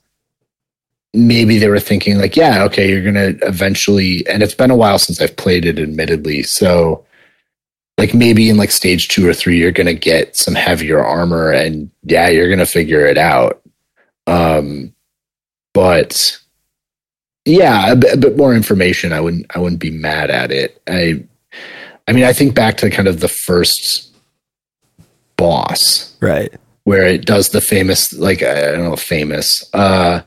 maybe 1.15 1.59
they 1.59 1.69
were 1.69 1.81
thinking 1.81 2.17
like, 2.19 2.37
yeah, 2.37 2.63
okay, 2.65 2.89
you're 2.89 3.03
gonna 3.05 3.35
eventually, 3.43 4.25
and 4.29 4.43
it's 4.43 4.55
been 4.55 4.71
a 4.71 4.77
while 4.77 4.99
since 4.99 5.21
I've 5.21 5.37
played 5.37 5.65
it, 5.65 5.79
admittedly. 5.81 6.43
So, 6.45 7.05
like 7.99 8.15
maybe 8.15 8.49
in 8.49 8.57
like 8.57 8.71
stage 8.71 9.09
two 9.09 9.29
or 9.29 9.35
three, 9.35 9.59
you're 9.59 9.73
gonna 9.73 9.93
get 9.95 10.37
some 10.37 10.55
heavier 10.55 11.05
armor, 11.05 11.51
and 11.51 11.91
yeah, 12.05 12.29
you're 12.29 12.49
gonna 12.49 12.65
figure 12.65 13.05
it 13.05 13.19
out. 13.19 13.61
Um, 14.29 14.95
but 15.73 16.39
yeah, 17.45 17.91
a 17.93 17.97
bit, 17.97 18.15
a 18.15 18.17
bit 18.17 18.37
more 18.37 18.55
information. 18.55 19.13
I 19.13 19.21
wouldn't, 19.21 19.47
I 19.55 19.59
wouldn't 19.59 19.81
be 19.81 19.91
mad 19.91 20.31
at 20.31 20.51
it. 20.53 20.81
I, 20.89 21.25
I 22.07 22.13
mean, 22.13 22.25
I 22.25 22.33
think 22.33 22.55
back 22.55 22.77
to 22.79 22.91
kind 22.91 23.09
of 23.09 23.21
the 23.21 23.29
first 23.29 24.13
boss 25.37 26.15
right. 26.21 26.53
where 26.85 27.07
it 27.07 27.25
does 27.27 27.49
the 27.49 27.61
famous 27.61 28.13
like 28.13 28.43
I 28.43 28.71
don't 28.73 28.85
know 28.85 28.95
famous 28.97 29.69
uh 29.75 30.21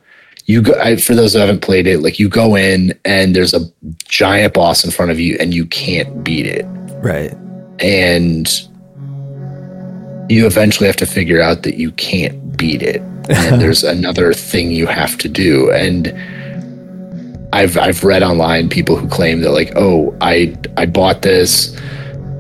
you 0.46 0.62
go 0.62 0.74
I, 0.80 0.98
for 0.98 1.16
those 1.16 1.34
who 1.34 1.40
haven't 1.40 1.62
played 1.62 1.88
it 1.88 2.00
like 2.00 2.20
you 2.20 2.28
go 2.28 2.56
in 2.56 3.00
and 3.06 3.34
there's 3.36 3.54
a 3.54 3.62
giant 4.06 4.54
boss 4.56 4.84
in 4.84 4.92
front 4.92 5.12
of 5.12 5.20
you 5.20 5.38
and 5.40 5.54
you 5.54 5.66
can't 5.68 6.24
beat 6.24 6.46
it 6.48 6.66
Right. 7.02 7.34
and 7.80 8.48
you 10.30 10.46
eventually 10.48 10.88
have 10.88 10.98
to 10.98 11.06
figure 11.06 11.42
out 11.42 11.64
that 11.64 11.76
you 11.76 11.92
can't 11.92 12.45
beat 12.58 12.82
it. 12.82 13.02
And 13.28 13.60
there's 13.60 13.84
another 13.84 14.34
thing 14.34 14.70
you 14.70 14.86
have 14.86 15.18
to 15.18 15.28
do. 15.28 15.72
And 15.72 16.14
I've 17.52 17.76
I've 17.76 18.04
read 18.04 18.22
online 18.22 18.70
people 18.70 18.96
who 18.96 19.08
claim 19.08 19.42
that 19.42 19.52
like 19.52 19.72
oh 19.76 20.16
I 20.22 20.56
I 20.78 20.86
bought 20.86 21.24
this. 21.24 21.76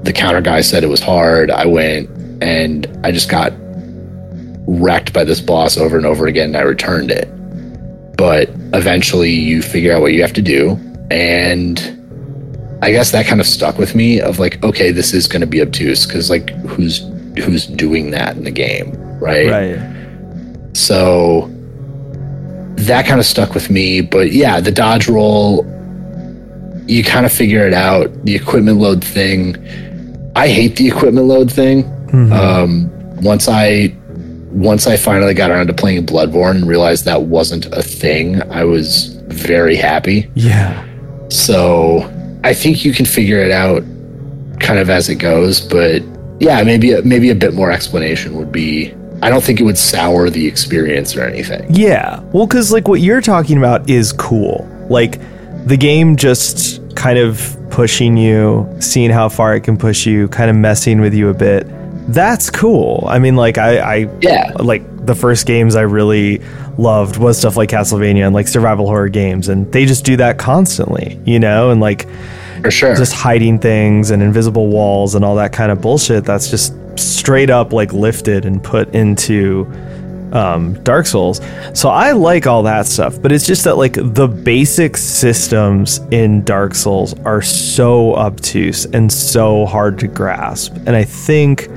The 0.03 0.13
counter 0.13 0.41
guy 0.41 0.61
said 0.61 0.83
it 0.83 0.87
was 0.87 1.01
hard. 1.01 1.49
I 1.49 1.65
went 1.65 2.07
and 2.43 2.85
I 3.03 3.11
just 3.11 3.31
got 3.31 3.51
wrecked 4.67 5.11
by 5.11 5.23
this 5.23 5.41
boss 5.41 5.75
over 5.75 5.97
and 5.97 6.05
over 6.05 6.27
again 6.27 6.49
and 6.49 6.57
I 6.57 6.61
returned 6.61 7.09
it. 7.09 7.27
But 8.15 8.49
eventually 8.73 9.31
you 9.31 9.63
figure 9.63 9.91
out 9.91 10.01
what 10.01 10.13
you 10.13 10.21
have 10.21 10.33
to 10.33 10.41
do. 10.41 10.77
And 11.09 11.79
I 12.83 12.91
guess 12.91 13.11
that 13.11 13.25
kind 13.25 13.41
of 13.41 13.47
stuck 13.47 13.79
with 13.79 13.95
me 13.95 14.21
of 14.21 14.37
like 14.37 14.63
okay 14.63 14.91
this 14.91 15.15
is 15.15 15.27
going 15.27 15.41
to 15.41 15.47
be 15.47 15.61
obtuse 15.63 16.05
cuz 16.05 16.29
like 16.29 16.51
who's 16.67 16.99
who's 17.43 17.65
doing 17.65 18.11
that 18.11 18.37
in 18.37 18.43
the 18.43 18.51
game 18.51 18.95
right? 19.19 19.49
Right. 19.49 20.04
So 20.75 21.49
that 22.77 23.05
kind 23.05 23.19
of 23.19 23.25
stuck 23.25 23.53
with 23.53 23.69
me. 23.69 24.01
But 24.01 24.31
yeah, 24.31 24.59
the 24.59 24.71
dodge 24.71 25.07
roll, 25.07 25.65
you 26.87 27.03
kind 27.03 27.25
of 27.25 27.31
figure 27.31 27.65
it 27.65 27.73
out. 27.73 28.11
The 28.25 28.35
equipment 28.35 28.77
load 28.79 29.03
thing, 29.03 29.55
I 30.35 30.47
hate 30.49 30.75
the 30.75 30.87
equipment 30.87 31.27
load 31.27 31.51
thing. 31.51 31.83
Mhm. 32.11 32.31
Um, 32.31 32.91
once 33.23 33.47
I 33.47 33.93
once 34.51 34.87
I 34.87 34.95
finally 34.95 35.33
got 35.33 35.51
around 35.51 35.67
to 35.67 35.73
playing 35.73 36.05
Bloodborne 36.05 36.55
and 36.55 36.67
realized 36.67 37.03
that 37.05 37.23
wasn't 37.23 37.65
a 37.73 37.81
thing, 37.83 38.41
I 38.51 38.63
was 38.63 39.17
very 39.27 39.75
happy. 39.75 40.29
yeah. 40.35 40.81
So 41.29 42.09
I 42.43 42.53
think 42.53 42.85
you 42.85 42.93
can 42.93 43.05
figure 43.05 43.39
it 43.39 43.51
out 43.51 43.83
kind 44.59 44.79
of 44.79 44.89
as 44.89 45.09
it 45.09 45.15
goes, 45.15 45.59
but 45.59 46.03
yeah, 46.39 46.61
maybe 46.63 46.95
maybe 47.03 47.29
a 47.31 47.35
bit 47.35 47.53
more 47.53 47.71
explanation 47.71 48.35
would 48.35 48.51
be. 48.51 48.93
I 49.21 49.29
don't 49.29 49.43
think 49.43 49.59
it 49.59 49.63
would 49.63 49.77
sour 49.77 50.29
the 50.29 50.45
experience 50.45 51.15
or 51.15 51.23
anything. 51.23 51.65
Yeah. 51.69 52.19
Well, 52.33 52.47
because 52.47 52.71
like 52.71 52.87
what 52.87 53.01
you're 53.01 53.21
talking 53.21 53.57
about 53.57 53.89
is 53.89 54.11
cool. 54.11 54.67
Like 54.89 55.19
the 55.65 55.77
game 55.77 56.15
just 56.15 56.81
kind 56.95 57.17
of 57.17 57.57
pushing 57.69 58.17
you, 58.17 58.67
seeing 58.79 59.09
how 59.09 59.29
far 59.29 59.55
it 59.55 59.61
can 59.61 59.77
push 59.77 60.05
you, 60.05 60.27
kind 60.29 60.49
of 60.49 60.55
messing 60.55 61.01
with 61.01 61.13
you 61.13 61.29
a 61.29 61.33
bit. 61.33 61.65
That's 62.07 62.49
cool. 62.49 63.03
I 63.07 63.19
mean, 63.19 63.35
like 63.35 63.57
I, 63.57 63.79
I 63.79 63.95
Yeah, 64.21 64.51
like 64.59 65.05
the 65.05 65.15
first 65.15 65.45
games 65.45 65.75
I 65.75 65.81
really 65.81 66.41
loved 66.77 67.17
was 67.17 67.37
stuff 67.37 67.57
like 67.57 67.69
Castlevania 67.69 68.25
and 68.25 68.33
like 68.35 68.47
survival 68.47 68.85
horror 68.85 69.09
games, 69.09 69.49
and 69.49 69.71
they 69.71 69.85
just 69.85 70.05
do 70.05 70.15
that 70.17 70.37
constantly, 70.37 71.19
you 71.25 71.39
know, 71.39 71.71
and 71.71 71.81
like 71.81 72.07
for 72.65 72.71
sure. 72.71 72.95
just 72.95 73.13
hiding 73.13 73.59
things 73.59 74.11
and 74.11 74.21
invisible 74.21 74.67
walls 74.67 75.15
and 75.15 75.23
all 75.23 75.35
that 75.35 75.53
kind 75.53 75.71
of 75.71 75.81
bullshit 75.81 76.25
that's 76.25 76.49
just 76.49 76.73
straight 76.97 77.49
up 77.49 77.73
like 77.73 77.93
lifted 77.93 78.45
and 78.45 78.63
put 78.63 78.93
into 78.93 79.65
um, 80.31 80.81
Dark 80.83 81.05
Souls. 81.05 81.39
So 81.73 81.89
I 81.89 82.11
like 82.11 82.45
all 82.45 82.63
that 82.63 82.85
stuff, 82.85 83.21
but 83.21 83.31
it's 83.31 83.45
just 83.45 83.63
that 83.63 83.77
like 83.77 83.93
the 83.93 84.27
basic 84.27 84.97
systems 84.97 85.99
in 86.11 86.43
Dark 86.43 86.75
Souls 86.75 87.13
are 87.21 87.41
so 87.41 88.15
obtuse 88.15 88.85
and 88.85 89.11
so 89.11 89.65
hard 89.65 89.97
to 89.99 90.07
grasp. 90.07 90.75
And 90.85 90.89
I 90.89 91.03
think 91.03 91.69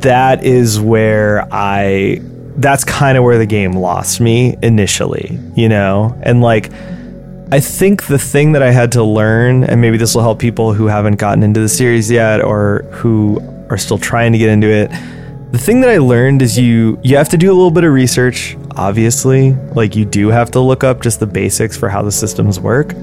that 0.00 0.44
is 0.44 0.80
where 0.80 1.46
I 1.52 2.20
that's 2.56 2.84
kind 2.84 3.16
of 3.16 3.24
where 3.24 3.38
the 3.38 3.46
game 3.46 3.72
lost 3.72 4.20
me 4.20 4.56
initially, 4.62 5.38
you 5.56 5.68
know? 5.68 6.18
And 6.22 6.42
like 6.42 6.70
I 7.52 7.58
think 7.58 8.06
the 8.06 8.18
thing 8.18 8.52
that 8.52 8.62
I 8.62 8.70
had 8.70 8.92
to 8.92 9.02
learn, 9.02 9.64
and 9.64 9.80
maybe 9.80 9.96
this 9.96 10.14
will 10.14 10.22
help 10.22 10.38
people 10.38 10.72
who 10.72 10.86
haven't 10.86 11.16
gotten 11.16 11.42
into 11.42 11.58
the 11.58 11.68
series 11.68 12.08
yet 12.08 12.40
or 12.40 12.84
who 12.92 13.40
are 13.68 13.76
still 13.76 13.98
trying 13.98 14.30
to 14.30 14.38
get 14.38 14.50
into 14.50 14.68
it. 14.68 14.88
The 15.50 15.58
thing 15.58 15.80
that 15.80 15.90
I 15.90 15.98
learned 15.98 16.42
is 16.42 16.56
you 16.56 17.00
you 17.02 17.16
have 17.16 17.28
to 17.30 17.36
do 17.36 17.50
a 17.50 17.54
little 17.54 17.72
bit 17.72 17.82
of 17.82 17.92
research, 17.92 18.56
obviously. 18.76 19.54
Like 19.74 19.96
you 19.96 20.04
do 20.04 20.28
have 20.28 20.52
to 20.52 20.60
look 20.60 20.84
up 20.84 21.02
just 21.02 21.18
the 21.18 21.26
basics 21.26 21.76
for 21.76 21.88
how 21.88 22.02
the 22.02 22.12
systems 22.12 22.60
work. 22.60 22.94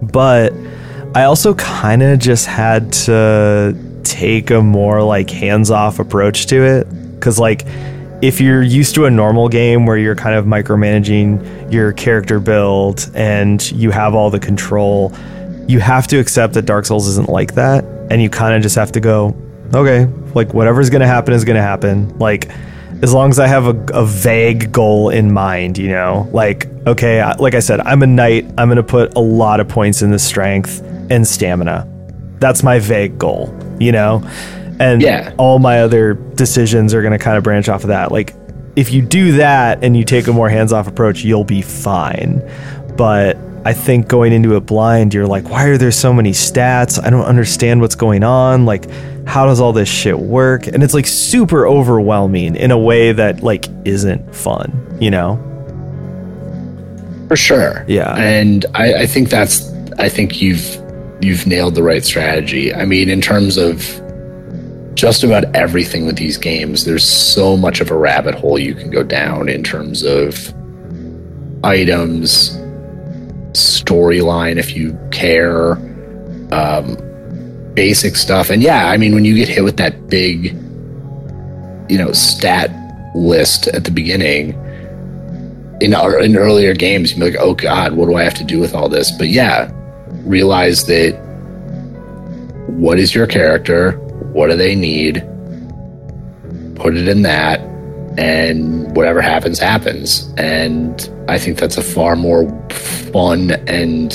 But 0.00 0.52
I 1.16 1.24
also 1.24 1.54
kind 1.54 2.04
of 2.04 2.20
just 2.20 2.46
had 2.46 2.92
to 2.92 3.76
take 4.04 4.50
a 4.50 4.62
more 4.62 5.02
like 5.02 5.28
hands-off 5.28 5.98
approach 5.98 6.46
to 6.46 6.62
it 6.62 6.86
cuz 7.20 7.40
like 7.40 7.66
if 8.22 8.40
you're 8.40 8.62
used 8.62 8.94
to 8.96 9.06
a 9.06 9.10
normal 9.10 9.48
game 9.48 9.86
where 9.86 9.96
you're 9.96 10.14
kind 10.16 10.34
of 10.36 10.44
micromanaging 10.44 11.72
your 11.72 11.92
character 11.92 12.38
build 12.38 13.10
and 13.14 13.70
you 13.72 13.90
have 13.90 14.14
all 14.14 14.30
the 14.30 14.38
control, 14.40 15.12
you 15.66 15.80
have 15.80 16.06
to 16.08 16.18
accept 16.18 16.54
that 16.54 16.62
Dark 16.66 16.84
Souls 16.86 17.08
isn't 17.08 17.28
like 17.28 17.54
that. 17.54 17.84
And 18.10 18.20
you 18.20 18.28
kind 18.28 18.54
of 18.54 18.62
just 18.62 18.74
have 18.76 18.92
to 18.92 19.00
go, 19.00 19.34
okay, 19.74 20.06
like 20.34 20.52
whatever's 20.52 20.90
going 20.90 21.00
to 21.00 21.06
happen 21.06 21.32
is 21.32 21.44
going 21.44 21.56
to 21.56 21.62
happen. 21.62 22.18
Like, 22.18 22.50
as 23.02 23.14
long 23.14 23.30
as 23.30 23.38
I 23.38 23.46
have 23.46 23.66
a, 23.66 23.86
a 23.94 24.04
vague 24.04 24.70
goal 24.72 25.08
in 25.08 25.32
mind, 25.32 25.78
you 25.78 25.88
know, 25.88 26.28
like, 26.32 26.66
okay, 26.86 27.20
I- 27.22 27.36
like 27.36 27.54
I 27.54 27.60
said, 27.60 27.80
I'm 27.80 28.02
a 28.02 28.06
knight. 28.06 28.44
I'm 28.58 28.68
going 28.68 28.76
to 28.76 28.82
put 28.82 29.14
a 29.16 29.20
lot 29.20 29.60
of 29.60 29.68
points 29.68 30.02
in 30.02 30.10
the 30.10 30.18
strength 30.18 30.82
and 31.10 31.26
stamina. 31.26 31.86
That's 32.40 32.62
my 32.62 32.78
vague 32.78 33.18
goal, 33.18 33.54
you 33.78 33.92
know? 33.92 34.28
And 34.80 35.00
Yeah. 35.02 35.32
all 35.36 35.58
my 35.60 35.80
other 35.82 36.14
decisions 36.14 36.92
are 36.94 37.02
going 37.02 37.12
to 37.12 37.18
kind 37.18 37.36
of 37.36 37.44
branch 37.44 37.68
off 37.68 37.82
of 37.84 37.88
that. 37.88 38.10
Like, 38.10 38.34
if 38.76 38.92
you 38.92 39.02
do 39.02 39.32
that 39.32 39.84
and 39.84 39.96
you 39.96 40.04
take 40.04 40.26
a 40.26 40.32
more 40.32 40.48
hands 40.48 40.72
off 40.72 40.88
approach, 40.88 41.22
you'll 41.22 41.44
be 41.44 41.60
fine. 41.62 42.42
But 42.96 43.36
I 43.64 43.72
think 43.74 44.08
going 44.08 44.32
into 44.32 44.56
it 44.56 44.60
blind, 44.60 45.12
you're 45.12 45.26
like, 45.26 45.50
why 45.50 45.64
are 45.66 45.76
there 45.76 45.90
so 45.90 46.12
many 46.14 46.30
stats? 46.32 47.02
I 47.04 47.10
don't 47.10 47.24
understand 47.26 47.82
what's 47.82 47.94
going 47.94 48.24
on. 48.24 48.64
Like, 48.64 48.86
how 49.26 49.44
does 49.46 49.60
all 49.60 49.72
this 49.74 49.88
shit 49.88 50.18
work? 50.18 50.66
And 50.66 50.82
it's 50.82 50.94
like 50.94 51.06
super 51.06 51.66
overwhelming 51.66 52.56
in 52.56 52.70
a 52.70 52.78
way 52.78 53.12
that 53.12 53.42
like 53.42 53.66
isn't 53.84 54.34
fun, 54.34 54.96
you 54.98 55.10
know? 55.10 55.38
For 57.28 57.36
sure. 57.36 57.84
Yeah. 57.86 58.14
And 58.16 58.64
I, 58.74 58.94
I 59.02 59.06
think 59.06 59.28
that's 59.28 59.70
I 59.98 60.08
think 60.08 60.40
you've 60.40 60.64
you've 61.20 61.46
nailed 61.46 61.74
the 61.74 61.82
right 61.82 62.04
strategy. 62.04 62.74
I 62.74 62.86
mean, 62.86 63.08
in 63.10 63.20
terms 63.20 63.56
of 63.56 63.99
just 64.94 65.24
about 65.24 65.44
everything 65.54 66.06
with 66.06 66.16
these 66.16 66.36
games, 66.36 66.84
there's 66.84 67.08
so 67.08 67.56
much 67.56 67.80
of 67.80 67.90
a 67.90 67.96
rabbit 67.96 68.34
hole 68.34 68.58
you 68.58 68.74
can 68.74 68.90
go 68.90 69.02
down 69.02 69.48
in 69.48 69.62
terms 69.62 70.02
of 70.02 70.52
items, 71.64 72.56
storyline 73.52 74.56
if 74.56 74.76
you 74.76 74.98
care, 75.10 75.72
um, 76.52 76.96
basic 77.74 78.16
stuff. 78.16 78.50
And 78.50 78.62
yeah, 78.62 78.88
I 78.88 78.96
mean, 78.96 79.14
when 79.14 79.24
you 79.24 79.34
get 79.34 79.48
hit 79.48 79.64
with 79.64 79.76
that 79.76 80.08
big, 80.08 80.54
you 81.90 81.98
know, 81.98 82.12
stat 82.12 82.70
list 83.14 83.68
at 83.68 83.84
the 83.84 83.90
beginning, 83.90 84.50
in, 85.80 85.94
our, 85.94 86.20
in 86.20 86.36
earlier 86.36 86.74
games, 86.74 87.10
you'd 87.12 87.20
be 87.20 87.30
like, 87.30 87.40
oh 87.40 87.54
God, 87.54 87.94
what 87.94 88.06
do 88.06 88.16
I 88.16 88.22
have 88.22 88.34
to 88.34 88.44
do 88.44 88.60
with 88.60 88.74
all 88.74 88.88
this? 88.88 89.10
But 89.16 89.28
yeah, 89.28 89.70
realize 90.24 90.84
that 90.86 91.18
what 92.68 92.98
is 92.98 93.14
your 93.14 93.26
character? 93.26 93.98
What 94.32 94.50
do 94.50 94.56
they 94.56 94.74
need? 94.74 95.26
Put 96.76 96.96
it 96.96 97.08
in 97.08 97.22
that, 97.22 97.60
and 98.18 98.94
whatever 98.96 99.20
happens, 99.20 99.58
happens. 99.58 100.32
And 100.36 101.08
I 101.28 101.38
think 101.38 101.58
that's 101.58 101.76
a 101.76 101.82
far 101.82 102.16
more 102.16 102.48
fun 102.70 103.52
and 103.66 104.12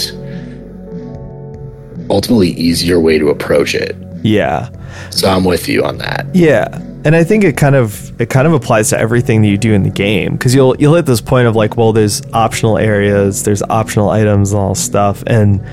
ultimately 2.09 2.49
easier 2.51 2.99
way 2.99 3.18
to 3.18 3.30
approach 3.30 3.76
it. 3.76 3.95
Yeah. 4.24 4.70
So 5.11 5.30
I'm 5.30 5.43
with 5.43 5.68
you 5.68 5.84
on 5.84 5.97
that. 5.99 6.26
Yeah. 6.34 6.68
And 7.05 7.16
I 7.16 7.24
think 7.24 7.43
it 7.43 7.55
kind 7.55 7.76
of 7.76 8.20
it 8.20 8.30
kind 8.32 8.47
of 8.47 8.53
applies 8.53 8.89
to 8.89 8.97
everything 8.97 9.43
that 9.43 9.47
you 9.47 9.57
do 9.57 9.74
in 9.74 9.84
the 9.84 9.91
game 9.91 10.34
because 10.34 10.55
you'll 10.55 10.76
you'll 10.78 10.95
hit 10.95 11.05
this 11.05 11.22
point 11.22 11.47
of 11.47 11.55
like, 11.55 11.78
well, 11.78 11.93
there's 11.93 12.24
optional 12.34 12.80
areas, 12.80 13.43
there's 13.43 13.61
optional 13.61 14.09
items 14.09 14.51
and 14.51 14.59
all 14.59 14.74
stuff, 14.74 15.24
and 15.28 15.63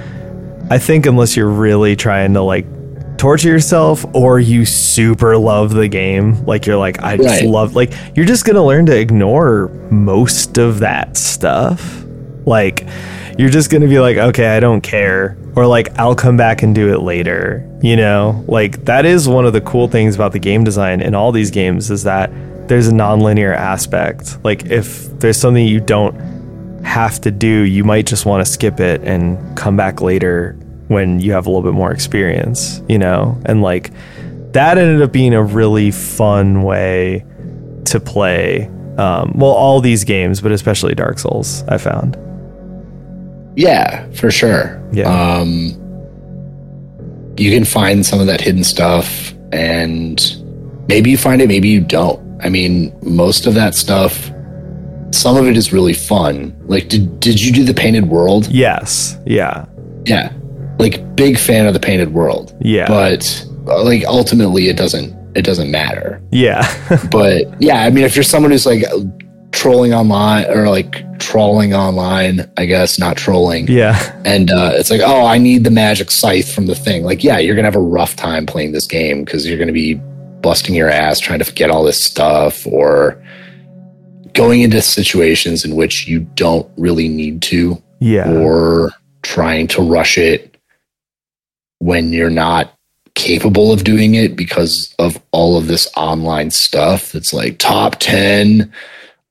I 0.71 0.79
think 0.79 1.07
unless 1.07 1.35
you're 1.35 1.49
really 1.49 1.97
trying 1.97 2.35
to 2.35 2.43
like 2.43 2.67
torture 3.23 3.51
yourself 3.51 4.05
or 4.15 4.41
you 4.41 4.65
super 4.65 5.37
love 5.39 5.73
the 5.73 5.87
game, 5.87 6.45
like 6.45 6.67
you're 6.67 6.77
like, 6.77 7.01
I 7.05 7.17
just 7.17 7.43
Right. 7.43 7.49
love 7.49 7.77
like 7.77 7.93
you're 8.17 8.27
just 8.27 8.45
gonna 8.45 8.65
learn 8.65 8.85
to 8.87 8.99
ignore 8.99 9.69
most 9.93 10.59
of 10.59 10.81
that 10.81 11.17
stuff. 11.17 12.05
Like 12.47 12.85
you're 13.39 13.49
just 13.49 13.71
gonna 13.71 13.87
be 13.87 14.01
like, 14.01 14.17
okay, 14.17 14.49
I 14.57 14.59
don't 14.59 14.81
care. 14.81 15.37
Or 15.55 15.69
like 15.69 15.97
I'll 16.01 16.17
come 16.17 16.37
back 16.37 16.65
and 16.65 16.75
do 16.75 16.93
it 16.93 17.03
later. 17.03 17.65
You 17.81 17.95
know? 17.95 18.45
Like 18.49 18.87
that 18.87 19.07
is 19.07 19.29
one 19.29 19.47
of 19.47 19.53
the 19.53 19.61
cool 19.61 19.87
things 19.87 20.17
about 20.17 20.33
the 20.33 20.41
game 20.41 20.65
design 20.65 21.01
in 21.01 21.15
all 21.15 21.31
these 21.31 21.53
games 21.53 21.93
is 21.93 22.03
that 22.03 22.29
there's 22.67 22.89
a 22.89 22.93
nonlinear 22.93 23.55
aspect. 23.55 24.37
Like 24.43 24.67
if 24.67 25.07
there's 25.21 25.37
something 25.37 25.65
you 25.65 25.79
don't 25.79 26.19
have 26.83 27.21
to 27.21 27.31
do, 27.31 27.47
you 27.47 27.85
might 27.85 28.07
just 28.07 28.27
want 28.27 28.45
to 28.45 28.53
skip 28.53 28.81
it 28.81 29.01
and 29.05 29.57
come 29.57 29.77
back 29.77 30.01
later 30.01 30.57
when 30.93 31.21
you 31.21 31.33
have 31.33 31.47
a 31.47 31.51
little 31.51 31.63
bit 31.63 31.75
more 31.75 31.93
experience, 31.93 32.83
you 32.89 32.99
know? 32.99 33.41
And 33.47 33.63
like 33.63 33.91
that 34.53 34.79
ended 34.79 35.03
up 35.03 35.13
being 35.13 35.35
a 35.35 35.43
really 35.43 35.91
fun 35.91 36.63
way 36.63 37.25
to 37.87 38.01
play. 38.01 38.71
Um, 38.99 39.33
well, 39.35 39.51
all 39.51 39.81
these 39.81 40.05
games, 40.05 40.41
but 40.41 40.53
especially 40.53 40.95
Dark 40.95 41.19
Souls, 41.19 41.65
I 41.69 41.79
found. 41.79 42.17
Yeah, 43.57 44.09
for 44.13 44.31
sure. 44.31 44.83
Yeah. 44.93 45.09
Um, 45.09 45.79
you 47.37 47.51
can 47.51 47.65
find 47.65 48.05
some 48.05 48.21
of 48.21 48.27
that 48.27 48.41
hidden 48.41 48.65
stuff, 48.65 49.33
and 49.53 50.37
maybe 50.89 51.11
you 51.11 51.17
find 51.17 51.41
it, 51.41 51.49
maybe 51.49 51.69
you 51.69 51.81
don't. 51.81 52.21
I 52.43 52.49
mean, 52.49 52.95
most 53.03 53.47
of 53.47 53.55
that 53.55 53.75
stuff, 53.75 54.31
some 55.11 55.37
of 55.37 55.47
it 55.47 55.57
is 55.57 55.73
really 55.73 55.95
fun. 55.95 56.55
Like, 56.67 56.89
did 56.89 57.21
did 57.21 57.41
you 57.41 57.53
do 57.53 57.65
the 57.65 57.75
painted 57.75 58.09
world? 58.09 58.49
Yes. 58.49 59.17
Yeah. 59.27 59.67
Yeah, 60.05 60.33
like 60.83 61.17
big 61.17 61.39
fan 61.39 61.67
of 61.67 61.73
the 61.73 61.81
painted 61.81 62.13
world. 62.13 62.55
Yeah. 62.61 62.87
but 62.89 63.47
uh, 63.67 63.83
like 63.85 64.05
ultimately, 64.05 64.69
it 64.69 64.77
doesn't 64.77 65.15
it 65.37 65.43
doesn't 65.47 65.71
matter. 65.71 66.21
Yeah. 66.31 66.63
But 67.11 67.61
yeah, 67.63 67.85
I 67.85 67.91
mean, 67.91 68.05
if 68.05 68.15
you're 68.17 68.23
someone 68.23 68.51
who's 68.53 68.67
like 68.67 68.83
trolling 69.53 69.95
online 69.95 70.47
or 70.51 70.69
like 70.69 71.19
trolling 71.19 71.73
online, 71.75 72.51
I 72.59 72.67
guess 72.67 72.99
not 72.99 73.17
trolling. 73.17 73.67
yeah. 73.69 74.21
and 74.25 74.51
uh, 74.51 74.73
it's 74.75 74.91
like, 74.91 75.01
oh, 75.05 75.25
I 75.27 75.39
need 75.39 75.65
the 75.65 75.71
magic 75.71 76.11
scythe 76.11 76.53
from 76.53 76.67
the 76.67 76.75
thing. 76.75 77.05
Like, 77.05 77.23
yeah, 77.25 77.39
you're 77.39 77.55
gonna 77.55 77.69
have 77.69 77.77
a 77.77 77.81
rough 77.81 78.17
time 78.17 78.45
playing 78.47 78.73
this 78.73 78.87
game 78.87 79.25
because 79.25 79.47
you're 79.49 79.59
gonna 79.59 79.73
be 79.73 79.95
busting 80.43 80.75
your 80.75 80.91
ass 80.91 81.19
trying 81.21 81.39
to 81.39 81.53
get 81.53 81.71
all 81.71 81.85
this 81.85 82.03
stuff 82.03 82.67
or 82.67 83.23
going 84.35 84.63
into 84.63 84.81
situations 84.83 85.65
in 85.65 85.77
which 85.77 86.09
you 86.09 86.21
don't 86.35 86.69
really 86.77 87.09
need 87.09 87.43
to 87.43 87.81
Yeah. 88.01 88.31
or 88.33 88.91
trying 89.23 89.67
to 89.69 89.83
rush 89.83 90.19
it 90.19 90.52
when 91.83 92.13
you're 92.13 92.31
not 92.31 92.73
capable 93.17 93.73
of 93.73 93.83
doing 93.83 94.15
it 94.15 94.37
because 94.37 94.95
of 95.01 95.21
all 95.33 95.59
of 95.59 95.67
this 95.67 95.91
online 95.97 96.49
stuff 96.49 97.11
that's 97.11 97.33
like 97.33 97.59
top 97.59 97.97
10 97.99 98.73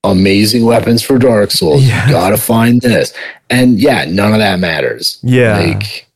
amazing 0.04 0.66
weapons 0.66 1.02
for 1.02 1.18
Dark 1.18 1.49
Souls. 1.49 1.82
Yeah. 1.82 2.06
You 2.06 2.12
gotta 2.12 2.36
find 2.38 2.82
this. 2.82 3.14
And 3.49 3.80
yeah, 3.80 4.04
none 4.04 4.34
of 4.34 4.39
that 4.39 4.60
matters. 4.60 5.18
Yeah. 5.24 5.60
Like 5.60 6.08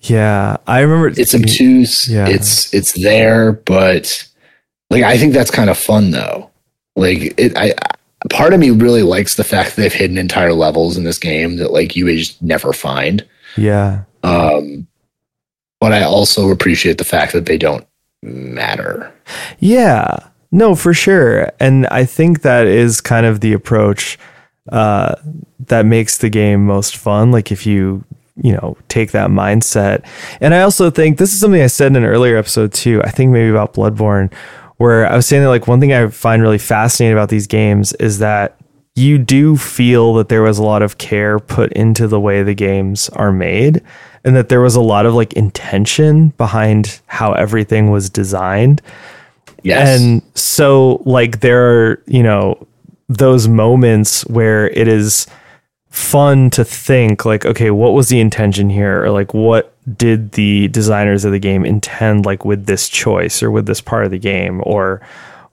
Yeah. 0.00 0.56
I 0.66 0.80
remember 0.80 1.08
it's 1.08 1.34
obtuse. 1.34 2.08
Yeah. 2.08 2.26
It's 2.26 2.72
it's 2.72 2.92
there, 3.02 3.52
but 3.52 4.26
like 4.88 5.02
I 5.04 5.18
think 5.18 5.34
that's 5.34 5.50
kind 5.50 5.68
of 5.68 5.76
fun 5.76 6.10
though. 6.10 6.50
Like 6.96 7.34
it 7.38 7.54
I 7.54 7.74
part 8.30 8.54
of 8.54 8.60
me 8.60 8.70
really 8.70 9.02
likes 9.02 9.34
the 9.34 9.44
fact 9.44 9.76
that 9.76 9.82
they've 9.82 9.92
hidden 9.92 10.16
entire 10.16 10.54
levels 10.54 10.96
in 10.96 11.04
this 11.04 11.18
game 11.18 11.56
that 11.56 11.70
like 11.70 11.96
you 11.96 12.06
would 12.06 12.16
just 12.16 12.40
never 12.40 12.72
find. 12.72 13.26
Yeah. 13.58 14.04
Um, 14.22 14.86
but 15.80 15.92
I 15.92 16.02
also 16.02 16.50
appreciate 16.50 16.98
the 16.98 17.04
fact 17.04 17.32
that 17.32 17.46
they 17.46 17.58
don't 17.58 17.86
matter. 18.22 19.12
Yeah. 19.58 20.18
No, 20.52 20.74
for 20.74 20.92
sure. 20.92 21.50
And 21.60 21.86
I 21.86 22.04
think 22.04 22.42
that 22.42 22.66
is 22.66 23.00
kind 23.00 23.24
of 23.24 23.40
the 23.40 23.52
approach 23.52 24.18
uh, 24.70 25.14
that 25.66 25.86
makes 25.86 26.18
the 26.18 26.28
game 26.28 26.66
most 26.66 26.96
fun. 26.96 27.30
Like 27.30 27.50
if 27.50 27.66
you, 27.66 28.04
you 28.42 28.52
know, 28.52 28.76
take 28.88 29.12
that 29.12 29.30
mindset. 29.30 30.04
And 30.40 30.54
I 30.54 30.62
also 30.62 30.90
think 30.90 31.18
this 31.18 31.32
is 31.32 31.40
something 31.40 31.62
I 31.62 31.66
said 31.68 31.88
in 31.88 31.96
an 31.96 32.04
earlier 32.04 32.36
episode 32.36 32.72
too. 32.72 33.00
I 33.04 33.10
think 33.10 33.30
maybe 33.30 33.48
about 33.48 33.74
Bloodborne, 33.74 34.32
where 34.76 35.06
I 35.06 35.16
was 35.16 35.26
saying 35.26 35.42
that 35.42 35.48
like 35.48 35.66
one 35.66 35.80
thing 35.80 35.92
I 35.92 36.08
find 36.08 36.42
really 36.42 36.58
fascinating 36.58 37.16
about 37.16 37.28
these 37.28 37.46
games 37.46 37.92
is 37.94 38.18
that 38.18 38.58
you 38.96 39.18
do 39.18 39.56
feel 39.56 40.14
that 40.14 40.28
there 40.28 40.42
was 40.42 40.58
a 40.58 40.62
lot 40.62 40.82
of 40.82 40.98
care 40.98 41.38
put 41.38 41.72
into 41.72 42.08
the 42.08 42.20
way 42.20 42.42
the 42.42 42.54
games 42.54 43.08
are 43.10 43.32
made 43.32 43.82
and 44.24 44.36
that 44.36 44.48
there 44.48 44.60
was 44.60 44.76
a 44.76 44.80
lot 44.80 45.06
of 45.06 45.14
like 45.14 45.32
intention 45.34 46.28
behind 46.30 47.00
how 47.06 47.32
everything 47.32 47.90
was 47.90 48.10
designed. 48.10 48.82
Yes. 49.62 50.00
And 50.00 50.22
so, 50.34 51.02
like, 51.04 51.40
there 51.40 51.90
are, 51.90 52.02
you 52.06 52.22
know, 52.22 52.66
those 53.08 53.48
moments 53.48 54.22
where 54.26 54.68
it 54.70 54.88
is 54.88 55.26
fun 55.90 56.50
to 56.50 56.64
think, 56.64 57.24
like, 57.24 57.44
okay, 57.44 57.70
what 57.70 57.92
was 57.92 58.08
the 58.08 58.20
intention 58.20 58.70
here? 58.70 59.04
Or, 59.04 59.10
like, 59.10 59.34
what 59.34 59.74
did 59.98 60.32
the 60.32 60.68
designers 60.68 61.24
of 61.24 61.32
the 61.32 61.38
game 61.38 61.64
intend, 61.64 62.24
like, 62.24 62.44
with 62.44 62.66
this 62.66 62.88
choice 62.88 63.42
or 63.42 63.50
with 63.50 63.66
this 63.66 63.80
part 63.80 64.04
of 64.04 64.10
the 64.10 64.18
game 64.18 64.62
or 64.64 65.00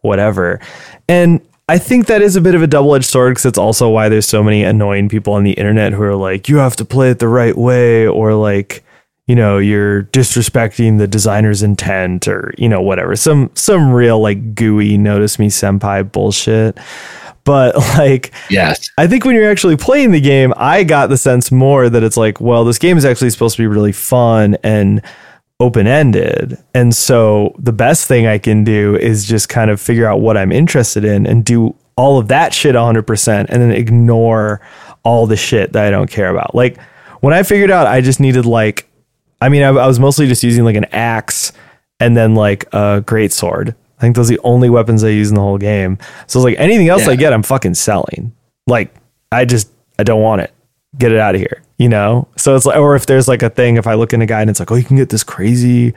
whatever? 0.02 0.60
And 1.10 1.42
I 1.70 1.78
think 1.78 2.08
that 2.08 2.22
is 2.22 2.38
a 2.38 2.42
bit 2.42 2.56
of 2.56 2.62
a 2.62 2.68
double 2.68 2.96
edged 2.96 3.06
sword 3.06 3.32
because 3.32 3.46
it's 3.46 3.58
also 3.58 3.90
why 3.90 4.08
there's 4.08 4.28
so 4.28 4.42
many 4.42 4.64
annoying 4.64 5.10
people 5.10 5.34
on 5.34 5.44
the 5.44 5.52
internet 5.52 5.92
who 5.92 6.02
are 6.04 6.16
like, 6.16 6.48
you 6.48 6.58
have 6.58 6.78
to 6.78 6.86
play 6.86 7.12
it 7.12 7.20
the 7.20 7.28
right 7.28 7.58
way, 7.58 8.08
or 8.08 8.34
like, 8.34 8.86
you 9.26 9.36
know, 9.36 9.58
you're 9.58 10.04
disrespecting 10.04 10.98
the 10.98 11.08
designer's 11.08 11.64
intent, 11.64 12.28
or 12.30 12.54
you 12.58 12.70
know, 12.70 12.82
whatever. 12.82 13.18
Some 13.18 13.52
some 13.54 13.92
real 13.92 14.22
like 14.22 14.56
gooey 14.56 14.98
notice 14.98 15.40
me 15.40 15.50
senpai 15.50 16.10
bullshit. 16.10 16.78
But 17.44 17.76
like, 17.98 18.32
yes. 18.50 18.90
I 18.98 19.08
think 19.08 19.26
when 19.26 19.36
you're 19.36 19.52
actually 19.52 19.76
playing 19.76 20.12
the 20.12 20.22
game, 20.22 20.54
I 20.56 20.86
got 20.86 21.08
the 21.08 21.18
sense 21.18 21.52
more 21.52 21.90
that 21.90 22.02
it's 22.02 22.18
like, 22.18 22.40
well, 22.40 22.64
this 22.64 22.78
game 22.78 22.98
is 22.98 23.04
actually 23.04 23.32
supposed 23.32 23.58
to 23.58 23.64
be 23.64 23.68
really 23.68 23.92
fun 23.92 24.56
and 24.64 25.02
open 25.60 25.88
ended. 25.88 26.58
And 26.74 26.96
so 26.96 27.56
the 27.58 27.74
best 27.74 28.08
thing 28.08 28.28
I 28.28 28.38
can 28.38 28.64
do 28.64 28.96
is 28.96 29.26
just 29.26 29.50
kind 29.50 29.72
of 29.72 29.82
figure 29.82 30.06
out 30.06 30.22
what 30.22 30.38
I'm 30.38 30.52
interested 30.52 31.04
in 31.04 31.26
and 31.26 31.44
do 31.44 31.76
all 31.96 32.20
of 32.20 32.28
that 32.28 32.54
shit 32.54 32.76
100% 32.76 33.46
and 33.50 33.62
then 33.62 33.72
ignore 33.72 34.62
all 35.04 35.26
the 35.26 35.38
shit 35.38 35.74
that 35.74 35.86
I 35.86 35.90
don't 35.90 36.10
care 36.10 36.30
about. 36.30 36.54
Like 36.54 36.80
when 37.22 37.34
I 37.34 37.44
figured 37.44 37.72
out 37.72 37.88
I 37.88 38.02
just 38.02 38.20
needed 38.20 38.46
like, 38.46 38.88
I 39.42 39.50
mean, 39.50 39.64
I, 39.64 39.70
I 39.70 39.88
was 39.88 40.00
mostly 40.00 40.28
just 40.28 40.44
using 40.44 40.64
like 40.64 40.76
an 40.76 40.86
axe 40.86 41.54
and 42.00 42.16
then 42.16 42.36
like 42.36 42.72
a 42.74 43.04
great 43.06 43.32
sword. 43.32 43.76
I 43.98 44.02
think 44.02 44.16
those 44.16 44.30
are 44.30 44.36
the 44.36 44.42
only 44.44 44.70
weapons 44.70 45.04
I 45.04 45.10
use 45.10 45.30
in 45.30 45.36
the 45.36 45.42
whole 45.42 45.58
game. 45.58 45.98
So 46.28 46.40
it's 46.40 46.44
like 46.44 46.60
anything 46.60 46.90
else 46.90 47.08
I 47.08 47.16
get, 47.16 47.34
I'm 47.34 47.42
fucking 47.42 47.74
selling. 47.74 48.32
Like 48.68 48.94
I 49.32 49.46
just 49.46 49.72
I 49.98 50.04
don't 50.04 50.22
want 50.22 50.42
it. 50.42 50.54
Get 50.98 51.12
it 51.12 51.20
out 51.20 51.36
of 51.36 51.42
here, 51.42 51.62
you 51.78 51.90
know? 51.90 52.28
So 52.38 52.56
it's 52.56 52.66
like, 52.66 52.78
or 52.78 52.96
if 52.96 53.06
there's 53.06 53.28
like 53.28 53.44
a 53.44 53.50
thing, 53.50 53.78
if 53.78 53.88
I 53.88 53.94
look 53.94 54.14
in 54.14 54.22
a 54.22 54.26
guide 54.26 54.42
and 54.42 54.50
it's 54.50 54.60
like, 54.60 54.72
oh, 54.72 54.76
you 54.76 54.84
can 54.84 54.98
get 54.98 55.10
this 55.10 55.24
crazy 55.24 55.94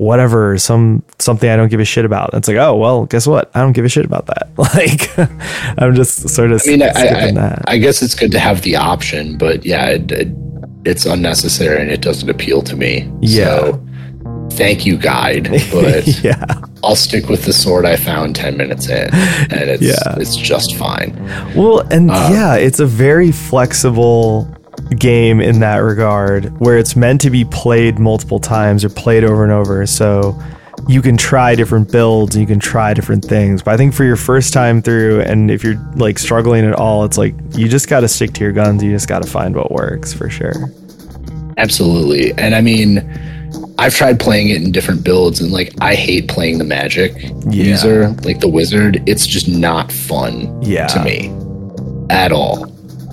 whatever, 0.00 0.56
some 0.56 1.02
something 1.18 1.50
I 1.50 1.56
don't 1.56 1.68
give 1.68 1.78
a 1.78 1.84
shit 1.84 2.06
about. 2.06 2.30
It's 2.32 2.48
like, 2.48 2.56
oh 2.56 2.74
well, 2.74 3.04
guess 3.04 3.26
what? 3.26 3.50
I 3.54 3.60
don't 3.60 3.72
give 3.72 3.84
a 3.84 3.88
shit 3.88 4.06
about 4.06 4.26
that. 4.26 4.48
Like, 4.56 5.10
I'm 5.78 5.94
just 5.94 6.28
sort 6.28 6.52
of. 6.52 6.62
I 6.64 6.70
mean, 6.70 6.82
I, 6.82 6.88
I, 6.88 7.62
I, 7.66 7.78
guess 7.78 8.02
it's 8.02 8.14
good 8.14 8.30
to 8.32 8.38
have 8.38 8.62
the 8.62 8.76
option, 8.76 9.36
but 9.36 9.64
yeah, 9.64 9.86
it, 9.86 10.10
it, 10.12 10.28
it's 10.84 11.06
unnecessary 11.06 11.82
and 11.82 11.90
it 11.90 12.00
doesn't 12.00 12.30
appeal 12.30 12.62
to 12.62 12.76
me. 12.76 13.10
Yeah. 13.20 13.44
So, 13.44 13.86
thank 14.50 14.84
you, 14.86 14.96
guide, 14.96 15.48
but 15.72 16.06
yeah, 16.24 16.44
I'll 16.84 16.96
stick 16.96 17.28
with 17.28 17.44
the 17.44 17.52
sword 17.52 17.84
I 17.86 17.96
found 17.96 18.36
ten 18.36 18.56
minutes 18.56 18.88
in, 18.88 19.08
and 19.12 19.70
it's 19.70 19.82
Yeah. 19.82 20.16
it's 20.16 20.36
just 20.36 20.76
fine. 20.76 21.14
Well, 21.54 21.80
and 21.90 22.10
Uh, 22.10 22.28
yeah, 22.32 22.54
it's 22.56 22.80
a 22.80 22.86
very 22.86 23.32
flexible 23.32 24.48
game 24.98 25.40
in 25.40 25.60
that 25.60 25.78
regard 25.78 26.58
where 26.60 26.78
it's 26.78 26.96
meant 26.96 27.20
to 27.20 27.30
be 27.30 27.44
played 27.44 27.98
multiple 27.98 28.40
times 28.40 28.84
or 28.84 28.88
played 28.88 29.24
over 29.24 29.42
and 29.44 29.52
over. 29.52 29.86
So 29.86 30.40
you 30.88 31.02
can 31.02 31.16
try 31.16 31.54
different 31.54 31.92
builds 31.92 32.34
and 32.34 32.40
you 32.40 32.46
can 32.46 32.58
try 32.58 32.94
different 32.94 33.24
things. 33.24 33.62
But 33.62 33.74
I 33.74 33.76
think 33.76 33.92
for 33.94 34.04
your 34.04 34.16
first 34.16 34.52
time 34.52 34.80
through, 34.80 35.20
and 35.20 35.50
if 35.50 35.62
you're 35.62 35.78
like 35.96 36.18
struggling 36.18 36.64
at 36.64 36.72
all, 36.74 37.04
it's 37.04 37.18
like 37.18 37.34
you 37.54 37.68
just 37.68 37.88
got 37.88 38.00
to 38.00 38.08
stick 38.08 38.32
to 38.34 38.40
your 38.40 38.52
guns. 38.52 38.82
You 38.82 38.90
just 38.90 39.06
got 39.06 39.22
to 39.22 39.28
find 39.28 39.54
what 39.54 39.70
works 39.70 40.12
for 40.14 40.30
sure. 40.30 40.54
Absolutely. 41.58 42.32
And 42.38 42.54
I 42.54 42.60
mean, 42.62 42.96
I've 43.80 43.94
tried 43.94 44.20
playing 44.20 44.50
it 44.50 44.60
in 44.62 44.72
different 44.72 45.02
builds 45.04 45.40
and 45.40 45.50
like 45.52 45.72
I 45.80 45.94
hate 45.94 46.28
playing 46.28 46.58
the 46.58 46.64
magic 46.64 47.14
Yeah. 47.50 47.64
user, 47.64 48.08
like 48.24 48.40
the 48.40 48.48
wizard. 48.48 49.02
It's 49.06 49.26
just 49.26 49.48
not 49.48 49.90
fun 49.90 50.60
Yeah. 50.62 50.86
to 50.88 51.02
me 51.02 51.32
at 52.10 52.30
all. 52.30 52.66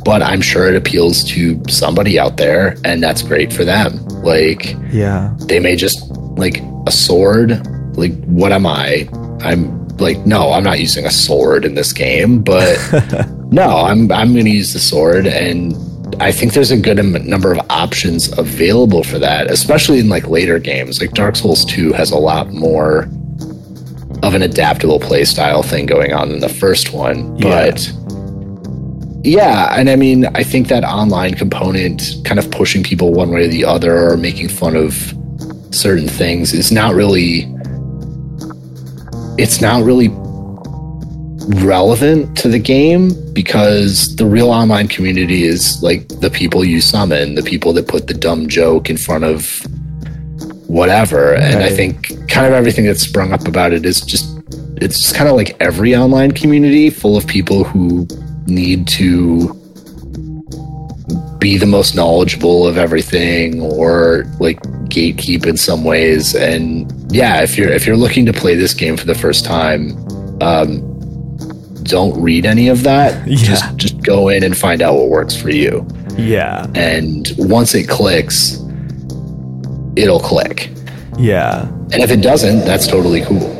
But 0.03 0.21
I'm 0.21 0.41
sure 0.41 0.67
it 0.67 0.75
appeals 0.75 1.23
to 1.31 1.61
somebody 1.69 2.19
out 2.19 2.35
there 2.37 2.75
and 2.83 3.01
that's 3.01 3.21
great 3.21 3.53
for 3.53 3.63
them. 3.63 4.05
Like 4.23 4.75
Yeah. 4.91 5.33
they 5.47 5.59
may 5.59 5.77
just 5.77 5.99
like 6.37 6.61
a 6.85 6.91
sword, 6.91 7.65
like 7.95 8.13
what 8.25 8.51
am 8.51 8.65
I? 8.65 9.07
I'm 9.41 9.87
like 9.99 10.25
no, 10.25 10.51
I'm 10.51 10.63
not 10.65 10.79
using 10.81 11.05
a 11.05 11.11
sword 11.11 11.63
in 11.63 11.75
this 11.75 11.93
game, 11.93 12.39
but 12.39 12.77
no, 13.51 13.67
I'm 13.87 14.11
I'm 14.11 14.33
going 14.33 14.45
to 14.45 14.51
use 14.51 14.73
the 14.73 14.79
sword 14.79 15.27
and 15.27 15.73
I 16.19 16.31
think 16.31 16.53
there's 16.53 16.71
a 16.71 16.77
good 16.77 16.97
number 17.25 17.51
of 17.51 17.59
options 17.69 18.37
available 18.37 19.03
for 19.03 19.19
that, 19.19 19.51
especially 19.51 19.99
in 19.99 20.09
like 20.09 20.27
later 20.27 20.59
games. 20.59 20.99
Like 20.99 21.11
Dark 21.11 21.35
Souls 21.35 21.63
2 21.65 21.93
has 21.93 22.11
a 22.11 22.17
lot 22.17 22.51
more 22.51 23.03
of 24.23 24.33
an 24.33 24.41
adaptable 24.41 24.99
playstyle 24.99 25.63
thing 25.63 25.85
going 25.85 26.13
on 26.13 26.29
than 26.29 26.39
the 26.39 26.49
first 26.49 26.93
one. 26.93 27.37
Yeah. 27.37 27.71
But 27.71 27.91
yeah, 29.23 29.75
and 29.77 29.89
I 29.89 29.95
mean, 29.95 30.25
I 30.27 30.43
think 30.43 30.69
that 30.69 30.83
online 30.83 31.33
component 31.33 32.15
kind 32.23 32.39
of 32.39 32.49
pushing 32.49 32.83
people 32.83 33.13
one 33.13 33.29
way 33.31 33.45
or 33.45 33.47
the 33.47 33.65
other 33.65 34.09
or 34.09 34.17
making 34.17 34.49
fun 34.49 34.75
of 34.75 35.13
certain 35.71 36.07
things 36.07 36.53
is 36.53 36.71
not 36.71 36.95
really 36.95 37.53
it's 39.37 39.61
not 39.61 39.83
really 39.83 40.09
relevant 41.47 42.37
to 42.37 42.49
the 42.49 42.59
game 42.59 43.11
because 43.33 44.15
the 44.15 44.25
real 44.25 44.49
online 44.49 44.87
community 44.87 45.43
is 45.43 45.81
like 45.81 46.07
the 46.19 46.29
people 46.29 46.65
you 46.65 46.81
summon, 46.81 47.35
the 47.35 47.43
people 47.43 47.73
that 47.73 47.87
put 47.87 48.07
the 48.07 48.13
dumb 48.13 48.47
joke 48.47 48.89
in 48.89 48.97
front 48.97 49.23
of 49.23 49.65
whatever. 50.67 51.35
And 51.35 51.63
I 51.63 51.69
think 51.69 52.29
kind 52.29 52.45
of 52.47 52.53
everything 52.53 52.85
that's 52.85 53.01
sprung 53.01 53.31
up 53.31 53.47
about 53.47 53.73
it 53.73 53.85
is 53.85 54.01
just 54.01 54.37
it's 54.79 54.99
just 54.99 55.15
kind 55.15 55.29
of 55.29 55.35
like 55.35 55.55
every 55.59 55.95
online 55.95 56.31
community 56.31 56.89
full 56.89 57.17
of 57.17 57.25
people 57.25 57.63
who 57.63 58.07
need 58.45 58.87
to 58.87 59.53
be 61.39 61.57
the 61.57 61.65
most 61.65 61.95
knowledgeable 61.95 62.67
of 62.67 62.77
everything 62.77 63.61
or 63.61 64.25
like 64.39 64.61
gatekeep 64.89 65.45
in 65.45 65.55
some 65.55 65.83
ways 65.83 66.35
and 66.35 66.91
yeah 67.11 67.41
if 67.41 67.57
you're 67.57 67.69
if 67.69 67.85
you're 67.85 67.97
looking 67.97 68.25
to 68.25 68.33
play 68.33 68.55
this 68.55 68.73
game 68.73 68.97
for 68.97 69.05
the 69.05 69.13
first 69.13 69.45
time 69.45 69.91
um 70.41 70.86
don't 71.87 72.19
read 72.21 72.45
any 72.45 72.67
of 72.67 72.83
that 72.83 73.27
Yeah. 73.27 73.37
just 73.37 73.75
just 73.77 74.01
go 74.03 74.29
in 74.29 74.43
and 74.43 74.57
find 74.57 74.81
out 74.81 74.95
what 74.95 75.09
works 75.09 75.35
for 75.35 75.49
you 75.49 75.85
Yeah. 76.17 76.65
and 76.75 77.31
once 77.37 77.73
it 77.75 77.87
clicks 77.87 78.59
it'll 79.95 80.19
click 80.19 80.69
Yeah. 81.17 81.67
and 81.91 82.03
if 82.03 82.11
it 82.11 82.21
doesn't 82.21 82.65
that's 82.65 82.87
totally 82.87 83.21
cool 83.21 83.53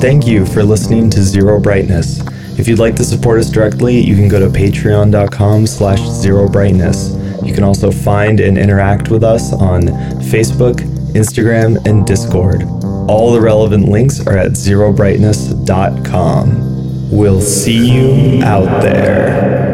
Thank 0.00 0.26
you 0.26 0.44
for 0.44 0.62
listening 0.62 1.08
to 1.10 1.22
Zero 1.22 1.58
Brightness. 1.58 2.20
If 2.58 2.68
you'd 2.68 2.78
like 2.78 2.94
to 2.96 3.04
support 3.04 3.40
us 3.40 3.48
directly, 3.48 3.98
you 3.98 4.14
can 4.16 4.28
go 4.28 4.38
to 4.38 4.48
patreon.com 4.48 5.66
slash 5.66 6.00
zero 6.00 6.46
brightness. 6.46 7.16
You 7.42 7.54
can 7.54 7.64
also 7.64 7.90
find 7.90 8.38
and 8.38 8.58
interact 8.58 9.08
with 9.10 9.24
us 9.24 9.54
on 9.54 9.82
Facebook, 10.30 10.74
Instagram, 11.14 11.84
and 11.86 12.06
Discord. 12.06 12.64
All 13.08 13.32
the 13.32 13.40
relevant 13.40 13.88
links 13.88 14.20
are 14.26 14.36
at 14.36 14.52
zerobrightness.com. 14.52 17.10
We'll 17.10 17.40
see 17.40 17.90
you 17.92 18.42
out 18.42 18.82
there. 18.82 19.64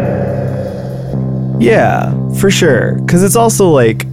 Yeah, 1.61 2.13
for 2.41 2.51
sure. 2.51 2.95
Because 2.97 3.23
it's 3.23 3.37
also 3.37 3.69
like, 3.71 4.07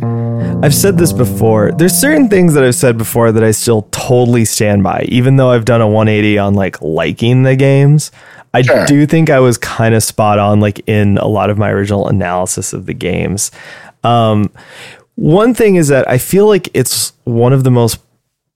I've 0.63 0.75
said 0.75 0.97
this 0.97 1.13
before. 1.13 1.71
There's 1.71 1.93
certain 1.93 2.29
things 2.29 2.53
that 2.53 2.63
I've 2.63 2.75
said 2.75 2.97
before 2.97 3.31
that 3.31 3.43
I 3.43 3.51
still 3.51 3.83
totally 3.91 4.45
stand 4.45 4.83
by, 4.83 5.05
even 5.09 5.37
though 5.37 5.51
I've 5.51 5.65
done 5.65 5.81
a 5.81 5.87
180 5.87 6.37
on 6.37 6.53
like 6.53 6.81
liking 6.81 7.43
the 7.43 7.55
games. 7.55 8.11
I 8.53 8.61
Sure. 8.61 8.85
do 8.85 9.05
think 9.05 9.29
I 9.29 9.39
was 9.39 9.57
kind 9.57 9.93
of 9.95 10.03
spot 10.03 10.39
on, 10.39 10.59
like 10.59 10.81
in 10.87 11.17
a 11.17 11.27
lot 11.27 11.49
of 11.49 11.57
my 11.57 11.69
original 11.69 12.07
analysis 12.07 12.73
of 12.73 12.85
the 12.85 12.93
games. 12.93 13.51
Um, 14.03 14.49
one 15.15 15.53
thing 15.53 15.75
is 15.75 15.87
that 15.89 16.07
I 16.09 16.17
feel 16.17 16.47
like 16.47 16.69
it's 16.73 17.13
one 17.23 17.53
of 17.53 17.63
the 17.63 17.71
most 17.71 17.99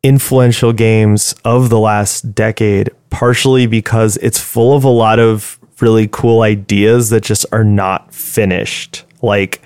influential 0.04 0.74
games 0.74 1.36
of 1.46 1.70
the 1.70 1.80
last 1.80 2.34
decade, 2.34 2.90
partially 3.10 3.68
because 3.68 4.18
it's 4.18 4.40
full 4.40 4.76
of 4.76 4.84
a 4.84 4.90
lot 4.90 5.20
of 5.20 5.60
really 5.80 6.08
cool 6.12 6.42
ideas 6.42 7.10
that 7.10 7.22
just 7.24 7.46
are 7.52 7.64
not 7.64 8.14
finished. 8.14 9.04
Like 9.22 9.62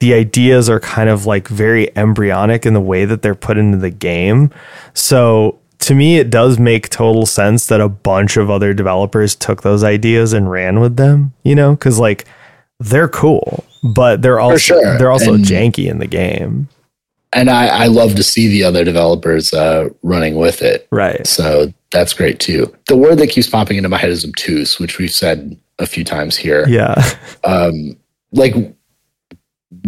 the 0.00 0.14
ideas 0.14 0.68
are 0.68 0.80
kind 0.80 1.08
of 1.08 1.26
like 1.26 1.48
very 1.48 1.96
embryonic 1.96 2.66
in 2.66 2.74
the 2.74 2.80
way 2.80 3.04
that 3.04 3.22
they're 3.22 3.34
put 3.34 3.58
into 3.58 3.78
the 3.78 3.90
game. 3.90 4.50
So 4.94 5.58
to 5.80 5.94
me, 5.94 6.18
it 6.18 6.30
does 6.30 6.58
make 6.58 6.88
total 6.88 7.26
sense 7.26 7.66
that 7.66 7.80
a 7.80 7.88
bunch 7.88 8.36
of 8.36 8.50
other 8.50 8.72
developers 8.74 9.34
took 9.34 9.62
those 9.62 9.82
ideas 9.82 10.32
and 10.32 10.50
ran 10.50 10.78
with 10.80 10.96
them, 10.96 11.32
you 11.42 11.54
know, 11.54 11.72
because 11.72 11.98
like 11.98 12.24
they're 12.78 13.08
cool, 13.08 13.64
but 13.82 14.22
they're 14.22 14.40
also 14.40 14.58
sure. 14.58 14.98
they're 14.98 15.10
also 15.10 15.34
And- 15.34 15.44
janky 15.44 15.88
in 15.88 15.98
the 15.98 16.06
game. 16.06 16.68
And 17.34 17.50
I, 17.50 17.84
I 17.84 17.86
love 17.86 18.14
to 18.16 18.22
see 18.22 18.48
the 18.48 18.64
other 18.64 18.84
developers 18.84 19.52
uh, 19.52 19.88
running 20.02 20.36
with 20.36 20.62
it 20.62 20.82
Right. 20.92 21.26
So 21.26 21.72
that's 21.90 22.12
great 22.12 22.38
too. 22.38 22.72
The 22.86 22.96
word 22.96 23.18
that 23.18 23.28
keeps 23.28 23.48
popping 23.48 23.78
into 23.78 23.88
my 23.88 23.96
head 23.96 24.10
is 24.10 24.24
obtuse, 24.24 24.78
which 24.78 24.98
we've 24.98 25.10
said 25.10 25.58
a 25.78 25.86
few 25.86 26.04
times 26.04 26.36
here. 26.36 26.68
Yeah. 26.68 27.02
Um, 27.44 27.96
like 28.30 28.54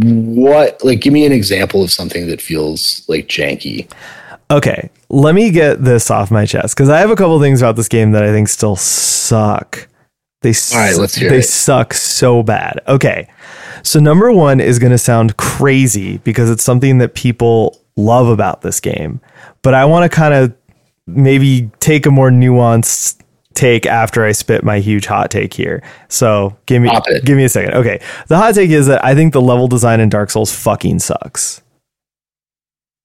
what? 0.03 0.85
Like, 0.85 1.01
give 1.01 1.13
me 1.13 1.25
an 1.25 1.31
example 1.31 1.85
of 1.85 1.93
something 1.93 2.27
that 2.27 2.43
feels 2.43 3.05
like 3.09 3.29
janky. 3.29 3.89
Okay, 4.51 4.91
let 5.09 5.37
me 5.37 5.53
get 5.53 5.85
this 5.85 6.11
off 6.11 6.33
my 6.33 6.47
chest 6.47 6.75
because 6.75 6.89
I 6.89 6.99
have 6.99 7.11
a 7.11 7.17
couple 7.17 7.41
things 7.41 7.63
about 7.63 7.77
this 7.77 7.87
game 7.87 8.11
that 8.11 8.25
I 8.25 8.33
think 8.33 8.49
still 8.49 8.75
suck. 8.75 9.87
They 10.45 10.53
All 10.77 10.79
right, 10.81 10.95
let's 10.97 11.15
hear 11.17 11.31
they 11.31 11.39
it. 11.39 11.43
suck 11.47 11.93
so 11.95 12.43
bad. 12.43 12.81
Okay, 12.87 13.29
so 13.83 13.99
number 13.99 14.31
one 14.31 14.61
is 14.61 14.79
going 14.79 14.93
to 14.93 14.99
sound 14.99 15.37
crazy 15.37 16.19
because 16.19 16.51
it's 16.51 16.63
something 16.63 16.99
that 16.99 17.15
people 17.15 17.81
love 17.97 18.29
about 18.29 18.61
this 18.63 18.79
game, 18.81 19.21
but 19.63 19.75
I 19.75 19.85
want 19.87 20.11
to 20.11 20.15
kind 20.15 20.35
of 20.35 20.55
maybe 21.07 21.71
take 21.81 22.07
a 22.07 22.11
more 22.11 22.31
nuanced 22.31 23.21
take 23.55 23.87
after 23.87 24.25
I 24.25 24.33
spit 24.33 24.65
my 24.65 24.81
huge 24.81 25.07
hot 25.07 25.31
take 25.31 25.55
here. 25.55 25.83
So 26.09 26.57
give 26.67 26.83
me 26.83 26.91
give 27.25 27.37
me 27.37 27.45
a 27.45 27.49
second. 27.49 27.75
Okay, 27.75 28.01
the 28.29 28.37
hot 28.37 28.55
take 28.55 28.71
is 28.71 28.87
that 28.89 29.05
I 29.05 29.15
think 29.15 29.33
the 29.33 29.41
level 29.41 29.67
design 29.69 30.01
in 30.01 30.09
Dark 30.09 30.31
Souls 30.31 30.53
fucking 30.55 30.99
sucks. 30.99 31.63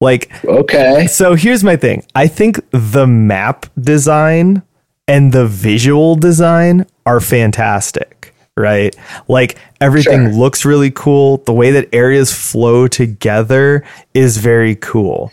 Like 0.02 0.32
Okay. 0.46 1.08
so 1.08 1.36
here's 1.36 1.64
my 1.64 1.76
thing. 1.76 2.06
I 2.16 2.28
think 2.28 2.60
the 2.72 3.06
map 3.06 3.66
design 3.80 4.64
and 5.08 5.32
the 5.34 5.46
visual 5.46 6.16
design 6.16 6.86
are 7.10 7.20
fantastic, 7.20 8.34
right? 8.56 8.96
Like 9.28 9.58
everything 9.82 10.26
Sure. 10.28 10.34
looks 10.34 10.64
really 10.66 10.92
cool. 10.92 11.38
The 11.46 11.54
way 11.54 11.72
that 11.72 11.90
areas 11.94 12.32
flow 12.32 12.88
together 12.88 13.84
is 14.14 14.38
very 14.38 14.76
cool. 14.76 15.32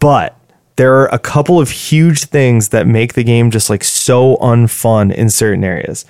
But 0.00 0.36
there 0.76 0.94
are 0.96 1.06
a 1.14 1.18
couple 1.18 1.60
of 1.60 1.70
huge 1.70 2.24
things 2.24 2.68
that 2.70 2.86
make 2.86 3.14
the 3.14 3.24
game 3.24 3.50
just 3.50 3.70
like 3.70 3.84
so 3.84 4.36
unfun 4.36 5.14
in 5.14 5.30
certain 5.30 5.64
areas. 5.64 6.04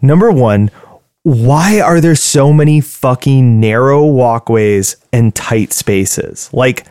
Number 0.00 0.30
one, 0.30 0.70
why 1.24 1.80
are 1.80 2.00
there 2.00 2.14
so 2.14 2.52
many 2.52 2.80
fucking 2.80 3.60
narrow 3.60 4.04
walkways 4.06 4.96
and 5.12 5.34
tight 5.34 5.72
spaces? 5.72 6.48
Like, 6.52 6.86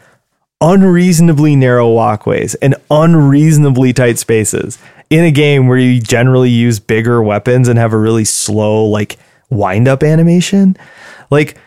unreasonably 0.61 1.55
narrow 1.55 1.89
walkways 1.89 2.55
and 2.55 2.75
unreasonably 2.91 3.93
tight 3.93 4.17
spaces. 4.19 4.77
In 5.09 5.23
a 5.23 5.31
game 5.31 5.67
where 5.67 5.77
you 5.77 6.01
generally 6.01 6.49
use 6.49 6.79
bigger 6.79 7.21
weapons 7.21 7.67
and 7.67 7.79
have 7.79 7.93
a 7.93 7.97
really 7.97 8.25
slow 8.25 8.85
like 8.85 9.17
wind 9.49 9.87
up 9.87 10.03
animation. 10.03 10.75
Like 11.29 11.57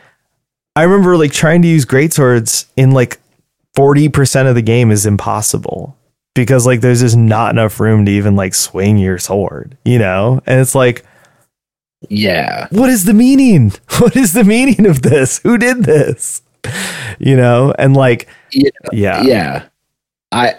I 0.76 0.82
remember 0.84 1.16
like 1.16 1.32
trying 1.32 1.62
to 1.62 1.68
use 1.68 1.84
great 1.84 2.12
swords 2.12 2.66
in 2.76 2.90
like 2.92 3.18
40% 3.76 4.48
of 4.48 4.54
the 4.54 4.62
game 4.62 4.90
is 4.90 5.06
impossible 5.06 5.96
because 6.34 6.66
like 6.66 6.80
there's 6.80 7.00
just 7.00 7.16
not 7.16 7.52
enough 7.52 7.80
room 7.80 8.04
to 8.06 8.12
even 8.12 8.36
like 8.36 8.54
swing 8.54 8.98
your 8.98 9.18
sword, 9.18 9.76
you 9.84 9.98
know? 9.98 10.40
And 10.46 10.60
it's 10.60 10.74
like 10.74 11.04
Yeah. 12.08 12.68
what 12.70 12.90
is 12.90 13.04
the 13.04 13.14
meaning? 13.14 13.72
What 14.00 14.16
is 14.16 14.32
the 14.32 14.44
meaning 14.44 14.86
of 14.86 15.02
this? 15.02 15.38
Who 15.40 15.58
did 15.58 15.84
this? 15.84 16.42
You 17.18 17.36
know? 17.36 17.74
And 17.78 17.94
like 17.96 18.28
Yeah. 18.52 18.70
yeah. 18.92 19.22
Yeah. 19.22 19.64
I 20.32 20.54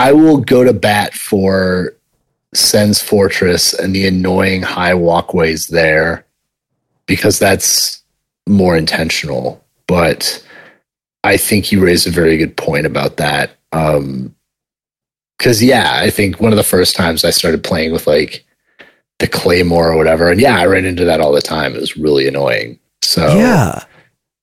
I 0.00 0.12
will 0.12 0.38
go 0.38 0.64
to 0.64 0.72
bat 0.72 1.12
for 1.12 1.94
Sen's 2.54 3.02
Fortress 3.02 3.74
and 3.74 3.94
the 3.94 4.06
annoying 4.06 4.62
high 4.62 4.94
walkways 4.94 5.66
there 5.66 6.24
because 7.04 7.38
that's 7.38 8.02
more 8.48 8.78
intentional. 8.78 9.62
But 9.86 10.42
I 11.22 11.36
think 11.36 11.70
you 11.70 11.84
raised 11.84 12.06
a 12.06 12.10
very 12.10 12.38
good 12.38 12.56
point 12.56 12.86
about 12.86 13.18
that. 13.18 13.50
Um 13.72 14.34
because 15.36 15.62
yeah, 15.62 15.92
I 15.94 16.08
think 16.08 16.40
one 16.40 16.52
of 16.52 16.56
the 16.56 16.62
first 16.62 16.96
times 16.96 17.22
I 17.22 17.30
started 17.30 17.62
playing 17.62 17.92
with 17.92 18.06
like 18.06 18.46
the 19.18 19.28
Claymore 19.28 19.92
or 19.92 19.96
whatever, 19.98 20.30
and 20.30 20.40
yeah, 20.40 20.58
I 20.58 20.64
ran 20.64 20.86
into 20.86 21.04
that 21.04 21.20
all 21.20 21.32
the 21.32 21.42
time. 21.42 21.74
It 21.74 21.80
was 21.80 21.98
really 21.98 22.26
annoying. 22.26 22.78
So 23.02 23.36
Yeah. 23.36 23.84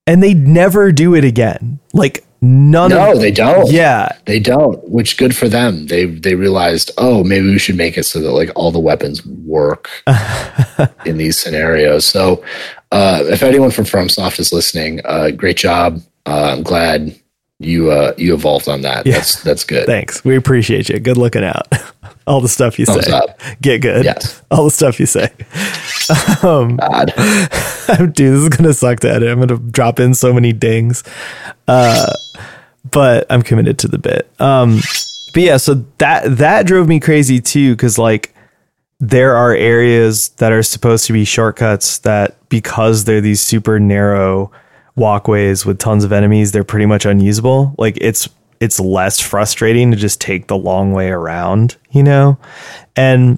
And 0.05 0.21
they'd 0.21 0.47
never 0.47 0.91
do 0.91 1.15
it 1.15 1.23
again. 1.23 1.79
Like 1.93 2.23
none 2.41 2.91
no, 2.91 3.13
of 3.13 3.19
they 3.19 3.31
don't. 3.31 3.71
Yeah. 3.71 4.15
They 4.25 4.39
don't, 4.39 4.87
which 4.87 5.17
good 5.17 5.35
for 5.35 5.47
them. 5.47 5.87
They 5.87 6.05
they 6.05 6.35
realized, 6.35 6.91
oh, 6.97 7.23
maybe 7.23 7.47
we 7.47 7.59
should 7.59 7.77
make 7.77 7.97
it 7.97 8.03
so 8.03 8.19
that 8.19 8.31
like 8.31 8.51
all 8.55 8.71
the 8.71 8.79
weapons 8.79 9.25
work 9.25 9.89
in 11.05 11.17
these 11.17 11.37
scenarios. 11.37 12.05
So, 12.05 12.43
uh, 12.91 13.23
if 13.25 13.43
anyone 13.43 13.71
from 13.71 13.85
FromSoft 13.85 14.39
is 14.39 14.53
listening, 14.53 15.01
uh, 15.05 15.31
great 15.31 15.57
job. 15.57 16.01
Uh, 16.25 16.53
I'm 16.55 16.63
glad 16.63 17.15
you 17.59 17.91
uh, 17.91 18.13
you 18.17 18.33
evolved 18.33 18.67
on 18.69 18.81
that. 18.81 19.05
Yeah. 19.05 19.13
That's 19.15 19.41
that's 19.41 19.63
good. 19.63 19.85
Thanks. 19.85 20.23
We 20.23 20.35
appreciate 20.35 20.89
you. 20.89 20.99
Good 20.99 21.17
looking 21.17 21.43
out. 21.43 21.67
All 22.27 22.41
the 22.41 22.49
stuff 22.49 22.77
you 22.77 22.85
Thumbs 22.85 23.05
say. 23.05 23.11
up. 23.11 23.39
Get 23.61 23.81
good. 23.81 24.03
Yes. 24.03 24.43
All 24.51 24.65
the 24.65 24.71
stuff 24.71 24.99
you 24.99 25.05
say. 25.05 25.31
Um, 26.41 26.77
God. 26.77 27.07
Dude, 27.97 28.15
this 28.15 28.41
is 28.41 28.49
gonna 28.49 28.73
suck 28.73 29.01
to 29.01 29.11
edit. 29.11 29.29
I'm 29.29 29.39
gonna 29.39 29.57
drop 29.57 29.99
in 29.99 30.13
so 30.13 30.31
many 30.31 30.53
dings. 30.53 31.03
Uh, 31.67 32.13
but 32.89 33.25
I'm 33.29 33.41
committed 33.41 33.77
to 33.79 33.89
the 33.89 33.97
bit. 33.97 34.29
Um, 34.39 34.79
but 35.33 35.43
yeah, 35.43 35.57
so 35.57 35.85
that 35.97 36.37
that 36.37 36.65
drove 36.65 36.87
me 36.87 37.01
crazy 37.01 37.41
too, 37.41 37.75
because 37.75 37.97
like 37.97 38.33
there 39.01 39.35
are 39.35 39.53
areas 39.53 40.29
that 40.37 40.53
are 40.53 40.63
supposed 40.63 41.05
to 41.07 41.13
be 41.13 41.25
shortcuts 41.25 41.97
that 41.99 42.37
because 42.47 43.03
they're 43.03 43.19
these 43.19 43.41
super 43.41 43.79
narrow 43.79 44.49
walkways 44.97 45.65
with 45.65 45.79
tons 45.79 46.03
of 46.03 46.11
enemies, 46.11 46.51
they're 46.51 46.63
pretty 46.65 46.85
much 46.85 47.05
unusable. 47.05 47.73
Like 47.77 47.97
it's 48.01 48.27
it's 48.59 48.79
less 48.79 49.19
frustrating 49.19 49.91
to 49.91 49.97
just 49.97 50.19
take 50.19 50.47
the 50.47 50.57
long 50.57 50.91
way 50.91 51.09
around, 51.09 51.77
you 51.91 52.01
know? 52.01 52.39
And 52.95 53.37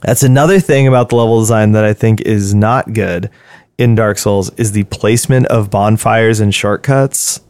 that's 0.00 0.22
another 0.22 0.60
thing 0.60 0.86
about 0.86 1.08
the 1.08 1.16
level 1.16 1.40
design 1.40 1.72
that 1.72 1.84
I 1.84 1.92
think 1.92 2.20
is 2.20 2.54
not 2.54 2.92
good 2.92 3.30
in 3.78 3.96
Dark 3.96 4.18
Souls 4.18 4.50
is 4.56 4.72
the 4.72 4.84
placement 4.84 5.46
of 5.46 5.70
bonfires 5.70 6.38
and 6.38 6.54
shortcuts. 6.54 7.40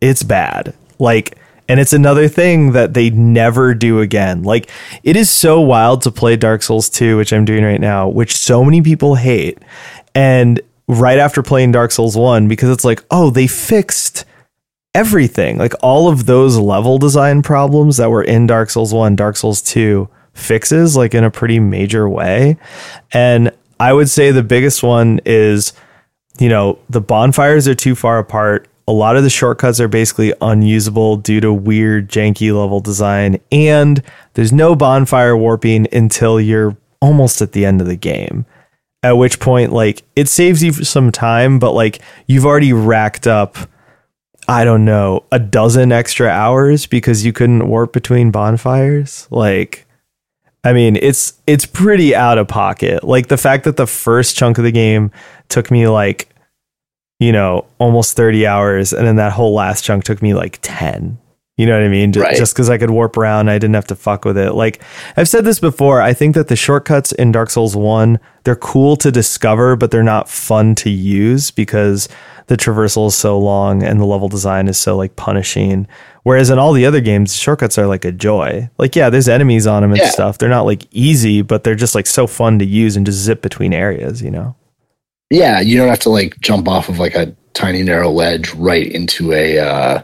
It's 0.00 0.22
bad. 0.22 0.74
Like 0.98 1.38
and 1.68 1.78
it's 1.78 1.92
another 1.92 2.28
thing 2.28 2.72
that 2.72 2.94
they 2.94 3.10
never 3.10 3.74
do 3.74 4.00
again. 4.00 4.42
Like 4.42 4.70
it 5.02 5.16
is 5.16 5.30
so 5.30 5.60
wild 5.60 6.02
to 6.02 6.10
play 6.10 6.36
Dark 6.36 6.62
Souls 6.62 6.88
2, 6.88 7.16
which 7.16 7.32
I'm 7.32 7.44
doing 7.44 7.62
right 7.62 7.80
now, 7.80 8.08
which 8.08 8.34
so 8.34 8.64
many 8.64 8.82
people 8.82 9.14
hate. 9.14 9.58
And 10.14 10.60
right 10.88 11.18
after 11.18 11.42
playing 11.42 11.72
Dark 11.72 11.92
Souls 11.92 12.16
1 12.16 12.48
because 12.48 12.70
it's 12.70 12.84
like, 12.84 13.04
"Oh, 13.10 13.30
they 13.30 13.46
fixed 13.46 14.24
everything. 14.94 15.58
Like 15.58 15.74
all 15.80 16.08
of 16.08 16.26
those 16.26 16.56
level 16.56 16.98
design 16.98 17.42
problems 17.42 17.98
that 17.98 18.10
were 18.10 18.24
in 18.24 18.46
Dark 18.46 18.70
Souls 18.70 18.92
1, 18.92 19.14
Dark 19.16 19.36
Souls 19.36 19.62
2 19.62 20.08
fixes 20.34 20.96
like 20.96 21.14
in 21.14 21.24
a 21.24 21.30
pretty 21.30 21.60
major 21.60 22.08
way. 22.08 22.56
And 23.12 23.52
I 23.78 23.92
would 23.92 24.10
say 24.10 24.30
the 24.30 24.42
biggest 24.42 24.82
one 24.82 25.20
is 25.24 25.72
you 26.40 26.48
know, 26.48 26.78
the 26.88 27.00
bonfires 27.00 27.66
are 27.66 27.74
too 27.74 27.96
far 27.96 28.18
apart. 28.18 28.68
A 28.86 28.92
lot 28.92 29.16
of 29.16 29.24
the 29.24 29.30
shortcuts 29.30 29.80
are 29.80 29.88
basically 29.88 30.32
unusable 30.40 31.16
due 31.16 31.40
to 31.40 31.52
weird 31.52 32.08
janky 32.08 32.56
level 32.56 32.80
design 32.80 33.40
and 33.52 34.02
there's 34.34 34.52
no 34.52 34.74
bonfire 34.74 35.36
warping 35.36 35.86
until 35.92 36.40
you're 36.40 36.76
almost 37.00 37.42
at 37.42 37.52
the 37.52 37.64
end 37.64 37.80
of 37.80 37.86
the 37.86 37.96
game. 37.96 38.46
At 39.02 39.12
which 39.12 39.38
point 39.38 39.72
like 39.72 40.02
it 40.16 40.28
saves 40.28 40.62
you 40.62 40.72
some 40.72 41.12
time 41.12 41.58
but 41.58 41.72
like 41.72 42.00
you've 42.26 42.46
already 42.46 42.72
racked 42.72 43.26
up 43.26 43.56
I 44.48 44.64
don't 44.64 44.86
know, 44.86 45.24
a 45.30 45.38
dozen 45.38 45.92
extra 45.92 46.28
hours 46.28 46.86
because 46.86 47.22
you 47.22 47.34
couldn't 47.34 47.68
warp 47.68 47.92
between 47.92 48.30
bonfires. 48.30 49.28
Like, 49.30 49.86
I 50.64 50.72
mean, 50.72 50.96
it's 50.96 51.34
it's 51.46 51.66
pretty 51.66 52.14
out 52.14 52.38
of 52.38 52.48
pocket. 52.48 53.04
Like 53.04 53.28
the 53.28 53.36
fact 53.36 53.64
that 53.64 53.76
the 53.76 53.86
first 53.86 54.36
chunk 54.36 54.56
of 54.56 54.64
the 54.64 54.72
game 54.72 55.10
took 55.50 55.70
me 55.70 55.86
like, 55.86 56.30
you 57.20 57.30
know, 57.30 57.66
almost 57.78 58.16
thirty 58.16 58.46
hours, 58.46 58.94
and 58.94 59.06
then 59.06 59.16
that 59.16 59.32
whole 59.32 59.52
last 59.52 59.84
chunk 59.84 60.04
took 60.04 60.22
me 60.22 60.32
like 60.32 60.60
ten. 60.62 61.18
You 61.58 61.66
know 61.66 61.72
what 61.76 61.84
I 61.84 61.88
mean? 61.88 62.12
Just, 62.12 62.24
Right. 62.24 62.36
just 62.36 62.54
because 62.54 62.70
I 62.70 62.78
could 62.78 62.90
warp 62.90 63.16
around, 63.18 63.48
I 63.50 63.58
didn't 63.58 63.74
have 63.74 63.88
to 63.88 63.96
fuck 63.96 64.24
with 64.24 64.38
it. 64.38 64.52
Like 64.54 64.80
I've 65.16 65.28
said 65.28 65.44
this 65.44 65.58
before, 65.58 66.00
I 66.00 66.14
think 66.14 66.34
that 66.36 66.48
the 66.48 66.56
shortcuts 66.56 67.12
in 67.12 67.32
Dark 67.32 67.50
Souls 67.50 67.76
One 67.76 68.18
they're 68.44 68.56
cool 68.56 68.96
to 68.96 69.10
discover, 69.12 69.76
but 69.76 69.90
they're 69.90 70.02
not 70.02 70.26
fun 70.30 70.74
to 70.76 70.88
use 70.88 71.50
because 71.50 72.08
the 72.46 72.56
traversal 72.56 73.08
is 73.08 73.14
so 73.14 73.38
long 73.38 73.82
and 73.82 74.00
the 74.00 74.06
level 74.06 74.26
design 74.28 74.68
is 74.68 74.78
so 74.78 74.96
like 74.96 75.16
punishing. 75.16 75.86
Whereas 76.22 76.48
in 76.48 76.58
all 76.58 76.72
the 76.72 76.86
other 76.86 77.02
games, 77.02 77.34
shortcuts 77.36 77.76
are 77.76 77.86
like 77.86 78.06
a 78.06 78.12
joy. 78.12 78.70
Like 78.78 78.96
yeah, 78.96 79.10
there's 79.10 79.28
enemies 79.28 79.66
on 79.66 79.82
them 79.82 79.90
and 79.92 80.00
Yeah. 80.00 80.08
stuff. 80.08 80.38
They're 80.38 80.48
not 80.48 80.64
like 80.64 80.86
easy, 80.92 81.42
but 81.42 81.64
they're 81.64 81.74
just 81.74 81.94
like 81.94 82.06
so 82.06 82.26
fun 82.26 82.58
to 82.60 82.64
use 82.64 82.96
and 82.96 83.04
just 83.04 83.18
zip 83.18 83.42
between 83.42 83.74
areas. 83.74 84.22
You 84.22 84.30
know? 84.30 84.54
Yeah, 85.28 85.60
you 85.60 85.76
don't 85.76 85.88
have 85.88 85.98
to 86.00 86.10
like 86.10 86.38
jump 86.40 86.68
off 86.68 86.88
of 86.88 86.98
like 86.98 87.16
a 87.16 87.34
tiny 87.52 87.82
narrow 87.82 88.10
ledge 88.10 88.54
right 88.54 88.86
into 88.90 89.32
a 89.32 89.58
uh 89.58 90.02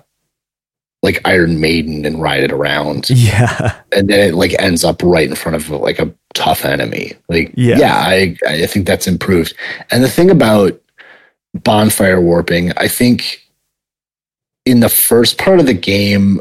like 1.04 1.20
Iron 1.26 1.60
Maiden 1.60 2.06
and 2.06 2.20
ride 2.20 2.42
it 2.42 2.50
around. 2.50 3.10
Yeah. 3.10 3.78
and 3.92 4.08
then 4.08 4.20
it 4.30 4.34
like 4.34 4.54
ends 4.58 4.82
up 4.84 5.02
right 5.02 5.28
in 5.28 5.36
front 5.36 5.54
of 5.54 5.68
like 5.68 5.98
a 5.98 6.12
tough 6.32 6.64
enemy. 6.64 7.12
Like, 7.28 7.52
Yeah. 7.54 7.78
yeah, 7.78 7.94
I 7.96 8.36
I 8.48 8.66
think 8.66 8.86
that's 8.86 9.06
improved. 9.06 9.54
And 9.90 10.02
the 10.02 10.08
thing 10.08 10.30
about 10.30 10.80
bonfire 11.52 12.20
warping, 12.20 12.72
I 12.78 12.88
think 12.88 13.42
in 14.64 14.80
the 14.80 14.88
first 14.88 15.36
part 15.36 15.60
of 15.60 15.66
the 15.66 15.74
game, 15.74 16.40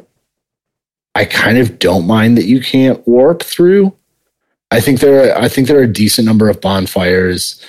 I 1.14 1.26
kind 1.26 1.57
of 1.57 1.78
don't 1.78 2.07
mind 2.07 2.38
that 2.38 2.45
you 2.45 2.61
can't 2.61 3.05
warp 3.07 3.43
through. 3.43 3.93
I 4.72 4.80
think 4.80 5.01
there 5.01 5.30
are, 5.36 5.38
I 5.38 5.49
think 5.49 5.68
there 5.68 5.78
are 5.78 5.84
a 5.84 5.93
decent 6.01 6.26
number 6.26 6.49
of 6.49 6.61
bonfires. 6.61 7.61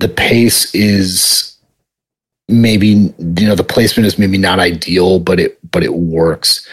The 0.00 0.08
pace 0.08 0.74
is 0.74 1.53
maybe 2.48 2.88
you 2.88 3.46
know 3.48 3.54
the 3.54 3.64
placement 3.64 4.06
is 4.06 4.18
maybe 4.18 4.38
not 4.38 4.58
ideal, 4.58 5.18
but 5.18 5.40
it 5.40 5.58
but 5.70 5.82
it 5.82 5.94
works. 5.94 6.66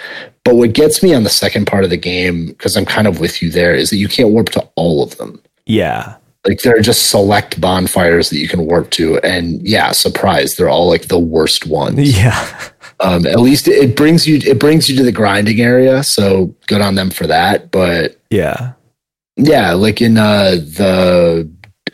But 0.43 0.55
what 0.55 0.73
gets 0.73 1.03
me 1.03 1.13
on 1.13 1.23
the 1.23 1.29
second 1.29 1.67
part 1.67 1.83
of 1.83 1.91
the 1.91 1.97
game, 1.97 2.47
because 2.47 2.75
I'm 2.75 2.85
kind 2.85 3.07
of 3.07 3.19
with 3.19 3.41
you 3.43 3.51
there, 3.51 3.75
is 3.75 3.91
that 3.91 3.97
you 3.97 4.07
can't 4.07 4.29
warp 4.29 4.49
to 4.49 4.67
all 4.75 5.03
of 5.03 5.15
them. 5.17 5.41
Yeah. 5.67 6.15
Like 6.47 6.59
there 6.61 6.75
are 6.75 6.81
just 6.81 7.11
select 7.11 7.61
bonfires 7.61 8.31
that 8.31 8.39
you 8.39 8.47
can 8.47 8.65
warp 8.65 8.89
to, 8.91 9.19
and 9.19 9.61
yeah, 9.61 9.91
surprise, 9.91 10.55
they're 10.55 10.69
all 10.69 10.87
like 10.89 11.03
the 11.07 11.19
worst 11.19 11.67
ones. 11.67 11.99
Yeah. 12.17 12.69
Um, 12.99 13.25
at 13.25 13.39
least 13.39 13.67
it 13.67 13.95
brings 13.95 14.27
you 14.27 14.37
it 14.37 14.59
brings 14.59 14.87
you 14.87 14.95
to 14.97 15.03
the 15.03 15.11
grinding 15.11 15.59
area, 15.59 16.03
so 16.03 16.53
good 16.67 16.81
on 16.81 16.93
them 16.95 17.09
for 17.09 17.25
that. 17.27 17.71
But 17.71 18.19
Yeah. 18.29 18.73
yeah, 19.37 19.73
like 19.73 20.01
in 20.01 20.17
uh, 20.19 20.51
the 20.51 21.49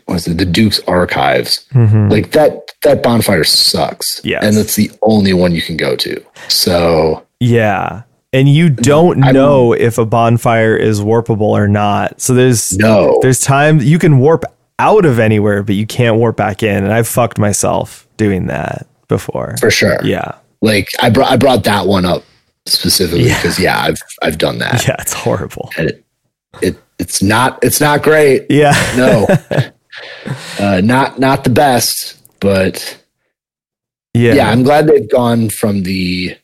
was 0.08 0.28
it 0.28 0.38
the 0.38 0.46
Duke's 0.46 0.80
archives, 0.88 1.66
Mhm. 1.74 2.10
like 2.12 2.32
that 2.32 2.64
that 2.84 3.02
bonfire 3.04 3.44
sucks. 3.44 4.22
Yes. 4.24 4.44
and 4.44 4.56
it's 4.58 4.76
the 4.76 4.92
only 5.02 5.34
one 5.34 5.54
you 5.54 5.62
can 5.62 5.78
go 5.78 5.96
to. 5.96 6.24
So 6.48 7.24
Yeah. 7.40 8.04
And 8.34 8.48
you 8.50 8.70
don't 8.70 9.24
I'm- 9.24 9.34
know 9.34 9.74
if 9.74 9.98
a 9.98 10.06
bonfire 10.06 10.76
is 10.76 11.02
warpable 11.02 11.42
or 11.42 11.68
not. 11.68 12.22
So 12.22 12.34
there's 12.34 12.78
no, 12.78 13.18
there's 13.22 13.40
time 13.42 13.80
you 13.82 13.98
can 14.00 14.20
warp 14.20 14.44
out 14.80 15.06
of 15.06 15.18
anywhere, 15.18 15.64
but 15.64 15.76
you 15.76 15.88
can't 15.88 16.18
warp 16.18 16.38
back 16.38 16.62
in. 16.62 16.84
And 16.84 16.94
I've 16.94 17.08
fucked 17.08 17.40
myself 17.40 18.06
doing 18.18 18.46
that 18.48 18.86
before. 19.08 19.56
for 19.60 19.72
sure. 19.72 19.98
Yeah. 20.04 20.34
Like 20.62 20.90
I 21.02 21.10
brought 21.10 21.32
I 21.32 21.38
brought 21.38 21.64
that 21.64 21.88
one 21.88 22.06
up 22.06 22.24
specifically 22.68 23.28
Yeah. 23.28 23.36
because 23.42 23.60
yeah, 23.60 23.82
I've 23.82 24.02
I've 24.22 24.38
done 24.38 24.60
that. 24.60 24.84
Yeah, 24.88 24.96
it's 25.00 25.14
horrible. 25.14 25.72
And 25.78 25.90
it, 25.90 26.04
it 26.62 26.76
it's 27.00 27.24
not 27.24 27.60
it's 27.64 27.80
not 27.82 28.04
great. 28.04 28.46
Yeah. 28.50 28.74
No, 28.98 29.26
uh, 30.60 30.82
not 30.84 31.20
not 31.20 31.44
the 31.44 31.50
best, 31.50 32.22
but 32.40 33.02
yeah. 34.14 34.34
yeah. 34.34 34.50
I'm 34.50 34.64
glad 34.64 34.88
they've 34.88 35.10
gone 35.10 35.50
from 35.50 35.84
the 35.84 36.38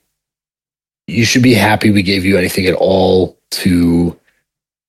you 1.08 1.26
should 1.26 1.44
be 1.44 1.54
happy 1.54 1.92
we 1.92 2.02
gave 2.02 2.24
you 2.24 2.38
anything 2.38 2.66
at 2.66 2.76
all 2.76 3.38
to 3.52 4.18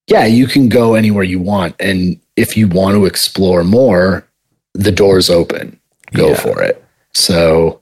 yeah, 0.06 0.26
you 0.26 0.46
can 0.46 0.68
go 0.68 0.94
anywhere 0.94 1.24
you 1.24 1.40
want. 1.40 1.74
And 1.80 2.20
if 2.36 2.56
you 2.56 2.68
want 2.68 2.94
to 2.94 3.06
explore 3.06 3.64
more, 3.64 4.26
the 4.74 4.92
door's 4.92 5.30
open. 5.30 5.78
Go 6.12 6.30
Yeah. 6.30 6.36
for 6.36 6.62
it. 6.62 6.84
So, 7.14 7.80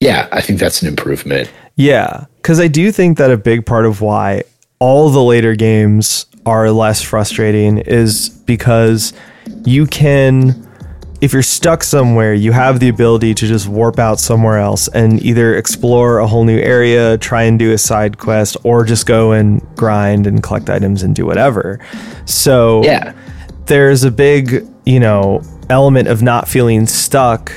yeah, 0.00 0.28
I 0.30 0.40
think 0.40 0.60
that's 0.60 0.82
an 0.82 0.88
improvement. 0.88 1.50
Yeah, 1.76 2.26
because 2.36 2.60
I 2.60 2.68
do 2.68 2.92
think 2.92 3.18
that 3.18 3.30
a 3.30 3.36
big 3.36 3.64
part 3.64 3.86
of 3.86 4.00
why 4.00 4.42
all 4.78 5.08
the 5.10 5.22
later 5.22 5.54
games 5.54 6.26
are 6.44 6.70
less 6.70 7.00
frustrating 7.00 7.78
is 7.78 8.28
because 8.28 9.12
you 9.64 9.86
can, 9.86 10.68
if 11.20 11.32
you're 11.32 11.42
stuck 11.42 11.82
somewhere, 11.82 12.34
you 12.34 12.52
have 12.52 12.80
the 12.80 12.88
ability 12.88 13.34
to 13.34 13.46
just 13.46 13.66
warp 13.68 13.98
out 13.98 14.20
somewhere 14.20 14.58
else 14.58 14.88
and 14.88 15.22
either 15.22 15.56
explore 15.56 16.18
a 16.18 16.26
whole 16.26 16.44
new 16.44 16.58
area, 16.58 17.16
try 17.18 17.44
and 17.44 17.58
do 17.58 17.72
a 17.72 17.78
side 17.78 18.18
quest, 18.18 18.56
or 18.62 18.84
just 18.84 19.06
go 19.06 19.32
and 19.32 19.60
grind 19.76 20.26
and 20.26 20.42
collect 20.42 20.68
items 20.68 21.02
and 21.02 21.14
do 21.14 21.24
whatever. 21.24 21.80
So, 22.26 22.82
Yeah. 22.84 23.12
there's 23.66 24.04
a 24.04 24.10
big, 24.10 24.66
you 24.84 25.00
know, 25.00 25.40
element 25.70 26.08
of 26.08 26.20
not 26.22 26.46
feeling 26.46 26.86
stuck 26.86 27.50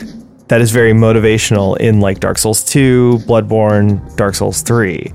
that 0.47 0.61
is 0.61 0.71
very 0.71 0.93
motivational 0.93 1.75
in 1.77 1.99
like 1.99 2.21
Dark 2.21 2.37
Souls 2.37 2.63
2, 2.63 3.19
Bloodborne, 3.27 4.15
Dark 4.15 4.33
Souls 4.33 4.61
3. 4.61 5.11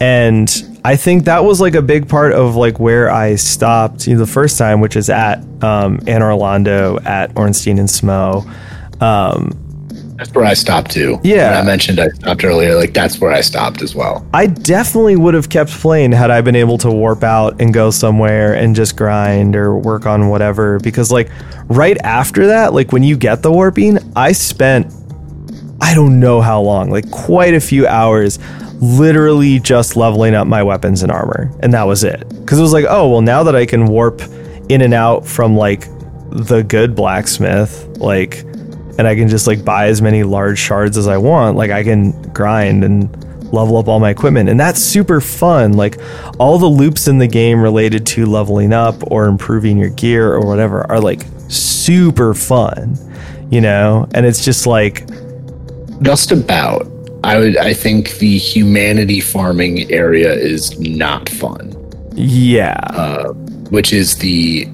And 0.00 0.48
I 0.88 0.96
think 0.96 1.26
that 1.26 1.44
was 1.44 1.60
like 1.60 1.74
a 1.74 1.82
big 1.82 2.08
part 2.08 2.32
of 2.32 2.56
like 2.56 2.80
where 2.80 3.10
I 3.10 3.34
stopped 3.34 4.06
you 4.06 4.14
know, 4.14 4.20
the 4.20 4.26
first 4.26 4.56
time, 4.56 4.80
which 4.80 4.96
is 4.96 5.10
at 5.10 5.36
um, 5.62 5.98
Anor 6.08 6.38
Londo 6.40 7.04
at 7.04 7.36
Ornstein 7.36 7.78
and 7.78 7.90
Smough. 7.90 8.42
Um, 9.02 9.50
That's 10.16 10.32
where 10.32 10.46
I 10.46 10.54
stopped 10.54 10.90
too. 10.90 11.20
Yeah. 11.22 11.50
When 11.50 11.58
I 11.58 11.62
mentioned 11.62 12.00
I 12.00 12.08
stopped 12.08 12.42
earlier. 12.42 12.74
Like, 12.74 12.94
that's 12.94 13.20
where 13.20 13.30
I 13.30 13.42
stopped 13.42 13.82
as 13.82 13.94
well. 13.94 14.26
I 14.32 14.46
definitely 14.46 15.16
would 15.16 15.34
have 15.34 15.50
kept 15.50 15.70
playing 15.72 16.12
had 16.12 16.30
I 16.30 16.40
been 16.40 16.56
able 16.56 16.78
to 16.78 16.90
warp 16.90 17.22
out 17.22 17.60
and 17.60 17.74
go 17.74 17.90
somewhere 17.90 18.54
and 18.54 18.74
just 18.74 18.96
grind 18.96 19.56
or 19.56 19.78
work 19.78 20.06
on 20.06 20.30
whatever. 20.30 20.78
Because, 20.78 21.12
like, 21.12 21.30
right 21.66 21.98
after 21.98 22.46
that, 22.46 22.72
like, 22.72 22.92
when 22.92 23.02
you 23.02 23.18
get 23.18 23.42
the 23.42 23.52
warping, 23.52 23.98
I 24.16 24.32
spent, 24.32 24.90
I 25.82 25.92
don't 25.94 26.18
know 26.18 26.40
how 26.40 26.62
long, 26.62 26.88
like, 26.88 27.10
quite 27.10 27.52
a 27.52 27.60
few 27.60 27.86
hours 27.86 28.38
literally 28.80 29.58
just 29.60 29.96
leveling 29.96 30.34
up 30.34 30.46
my 30.46 30.62
weapons 30.62 31.02
and 31.02 31.12
armor. 31.12 31.50
And 31.60 31.72
that 31.74 31.84
was 31.84 32.04
it. 32.04 32.28
Because 32.28 32.58
it 32.58 32.62
was 32.62 32.72
like, 32.72 32.86
oh, 32.88 33.08
well, 33.08 33.22
now 33.22 33.42
that 33.42 33.56
I 33.56 33.66
can 33.66 33.86
warp 33.86 34.22
in 34.68 34.82
and 34.82 34.94
out 34.94 35.26
from, 35.26 35.56
like, 35.56 35.86
the 36.30 36.62
good 36.62 36.94
blacksmith, 36.94 37.86
like, 37.98 38.44
and 38.98 39.06
I 39.06 39.14
can 39.14 39.28
just 39.28 39.46
like 39.46 39.64
buy 39.64 39.86
as 39.86 40.02
many 40.02 40.24
large 40.24 40.58
shards 40.58 40.98
as 40.98 41.06
I 41.06 41.16
want. 41.16 41.56
Like 41.56 41.70
I 41.70 41.84
can 41.84 42.20
grind 42.32 42.84
and 42.84 43.08
level 43.52 43.76
up 43.76 43.88
all 43.88 44.00
my 44.00 44.10
equipment, 44.10 44.48
and 44.48 44.58
that's 44.58 44.80
super 44.80 45.20
fun. 45.20 45.74
Like 45.74 45.98
all 46.38 46.58
the 46.58 46.66
loops 46.66 47.06
in 47.06 47.18
the 47.18 47.28
game 47.28 47.62
related 47.62 48.06
to 48.08 48.26
leveling 48.26 48.72
up 48.72 48.96
or 49.10 49.26
improving 49.26 49.78
your 49.78 49.90
gear 49.90 50.34
or 50.34 50.40
whatever 50.40 50.84
are 50.90 51.00
like 51.00 51.22
super 51.46 52.34
fun, 52.34 52.98
you 53.50 53.60
know. 53.60 54.08
And 54.12 54.26
it's 54.26 54.44
just 54.44 54.66
like 54.66 55.08
Just 56.02 56.32
about. 56.32 56.97
I 57.24 57.38
would. 57.38 57.56
I 57.56 57.74
think 57.74 58.18
the 58.18 58.38
humanity 58.38 59.20
farming 59.20 59.90
area 59.90 60.32
is 60.32 60.78
not 60.78 61.28
fun, 61.28 61.74
yeah, 62.14 62.78
uh, 62.90 63.32
which 63.70 63.92
is 63.92 64.18
the 64.18 64.66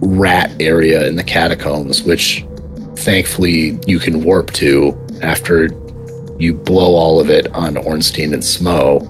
rat 0.00 0.50
area 0.60 1.06
in 1.06 1.16
the 1.16 1.24
catacombs, 1.24 2.02
which 2.02 2.44
thankfully 2.96 3.78
you 3.86 3.98
can 3.98 4.24
warp 4.24 4.52
to 4.52 4.96
after 5.22 5.68
you 6.38 6.54
blow 6.54 6.94
all 6.94 7.20
of 7.20 7.28
it 7.28 7.52
on 7.54 7.76
Ornstein 7.76 8.32
and 8.32 8.42
Smough 8.42 9.00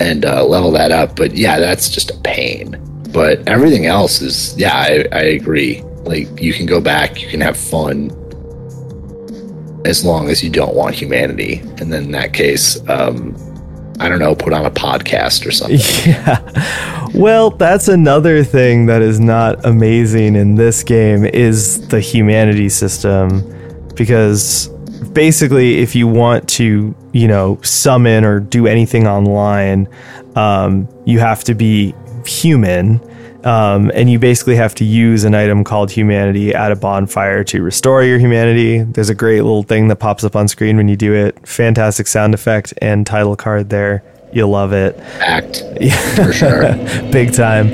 and 0.00 0.24
uh, 0.24 0.44
level 0.44 0.70
that 0.72 0.90
up. 0.90 1.16
But 1.16 1.36
yeah, 1.36 1.58
that's 1.58 1.88
just 1.88 2.10
a 2.10 2.18
pain. 2.20 2.80
But 3.12 3.46
everything 3.46 3.86
else 3.86 4.20
is, 4.20 4.56
yeah, 4.58 4.74
I, 4.74 5.06
I 5.12 5.22
agree. 5.22 5.82
Like 6.04 6.40
you 6.40 6.52
can 6.52 6.66
go 6.66 6.80
back, 6.80 7.20
you 7.22 7.28
can 7.28 7.40
have 7.40 7.56
fun 7.56 8.10
as 9.86 10.04
long 10.04 10.28
as 10.28 10.42
you 10.42 10.50
don't 10.50 10.74
want 10.74 10.94
humanity. 10.94 11.58
And 11.78 11.92
then 11.92 12.04
in 12.04 12.10
that 12.12 12.32
case, 12.32 12.76
um, 12.88 13.36
I 13.98 14.08
don't 14.08 14.18
know, 14.18 14.34
put 14.34 14.52
on 14.52 14.66
a 14.66 14.70
podcast 14.70 15.46
or 15.46 15.50
something. 15.50 15.78
Yeah. 16.06 17.08
Well, 17.14 17.50
that's 17.50 17.88
another 17.88 18.44
thing 18.44 18.86
that 18.86 19.00
is 19.00 19.18
not 19.18 19.64
amazing 19.64 20.36
in 20.36 20.56
this 20.56 20.82
game 20.82 21.24
is 21.24 21.86
the 21.88 22.00
humanity 22.00 22.68
system 22.68 23.42
because 23.94 24.68
basically 25.12 25.78
if 25.78 25.94
you 25.94 26.06
want 26.06 26.46
to, 26.50 26.94
you 27.12 27.26
know, 27.26 27.58
summon 27.62 28.24
or 28.24 28.40
do 28.40 28.66
anything 28.66 29.06
online, 29.06 29.88
um, 30.34 30.86
you 31.06 31.18
have 31.18 31.42
to 31.44 31.54
be 31.54 31.94
human. 32.26 33.00
Um, 33.46 33.92
and 33.94 34.10
you 34.10 34.18
basically 34.18 34.56
have 34.56 34.74
to 34.74 34.84
use 34.84 35.22
an 35.22 35.32
item 35.34 35.62
called 35.62 35.92
humanity 35.92 36.52
at 36.52 36.72
a 36.72 36.76
bonfire 36.76 37.44
to 37.44 37.62
restore 37.62 38.02
your 38.02 38.18
humanity. 38.18 38.82
There's 38.82 39.08
a 39.08 39.14
great 39.14 39.42
little 39.42 39.62
thing 39.62 39.86
that 39.88 39.96
pops 39.96 40.24
up 40.24 40.34
on 40.34 40.48
screen 40.48 40.76
when 40.76 40.88
you 40.88 40.96
do 40.96 41.14
it. 41.14 41.46
Fantastic 41.46 42.08
sound 42.08 42.34
effect 42.34 42.74
and 42.82 43.06
title 43.06 43.36
card 43.36 43.70
there. 43.70 44.02
You'll 44.32 44.48
love 44.50 44.72
it. 44.72 44.96
Act 45.20 45.62
Yeah. 45.80 45.96
for 46.16 46.32
sure. 46.32 46.62
big 47.12 47.32
time. 47.32 47.72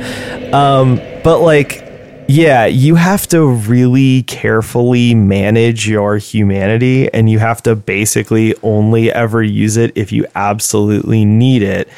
Um, 0.55 0.97
but 1.25 1.39
like, 1.41 1.83
yeah, 2.29 2.67
you 2.67 2.95
have 2.97 3.27
to 3.29 3.47
really 3.47 4.25
carefully 4.25 5.15
manage 5.15 5.89
your 5.89 6.19
humanity, 6.19 7.13
and 7.15 7.31
you 7.31 7.39
have 7.39 7.63
to 7.63 7.75
basically 7.75 8.55
only 8.63 9.11
ever 9.11 9.43
use 9.43 9.77
it 9.79 9.93
if 9.97 10.13
you 10.13 10.27
absolutely 10.35 11.25
need 11.25 11.63
it. 11.63 11.89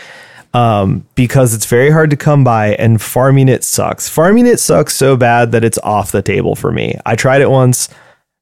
Um, 0.54 1.04
because 1.16 1.52
it's 1.52 1.66
very 1.66 1.90
hard 1.90 2.10
to 2.10 2.16
come 2.16 2.44
by, 2.44 2.74
and 2.76 3.02
farming 3.02 3.48
it 3.48 3.64
sucks. 3.64 4.08
Farming 4.08 4.46
it 4.46 4.60
sucks 4.60 4.94
so 4.94 5.16
bad 5.16 5.52
that 5.52 5.64
it's 5.64 5.78
off 5.78 6.12
the 6.12 6.22
table 6.22 6.54
for 6.54 6.70
me. 6.70 6.96
I 7.04 7.16
tried 7.16 7.42
it 7.42 7.50
once. 7.50 7.88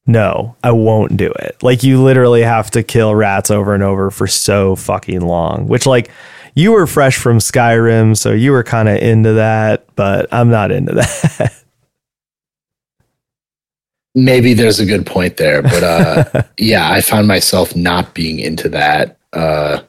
No, 0.06 0.56
I 0.62 0.72
won't 0.72 1.16
do 1.16 1.30
it. 1.30 1.62
Like 1.62 1.82
you 1.82 2.02
literally 2.02 2.42
have 2.42 2.70
to 2.72 2.82
kill 2.82 3.14
rats 3.14 3.50
over 3.50 3.72
and 3.72 3.82
over 3.82 4.10
for 4.10 4.26
so 4.26 4.76
fucking 4.76 5.20
long, 5.20 5.68
which 5.68 5.86
like 5.86 6.10
you 6.54 6.72
were 6.72 6.86
fresh 6.86 7.16
from 7.16 7.38
Skyrim, 7.38 8.16
so 8.16 8.32
you 8.32 8.52
were 8.52 8.64
kind 8.64 8.88
of 8.88 8.96
into 8.98 9.34
that, 9.34 9.86
but 9.94 10.32
I'm 10.32 10.50
not 10.50 10.70
into 10.70 10.92
that. 10.96 11.64
Maybe 14.14 14.52
there's 14.52 14.78
a 14.78 14.84
good 14.84 15.06
point 15.06 15.38
there, 15.38 15.62
but 15.62 15.82
uh, 15.82 16.42
yeah, 16.58 16.90
I 16.90 17.00
found 17.00 17.26
myself 17.26 17.74
not 17.74 18.12
being 18.12 18.40
into 18.40 18.68
that 18.70 19.16
uh, 19.32 19.80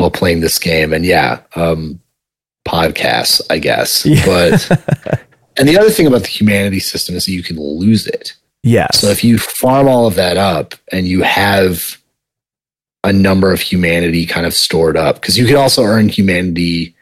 while 0.00 0.10
playing 0.10 0.40
this 0.40 0.58
game, 0.58 0.92
and 0.92 1.04
yeah, 1.04 1.40
um, 1.54 2.00
podcasts, 2.66 3.40
I 3.50 3.58
guess. 3.58 4.04
Yeah. 4.06 4.24
But 4.26 5.24
and 5.58 5.68
the 5.68 5.78
other 5.78 5.90
thing 5.90 6.06
about 6.06 6.22
the 6.22 6.28
humanity 6.28 6.80
system 6.80 7.14
is 7.16 7.26
that 7.26 7.32
you 7.32 7.42
can 7.42 7.56
lose 7.58 8.06
it. 8.06 8.34
yes. 8.62 8.98
So 9.00 9.08
if 9.08 9.22
you 9.24 9.38
farm 9.38 9.88
all 9.88 10.06
of 10.06 10.14
that 10.16 10.36
up 10.36 10.74
and 10.92 11.06
you 11.06 11.22
have 11.22 11.96
a 13.04 13.12
number 13.12 13.52
of 13.52 13.60
humanity 13.60 14.26
kind 14.26 14.46
of 14.46 14.54
stored 14.54 14.96
up, 14.96 15.16
because 15.20 15.38
you 15.38 15.46
can 15.46 15.56
also 15.56 15.82
earn 15.84 16.08
humanity 16.08 16.94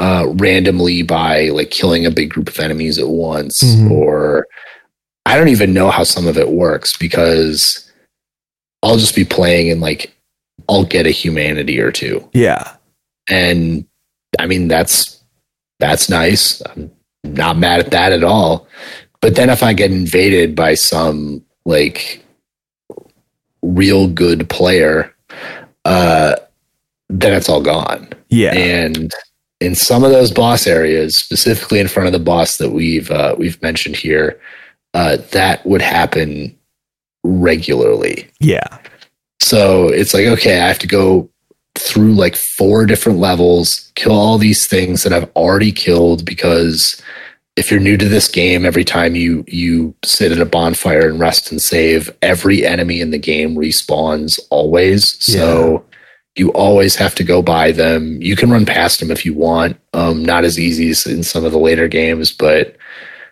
uh, 0.00 0.26
randomly 0.34 1.02
by 1.02 1.48
like 1.50 1.70
killing 1.70 2.06
a 2.06 2.10
big 2.10 2.30
group 2.30 2.48
of 2.48 2.58
enemies 2.58 2.98
at 2.98 3.08
once, 3.08 3.62
Mhm. 3.62 3.90
or 3.90 4.46
I 5.26 5.36
don't 5.36 5.48
even 5.48 5.72
know 5.74 5.90
how 5.90 6.04
some 6.04 6.26
of 6.26 6.36
it 6.38 6.50
works 6.50 6.96
because 6.96 7.86
I'll 8.82 8.96
just 8.96 9.14
be 9.14 9.24
playing 9.26 9.70
and 9.70 9.80
like 9.80 10.12
I'll 10.68 10.84
get 10.84 11.06
a 11.06 11.10
humanity 11.10 11.80
or 11.80 11.92
two, 11.92 12.28
yeah. 12.32 12.76
and 13.28 13.86
I 14.38 14.46
mean 14.46 14.68
that's 14.68 15.22
that's 15.78 16.08
nice. 16.08 16.62
I'm 16.62 16.90
not 17.24 17.58
mad 17.58 17.80
at 17.80 17.90
that 17.90 18.12
at 18.12 18.24
all. 18.24 18.66
But 19.20 19.34
then 19.36 19.50
if 19.50 19.62
I 19.62 19.72
get 19.72 19.90
invaded 19.90 20.54
by 20.54 20.74
some 20.74 21.44
like 21.64 22.24
real 23.62 24.08
good 24.08 24.48
player, 24.48 25.14
uh, 25.84 26.36
then 27.08 27.34
it's 27.34 27.48
all 27.48 27.62
gone. 27.62 28.08
Yeah. 28.28 28.54
And 28.54 29.12
in 29.60 29.74
some 29.74 30.04
of 30.04 30.10
those 30.10 30.30
boss 30.30 30.66
areas, 30.66 31.16
specifically 31.16 31.80
in 31.80 31.88
front 31.88 32.06
of 32.06 32.12
the 32.12 32.18
boss 32.18 32.56
that 32.56 32.70
we've 32.70 33.10
uh, 33.10 33.34
we've 33.38 33.60
mentioned 33.62 33.96
here, 33.96 34.40
uh, 34.94 35.18
that 35.32 35.64
would 35.66 35.82
happen 35.82 36.56
regularly. 37.22 38.28
yeah. 38.40 38.78
So 39.50 39.88
it's 39.88 40.14
like, 40.14 40.26
okay, 40.26 40.60
I 40.60 40.68
have 40.68 40.78
to 40.78 40.86
go 40.86 41.28
through 41.76 42.12
like 42.12 42.36
four 42.36 42.86
different 42.86 43.18
levels, 43.18 43.90
kill 43.96 44.12
all 44.12 44.38
these 44.38 44.68
things 44.68 45.02
that 45.02 45.12
I've 45.12 45.28
already 45.34 45.72
killed 45.72 46.24
because 46.24 47.02
if 47.56 47.68
you're 47.68 47.80
new 47.80 47.96
to 47.96 48.08
this 48.08 48.28
game, 48.28 48.64
every 48.64 48.84
time 48.84 49.16
you 49.16 49.44
you 49.48 49.92
sit 50.04 50.30
at 50.30 50.38
a 50.38 50.44
bonfire 50.44 51.08
and 51.08 51.18
rest 51.18 51.50
and 51.50 51.60
save, 51.60 52.16
every 52.22 52.64
enemy 52.64 53.00
in 53.00 53.10
the 53.10 53.18
game 53.18 53.56
respawns 53.56 54.38
always. 54.50 55.20
So 55.20 55.84
you 56.36 56.52
always 56.52 56.94
have 56.94 57.16
to 57.16 57.24
go 57.24 57.42
by 57.42 57.72
them. 57.72 58.22
You 58.22 58.36
can 58.36 58.52
run 58.52 58.64
past 58.64 59.00
them 59.00 59.10
if 59.10 59.26
you 59.26 59.34
want. 59.34 59.76
Um, 59.94 60.24
not 60.24 60.44
as 60.44 60.60
easy 60.60 60.90
as 60.90 61.04
in 61.06 61.24
some 61.24 61.44
of 61.44 61.50
the 61.50 61.58
later 61.58 61.88
games, 61.88 62.30
but 62.30 62.76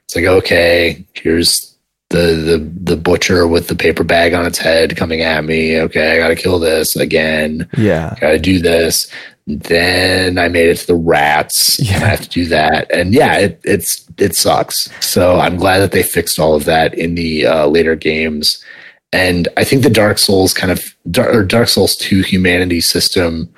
it's 0.04 0.16
like 0.16 0.24
okay, 0.24 1.06
here's 1.14 1.77
the 2.10 2.34
the 2.34 2.70
the 2.92 2.96
butcher 2.96 3.46
with 3.46 3.68
the 3.68 3.74
paper 3.74 4.04
bag 4.04 4.32
on 4.32 4.46
its 4.46 4.58
head 4.58 4.96
coming 4.96 5.20
at 5.20 5.44
me. 5.44 5.78
Okay, 5.80 6.14
I 6.14 6.18
got 6.18 6.28
to 6.28 6.36
kill 6.36 6.58
this 6.58 6.96
again. 6.96 7.68
Yeah. 7.76 8.14
Got 8.20 8.30
to 8.30 8.38
do 8.38 8.60
this. 8.60 9.10
then 9.46 10.36
I 10.38 10.48
made 10.48 10.68
it 10.68 10.76
to 10.78 10.86
the 10.86 10.94
rats. 10.94 11.80
Yeah. 11.80 11.96
I 11.96 12.08
have 12.08 12.20
to 12.20 12.28
do 12.28 12.46
that. 12.46 12.90
And 12.92 13.14
yeah, 13.14 13.38
it, 13.38 13.60
it's 13.64 14.06
it 14.18 14.36
sucks. 14.36 14.88
So 15.00 15.38
I'm 15.38 15.56
glad 15.56 15.78
that 15.78 15.92
they 15.92 16.02
fixed 16.02 16.38
all 16.38 16.54
of 16.54 16.64
that 16.64 16.94
in 16.94 17.14
the 17.14 17.46
uh, 17.46 17.66
later 17.66 17.94
games. 17.94 18.62
And 19.12 19.48
I 19.56 19.64
think 19.64 19.82
the 19.82 19.90
Dark 19.90 20.18
Souls 20.18 20.52
kind 20.52 20.70
of 20.70 20.94
or 21.16 21.44
Dark 21.44 21.68
Souls 21.68 21.96
2 21.96 22.22
humanity 22.22 22.82
system 22.82 23.52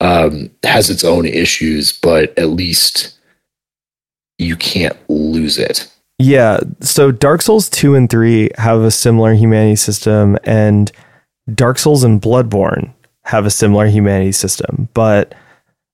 um, 0.00 0.50
has 0.62 0.90
its 0.90 1.02
own 1.04 1.26
issues, 1.26 1.92
but 1.92 2.36
at 2.38 2.50
least 2.50 3.18
you 4.38 4.56
can't 4.56 4.96
lose 5.08 5.58
it. 5.58 5.90
Yeah. 6.18 6.60
So 6.80 7.12
Dark 7.12 7.42
Souls 7.42 7.68
2 7.68 7.94
and 7.94 8.08
3 8.08 8.50
have 8.58 8.80
a 8.82 8.90
similar 8.90 9.34
humanity 9.34 9.76
system, 9.76 10.38
and 10.44 10.90
Dark 11.52 11.78
Souls 11.78 12.04
and 12.04 12.20
Bloodborne 12.20 12.92
have 13.24 13.44
a 13.44 13.50
similar 13.50 13.86
humanity 13.86 14.32
system. 14.32 14.88
But 14.94 15.34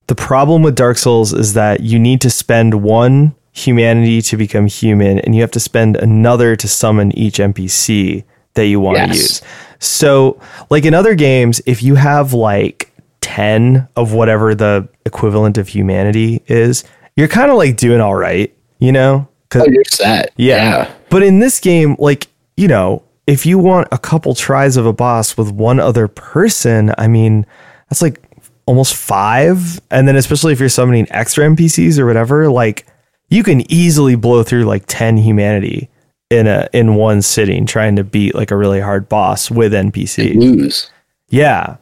the 0.06 0.14
problem 0.14 0.62
with 0.62 0.74
Dark 0.74 0.98
Souls 0.98 1.32
is 1.32 1.54
that 1.54 1.80
you 1.80 1.98
need 1.98 2.20
to 2.20 2.30
spend 2.30 2.82
one 2.82 3.34
humanity 3.52 4.22
to 4.22 4.36
become 4.36 4.66
human, 4.66 5.18
and 5.20 5.34
you 5.34 5.40
have 5.40 5.50
to 5.52 5.60
spend 5.60 5.96
another 5.96 6.56
to 6.56 6.68
summon 6.68 7.16
each 7.16 7.38
NPC 7.38 8.24
that 8.54 8.66
you 8.66 8.80
want 8.80 8.98
yes. 8.98 9.08
to 9.08 9.16
use. 9.16 9.42
So, 9.78 10.40
like 10.70 10.84
in 10.84 10.94
other 10.94 11.14
games, 11.14 11.60
if 11.66 11.82
you 11.82 11.94
have 11.96 12.32
like 12.32 12.92
10 13.20 13.88
of 13.96 14.12
whatever 14.12 14.54
the 14.54 14.88
equivalent 15.04 15.58
of 15.58 15.68
humanity 15.68 16.42
is, 16.46 16.84
you're 17.16 17.28
kind 17.28 17.50
of 17.50 17.56
like 17.56 17.76
doing 17.76 18.00
all 18.00 18.14
right, 18.14 18.54
you 18.78 18.92
know? 18.92 19.28
Oh, 19.54 19.66
you're 19.66 19.84
set. 19.84 20.32
Yeah. 20.36 20.56
yeah. 20.56 20.94
But 21.10 21.22
in 21.22 21.40
this 21.40 21.60
game, 21.60 21.96
like, 21.98 22.28
you 22.56 22.68
know, 22.68 23.02
if 23.26 23.46
you 23.46 23.58
want 23.58 23.88
a 23.92 23.98
couple 23.98 24.34
tries 24.34 24.76
of 24.76 24.86
a 24.86 24.92
boss 24.92 25.36
with 25.36 25.50
one 25.50 25.78
other 25.80 26.08
person, 26.08 26.92
I 26.98 27.08
mean, 27.08 27.46
that's 27.88 28.02
like 28.02 28.20
almost 28.66 28.94
five. 28.94 29.80
And 29.90 30.08
then, 30.08 30.16
especially 30.16 30.52
if 30.52 30.60
you're 30.60 30.68
summoning 30.68 31.06
extra 31.10 31.44
NPCs 31.44 31.98
or 31.98 32.06
whatever, 32.06 32.50
like, 32.50 32.86
you 33.28 33.42
can 33.42 33.70
easily 33.72 34.14
blow 34.14 34.42
through 34.42 34.64
like 34.64 34.84
10 34.86 35.16
humanity 35.16 35.88
in 36.32 36.46
a 36.46 36.68
in 36.72 36.94
one 36.94 37.22
sitting 37.22 37.66
trying 37.66 37.96
to 37.96 38.04
beat 38.04 38.34
like 38.34 38.50
a 38.50 38.56
really 38.56 38.80
hard 38.80 39.08
boss 39.08 39.50
with 39.50 39.72
NPCs. 39.72 40.32
And 40.32 40.40
lose. 40.40 40.90
Yeah. 41.28 41.76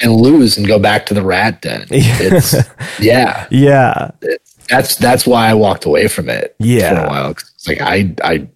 And 0.00 0.12
lose 0.12 0.56
and 0.56 0.66
go 0.66 0.78
back 0.78 1.06
to 1.06 1.14
the 1.14 1.22
rat 1.22 1.62
den. 1.62 1.86
It's 1.90 2.54
yeah. 3.00 3.46
Yeah. 3.50 4.10
It's, 4.20 4.41
that's 4.72 4.96
that's 4.96 5.26
why 5.26 5.48
I 5.48 5.54
walked 5.54 5.84
away 5.84 6.08
from 6.08 6.28
it 6.28 6.56
yeah. 6.58 6.94
for 6.94 7.06
a 7.06 7.08
while. 7.08 7.30
It's 7.32 7.68
like 7.68 7.80
I 7.80 8.14
I 8.24 8.48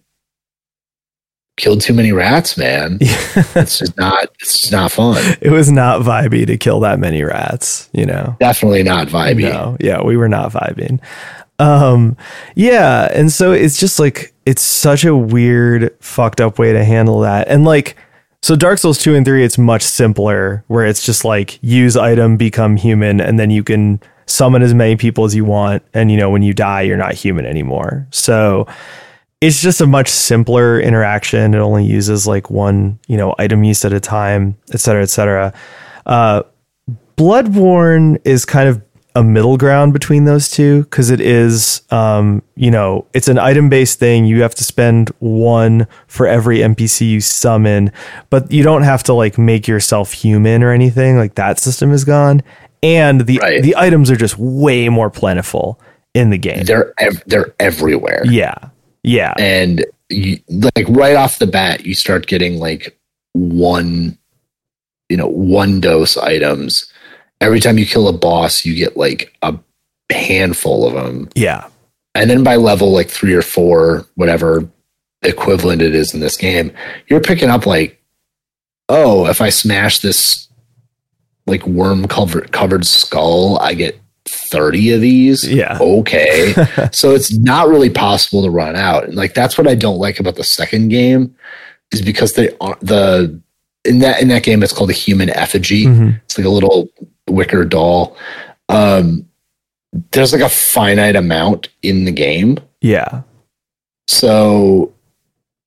killed 1.57 1.81
too 1.81 1.93
many 1.93 2.11
rats, 2.11 2.57
man. 2.57 2.97
it's 3.01 3.79
just 3.79 3.95
not 3.97 4.29
it's 4.39 4.57
just 4.57 4.71
not 4.71 4.91
fun. 4.91 5.37
It 5.41 5.51
was 5.51 5.71
not 5.71 6.01
vibey 6.01 6.47
to 6.47 6.57
kill 6.57 6.79
that 6.81 6.99
many 6.99 7.23
rats, 7.23 7.89
you 7.93 8.05
know. 8.05 8.35
Definitely 8.39 8.83
not 8.83 9.07
vibey. 9.07 9.51
No, 9.51 9.77
yeah, 9.79 10.01
we 10.01 10.17
were 10.17 10.29
not 10.29 10.51
vibing. 10.51 10.99
Um 11.59 12.17
yeah, 12.55 13.09
and 13.13 13.31
so 13.31 13.51
it's 13.51 13.79
just 13.79 13.99
like 13.99 14.33
it's 14.45 14.63
such 14.63 15.05
a 15.05 15.15
weird 15.15 15.95
fucked 15.99 16.41
up 16.41 16.57
way 16.57 16.73
to 16.73 16.83
handle 16.83 17.19
that. 17.21 17.47
And 17.47 17.63
like 17.63 17.95
so 18.41 18.55
Dark 18.55 18.79
Souls 18.79 18.97
2 18.99 19.13
and 19.13 19.25
3 19.25 19.43
it's 19.43 19.57
much 19.57 19.83
simpler 19.83 20.63
where 20.67 20.85
it's 20.85 21.05
just 21.05 21.25
like 21.25 21.59
use 21.61 21.95
item 21.95 22.37
become 22.37 22.75
human 22.75 23.21
and 23.21 23.39
then 23.39 23.51
you 23.51 23.63
can 23.63 23.99
summon 24.27 24.61
as 24.61 24.73
many 24.73 24.95
people 24.95 25.23
as 25.25 25.33
you 25.33 25.45
want 25.45 25.81
and 25.93 26.11
you 26.11 26.17
know 26.17 26.29
when 26.29 26.43
you 26.43 26.53
die 26.53 26.81
you're 26.81 26.97
not 26.97 27.13
human 27.13 27.45
anymore. 27.45 28.07
So 28.11 28.67
it's 29.39 29.61
just 29.61 29.81
a 29.81 29.87
much 29.87 30.09
simpler 30.09 30.79
interaction. 30.79 31.53
It 31.53 31.59
only 31.59 31.85
uses 31.85 32.27
like 32.27 32.49
one 32.49 32.99
you 33.07 33.17
know 33.17 33.33
item 33.39 33.63
use 33.63 33.83
at 33.85 33.93
a 33.93 33.99
time 33.99 34.57
et 34.73 34.79
cetera 34.79 35.01
et 35.01 35.09
cetera. 35.09 35.53
Uh, 36.05 36.43
bloodborne 37.17 38.19
is 38.25 38.45
kind 38.45 38.69
of 38.69 38.81
a 39.15 39.23
middle 39.23 39.57
ground 39.57 39.93
between 39.93 40.25
those 40.25 40.47
two 40.51 40.83
because 40.83 41.09
it 41.09 41.19
is 41.19 41.81
um, 41.89 42.43
you 42.55 42.69
know 42.69 43.07
it's 43.13 43.27
an 43.27 43.39
item 43.39 43.69
based 43.69 43.97
thing. 43.97 44.25
You 44.25 44.41
have 44.43 44.55
to 44.55 44.63
spend 44.63 45.09
one 45.19 45.87
for 46.07 46.27
every 46.27 46.59
npc 46.59 47.09
you 47.09 47.21
summon 47.21 47.91
but 48.29 48.51
you 48.51 48.61
don't 48.61 48.83
have 48.83 49.03
to 49.03 49.13
like 49.13 49.37
make 49.37 49.67
yourself 49.67 50.11
human 50.11 50.61
or 50.63 50.71
anything. 50.71 51.17
Like 51.17 51.35
that 51.35 51.59
system 51.59 51.91
is 51.93 52.03
gone 52.03 52.43
and 52.83 53.21
the 53.21 53.39
right. 53.39 53.61
the 53.61 53.75
items 53.75 54.11
are 54.11 54.15
just 54.15 54.37
way 54.37 54.89
more 54.89 55.09
plentiful 55.09 55.79
in 56.13 56.29
the 56.29 56.37
game. 56.37 56.63
They're 56.63 56.93
ev- 56.99 57.23
they're 57.25 57.53
everywhere. 57.59 58.23
Yeah, 58.25 58.55
yeah, 59.03 59.33
and 59.37 59.85
you, 60.09 60.39
like 60.75 60.87
right 60.89 61.15
off 61.15 61.39
the 61.39 61.47
bat, 61.47 61.85
you 61.85 61.93
start 61.95 62.27
getting 62.27 62.59
like 62.59 62.97
one, 63.33 64.17
you 65.09 65.17
know, 65.17 65.27
one 65.27 65.79
dose 65.79 66.17
items. 66.17 66.91
Every 67.39 67.59
time 67.59 67.77
you 67.77 67.85
kill 67.85 68.07
a 68.07 68.13
boss, 68.13 68.65
you 68.65 68.73
get 68.75 68.97
like 68.97 69.35
a 69.41 69.55
handful 70.11 70.87
of 70.87 70.93
them. 70.93 71.29
Yeah, 71.35 71.67
and 72.15 72.29
then 72.29 72.43
by 72.43 72.55
level 72.55 72.91
like 72.91 73.09
three 73.09 73.33
or 73.33 73.43
four, 73.43 74.05
whatever 74.15 74.67
equivalent 75.23 75.81
it 75.81 75.95
is 75.95 76.13
in 76.13 76.19
this 76.19 76.37
game, 76.37 76.71
you're 77.07 77.21
picking 77.21 77.49
up 77.49 77.65
like, 77.65 78.01
oh, 78.89 79.27
if 79.27 79.41
I 79.41 79.49
smash 79.49 79.99
this 79.99 80.47
like 81.47 81.65
worm 81.65 82.07
covered 82.07 82.51
covered 82.51 82.85
skull, 82.85 83.57
I 83.59 83.73
get 83.73 83.99
30 84.27 84.93
of 84.93 85.01
these. 85.01 85.49
Yeah. 85.49 85.77
Okay. 85.79 86.53
so 86.91 87.11
it's 87.11 87.33
not 87.33 87.67
really 87.67 87.89
possible 87.89 88.43
to 88.43 88.49
run 88.49 88.75
out. 88.75 89.05
And 89.05 89.15
like 89.15 89.33
that's 89.33 89.57
what 89.57 89.67
I 89.67 89.75
don't 89.75 89.97
like 89.97 90.19
about 90.19 90.35
the 90.35 90.43
second 90.43 90.89
game 90.89 91.35
is 91.91 92.01
because 92.01 92.33
they 92.33 92.55
are 92.59 92.77
the 92.81 93.41
in 93.85 93.99
that 93.99 94.21
in 94.21 94.27
that 94.27 94.43
game 94.43 94.61
it's 94.61 94.73
called 94.73 94.89
a 94.89 94.93
human 94.93 95.29
effigy. 95.29 95.85
Mm-hmm. 95.85 96.09
It's 96.25 96.37
like 96.37 96.45
a 96.45 96.51
little 96.51 96.89
wicker 97.29 97.65
doll. 97.65 98.17
Um 98.69 99.27
there's 100.11 100.33
like 100.33 100.41
a 100.41 100.49
finite 100.49 101.15
amount 101.15 101.69
in 101.81 102.05
the 102.05 102.11
game. 102.11 102.57
Yeah. 102.81 103.21
So 104.07 104.93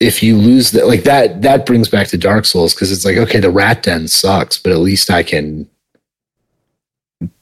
if 0.01 0.23
you 0.23 0.35
lose 0.35 0.71
that 0.71 0.87
like 0.87 1.03
that 1.03 1.43
that 1.43 1.65
brings 1.65 1.87
back 1.87 2.07
to 2.07 2.17
dark 2.17 2.43
souls 2.43 2.73
because 2.73 2.91
it's 2.91 3.05
like 3.05 3.17
okay 3.17 3.39
the 3.39 3.51
rat 3.51 3.83
den 3.83 4.07
sucks 4.07 4.57
but 4.57 4.71
at 4.73 4.79
least 4.79 5.11
i 5.11 5.21
can 5.21 5.69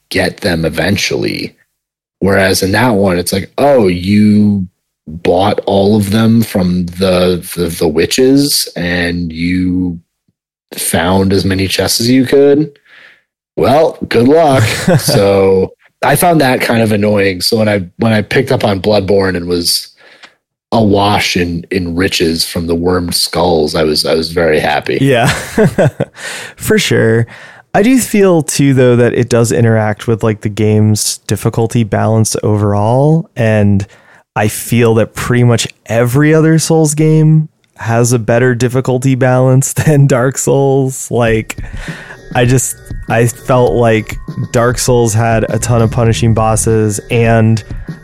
get 0.10 0.38
them 0.38 0.66
eventually. 0.66 1.55
Whereas 2.20 2.62
in 2.62 2.74
that 2.74 2.91
one 2.91 3.18
it's 3.18 3.32
like 3.32 3.51
oh 3.57 3.88
you 3.88 4.68
bought 5.07 5.60
all 5.66 5.95
of 5.95 6.12
them 6.12 6.41
from 6.41 6.86
the 6.88 7.47
the, 7.55 7.70
the 7.70 7.88
witches 7.88 8.68
and 8.76 9.32
you 9.32 9.99
found 10.76 11.32
as 11.32 11.45
many 11.45 11.68
chests 11.68 12.01
as 12.01 12.10
you 12.10 12.26
could. 12.26 12.78
Well 13.55 13.97
good 14.10 14.28
luck. 14.28 14.64
So 14.99 15.74
i 16.01 16.16
found 16.16 16.39
that 16.41 16.62
kind 16.62 16.82
of 16.82 16.91
annoying. 16.91 17.41
So 17.41 17.57
when 17.57 17.70
i 17.70 17.80
when 17.97 18.12
i 18.12 18.22
picked 18.22 18.51
up 18.51 18.66
on 18.66 18.82
bloodborne 18.82 19.38
and 19.38 19.47
was 19.47 19.95
awash 20.72 21.36
in 21.36 21.66
in 21.72 21.96
riches 21.96 22.46
from 22.46 22.68
the 22.68 22.76
wormed 22.76 23.16
skulls, 23.16 23.76
I 23.76 23.84
was 23.84 24.06
I 24.06 24.16
was 24.16 24.32
very 24.32 24.60
happy. 24.60 24.98
Yeah, 25.02 25.28
for 26.56 26.78
sure. 26.78 27.28
I 27.74 27.84
do 27.84 28.00
feel 28.00 28.41
too 28.41 28.74
though 28.74 28.96
that 28.96 29.14
it 29.14 29.30
does 29.30 29.52
interact 29.52 30.08
with 30.08 30.24
like 30.24 30.41
the 30.41 30.50
game's 30.50 31.20
difficulty 31.20 31.84
balance 31.84 32.36
overall, 32.44 33.30
and 33.36 33.86
I 34.36 34.48
feel 34.48 34.94
that 34.96 35.16
pretty 35.16 35.44
much 35.44 35.68
every 35.86 36.34
other 36.34 36.60
Souls 36.60 36.96
game 36.96 37.50
has 37.76 38.12
a 38.12 38.20
better 38.20 38.56
difficulty 38.56 39.16
balance 39.16 39.74
than 39.86 40.08
Dark 40.08 40.38
Souls. 40.38 41.10
Like, 41.12 41.60
I 42.35 42.45
just 42.45 42.77
I 43.10 43.27
felt 43.27 43.73
like 43.73 44.18
Dark 44.51 44.77
Souls 44.77 45.14
had 45.14 45.43
a 45.49 45.60
ton 45.60 45.81
of 45.81 45.91
punishing 45.91 46.34
bosses 46.34 46.99
and 47.10 47.64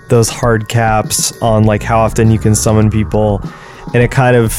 those 0.10 0.30
hard 0.30 0.68
caps 0.68 1.39
on 1.41 1.64
like 1.64 1.84
how 1.84 1.99
often 1.99 2.31
you 2.31 2.39
can 2.39 2.56
summon 2.56 2.89
people. 2.89 3.41
And 3.93 4.03
it 4.03 4.11
kind 4.11 4.35
of 4.35 4.53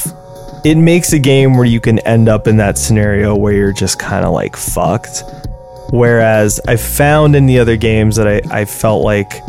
it 0.64 0.76
makes 0.76 1.12
a 1.12 1.18
game 1.18 1.54
where 1.56 1.64
you 1.64 1.80
can 1.80 1.98
end 2.00 2.28
up 2.28 2.48
in 2.48 2.56
that 2.56 2.78
scenario 2.78 3.36
where 3.36 3.52
you're 3.52 3.72
just 3.72 3.98
kind 3.98 4.24
of 4.24 4.32
like 4.32 4.56
fucked. 4.56 5.22
Whereas 5.90 6.60
i 6.66 6.74
found 6.74 7.36
in 7.36 7.46
the 7.46 7.60
other 7.60 7.76
games 7.76 8.16
that 8.16 8.26
I, 8.26 8.40
I 8.50 8.64
felt 8.64 9.04
like 9.04 9.40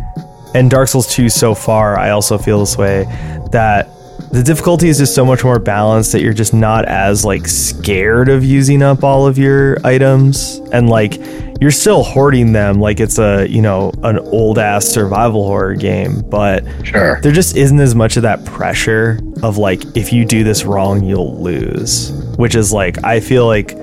and 0.53 0.69
dark 0.69 0.88
souls 0.88 1.07
2 1.07 1.30
so 1.30 1.56
far 1.56 1.98
i 1.98 2.11
also 2.11 2.38
feel 2.38 2.60
this 2.60 2.77
way 2.77 3.06
that 3.52 3.89
the 4.32 4.44
difficulty 4.44 4.90
is 4.90 4.98
just 4.98 5.16
so 5.16 5.26
much 5.26 5.44
more 5.44 5.60
balanced 5.60 6.12
that 6.12 6.22
you're 6.22 6.34
just 6.34 6.54
not 6.54 6.86
as 6.86 7.24
like 7.24 7.48
scared 7.48 8.30
of 8.30 8.44
using 8.44 8.82
up 8.82 9.04
all 9.04 9.26
of 9.26 9.38
your 9.38 9.78
items. 9.86 10.62
And 10.72 10.90
like 10.90 11.20
you're 11.60 11.72
still 11.72 12.04
hoarding 12.04 12.54
them 12.54 12.80
like 12.80 12.99
it's 12.99 13.18
a 13.18 13.48
you 13.49 13.62
know 13.62 13.91
an 14.04 14.20
old 14.20 14.60
ass 14.60 14.86
survival 14.86 15.45
horror 15.45 15.76
game 15.76 16.22
but 16.30 16.64
sure. 16.86 17.20
there 17.22 17.32
just 17.32 17.56
isn't 17.56 17.80
as 17.80 17.95
much 17.95 18.18
of 18.18 18.24
that 18.24 18.44
pressure 18.45 19.20
of 19.44 19.58
like 19.58 19.84
if 19.98 20.14
you 20.14 20.26
do 20.26 20.44
this 20.44 20.66
wrong 20.66 21.04
you'll 21.04 21.41
lose 21.41 22.12
which 22.38 22.56
is 22.56 22.72
like 22.72 23.04
i 23.04 23.20
feel 23.20 23.48
like 23.48 23.76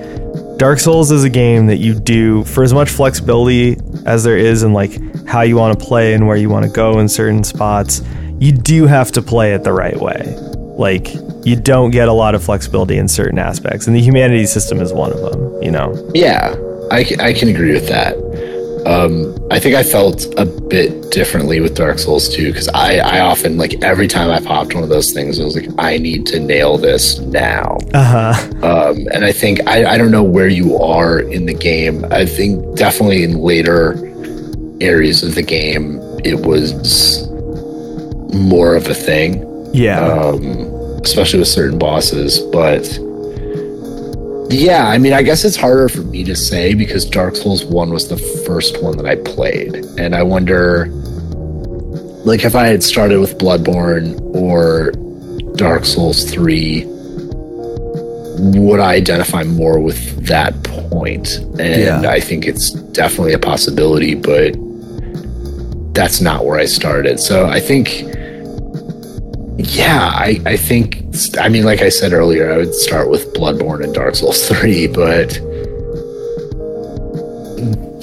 dark 0.57 0.79
souls 0.79 1.11
is 1.11 1.23
a 1.23 1.29
game 1.29 1.67
that 1.67 1.77
you 1.77 1.99
do 1.99 2.43
for 2.45 2.63
as 2.63 2.73
much 2.73 2.89
flexibility 2.89 3.77
as 4.05 4.23
there 4.23 4.37
is 4.37 4.63
in 4.63 4.71
like 4.71 4.97
how 5.25 5.41
you 5.41 5.57
want 5.57 5.77
to 5.77 5.85
play 5.85 6.13
and 6.13 6.25
where 6.25 6.37
you 6.37 6.49
want 6.49 6.63
to 6.63 6.71
go 6.71 6.99
in 6.99 7.09
certain 7.09 7.43
spots 7.43 8.01
you 8.39 8.51
do 8.51 8.85
have 8.85 9.11
to 9.11 9.21
play 9.21 9.53
it 9.53 9.63
the 9.63 9.73
right 9.73 9.99
way 9.99 10.23
like 10.77 11.13
you 11.45 11.55
don't 11.55 11.91
get 11.91 12.07
a 12.07 12.13
lot 12.13 12.35
of 12.35 12.43
flexibility 12.43 12.97
in 12.97 13.07
certain 13.07 13.39
aspects 13.39 13.87
and 13.87 13.95
the 13.95 14.01
humanity 14.01 14.45
system 14.45 14.79
is 14.79 14.91
one 14.91 15.11
of 15.11 15.19
them 15.19 15.63
you 15.63 15.71
know 15.71 15.93
yeah 16.13 16.55
I, 16.91 17.05
I 17.19 17.33
can 17.33 17.49
agree 17.49 17.73
with 17.73 17.87
that. 17.87 18.15
Um, 18.85 19.35
I 19.49 19.59
think 19.59 19.73
I 19.75 19.81
felt 19.81 20.25
a 20.37 20.45
bit 20.45 21.11
differently 21.11 21.59
with 21.59 21.75
Dark 21.75 21.97
Souls 21.97 22.29
2 22.29 22.51
because 22.51 22.67
I, 22.69 22.97
I 22.97 23.19
often, 23.21 23.57
like, 23.57 23.83
every 23.83 24.07
time 24.07 24.29
I 24.29 24.39
popped 24.39 24.75
one 24.75 24.83
of 24.83 24.89
those 24.89 25.11
things, 25.11 25.39
I 25.39 25.43
was 25.43 25.55
like, 25.55 25.69
I 25.79 25.97
need 25.97 26.27
to 26.27 26.39
nail 26.39 26.77
this 26.77 27.17
now. 27.19 27.79
Uh 27.95 28.33
huh. 28.33 28.51
Um, 28.63 29.07
and 29.11 29.25
I 29.25 29.31
think, 29.31 29.59
I, 29.67 29.85
I 29.85 29.97
don't 29.97 30.11
know 30.11 30.23
where 30.23 30.47
you 30.47 30.77
are 30.77 31.19
in 31.19 31.47
the 31.47 31.53
game. 31.53 32.05
I 32.11 32.27
think 32.27 32.77
definitely 32.77 33.23
in 33.23 33.39
later 33.39 33.95
areas 34.81 35.23
of 35.23 35.33
the 35.33 35.43
game, 35.43 35.99
it 36.23 36.45
was 36.45 37.27
more 38.35 38.75
of 38.75 38.87
a 38.87 38.93
thing 38.93 39.43
Yeah. 39.73 39.99
um, 39.99 40.45
especially 41.03 41.39
with 41.39 41.47
certain 41.47 41.77
bosses. 41.79 42.39
But 42.51 42.83
yeah, 44.51 44.87
I 44.87 44.97
mean, 44.97 45.13
I 45.13 45.23
guess 45.23 45.43
it's 45.43 45.55
harder 45.55 45.89
for 45.89 46.01
me 46.01 46.23
to 46.23 46.35
say 46.35 46.73
because 46.73 47.05
Dark 47.05 47.35
Souls 47.35 47.65
1 47.65 47.89
was 47.91 48.07
the 48.09 48.17
first 48.45 48.81
one 48.83 48.95
that 48.97 49.05
I 49.05 49.15
played. 49.15 49.75
And 49.97 50.15
I 50.15 50.23
wonder, 50.23 50.87
like, 52.25 52.43
if 52.45 52.55
I 52.55 52.67
had 52.67 52.83
started 52.83 53.19
with 53.19 53.37
Bloodborne 53.37 54.19
or 54.35 54.91
Dark 55.55 55.85
Souls 55.85 56.29
3, 56.31 56.83
would 58.37 58.79
I 58.79 58.93
identify 58.95 59.43
more 59.43 59.79
with 59.79 60.25
that 60.27 60.61
point? 60.63 61.37
And 61.59 61.81
Yeah. 61.81 62.01
I 62.09 62.19
think 62.19 62.45
it's 62.45 62.71
definitely 62.71 63.33
a 63.33 63.39
possibility, 63.39 64.13
but 64.15 64.55
that's 65.93 66.19
not 66.21 66.45
where 66.45 66.59
I 66.59 66.65
started. 66.65 67.19
So 67.19 67.45
I 67.47 67.59
think 67.59 68.05
yeah, 69.57 70.11
I, 70.13 70.39
I 70.45 70.57
think, 70.57 71.03
I 71.39 71.47
mean, 71.49 71.63
like 71.63 71.81
I 71.81 71.89
said 71.89 72.11
earlier, 72.13 72.51
I 72.51 72.57
would 72.57 72.73
start 72.73 73.09
with 73.09 73.33
Bloodborne 73.33 73.83
and 73.83 73.93
Dark 73.93 74.15
Souls 74.15 74.47
3, 74.49 74.87
but 74.87 75.39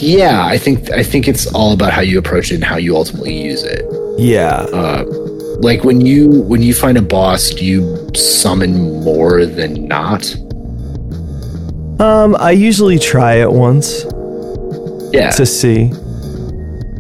yeah, 0.03 0.45
I 0.47 0.59
think, 0.59 0.91
I 0.91 1.03
think 1.03 1.29
it's 1.29 1.47
all 1.55 1.73
about 1.73 1.93
how 1.93 2.01
you 2.01 2.19
approach 2.19 2.51
it 2.51 2.57
and 2.57 2.65
how 2.65 2.77
you 2.77 2.97
ultimately 2.97 3.41
use 3.45 3.63
it. 3.63 3.85
yeah. 4.19 4.67
Uh, 4.73 5.05
like 5.61 5.85
when 5.85 6.01
you, 6.01 6.29
when 6.43 6.61
you 6.61 6.75
find 6.75 6.99
a 6.99 7.03
boss, 7.03 7.51
do 7.51 7.65
you 7.65 8.11
summon 8.17 9.01
more 9.05 9.47
than 9.47 9.87
not? 9.87 10.35
Um, 12.01 12.35
I 12.41 12.51
usually 12.51 12.99
try 12.99 13.35
it 13.35 13.53
once 13.53 14.05
Yeah. 15.13 15.31
to 15.31 15.47
see. 15.47 15.93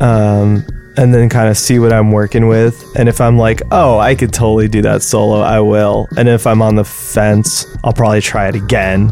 Um, 0.00 0.64
and 0.96 1.12
then 1.14 1.28
kind 1.28 1.48
of 1.48 1.56
see 1.56 1.78
what 1.78 1.92
I'm 1.92 2.10
working 2.12 2.48
with. 2.48 2.84
And 2.96 3.08
if 3.08 3.20
I'm 3.20 3.38
like, 3.38 3.62
oh, 3.70 3.98
I 3.98 4.14
could 4.14 4.32
totally 4.32 4.68
do 4.68 4.82
that 4.82 5.02
solo, 5.02 5.40
I 5.40 5.60
will. 5.60 6.06
And 6.16 6.28
if 6.28 6.46
I'm 6.46 6.60
on 6.62 6.74
the 6.74 6.84
fence, 6.84 7.66
I'll 7.84 7.92
probably 7.92 8.20
try 8.20 8.48
it 8.48 8.54
again. 8.54 9.10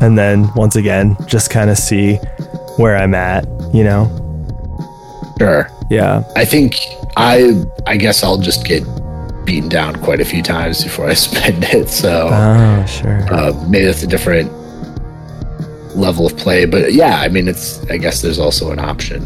And 0.00 0.16
then 0.18 0.52
once 0.54 0.76
again, 0.76 1.16
just 1.26 1.50
kind 1.50 1.68
of 1.70 1.76
see 1.76 2.16
where 2.76 2.96
I'm 2.96 3.14
at, 3.14 3.44
you 3.74 3.84
know? 3.84 4.16
sure. 5.38 5.68
Yeah. 5.90 6.22
I 6.36 6.44
think 6.44 6.76
I, 7.16 7.64
I 7.86 7.96
guess 7.96 8.22
I'll 8.22 8.38
just 8.38 8.64
get 8.66 8.82
beaten 9.44 9.68
down 9.68 9.96
quite 10.02 10.20
a 10.20 10.24
few 10.24 10.42
times 10.42 10.84
before 10.84 11.06
I 11.08 11.14
spend 11.28 11.64
it. 11.64 11.88
So. 11.88 12.28
Oh, 12.30 12.86
sure. 12.86 13.22
uh, 13.32 13.52
maybe 13.68 13.86
that's 13.86 14.02
a 14.02 14.06
different 14.06 14.50
level 15.96 16.24
of 16.24 16.36
play 16.36 16.64
but 16.64 16.92
yeah 16.92 17.16
i 17.20 17.28
mean 17.28 17.48
it's 17.48 17.84
i 17.90 17.96
guess 17.96 18.22
there's 18.22 18.38
also 18.38 18.70
an 18.70 18.78
option 18.78 19.20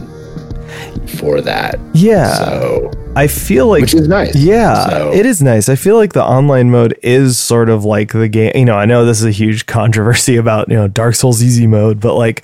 for 1.19 1.41
that 1.41 1.79
Yeah. 1.93 2.33
so 2.35 2.91
I 3.17 3.27
feel 3.27 3.67
like 3.69 3.83
which 3.83 3.95
is 3.95 4.09
nice 4.09 4.35
Yeah, 4.35 4.89
So- 4.89 5.13
it 5.13 5.25
is 5.27 5.41
nice. 5.43 5.69
I 5.69 5.77
feel 5.77 5.97
like 5.97 6.13
the 6.15 6.25
online 6.25 6.71
mode 6.71 6.99
is 7.03 7.39
sort 7.39 7.69
of 7.71 7.85
like 7.85 8.13
the 8.13 8.29
game. 8.29 8.53
You 8.55 8.65
know, 8.65 8.75
I 8.77 8.85
know 8.87 9.05
this 9.05 9.21
is 9.21 9.27
a 9.27 9.31
huge 9.31 9.67
controversy 9.79 10.37
about, 10.37 10.69
you 10.69 10.77
know, 10.77 10.89
Dark 10.89 11.15
Souls 11.15 11.43
easy 11.43 11.67
mode, 11.67 12.01
but 12.01 12.15
like 12.15 12.43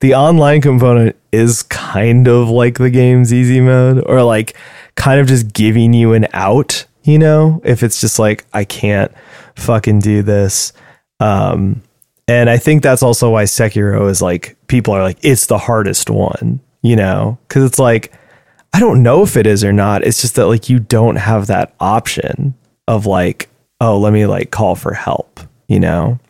the 0.00 0.14
online 0.14 0.60
component 0.60 1.16
is 1.32 1.62
kind 1.64 2.28
of 2.28 2.50
like 2.50 2.76
the 2.78 2.90
game's 2.90 3.32
easy 3.32 3.60
mode 3.60 4.02
or 4.06 4.22
like 4.22 4.54
kind 4.96 5.18
of 5.20 5.26
just 5.26 5.52
giving 5.54 5.94
you 5.94 6.12
an 6.12 6.26
out, 6.34 6.84
you 7.04 7.18
know, 7.18 7.62
if 7.64 7.82
it's 7.82 8.00
just 8.00 8.18
like, 8.18 8.44
I 8.52 8.64
can't 8.64 9.10
fucking 9.56 10.00
do 10.00 10.22
this. 10.22 10.72
Um, 11.20 11.82
and 12.28 12.50
I 12.50 12.58
think 12.58 12.82
that's 12.82 13.02
also 13.02 13.30
why 13.30 13.44
Sekiro 13.44 14.10
is 14.10 14.20
like, 14.20 14.56
people 14.66 14.92
are 14.94 15.02
like, 15.02 15.18
it's 15.22 15.46
the 15.46 15.58
hardest 15.58 16.10
one, 16.10 16.60
you 16.84 16.94
know, 16.94 17.36
because 17.48 17.64
it's 17.64 17.80
like, 17.80 18.12
I 18.72 18.78
don't 18.78 19.02
know 19.02 19.22
if 19.24 19.36
it 19.36 19.46
is 19.46 19.64
or 19.64 19.72
not. 19.72 20.04
It's 20.04 20.20
just 20.20 20.36
that 20.36 20.46
like 20.46 20.68
you 20.68 20.78
don't 20.78 21.16
have 21.16 21.48
that 21.48 21.74
option 21.80 22.54
of 22.86 23.06
like, 23.06 23.48
oh, 23.80 23.98
let 23.98 24.12
me 24.12 24.26
like 24.26 24.52
call 24.52 24.76
for 24.76 24.94
help, 24.94 25.40
you 25.66 25.80
know? 25.80 26.20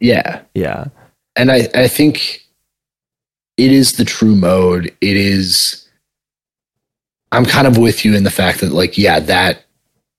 yeah 0.00 0.42
Yeah. 0.54 0.84
and 1.34 1.50
i 1.50 1.68
i 1.74 1.88
think 1.88 2.44
it 3.56 3.72
is 3.72 3.92
the 3.94 4.04
true 4.04 4.36
mode 4.36 4.94
it 5.00 5.16
is 5.16 5.88
i'm 7.32 7.44
kind 7.44 7.66
of 7.66 7.78
with 7.78 8.04
you 8.04 8.14
in 8.14 8.22
the 8.22 8.30
fact 8.30 8.60
that 8.60 8.70
like 8.70 8.96
yeah 8.96 9.18
that 9.18 9.64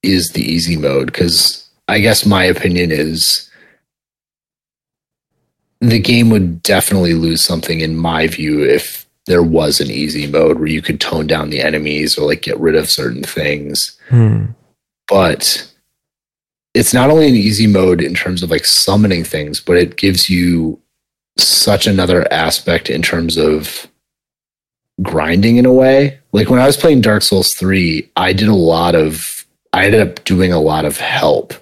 is 0.03 0.31
the 0.31 0.41
easy 0.41 0.75
mode 0.75 1.05
because 1.05 1.65
i 1.87 1.99
guess 1.99 2.25
my 2.25 2.43
opinion 2.43 2.91
is 2.91 3.49
the 5.79 5.99
game 5.99 6.29
would 6.29 6.61
definitely 6.61 7.13
lose 7.13 7.41
something 7.41 7.79
in 7.79 7.95
my 7.95 8.27
view 8.27 8.61
if 8.65 9.07
there 9.29 9.43
was 9.43 9.79
an 9.79 9.89
easy 9.89 10.27
mode 10.27 10.57
where 10.57 10.67
you 10.67 10.81
could 10.81 10.99
tone 10.99 11.27
down 11.27 11.49
the 11.49 11.61
enemies 11.61 12.17
or 12.17 12.25
like 12.27 12.41
get 12.41 12.59
rid 12.59 12.75
of 12.75 12.89
certain 12.89 13.23
things 13.23 13.97
Hmm. 14.09 14.47
but 15.07 15.65
it's 16.73 16.93
not 16.93 17.09
only 17.09 17.27
an 17.27 17.35
easy 17.35 17.67
mode 17.67 18.01
in 18.01 18.13
terms 18.13 18.43
of 18.43 18.51
like 18.51 18.65
summoning 18.65 19.23
things, 19.23 19.59
but 19.59 19.75
it 19.77 19.97
gives 19.97 20.29
you 20.29 20.79
such 21.37 21.87
another 21.87 22.31
aspect 22.31 22.89
in 22.89 23.01
terms 23.01 23.37
of 23.37 23.87
grinding 25.01 25.57
in 25.57 25.65
a 25.65 25.73
way. 25.73 26.19
Like 26.31 26.49
when 26.49 26.59
I 26.59 26.67
was 26.67 26.77
playing 26.77 27.01
Dark 27.01 27.23
Souls 27.23 27.53
3, 27.55 28.11
I 28.15 28.33
did 28.33 28.49
a 28.49 28.55
lot 28.55 28.93
of, 28.95 29.45
I 29.73 29.85
ended 29.85 30.01
up 30.01 30.23
doing 30.25 30.53
a 30.53 30.59
lot 30.59 30.85
of 30.85 30.97
help. 30.97 31.53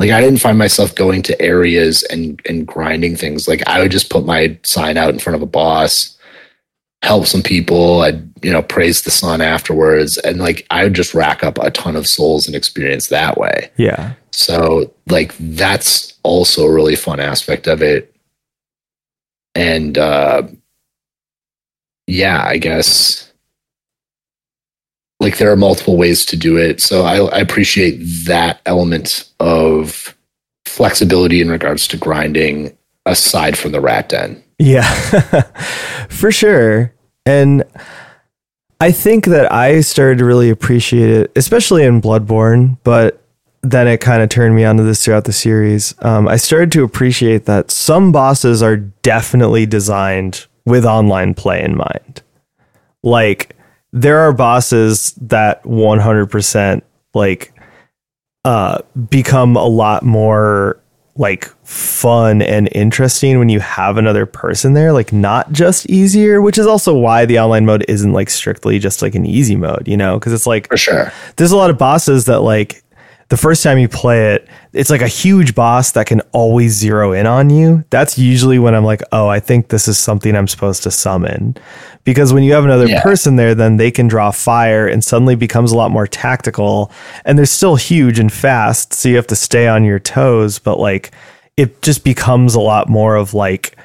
Like 0.00 0.10
I 0.10 0.20
didn't 0.20 0.40
find 0.40 0.58
myself 0.58 0.94
going 0.94 1.22
to 1.22 1.40
areas 1.40 2.02
and, 2.04 2.40
and 2.48 2.66
grinding 2.66 3.16
things. 3.16 3.46
Like 3.46 3.62
I 3.68 3.80
would 3.80 3.92
just 3.92 4.10
put 4.10 4.26
my 4.26 4.58
sign 4.64 4.96
out 4.96 5.10
in 5.10 5.20
front 5.20 5.36
of 5.36 5.42
a 5.42 5.46
boss, 5.46 6.16
help 7.02 7.26
some 7.26 7.42
people. 7.42 8.02
I'd, 8.02 8.44
you 8.44 8.52
know, 8.52 8.62
praise 8.62 9.02
the 9.02 9.10
sun 9.10 9.40
afterwards. 9.40 10.18
And 10.18 10.38
like 10.38 10.66
I 10.70 10.84
would 10.84 10.94
just 10.94 11.14
rack 11.14 11.42
up 11.42 11.58
a 11.58 11.70
ton 11.70 11.96
of 11.96 12.06
souls 12.06 12.46
and 12.46 12.54
experience 12.54 13.08
that 13.08 13.38
way. 13.38 13.70
Yeah. 13.76 14.14
So 14.32 14.92
like 15.08 15.34
that's 15.38 16.14
also 16.22 16.66
a 16.66 16.72
really 16.72 16.96
fun 16.96 17.20
aspect 17.20 17.66
of 17.66 17.82
it. 17.82 18.14
And 19.54 19.96
uh 19.98 20.42
yeah, 22.06 22.44
I 22.44 22.58
guess 22.58 23.32
like 25.20 25.38
there 25.38 25.52
are 25.52 25.56
multiple 25.56 25.96
ways 25.96 26.24
to 26.26 26.36
do 26.36 26.56
it. 26.56 26.80
So 26.80 27.04
I, 27.04 27.18
I 27.36 27.38
appreciate 27.38 27.98
that 28.26 28.60
element 28.66 29.30
of 29.38 30.16
flexibility 30.64 31.40
in 31.40 31.50
regards 31.50 31.86
to 31.88 31.96
grinding 31.96 32.76
aside 33.06 33.56
from 33.58 33.72
the 33.72 33.80
rat 33.80 34.08
den. 34.08 34.42
Yeah. 34.60 34.88
For 36.10 36.30
sure. 36.30 36.92
And 37.24 37.64
I 38.80 38.92
think 38.92 39.24
that 39.26 39.50
I 39.50 39.80
started 39.80 40.18
to 40.18 40.24
really 40.24 40.50
appreciate 40.50 41.10
it, 41.10 41.32
especially 41.34 41.84
in 41.84 42.00
Bloodborne, 42.00 42.76
but 42.84 43.22
then 43.62 43.88
it 43.88 43.98
kind 44.00 44.22
of 44.22 44.28
turned 44.28 44.54
me 44.54 44.64
onto 44.64 44.84
this 44.84 45.04
throughout 45.04 45.24
the 45.24 45.32
series. 45.32 45.94
Um, 46.00 46.28
I 46.28 46.36
started 46.36 46.72
to 46.72 46.84
appreciate 46.84 47.46
that 47.46 47.70
some 47.70 48.12
bosses 48.12 48.62
are 48.62 48.76
definitely 48.76 49.66
designed 49.66 50.46
with 50.66 50.84
online 50.84 51.34
play 51.34 51.62
in 51.62 51.76
mind. 51.76 52.22
Like, 53.02 53.56
there 53.92 54.18
are 54.20 54.32
bosses 54.32 55.12
that 55.22 55.62
100% 55.64 56.82
like 57.12 57.52
uh 58.44 58.80
become 59.10 59.56
a 59.56 59.66
lot 59.66 60.02
more 60.02 60.79
like 61.20 61.44
fun 61.66 62.40
and 62.40 62.68
interesting 62.72 63.38
when 63.38 63.50
you 63.50 63.60
have 63.60 63.98
another 63.98 64.24
person 64.24 64.72
there 64.72 64.90
like 64.90 65.12
not 65.12 65.52
just 65.52 65.88
easier 65.90 66.40
which 66.40 66.56
is 66.56 66.66
also 66.66 66.94
why 66.94 67.26
the 67.26 67.38
online 67.38 67.66
mode 67.66 67.84
isn't 67.88 68.14
like 68.14 68.30
strictly 68.30 68.78
just 68.78 69.02
like 69.02 69.14
an 69.14 69.26
easy 69.26 69.54
mode 69.54 69.86
you 69.86 69.98
know 69.98 70.18
because 70.18 70.32
it's 70.32 70.46
like 70.46 70.66
For 70.68 70.78
sure. 70.78 71.12
there's 71.36 71.52
a 71.52 71.56
lot 71.58 71.68
of 71.68 71.76
bosses 71.76 72.24
that 72.24 72.40
like 72.40 72.82
the 73.30 73.36
first 73.36 73.62
time 73.62 73.78
you 73.78 73.88
play 73.88 74.34
it, 74.34 74.48
it's 74.72 74.90
like 74.90 75.00
a 75.00 75.08
huge 75.08 75.54
boss 75.54 75.92
that 75.92 76.06
can 76.06 76.20
always 76.32 76.72
zero 76.72 77.12
in 77.12 77.26
on 77.26 77.48
you. 77.48 77.84
That's 77.90 78.18
usually 78.18 78.58
when 78.58 78.74
I'm 78.74 78.84
like, 78.84 79.02
oh, 79.12 79.28
I 79.28 79.40
think 79.40 79.68
this 79.68 79.88
is 79.88 79.98
something 79.98 80.36
I'm 80.36 80.48
supposed 80.48 80.82
to 80.82 80.90
summon. 80.90 81.56
Because 82.04 82.32
when 82.32 82.42
you 82.42 82.52
have 82.52 82.64
another 82.64 82.86
Yeah. 82.88 83.02
person 83.02 83.36
there, 83.36 83.54
then 83.54 83.76
they 83.76 83.90
can 83.90 84.08
draw 84.08 84.30
fire 84.30 84.86
and 84.86 85.02
suddenly 85.02 85.36
becomes 85.36 85.70
a 85.72 85.76
lot 85.76 85.90
more 85.90 86.06
tactical. 86.06 86.90
And 87.24 87.38
they're 87.38 87.46
still 87.46 87.76
huge 87.76 88.18
and 88.18 88.32
fast, 88.32 88.92
so 88.94 89.08
you 89.08 89.16
have 89.16 89.26
to 89.28 89.36
stay 89.36 89.66
on 89.68 89.84
your 89.84 89.98
toes, 89.98 90.58
but 90.58 90.78
like 90.78 91.12
it 91.56 91.82
just 91.82 92.04
becomes 92.04 92.54
a 92.54 92.60
lot 92.60 92.88
more 92.88 93.16
of 93.16 93.34
like 93.34 93.76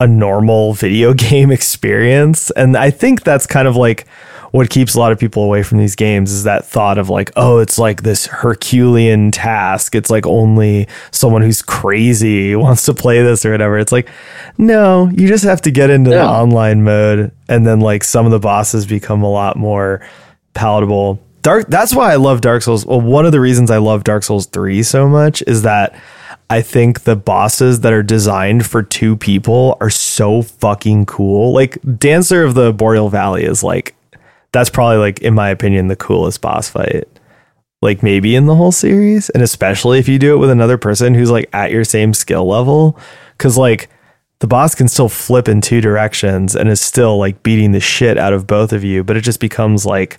a 0.00 0.06
normal 0.06 0.74
video 0.74 1.12
game 1.28 1.50
experience. 1.50 2.50
And 2.52 2.76
I 2.76 2.90
think 2.90 3.22
that's 3.24 3.46
kind 3.46 3.66
of 3.66 3.74
like 3.74 4.06
what 4.56 4.70
keeps 4.70 4.94
a 4.94 4.98
lot 4.98 5.12
of 5.12 5.18
people 5.18 5.42
away 5.42 5.62
from 5.62 5.76
these 5.76 5.94
games 5.94 6.32
is 6.32 6.44
that 6.44 6.64
thought 6.64 6.96
of 6.96 7.10
like, 7.10 7.30
oh, 7.36 7.58
it's 7.58 7.78
like 7.78 8.02
this 8.02 8.24
Herculean 8.24 9.30
task. 9.30 9.94
It's 9.94 10.08
like 10.08 10.26
only 10.26 10.88
someone 11.10 11.42
who's 11.42 11.60
crazy 11.60 12.56
wants 12.56 12.86
to 12.86 12.94
play 12.94 13.22
this 13.22 13.44
or 13.44 13.50
whatever. 13.50 13.78
It's 13.78 13.92
like, 13.92 14.08
no, 14.56 15.10
you 15.10 15.28
just 15.28 15.44
have 15.44 15.60
to 15.62 15.70
get 15.70 15.90
into 15.90 16.08
the 16.08 16.24
online 16.24 16.82
mode 16.82 17.32
and 17.50 17.66
then 17.66 17.80
like 17.80 18.02
some 18.02 18.24
of 18.24 18.32
the 18.32 18.38
bosses 18.38 18.86
become 18.86 19.22
a 19.22 19.30
lot 19.30 19.56
more 19.58 20.00
palatable. 20.54 21.20
Dark 21.42 21.68
that's 21.68 21.94
why 21.94 22.10
I 22.10 22.16
love 22.16 22.40
Dark 22.40 22.62
Souls. 22.62 22.86
Well, 22.86 23.02
one 23.02 23.26
of 23.26 23.32
the 23.32 23.40
reasons 23.40 23.70
I 23.70 23.76
love 23.76 24.04
Dark 24.04 24.22
Souls 24.22 24.46
3 24.46 24.82
so 24.82 25.06
much 25.06 25.42
is 25.46 25.62
that 25.62 25.94
I 26.48 26.62
think 26.62 27.02
the 27.02 27.14
bosses 27.14 27.80
that 27.80 27.92
are 27.92 28.02
designed 28.02 28.64
for 28.64 28.82
two 28.82 29.18
people 29.18 29.76
are 29.82 29.90
so 29.90 30.40
fucking 30.40 31.04
cool. 31.04 31.52
Like 31.52 31.78
Dancer 31.98 32.42
of 32.42 32.54
the 32.54 32.72
Boreal 32.72 33.10
Valley 33.10 33.44
is 33.44 33.62
like 33.62 33.94
that's 34.56 34.70
probably 34.70 34.96
like 34.96 35.20
in 35.20 35.34
my 35.34 35.50
opinion 35.50 35.88
the 35.88 35.96
coolest 35.96 36.40
boss 36.40 36.70
fight. 36.70 37.04
Like 37.82 38.02
maybe 38.02 38.34
in 38.34 38.46
the 38.46 38.54
whole 38.54 38.72
series 38.72 39.28
and 39.30 39.42
especially 39.42 39.98
if 39.98 40.08
you 40.08 40.18
do 40.18 40.34
it 40.34 40.38
with 40.38 40.48
another 40.48 40.78
person 40.78 41.14
who's 41.14 41.30
like 41.30 41.50
at 41.52 41.70
your 41.70 41.84
same 41.84 42.14
skill 42.14 42.48
level 42.48 42.98
cuz 43.36 43.58
like 43.58 43.90
the 44.38 44.46
boss 44.46 44.74
can 44.74 44.88
still 44.88 45.10
flip 45.10 45.46
in 45.46 45.60
two 45.60 45.82
directions 45.82 46.56
and 46.56 46.70
is 46.70 46.80
still 46.80 47.18
like 47.18 47.42
beating 47.42 47.72
the 47.72 47.80
shit 47.80 48.16
out 48.16 48.32
of 48.32 48.46
both 48.46 48.72
of 48.72 48.82
you, 48.82 49.04
but 49.04 49.14
it 49.14 49.20
just 49.20 49.40
becomes 49.40 49.84
like 49.84 50.18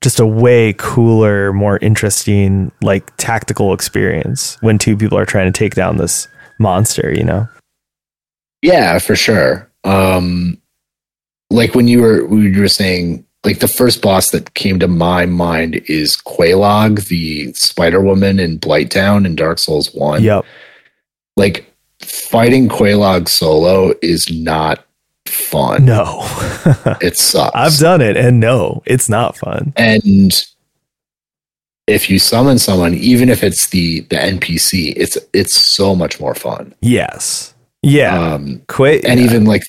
just 0.00 0.18
a 0.18 0.26
way 0.26 0.74
cooler, 0.78 1.52
more 1.52 1.78
interesting, 1.78 2.72
like 2.82 3.14
tactical 3.18 3.74
experience 3.74 4.56
when 4.62 4.78
two 4.78 4.96
people 4.96 5.18
are 5.18 5.26
trying 5.26 5.50
to 5.50 5.58
take 5.58 5.74
down 5.74 5.98
this 5.98 6.26
monster, 6.58 7.12
you 7.14 7.24
know? 7.24 7.46
Yeah, 8.62 8.98
for 8.98 9.14
sure. 9.14 9.70
Um, 9.84 10.58
like 11.50 11.74
when 11.74 11.86
you 11.86 12.00
were 12.00 12.24
when 12.26 12.42
you 12.42 12.60
were 12.60 12.68
saying, 12.68 13.26
like 13.44 13.58
the 13.60 13.68
first 13.68 14.00
boss 14.02 14.30
that 14.30 14.54
came 14.54 14.78
to 14.78 14.88
my 14.88 15.26
mind 15.26 15.76
is 15.86 16.16
Quelaag, 16.16 17.08
the 17.08 17.52
Spider 17.52 18.00
Woman 18.00 18.40
in 18.40 18.58
Blighttown 18.58 19.26
in 19.26 19.36
Dark 19.36 19.58
Souls 19.58 19.92
One. 19.94 20.22
Yep. 20.22 20.44
Like 21.36 21.70
fighting 22.00 22.68
Quelaag 22.68 23.28
solo 23.28 23.92
is 24.02 24.30
not 24.32 24.84
fun. 25.26 25.84
No. 25.84 26.20
It 27.00 27.16
sucks. 27.16 27.54
I've 27.54 27.78
done 27.78 28.00
it 28.00 28.16
and 28.16 28.40
no, 28.40 28.82
it's 28.86 29.08
not 29.08 29.36
fun. 29.36 29.72
and 29.76 30.32
if 31.86 32.08
you 32.08 32.18
summon 32.18 32.58
someone, 32.58 32.94
even 32.94 33.28
if 33.28 33.42
it's 33.44 33.66
the 33.68 34.00
the 34.02 34.16
NPC, 34.16 34.94
it's 34.96 35.18
it's 35.34 35.54
so 35.54 35.94
much 35.94 36.18
more 36.20 36.34
fun. 36.34 36.74
Yes. 36.80 37.54
Yeah. 37.82 38.18
Um, 38.18 38.62
Quite. 38.68 39.04
and 39.04 39.20
even 39.20 39.44
like 39.44 39.64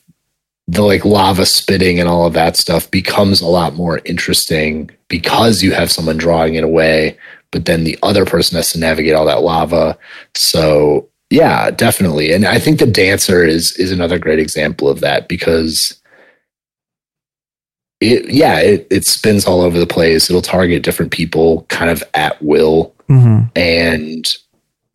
the 0.68 0.82
like 0.82 1.06
lava 1.06 1.46
spitting 1.46 2.00
and 2.00 2.10
all 2.10 2.26
of 2.26 2.34
that 2.34 2.58
stuff 2.58 2.90
becomes 2.90 3.40
a 3.42 3.46
lot 3.48 3.76
more 3.76 4.00
interesting 4.06 4.90
because 5.10 5.62
you 5.62 5.72
have 5.72 5.92
someone 5.92 6.18
drawing 6.18 6.56
it 6.56 6.64
away 6.64 7.18
but 7.52 7.66
then 7.66 7.84
the 7.84 7.98
other 8.04 8.26
person 8.26 8.56
has 8.58 8.72
to 8.74 8.80
navigate 8.80 9.14
all 9.14 9.26
that 9.26 9.42
lava. 9.44 9.98
So 10.34 11.08
yeah 11.30 11.72
definitely. 11.72 12.34
And 12.34 12.46
i 12.46 12.60
think 12.60 12.80
the 12.80 12.86
dancer 12.86 13.44
is 13.46 13.72
is 13.78 13.92
another 13.92 14.20
great 14.20 14.40
example 14.40 14.90
of 14.90 15.00
that 15.02 15.28
because 15.28 16.00
it 18.02 18.30
yeah 18.30 18.60
it, 18.60 18.88
it 18.92 19.06
spins 19.06 19.46
all 19.46 19.62
over 19.62 19.78
the 19.80 19.88
place. 19.88 20.30
It'll 20.30 20.42
target 20.42 20.84
different 20.84 21.12
people 21.12 21.64
kind 21.70 21.90
of 21.90 22.04
at 22.14 22.42
will. 22.42 22.94
Mhm. 23.10 23.52
and 23.56 24.26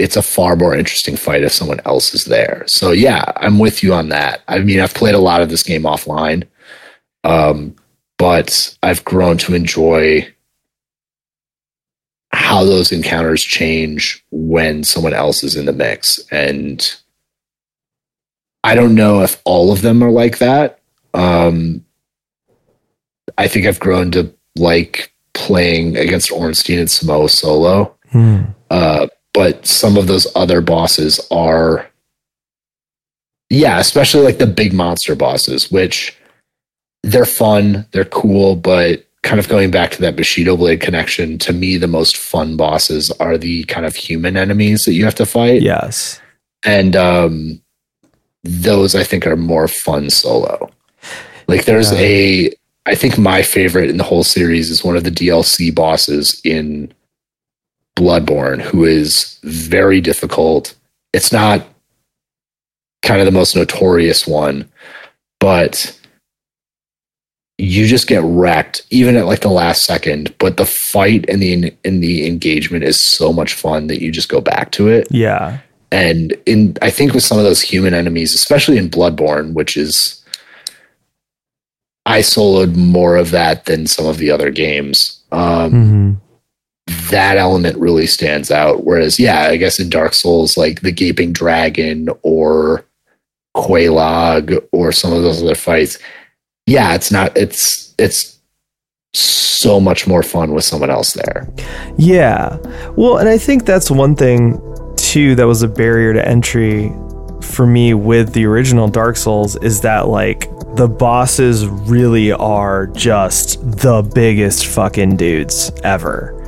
it's 0.01 0.16
a 0.16 0.22
far 0.22 0.56
more 0.56 0.74
interesting 0.74 1.14
fight 1.14 1.43
if 1.43 1.52
someone 1.52 1.81
else 1.85 2.14
is 2.14 2.24
there. 2.24 2.64
So 2.66 2.90
yeah, 2.90 3.24
I'm 3.36 3.59
with 3.59 3.82
you 3.82 3.93
on 3.93 4.09
that. 4.09 4.43
I 4.48 4.59
mean, 4.60 4.81
I've 4.81 4.94
played 4.94 5.14
a 5.14 5.18
lot 5.18 5.43
of 5.43 5.51
this 5.51 5.62
game 5.62 5.82
offline, 5.82 6.44
um, 7.22 7.77
but 8.18 8.77
I've 8.82 9.05
grown 9.05 9.36
to 9.39 9.55
enjoy 9.55 10.32
how 12.32 12.64
those 12.64 12.93
encounters 12.93 13.43
change 13.43 14.24
when 14.31 14.85
someone 14.85 15.12
else 15.12 15.44
is 15.44 15.55
in 15.55 15.66
the 15.66 15.72
mix. 15.72 16.18
And 16.31 16.94
I 18.64 18.74
don't 18.74 18.94
know 18.94 19.22
if 19.22 19.40
all 19.44 19.70
of 19.70 19.82
them 19.82 20.02
are 20.02 20.10
like 20.10 20.39
that. 20.39 20.81
Um, 21.12 21.85
I 23.36 23.48
think 23.48 23.66
I've 23.66 23.81
grown 23.81 24.10
to 24.12 24.32
like 24.56 25.12
playing 25.35 25.97
against 25.97 26.32
Ornstein 26.32 26.78
and 26.78 26.89
Smough 26.89 27.28
solo. 27.28 27.94
Hmm. 28.10 28.43
Uh, 28.70 29.09
but 29.35 29.66
some 29.66 29.97
of 29.97 30.07
those 30.07 30.27
other 30.35 30.61
bosses 30.61 31.20
are, 31.31 31.89
yeah, 33.48 33.78
especially 33.78 34.23
like 34.23 34.39
the 34.39 34.47
big 34.47 34.73
monster 34.73 35.15
bosses, 35.15 35.70
which 35.70 36.16
they're 37.02 37.24
fun, 37.24 37.86
they're 37.93 38.05
cool, 38.05 38.57
but 38.57 39.07
kind 39.23 39.39
of 39.39 39.48
going 39.48 39.70
back 39.70 39.90
to 39.93 40.01
that 40.01 40.16
Bushido 40.16 40.57
Blade 40.57 40.81
connection, 40.81 41.39
to 41.39 41.52
me, 41.52 41.77
the 41.77 41.86
most 41.86 42.16
fun 42.16 42.57
bosses 42.57 43.11
are 43.12 43.36
the 43.36 43.65
kind 43.65 43.85
of 43.86 43.94
human 43.94 44.36
enemies 44.36 44.85
that 44.85 44.94
you 44.94 45.05
have 45.05 45.15
to 45.16 45.27
fight. 45.27 45.62
Yes. 45.62 46.20
And 46.65 46.94
um, 46.97 47.61
those 48.44 48.94
I 48.94 49.02
think 49.05 49.27
are 49.27 49.36
more 49.36 49.69
fun 49.69 50.11
solo. 50.11 50.70
Like 51.48 51.65
there's 51.65 51.93
Yeah. 51.93 51.98
a, 52.01 52.52
I 52.86 52.94
think 52.94 53.19
my 53.19 53.43
favorite 53.43 53.90
in 53.90 53.97
the 53.98 54.05
whole 54.05 54.24
series 54.24 54.70
is 54.70 54.85
one 54.85 54.97
of 54.97 55.05
the 55.05 55.11
DLC 55.11 55.74
bosses 55.74 56.40
in 56.44 56.93
Bloodborne, 58.01 58.62
who 58.62 58.85
is 58.85 59.39
very 59.43 60.01
difficult. 60.01 60.74
It's 61.12 61.32
not 61.32 61.66
kind 63.02 63.20
of 63.20 63.27
the 63.27 63.32
most 63.32 63.55
notorious 63.55 64.27
one, 64.27 64.70
but 65.39 65.97
you 67.59 67.86
just 67.86 68.06
get 68.06 68.22
wrecked 68.22 68.86
even 68.89 69.16
at 69.16 69.27
like 69.27 69.40
the 69.40 69.48
last 69.48 69.82
second. 69.82 70.35
But 70.39 70.56
the 70.56 70.64
fight 70.64 71.28
and 71.28 71.43
the 71.43 71.74
and 71.85 72.02
the 72.02 72.27
engagement 72.27 72.85
is 72.85 72.98
so 72.98 73.35
much 73.35 73.52
fun 73.52 73.89
that 73.89 74.01
you 74.01 74.10
just 74.10 74.31
go 74.31 74.40
back 74.40 74.72
to 74.72 74.89
it. 74.89 75.06
Yeah. 75.10 75.59
And 75.93 76.32
in 76.47 76.78
I 76.81 76.89
think 76.90 77.12
with 77.12 77.22
some 77.22 77.36
of 77.36 77.44
those 77.44 77.60
human 77.60 77.93
enemies, 77.93 78.35
especially 78.35 78.78
in 78.78 78.89
Bloodborne, 78.89 79.52
which 79.52 79.77
is 79.77 80.24
I 82.06 82.20
soloed 82.20 82.77
more 82.77 83.16
of 83.16 83.31
that 83.32 83.66
than 83.66 83.86
some 83.86 84.06
of 84.06 84.16
the 84.16 84.31
other 84.31 84.51
games. 84.51 85.20
Um, 85.31 85.70
hmm 85.70 86.30
that 87.11 87.37
element 87.37 87.77
really 87.79 88.07
stands 88.07 88.51
out. 88.51 88.85
Whereas, 88.85 89.19
yeah, 89.19 89.43
I 89.43 89.57
guess 89.57 89.79
in 89.79 89.89
Dark 89.89 90.15
Souls, 90.15 90.57
like 90.57 90.81
the 90.81 90.93
Gaping 90.93 91.33
Dragon 91.33 92.09
or 92.23 92.85
Quelaag 93.57 94.67
or 94.73 94.93
some 94.93 95.12
of 95.12 95.23
those 95.23 95.43
other 95.43 95.55
fights, 95.55 95.99
yeah, 96.67 96.95
it's 96.95 97.11
not. 97.11 97.37
It's 97.37 97.95
it's 97.99 98.39
so 99.12 99.81
much 99.81 100.07
more 100.07 100.23
fun 100.23 100.55
with 100.55 100.65
someone 100.65 100.91
else 100.91 101.15
there. 101.15 101.49
Yeah. 101.99 102.57
Well, 102.97 103.19
and 103.19 103.29
I 103.29 103.39
think 103.39 103.65
that's 103.67 103.91
one 103.91 104.15
thing 104.17 104.61
too 104.97 105.35
that 105.35 105.47
was 105.47 105.62
a 105.62 105.69
barrier 105.69 106.12
to 106.12 106.27
entry 106.27 106.93
for 107.43 107.67
me 107.67 107.95
with 107.95 108.33
the 108.33 108.45
original 108.47 108.87
Dark 108.89 109.17
Souls 109.17 109.57
is 109.57 109.81
that 109.81 110.09
like 110.09 110.49
the 110.77 110.89
bosses 110.89 111.67
really 111.67 112.33
are 112.33 112.87
just 112.89 113.61
the 113.61 114.03
biggest 114.15 114.67
fucking 114.67 115.17
dudes 115.17 115.73
ever. 115.83 116.40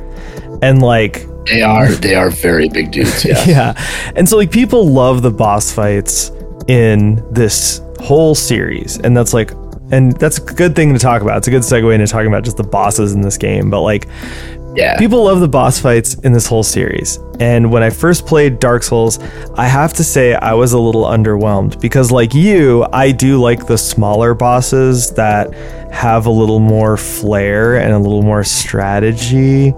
And 0.63 0.81
like 0.81 1.27
They 1.45 1.61
are 1.61 1.89
they 1.89 2.15
are 2.15 2.29
very 2.29 2.69
big 2.69 2.91
dudes. 2.91 3.25
Yeah. 3.25 3.45
yeah. 3.45 4.11
And 4.15 4.27
so 4.27 4.37
like 4.37 4.51
people 4.51 4.87
love 4.87 5.21
the 5.21 5.31
boss 5.31 5.71
fights 5.71 6.31
in 6.67 7.21
this 7.31 7.81
whole 7.99 8.33
series. 8.33 8.97
And 8.97 9.15
that's 9.15 9.33
like 9.33 9.51
and 9.91 10.13
that's 10.13 10.37
a 10.37 10.41
good 10.41 10.75
thing 10.75 10.93
to 10.93 10.99
talk 10.99 11.21
about. 11.21 11.37
It's 11.37 11.47
a 11.47 11.51
good 11.51 11.61
segue 11.63 11.93
into 11.93 12.07
talking 12.07 12.27
about 12.27 12.43
just 12.43 12.57
the 12.57 12.63
bosses 12.63 13.13
in 13.13 13.21
this 13.21 13.37
game. 13.37 13.69
But 13.69 13.81
like 13.81 14.07
yeah. 14.73 14.97
people 14.97 15.25
love 15.25 15.41
the 15.41 15.47
boss 15.47 15.79
fights 15.79 16.13
in 16.15 16.31
this 16.31 16.47
whole 16.47 16.63
series. 16.63 17.19
And 17.41 17.69
when 17.69 17.83
I 17.83 17.89
first 17.89 18.25
played 18.25 18.59
Dark 18.59 18.83
Souls, 18.83 19.19
I 19.55 19.65
have 19.65 19.93
to 19.93 20.03
say 20.03 20.33
I 20.35 20.53
was 20.53 20.71
a 20.71 20.79
little 20.79 21.03
underwhelmed 21.03 21.79
because 21.81 22.09
like 22.09 22.33
you, 22.33 22.85
I 22.93 23.11
do 23.11 23.39
like 23.39 23.67
the 23.67 23.77
smaller 23.77 24.33
bosses 24.33 25.11
that 25.11 25.53
have 25.91 26.25
a 26.25 26.31
little 26.31 26.59
more 26.59 26.95
flair 26.95 27.75
and 27.75 27.93
a 27.93 27.99
little 27.99 28.23
more 28.23 28.43
strategy 28.43 29.73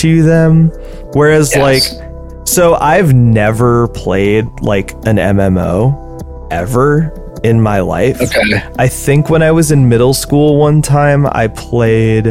to 0.00 0.22
them. 0.22 0.68
Whereas 1.14 1.54
Yes. 1.54 1.60
like 1.92 2.02
so 2.46 2.74
I've 2.74 3.14
never 3.14 3.88
played 3.88 4.46
like 4.60 4.92
an 5.06 5.16
MMO 5.16 6.48
ever 6.50 7.12
in 7.44 7.60
my 7.62 7.80
life. 7.80 8.20
Okay. 8.20 8.62
I 8.78 8.88
think 8.88 9.30
when 9.30 9.42
I 9.42 9.50
was 9.52 9.70
in 9.72 9.88
middle 9.88 10.12
school 10.14 10.58
one 10.58 10.82
time, 10.82 11.26
I 11.26 11.48
played 11.48 12.26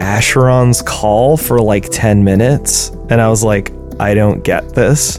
Asheron's 0.00 0.82
Call 0.82 1.36
for 1.36 1.60
like 1.60 1.88
10 1.90 2.24
minutes, 2.24 2.90
and 3.10 3.20
I 3.20 3.28
was 3.28 3.42
like, 3.42 3.72
I 4.00 4.14
don't 4.14 4.42
get 4.44 4.74
this. 4.74 5.18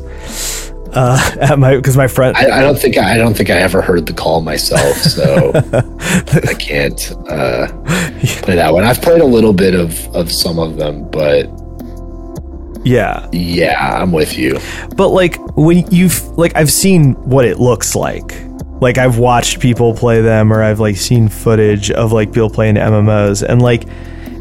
Uh, 0.95 1.35
at 1.41 1.59
my 1.59 1.75
because 1.75 1.97
my 1.97 2.07
friend, 2.07 2.35
I, 2.37 2.59
I 2.59 2.61
don't 2.61 2.77
think 2.77 2.97
I, 2.97 3.17
don't 3.17 3.35
think 3.35 3.49
I 3.49 3.57
ever 3.57 3.81
heard 3.81 4.05
the 4.05 4.13
call 4.13 4.41
myself, 4.41 4.95
so 4.97 5.51
I 6.49 6.53
can't 6.53 7.11
uh, 7.29 7.67
play 8.41 8.55
that 8.55 8.73
one. 8.73 8.83
I've 8.85 9.01
played 9.01 9.21
a 9.21 9.25
little 9.25 9.53
bit 9.53 9.75
of 9.75 10.07
of 10.15 10.31
some 10.31 10.57
of 10.57 10.77
them, 10.77 11.09
but 11.11 11.49
yeah, 12.85 13.27
yeah, 13.33 14.01
I'm 14.01 14.11
with 14.13 14.37
you. 14.37 14.59
but 14.95 15.09
like 15.09 15.37
when 15.57 15.85
you've 15.91 16.21
like 16.37 16.55
I've 16.55 16.71
seen 16.71 17.13
what 17.29 17.45
it 17.45 17.59
looks 17.59 17.95
like. 17.95 18.33
like 18.81 18.97
I've 18.97 19.17
watched 19.17 19.59
people 19.59 19.93
play 19.95 20.21
them 20.21 20.51
or 20.51 20.61
I've 20.61 20.79
like 20.79 20.97
seen 20.97 21.27
footage 21.29 21.91
of 21.91 22.11
like 22.11 22.31
people 22.31 22.49
playing 22.49 22.75
MMOs 22.75 23.41
and 23.41 23.61
like 23.61 23.83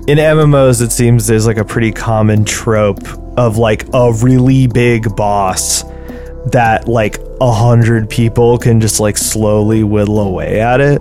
in 0.07 0.19
MMOs 0.19 0.83
it 0.83 0.93
seems 0.93 1.27
there's 1.27 1.47
like 1.47 1.57
a 1.57 1.65
pretty 1.65 1.93
common 1.93 2.45
trope 2.45 3.07
of 3.39 3.59
like 3.59 3.87
a 3.95 4.13
really 4.13 4.67
big 4.67 5.15
boss 5.17 5.85
that 6.53 6.87
like 6.89 7.19
a 7.41 7.51
hundred 7.51 8.09
people 8.11 8.59
can 8.59 8.81
just 8.81 9.01
like 9.01 9.17
slowly 9.17 9.83
whittle 9.83 10.21
away 10.21 10.61
at 10.61 10.81
it. 10.81 11.01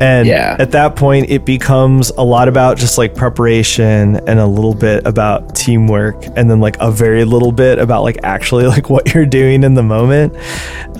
And 0.00 0.26
Yeah. 0.28 0.56
at 0.58 0.72
that 0.72 0.96
point, 0.96 1.30
it 1.30 1.44
becomes 1.46 2.10
a 2.18 2.22
lot 2.22 2.46
about 2.48 2.76
just 2.76 2.98
like 2.98 3.14
preparation 3.14 4.16
and 4.28 4.38
a 4.38 4.46
little 4.46 4.74
bit 4.74 5.06
about 5.06 5.54
teamwork, 5.54 6.22
and 6.36 6.50
then 6.50 6.60
like 6.60 6.76
a 6.80 6.90
very 6.90 7.24
little 7.24 7.52
bit 7.52 7.78
about 7.78 8.02
like 8.02 8.18
actually 8.22 8.66
like 8.76 8.90
what 8.90 9.14
you're 9.14 9.24
doing 9.26 9.64
in 9.64 9.74
the 9.74 9.82
moment. 9.82 10.34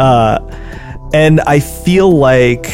Uh, 0.00 0.38
and 1.12 1.40
I 1.40 1.60
feel 1.60 2.10
like 2.10 2.72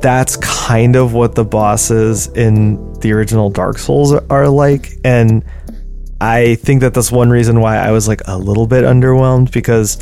that's 0.00 0.36
kind 0.36 0.96
of 0.96 1.12
what 1.12 1.34
the 1.34 1.44
bosses 1.44 2.28
in 2.28 2.92
the 3.00 3.12
original 3.12 3.50
Dark 3.50 3.78
Souls 3.78 4.12
are 4.12 4.48
like. 4.48 4.92
And 5.04 5.44
I 6.24 6.54
think 6.56 6.80
that 6.80 6.94
that's 6.94 7.12
one 7.12 7.30
reason 7.30 7.60
why 7.60 7.76
I 7.76 7.90
was 7.90 8.08
like 8.08 8.22
a 8.26 8.38
little 8.38 8.66
bit 8.66 8.84
underwhelmed 8.84 9.52
because 9.52 9.98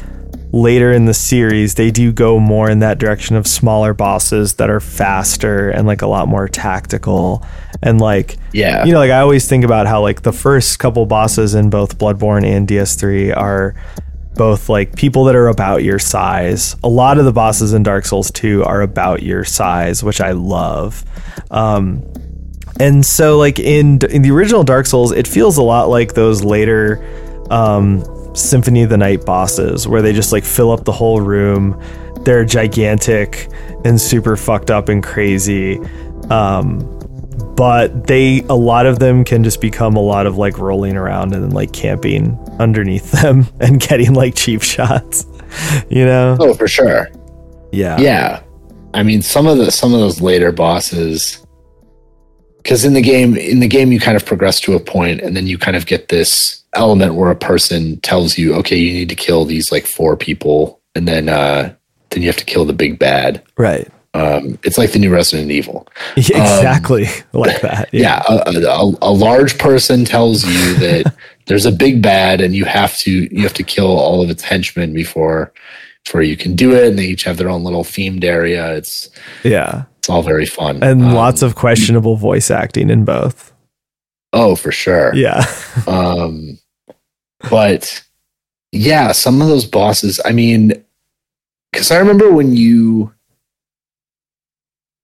later 0.53 0.93
in 0.93 1.07
the 1.07 1.15
series 1.15 1.75
they 1.75 1.91
do 1.91 2.13
go 2.13 2.39
more 2.39 2.69
in 2.69 2.81
that 2.81 2.99
direction 2.99 3.37
of 3.37 3.47
smaller 3.47 3.95
bosses 3.95 4.55
that 4.55 4.69
are 4.69 4.81
faster 4.81 5.71
and 5.71 5.87
like 5.87 6.03
a 6.03 6.07
lot 6.07 6.29
more 6.29 6.47
tactical 6.47 7.43
and 7.83 7.99
like 8.01 8.37
Yeah. 8.53 8.85
you 8.85 8.93
know 8.93 8.99
like 8.99 9.11
I 9.11 9.21
always 9.21 9.49
think 9.49 9.65
about 9.65 9.87
how 9.87 10.03
like 10.03 10.23
the 10.23 10.33
first 10.33 10.79
couple 10.79 11.07
bosses 11.07 11.55
in 11.55 11.71
both 11.71 11.97
Bloodborne 11.99 12.45
and 12.45 12.69
DS3 12.69 13.35
are 13.35 13.75
both 14.35 14.69
like 14.69 14.95
people 14.95 15.25
that 15.25 15.35
are 15.37 15.49
about 15.49 15.83
your 15.85 15.99
size. 15.99 16.77
A 16.85 16.89
lot 16.89 17.19
of 17.19 17.25
the 17.25 17.33
bosses 17.33 17.73
in 17.73 17.83
Dark 17.83 18.05
Souls 18.05 18.31
2 18.31 18.63
are 18.65 18.81
about 18.83 19.23
your 19.23 19.45
size, 19.45 20.03
which 20.05 20.21
I 20.21 20.33
love. 20.33 21.03
Um 21.51 22.03
and 22.83 23.07
so 23.07 23.39
like 23.39 23.61
in 23.61 24.01
in 24.11 24.23
the 24.23 24.31
original 24.33 24.65
Dark 24.65 24.87
Souls, 24.87 25.13
it 25.13 25.29
feels 25.29 25.57
a 25.57 25.63
lot 25.63 25.89
like 25.89 26.15
those 26.15 26.43
later 26.43 27.01
um 27.51 28.05
Symphony 28.35 28.83
of 28.83 28.91
the 28.91 28.97
Night 28.97 29.25
bosses 29.25 29.87
where 29.87 30.03
they 30.03 30.13
just 30.13 30.33
like 30.33 30.45
fill 30.45 30.73
up 30.73 30.85
the 30.85 30.93
whole 30.93 31.21
room. 31.21 31.81
They're 32.25 32.45
gigantic 32.45 33.49
and 33.85 34.01
super 34.01 34.37
fucked 34.37 34.71
up 34.71 34.89
and 34.89 35.03
crazy. 35.03 35.79
Um 36.29 36.99
but 37.55 38.09
they 38.09 38.41
a 38.49 38.55
lot 38.55 38.87
of 38.87 38.99
them 38.99 39.25
can 39.25 39.45
just 39.45 39.61
become 39.61 39.95
a 39.95 40.03
lot 40.03 40.27
of 40.27 40.37
like 40.37 40.59
rolling 40.59 40.97
around 40.97 41.35
and 41.35 41.45
then 41.45 41.51
like 41.51 41.73
camping 41.73 42.37
underneath 42.59 43.13
them 43.23 43.47
and 43.61 43.81
getting 43.81 44.13
like 44.15 44.35
cheap 44.35 44.63
shots. 44.63 45.27
You 45.91 46.07
know? 46.07 46.39
Oh, 46.41 46.55
for 46.55 46.67
sure. 46.67 47.11
Yeah. 47.73 48.01
Yeah. 48.01 48.43
I 48.95 49.03
mean, 49.03 49.21
some 49.21 49.47
of 49.47 49.59
the 49.59 49.71
some 49.71 49.93
of 49.93 50.01
those 50.01 50.23
later 50.23 50.51
bosses 50.51 51.42
because 52.63 52.85
in 52.85 52.95
the 52.95 53.03
game 53.03 53.37
in 53.37 53.61
the 53.61 53.69
game 53.69 53.93
you 53.93 53.99
kind 54.01 54.17
of 54.17 54.25
progress 54.25 54.61
to 54.61 54.75
a 54.75 54.81
point 54.81 55.21
and 55.21 55.37
then 55.37 55.47
you 55.47 55.59
kind 55.59 55.77
of 55.77 55.87
get 55.87 56.09
this 56.09 56.63
element 56.75 57.15
where 57.15 57.31
a 57.31 57.37
person 57.37 57.99
tells 58.01 58.39
you 58.39 58.55
okay 58.55 58.77
you 58.77 58.93
need 58.93 59.09
to 59.09 59.15
kill 59.15 59.45
these 59.45 59.71
like 59.73 59.87
four 59.87 60.17
people 60.17 60.81
and 60.95 61.07
then 61.09 61.29
uh 61.29 61.73
then 62.11 62.23
you 62.23 62.29
have 62.29 62.37
to 62.37 62.45
kill 62.45 62.65
the 62.65 62.73
big 62.73 62.99
bad 62.99 63.43
Right. 63.57 63.89
um 64.15 64.59
it's 64.63 64.79
like 64.79 64.93
the 64.93 64.99
new 64.99 65.13
resident 65.13 65.51
evil 65.51 65.87
exactly 66.17 67.07
like 67.33 67.61
that. 67.63 67.89
yeah, 67.93 68.23
a, 68.29 68.51
a, 68.67 68.93
a 69.03 69.13
large 69.13 69.59
person 69.59 70.05
tells 70.05 70.45
you 70.45 70.75
that 70.79 71.15
there's 71.47 71.67
a 71.67 71.73
big 71.73 72.01
bad 72.03 72.41
and 72.41 72.55
you 72.55 72.65
have 72.65 72.97
to 72.99 73.11
you 73.35 73.43
have 73.43 73.55
to 73.55 73.63
kill 73.65 73.87
all 73.99 74.23
of 74.23 74.31
its 74.31 74.43
henchmen 74.43 74.93
before 74.95 75.53
before 76.05 76.23
you 76.23 76.37
can 76.37 76.55
do 76.57 76.73
it 76.75 76.89
and 76.89 76.99
they 76.99 77.05
each 77.07 77.25
have 77.25 77.37
their 77.37 77.49
own 77.51 77.63
little 77.65 77.85
themed 77.85 78.25
area 78.25 78.75
it's 78.75 79.09
Yeah. 79.45 79.85
It's 80.03 80.11
all 80.11 80.23
very 80.23 80.47
fun 80.47 80.83
And 80.83 81.01
Um, 81.05 81.15
lots 81.15 81.43
of 81.43 81.55
questionable 81.55 82.17
voice 82.17 82.51
acting 82.51 82.91
in 82.91 83.05
both. 83.05 83.53
oh 84.33 84.57
for 84.57 84.73
sure 84.73 85.15
Yeah. 85.15 85.45
um 85.87 86.59
but 87.51 88.03
yeah 88.73 89.13
some 89.13 89.41
of 89.41 89.47
those 89.49 89.65
bosses 89.67 90.21
i 90.25 90.33
mean 90.33 90.73
because 91.73 91.91
i 91.93 91.99
remember 91.99 92.33
when 92.33 92.57
you 92.57 93.13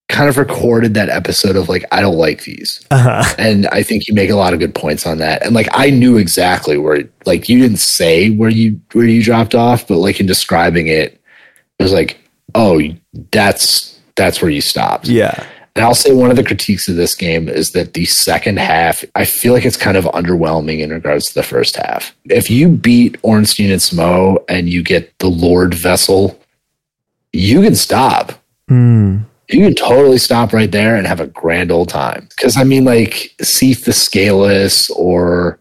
kind 0.09 0.27
of 0.27 0.37
recorded 0.37 0.95
that 0.95 1.07
episode 1.09 1.55
of 1.55 1.69
like 1.69 1.85
i 1.91 2.01
don't 2.01 2.17
like 2.17 2.43
these 2.43 2.83
Uh-huh. 2.91 3.23
and 3.37 3.67
i 3.67 3.83
think 3.83 4.07
you 4.07 4.13
make 4.13 4.29
a 4.31 4.35
lot 4.35 4.53
of 4.53 4.59
good 4.59 4.73
points 4.73 5.05
on 5.05 5.19
that 5.19 5.45
and 5.45 5.53
like 5.53 5.67
i 5.71 5.89
knew 5.91 6.17
exactly 6.17 6.77
where 6.77 7.03
like 7.25 7.47
you 7.47 7.59
didn't 7.59 7.77
say 7.77 8.31
where 8.31 8.49
you 8.49 8.81
where 8.93 9.05
you 9.05 9.21
dropped 9.23 9.53
off 9.55 9.87
but 9.87 9.97
like 9.97 10.19
in 10.19 10.25
describing 10.25 10.87
it 10.87 11.21
it 11.77 11.83
was 11.83 11.93
like 11.93 12.17
oh 12.55 12.81
that's 13.31 13.88
that's 14.19 14.41
where 14.41 14.51
you 14.51 14.59
stopped 14.61 15.07
Yeah. 15.07 15.45
and 15.75 15.85
I'll 15.85 15.95
say 15.95 16.11
one 16.13 16.29
of 16.29 16.35
the 16.35 16.43
critiques 16.43 16.89
of 16.89 16.95
this 16.97 17.15
game 17.15 17.47
is 17.47 17.71
that 17.71 17.93
the 17.93 18.03
second 18.05 18.59
half, 18.59 19.03
I 19.15 19.23
feel 19.23 19.53
like 19.53 19.65
it's 19.65 19.77
kind 19.77 19.95
of 19.95 20.03
underwhelming 20.05 20.79
in 20.81 20.89
regards 20.91 21.25
to 21.27 21.33
the 21.33 21.43
first 21.43 21.77
half. 21.77 22.13
If 22.25 22.49
you 22.49 22.67
beat 22.69 23.17
Ornstein 23.23 23.71
and 23.71 23.81
Smough 23.81 24.43
and 24.49 24.67
you 24.67 24.83
get 24.83 25.17
the 25.19 25.29
Lord 25.29 25.73
Vessel, 25.73 26.37
you 27.31 27.61
can 27.61 27.75
stop. 27.75 28.33
Hmm. 28.67 29.19
You 29.47 29.63
can 29.65 29.73
totally 29.75 30.17
stop 30.19 30.51
right 30.53 30.71
there 30.71 30.95
and 30.95 31.07
have 31.07 31.19
a 31.21 31.27
grand 31.27 31.71
old 31.71 31.89
time. 31.89 32.27
Because 32.29 32.57
I 32.57 32.63
mean, 32.63 32.83
like 32.83 33.33
Seath 33.41 33.85
the 33.85 33.93
Scaleless 33.93 34.89
or 34.91 35.59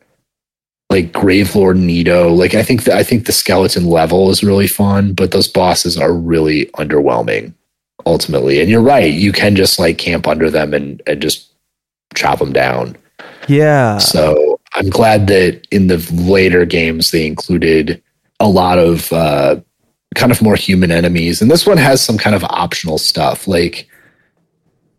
like 0.91 1.13
Gravelord 1.13 1.79
Nito. 1.79 2.33
Like 2.33 2.55
I 2.55 2.63
think 2.63 2.85
that 2.85 2.97
I 2.97 3.03
think 3.03 3.27
the 3.27 3.33
skeleton 3.33 3.87
level 3.87 4.31
is 4.31 4.43
really 4.43 4.67
fun, 4.67 5.13
but 5.15 5.31
those 5.31 5.47
bosses 5.49 5.97
are 5.99 6.13
really 6.13 6.67
underwhelming 6.77 7.53
ultimately. 8.09 8.61
And 8.61 8.71
you're 8.71 8.81
right, 8.81 9.13
you 9.13 9.33
can 9.33 9.55
just 9.55 9.79
like 9.79 9.99
camp 9.99 10.27
under 10.27 10.51
them 10.51 10.75
and, 10.75 11.01
and 11.07 11.23
just 11.23 11.53
chop 12.15 12.39
them 12.39 12.53
down. 12.53 12.97
Yeah. 13.47 13.99
So 13.99 14.61
I'm 14.75 14.91
glad 14.91 15.27
that 15.29 15.67
in 15.71 15.87
the 15.87 15.99
later 16.13 16.65
games 16.65 17.11
they 17.11 17.27
included 17.27 18.03
a 18.41 18.49
lot 18.49 18.79
of 18.79 19.13
uh, 19.13 19.61
kind 20.15 20.33
of 20.33 20.43
more 20.43 20.57
human 20.57 20.91
enemies, 20.91 21.43
and 21.43 21.51
this 21.51 21.67
one 21.67 21.79
has 21.79 22.01
some 22.03 22.19
kind 22.19 22.35
of 22.35 22.45
optional 22.45 22.99
stuff. 22.99 23.47
Like 23.47 23.89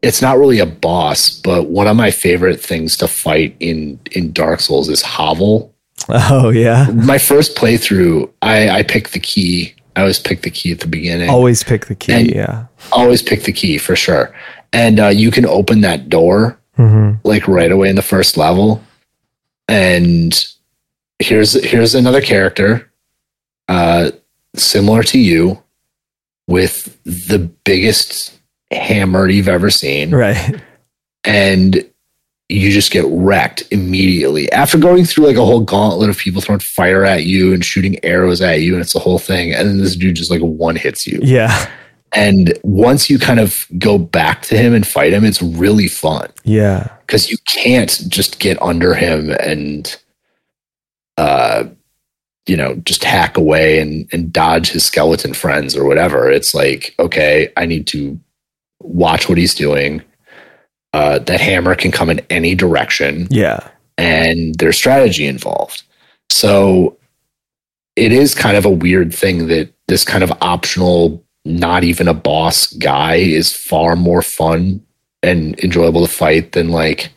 it's 0.02 0.22
not 0.22 0.38
really 0.38 0.60
a 0.60 0.66
boss, 0.66 1.30
but 1.30 1.70
one 1.70 1.88
of 1.88 1.96
my 1.96 2.12
favorite 2.12 2.62
things 2.62 2.96
to 2.98 3.08
fight 3.08 3.56
in 3.60 4.00
in 4.12 4.32
Dark 4.32 4.60
Souls 4.60 4.90
is 4.90 5.02
Havel. 5.02 5.74
Oh 6.12 6.50
yeah. 6.50 6.88
My 6.94 7.18
first 7.18 7.58
playthrough, 7.58 8.32
I, 8.42 8.70
I 8.70 8.84
picked 8.84 9.12
the 9.12 9.20
key. 9.20 9.76
I 10.00 10.02
always 10.02 10.20
pick 10.20 10.42
the 10.44 10.50
key 10.50 10.72
at 10.72 10.80
the 10.80 10.88
beginning 10.88 11.30
Always 11.30 11.62
pick 11.64 11.88
the 11.88 11.96
key. 11.96 12.14
And- 12.14 12.32
yeah. 12.32 12.66
always 12.94 13.22
pick 13.22 13.44
the 13.44 13.52
key 13.52 13.78
for 13.78 13.96
sure. 13.96 14.34
And 14.72 15.00
uh, 15.00 15.08
you 15.08 15.30
can 15.32 15.46
open 15.46 15.82
that 15.82 16.10
door 16.10 16.58
hmm 16.76 17.12
like 17.26 17.46
right 17.48 17.72
away 17.72 17.90
in 17.90 17.96
the 17.98 18.02
first 18.02 18.38
level. 18.38 18.82
And 19.68 20.34
here's 21.20 21.54
here's 21.64 21.94
another 21.96 22.22
character, 22.22 22.90
uh, 23.68 24.12
similar 24.56 25.04
to 25.04 25.20
you, 25.20 25.62
with 26.48 26.98
the 27.04 27.40
biggest 27.66 28.40
hammer 28.72 29.28
you've 29.28 29.48
ever 29.50 29.70
seen, 29.70 30.12
Right. 30.12 30.56
and 31.26 31.84
you 32.50 32.72
just 32.72 32.92
get 32.92 33.06
wrecked 33.08 33.62
immediately 33.70 34.52
after 34.52 34.78
going 34.80 35.06
through 35.06 35.28
like 35.28 35.36
a 35.38 35.46
whole 35.46 35.60
gauntlet 35.62 36.10
of 36.10 36.18
people 36.18 36.42
throwing 36.42 36.60
fire 36.60 37.06
at 37.06 37.26
you 37.26 37.54
and 37.54 37.64
shooting 37.64 38.04
arrows 38.04 38.42
at 38.42 38.62
you, 38.62 38.74
and 38.74 38.82
it's 38.82 38.94
the 38.94 39.00
whole 39.00 39.20
thing. 39.20 39.54
And 39.54 39.68
then 39.68 39.78
this 39.78 39.96
dude 39.96 40.16
just 40.16 40.32
like 40.32 40.42
one 40.42 40.76
hits 40.76 41.06
you. 41.06 41.20
Yeah. 41.22 41.70
And 42.12 42.58
once 42.64 43.08
you 43.08 43.20
kind 43.20 43.40
of 43.40 43.68
go 43.78 44.00
back 44.00 44.42
to 44.44 44.58
him 44.58 44.74
and 44.74 44.86
fight 44.88 45.14
him, 45.14 45.24
it's 45.24 45.44
really 45.44 45.88
fun 45.88 46.32
Yeah. 46.44 46.88
because 47.06 47.30
you 47.30 47.38
can't 47.46 48.02
just 48.08 48.40
get 48.40 48.60
under 48.64 48.96
him 48.96 49.30
and, 49.30 49.96
uh, 51.18 51.66
you 52.48 52.58
know, 52.58 52.74
just 52.78 53.04
hack 53.04 53.38
away 53.38 53.80
and, 53.80 54.10
and 54.12 54.34
dodge 54.34 54.72
his 54.72 54.84
skeleton 54.84 55.36
friends 55.36 55.76
or 55.76 55.86
whatever. 55.86 56.32
It's 56.32 56.56
like, 56.56 56.96
okay, 56.98 57.54
I 57.56 57.68
need 57.68 57.86
to 57.88 58.20
watch 58.80 59.30
what 59.30 59.38
he's 59.38 59.54
doing. 59.54 60.02
Uh, 60.94 61.20
that 61.20 61.40
hammer 61.40 61.76
can 61.76 61.92
come 61.92 62.10
in 62.10 62.20
any 62.32 62.56
direction 62.56 63.28
Yeah. 63.30 63.60
and 63.98 64.56
there's 64.56 64.76
strategy 64.78 65.28
involved. 65.28 65.84
So 66.32 66.98
it 67.96 68.12
is 68.12 68.34
kind 68.34 68.58
of 68.58 68.66
a 68.66 68.72
weird 68.72 69.14
thing 69.14 69.48
that 69.48 69.72
this 69.88 70.04
kind 70.04 70.24
of 70.24 70.32
optional, 70.42 71.24
not 71.46 71.84
even 71.84 72.08
a 72.08 72.14
boss 72.14 72.74
guy 72.74 73.16
is 73.16 73.56
far 73.56 73.96
more 73.96 74.22
fun 74.24 74.84
and 75.22 75.60
enjoyable 75.60 76.06
to 76.08 76.12
fight 76.12 76.54
than 76.54 76.70
like 76.70 77.12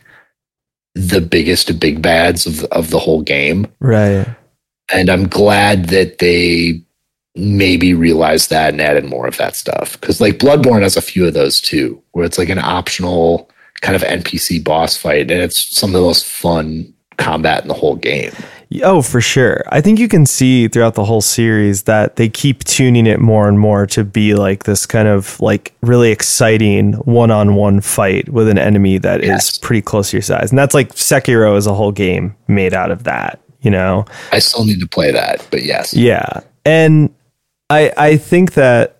the 0.93 1.21
biggest 1.21 1.79
big 1.79 2.01
bads 2.01 2.45
of 2.45 2.63
of 2.65 2.91
the 2.91 2.99
whole 2.99 3.23
game. 3.23 3.65
Right. 3.79 4.27
And 4.93 5.09
I'm 5.09 5.27
glad 5.27 5.85
that 5.85 6.19
they 6.19 6.81
maybe 7.35 7.95
realized 7.95 8.51
that 8.51 8.73
and 8.73 8.81
added 8.81 9.05
more 9.05 9.25
of 9.25 9.37
that 9.37 9.55
stuff. 9.55 9.99
Because 9.99 10.21
like 10.21 10.37
Bloodborne 10.37 10.83
has 10.83 10.95
a 10.97 11.01
few 11.01 11.25
of 11.25 11.33
those 11.33 11.59
too, 11.59 11.99
where 12.11 12.25
it's 12.25 12.37
like 12.37 12.49
an 12.49 12.59
optional 12.59 13.49
kind 13.83 13.95
of 13.95 14.01
NPC 14.01 14.63
boss 14.63 14.97
fight, 14.97 15.29
and 15.29 15.41
it's 15.41 15.77
some 15.77 15.89
of 15.91 15.93
the 15.93 16.01
most 16.01 16.25
fun 16.25 16.91
combat 17.17 17.61
in 17.61 17.67
the 17.67 17.73
whole 17.75 17.95
game. 17.95 18.31
Oh, 18.81 19.03
for 19.03 19.21
sure. 19.21 19.63
I 19.69 19.81
think 19.81 19.99
you 19.99 20.07
can 20.07 20.25
see 20.25 20.67
throughout 20.67 20.95
the 20.95 21.05
whole 21.05 21.21
series 21.21 21.83
that 21.83 22.15
they 22.15 22.27
keep 22.27 22.63
tuning 22.63 23.05
it 23.05 23.19
more 23.19 23.47
and 23.47 23.59
more 23.59 23.85
to 23.87 24.03
be 24.03 24.33
like 24.33 24.63
this 24.63 24.87
kind 24.87 25.07
of 25.07 25.39
like 25.39 25.75
really 25.81 26.09
exciting 26.09 26.93
one-on-one 26.93 27.81
fight 27.81 28.29
with 28.29 28.47
an 28.49 28.57
enemy 28.57 28.97
that 28.97 29.21
is 29.21 29.27
Yes. 29.27 29.57
pretty 29.59 29.83
close 29.83 30.09
to 30.09 30.17
your 30.17 30.23
size. 30.23 30.49
And 30.49 30.57
that's 30.57 30.73
like 30.73 30.95
Sekiro 30.95 31.55
is 31.55 31.67
a 31.67 31.73
whole 31.75 31.91
game 31.91 32.35
made 32.47 32.73
out 32.73 32.89
of 32.89 33.03
that, 33.03 33.39
you 33.61 33.69
know. 33.69 34.05
I 34.31 34.39
still 34.39 34.65
need 34.65 34.79
to 34.79 34.87
play 34.87 35.11
that, 35.11 35.45
but 35.51 35.61
yes. 35.61 35.93
Yeah. 35.93 36.39
And 36.65 37.13
I 37.69 37.91
I 37.95 38.17
think 38.17 38.53
that 38.55 38.92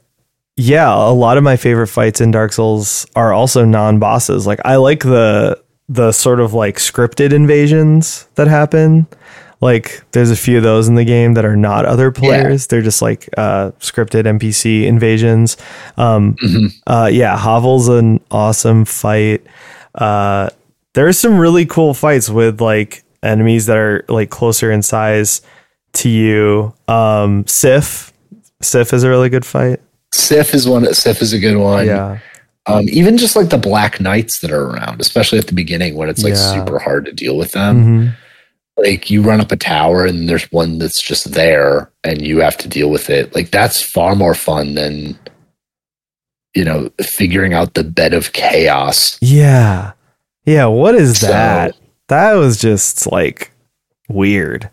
yeah, 0.56 0.94
a 0.94 1.12
lot 1.14 1.38
of 1.38 1.44
my 1.44 1.56
favorite 1.58 1.88
fights 1.88 2.22
in 2.22 2.32
Dark 2.32 2.54
Souls 2.54 3.06
are 3.16 3.34
also 3.34 3.66
non-bosses. 3.66 4.46
Like 4.48 4.60
I 4.66 4.76
like 4.78 5.00
the 5.02 5.62
the 5.90 6.12
sort 6.12 6.40
of 6.40 6.54
like 6.54 6.78
scripted 6.78 7.34
invasions 7.34 8.28
that 8.36 8.48
happen. 8.48 9.08
Like 9.62 10.04
there's 10.12 10.30
a 10.32 10.36
few 10.36 10.58
of 10.58 10.64
those 10.64 10.88
in 10.88 10.96
the 10.96 11.06
game 11.06 11.34
that 11.36 11.46
are 11.46 11.56
not 11.56 11.86
other 11.86 12.12
players. 12.12 12.68
They're 12.68 12.82
just 12.82 13.02
like 13.02 13.30
uh 13.38 13.72
scripted 13.80 14.26
NPC 14.26 14.84
invasions. 14.86 15.58
Um 15.98 16.36
Mhm. 16.36 16.74
uh 16.88 17.10
yeah, 17.12 17.38
Havel's 17.38 17.88
an 17.88 18.20
awesome 18.32 18.86
fight. 18.86 19.44
Uh 19.96 20.50
there's 20.94 21.18
some 21.18 21.38
really 21.40 21.66
cool 21.66 21.94
fights 21.94 22.30
with 22.30 22.62
like 22.62 23.04
enemies 23.24 23.66
that 23.68 23.78
are 23.78 24.04
like 24.10 24.30
closer 24.30 24.72
in 24.72 24.82
size 24.84 25.42
to 25.94 26.10
you. 26.10 26.74
Um 26.88 27.46
Sif. 27.48 28.12
Sif 28.62 28.94
is 28.94 29.04
a 29.04 29.10
really 29.10 29.30
good 29.30 29.46
fight. 29.46 29.80
Sif 30.14 30.54
is 30.54 30.68
one. 30.68 30.92
Sif 30.94 31.22
is 31.22 31.34
a 31.34 31.40
good 31.40 31.58
one. 31.58 31.88
Yeah. 31.88 32.20
Um, 32.66 32.86
even 32.90 33.18
just 33.18 33.36
like 33.36 33.50
the 33.50 33.58
Black 33.58 34.00
Knights 34.00 34.40
that 34.40 34.52
are 34.52 34.68
around, 34.70 35.02
especially 35.02 35.38
at 35.40 35.48
the 35.48 35.54
beginning 35.54 35.96
when 35.96 36.08
it's 36.08 36.24
like 36.24 36.34
Yeah. 36.34 36.54
super 36.54 36.80
hard 36.80 37.06
to 37.06 37.12
deal 37.12 37.36
with 37.38 37.52
them. 37.52 37.84
Mhm. 37.84 38.16
Like 38.78 39.10
you 39.10 39.22
run 39.22 39.42
up 39.42 39.52
a 39.52 39.56
tower 39.58 40.06
and 40.06 40.30
there's 40.30 40.50
one 40.52 40.80
that's 40.80 41.02
just 41.02 41.34
there 41.34 41.90
and 42.04 42.22
you 42.26 42.40
have 42.40 42.58
to 42.58 42.68
deal 42.70 42.90
with 42.90 43.10
it. 43.10 43.36
Like 43.36 43.52
that's 43.52 43.82
far 43.82 44.16
more 44.16 44.34
fun 44.34 44.76
than 44.76 45.18
you 46.56 46.64
know 46.64 46.90
figuring 47.02 47.54
out 47.54 47.74
the 47.74 47.84
bed 47.84 48.14
of 48.14 48.32
chaos. 48.34 49.18
Yeah. 49.22 49.92
Yeah, 50.46 50.66
what 50.68 50.96
is 50.96 51.20
So- 51.20 51.28
that? 51.28 51.76
That 52.10 52.34
was 52.34 52.60
just 52.60 53.12
like 53.12 53.52
weird, 54.10 54.70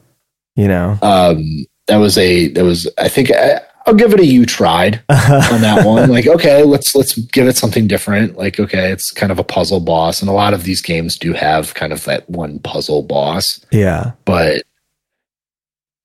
you 0.57 0.69
know. 0.69 0.99
Um, 1.03 1.65
that 1.87 1.97
was 1.97 2.19
a 2.19 2.49
that 2.49 2.65
was 2.65 2.89
I 2.99 3.09
think 3.09 3.31
I, 3.33 3.61
I'll 3.87 3.95
give 3.95 4.13
it 4.13 4.21
a 4.21 4.27
you 4.27 4.45
tried 4.47 4.97
on 5.09 5.61
that 5.63 5.85
one. 5.87 6.11
Like 6.11 6.27
okay, 6.27 6.63
let's 6.63 6.95
let's 6.95 7.17
give 7.17 7.47
it 7.47 7.57
something 7.57 7.87
different. 7.87 8.37
Like 8.37 8.61
okay, 8.61 8.93
it's 8.93 9.11
kind 9.11 9.33
of 9.33 9.39
a 9.39 9.45
puzzle 9.45 9.81
boss, 9.81 10.21
and 10.21 10.29
a 10.29 10.33
lot 10.35 10.55
of 10.55 10.65
these 10.65 10.83
games 10.83 11.17
do 11.17 11.33
have 11.33 11.75
kind 11.75 11.93
of 11.93 12.05
that 12.05 12.29
one 12.29 12.59
puzzle 12.61 13.03
boss. 13.03 13.65
yeah. 13.71 14.13
but 14.25 14.63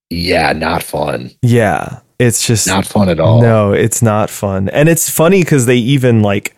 yeah, 0.09 0.53
not 0.53 0.83
fun. 0.83 1.31
Yeah. 1.41 1.99
It's 2.17 2.47
just 2.47 2.65
Not 2.67 2.85
fun 2.85 3.09
at 3.09 3.19
all. 3.19 3.41
No, 3.41 3.73
it's 3.73 4.01
not 4.01 4.29
fun. 4.29 4.69
And 4.69 4.87
it's 4.87 5.09
funny 5.09 5.43
cuz 5.43 5.65
they 5.65 5.75
even 5.75 6.21
like 6.21 6.54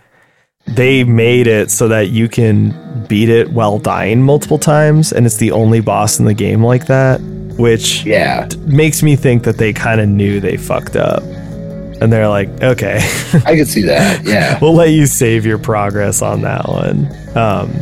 they 0.67 1.03
made 1.03 1.47
it 1.47 1.71
so 1.71 1.87
that 1.87 2.09
you 2.09 2.27
can 2.27 3.05
beat 3.07 3.29
it 3.29 3.49
while 3.51 3.79
dying 3.79 4.21
multiple 4.21 4.57
times 4.59 5.13
and 5.13 5.25
it's 5.25 5.37
the 5.37 5.51
only 5.51 5.79
boss 5.79 6.19
in 6.19 6.25
the 6.25 6.33
game 6.33 6.63
like 6.63 6.87
that, 6.87 7.21
which 7.57 8.03
Yeah, 8.03 8.47
makes 8.65 9.01
me 9.01 9.15
think 9.15 9.43
that 9.43 9.57
they 9.57 9.73
kind 9.73 10.01
of 10.01 10.09
knew 10.09 10.39
they 10.39 10.57
fucked 10.57 10.95
up. 10.95 11.23
And 11.99 12.13
they're 12.13 12.27
like, 12.27 12.49
"Okay, 12.61 12.97
I 13.45 13.55
could 13.55 13.67
see 13.67 13.81
that. 13.83 14.23
Yeah, 14.25 14.59
we'll 14.61 14.75
let 14.75 14.89
you 14.91 15.07
save 15.07 15.45
your 15.47 15.57
progress 15.57 16.21
on 16.21 16.41
that 16.41 16.67
one." 16.67 17.07
Um 17.35 17.73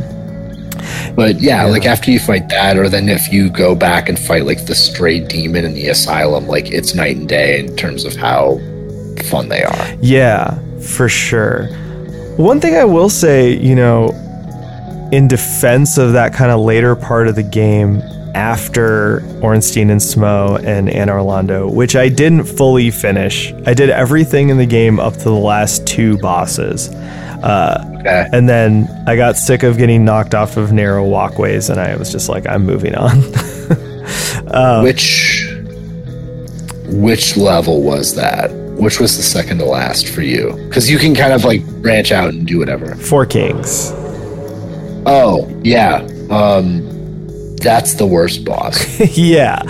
but 1.16 1.40
yeah, 1.42 1.64
like 1.66 1.86
after 1.86 2.12
you 2.12 2.20
fight 2.20 2.50
that, 2.50 2.78
or 2.78 2.90
then 2.90 3.10
if 3.10 3.32
you 3.32 3.50
go 3.50 3.74
back 3.76 4.08
and 4.10 4.20
fight 4.20 4.46
like 4.46 4.66
the 4.66 4.76
stray 4.76 5.20
demon 5.20 5.66
in 5.66 5.74
the 5.74 5.88
asylum, 5.88 6.48
like 6.48 6.70
it's 6.72 6.94
night 6.94 7.16
and 7.18 7.28
day 7.28 7.60
in 7.60 7.76
terms 7.76 8.06
of 8.06 8.16
how 8.16 8.58
fun 9.30 9.50
they 9.50 9.64
are. 9.64 9.88
Yeah, 10.02 10.60
for 10.80 11.10
sure. 11.10 11.70
One 12.38 12.60
thing 12.60 12.76
I 12.76 12.84
will 12.84 13.10
say, 13.10 13.54
you 13.56 13.76
know, 13.76 14.10
in 15.12 15.28
defense 15.28 15.98
of 15.98 16.14
that 16.14 16.34
kind 16.34 16.52
of 16.52 16.60
later 16.60 16.96
part 16.96 17.28
of 17.28 17.36
the 17.36 17.44
game 17.44 18.02
after 18.34 19.22
Ornstein 19.42 19.90
and 19.90 20.02
Smough 20.02 20.62
and 20.66 20.90
Anor 20.90 21.24
Londo, 21.26 21.72
which 21.74 21.96
I 21.96 22.10
didn't 22.10 22.44
fully 22.44 22.92
finish. 22.92 23.54
I 23.66 23.74
did 23.74 23.90
everything 23.90 24.50
in 24.50 24.58
the 24.58 24.66
game 24.66 25.00
up 25.00 25.14
to 25.14 25.24
the 25.24 25.32
last 25.32 25.88
two 25.88 26.18
bosses. 26.18 26.90
Uh, 26.90 27.92
Okay. 28.06 28.28
and 28.34 28.48
then 28.48 28.88
I 29.08 29.16
got 29.16 29.36
sick 29.36 29.64
of 29.64 29.78
getting 29.80 30.06
knocked 30.06 30.36
off 30.36 30.58
of 30.58 30.72
narrow 30.72 31.04
walkways, 31.04 31.70
and 31.72 31.80
I 31.80 31.96
was 31.96 32.12
just 32.12 32.30
like, 32.30 32.46
I'm 32.48 32.64
moving 32.64 32.94
on. 32.94 33.18
Um, 34.54 34.84
which 34.84 35.44
which 36.90 37.36
level 37.36 37.82
was 37.82 38.14
that? 38.14 38.52
Which 38.78 39.00
was 39.00 39.16
the 39.18 39.24
second 39.24 39.60
to 39.60 39.66
last 39.66 40.10
for 40.10 40.22
you? 40.22 40.54
Because 40.68 40.90
you 40.90 40.98
can 40.98 41.16
kind 41.16 41.34
of 41.34 41.44
like 41.46 41.66
branch 41.82 42.12
out 42.12 42.30
and 42.30 42.46
do 42.46 42.60
whatever. 42.60 42.96
Four 42.96 43.26
Kings. 43.26 43.92
Oh 45.08 45.48
yeah, 45.64 45.98
um, 46.30 47.56
that's 47.58 47.94
the 47.94 48.06
worst 48.06 48.44
boss. 48.44 49.00
yeah. 49.18 49.62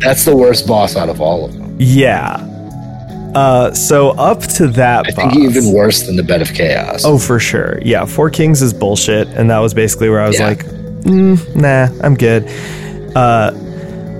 that's 0.00 0.24
the 0.24 0.36
worst 0.36 0.66
boss 0.66 0.96
out 0.96 1.08
of 1.08 1.20
all 1.20 1.44
of 1.46 1.52
them. 1.54 1.76
Yeah. 1.78 2.36
Uh, 3.34 3.72
so 3.74 4.10
up 4.10 4.40
to 4.42 4.68
that 4.68 5.06
I 5.08 5.10
boss. 5.10 5.32
think 5.34 5.36
even 5.44 5.72
worse 5.72 6.02
than 6.02 6.14
the 6.16 6.22
bed 6.22 6.40
of 6.40 6.52
chaos. 6.54 7.04
Oh, 7.04 7.18
for 7.18 7.40
sure. 7.40 7.80
Yeah, 7.82 8.04
Four 8.04 8.30
Kings 8.30 8.62
is 8.62 8.72
bullshit, 8.72 9.26
and 9.28 9.50
that 9.50 9.58
was 9.58 9.74
basically 9.74 10.08
where 10.08 10.20
I 10.20 10.28
was 10.28 10.38
Yeah. 10.38 10.48
like, 10.48 10.64
mm, 10.64 11.56
nah, 11.56 11.88
I'm 12.04 12.14
good. 12.14 12.44
Uh, 13.16 13.50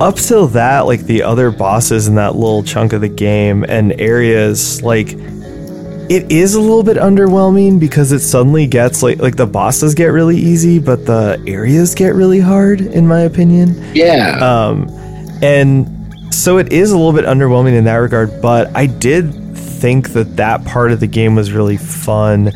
up 0.01 0.17
till 0.17 0.49
that, 0.49 0.81
like 0.81 1.01
the 1.01 1.23
other 1.23 1.51
bosses 1.51 2.09
in 2.09 2.17
that 2.17 2.35
little 2.35 2.63
chunk 2.63 2.93
of 2.93 3.01
the 3.01 3.09
game 3.09 3.65
and 3.65 3.93
areas, 4.01 4.83
like 4.83 5.13
it 6.11 6.31
is 6.31 6.55
a 6.55 6.61
little 6.61 6.83
bit 6.83 6.97
underwhelming 6.97 7.81
because 7.81 8.13
it 8.13 8.21
suddenly 8.21 8.67
gets 8.67 9.03
like 9.03 9.19
like 9.19 9.37
the 9.37 9.47
bosses 9.47 9.95
get 9.95 10.07
really 10.07 10.37
easy, 10.37 10.79
but 10.79 11.07
the 11.07 11.43
areas 11.47 11.95
get 11.95 12.15
really 12.15 12.41
hard, 12.41 12.81
in 12.81 13.07
my 13.07 13.21
opinion. 13.21 13.75
yeah. 13.95 14.39
Um, 14.39 14.89
and 15.43 16.35
so 16.35 16.59
it 16.59 16.73
is 16.73 16.91
a 16.91 16.97
little 16.97 17.13
bit 17.13 17.25
underwhelming 17.25 17.75
in 17.75 17.85
that 17.85 17.97
regard, 17.97 18.43
but 18.43 18.75
I 18.77 18.87
did 18.87 19.33
think 19.57 20.11
that 20.11 20.37
that 20.37 20.65
part 20.65 20.93
of 20.93 21.01
the 21.01 21.07
game 21.07 21.35
was 21.35 21.53
really 21.53 21.77
fun. 21.77 22.53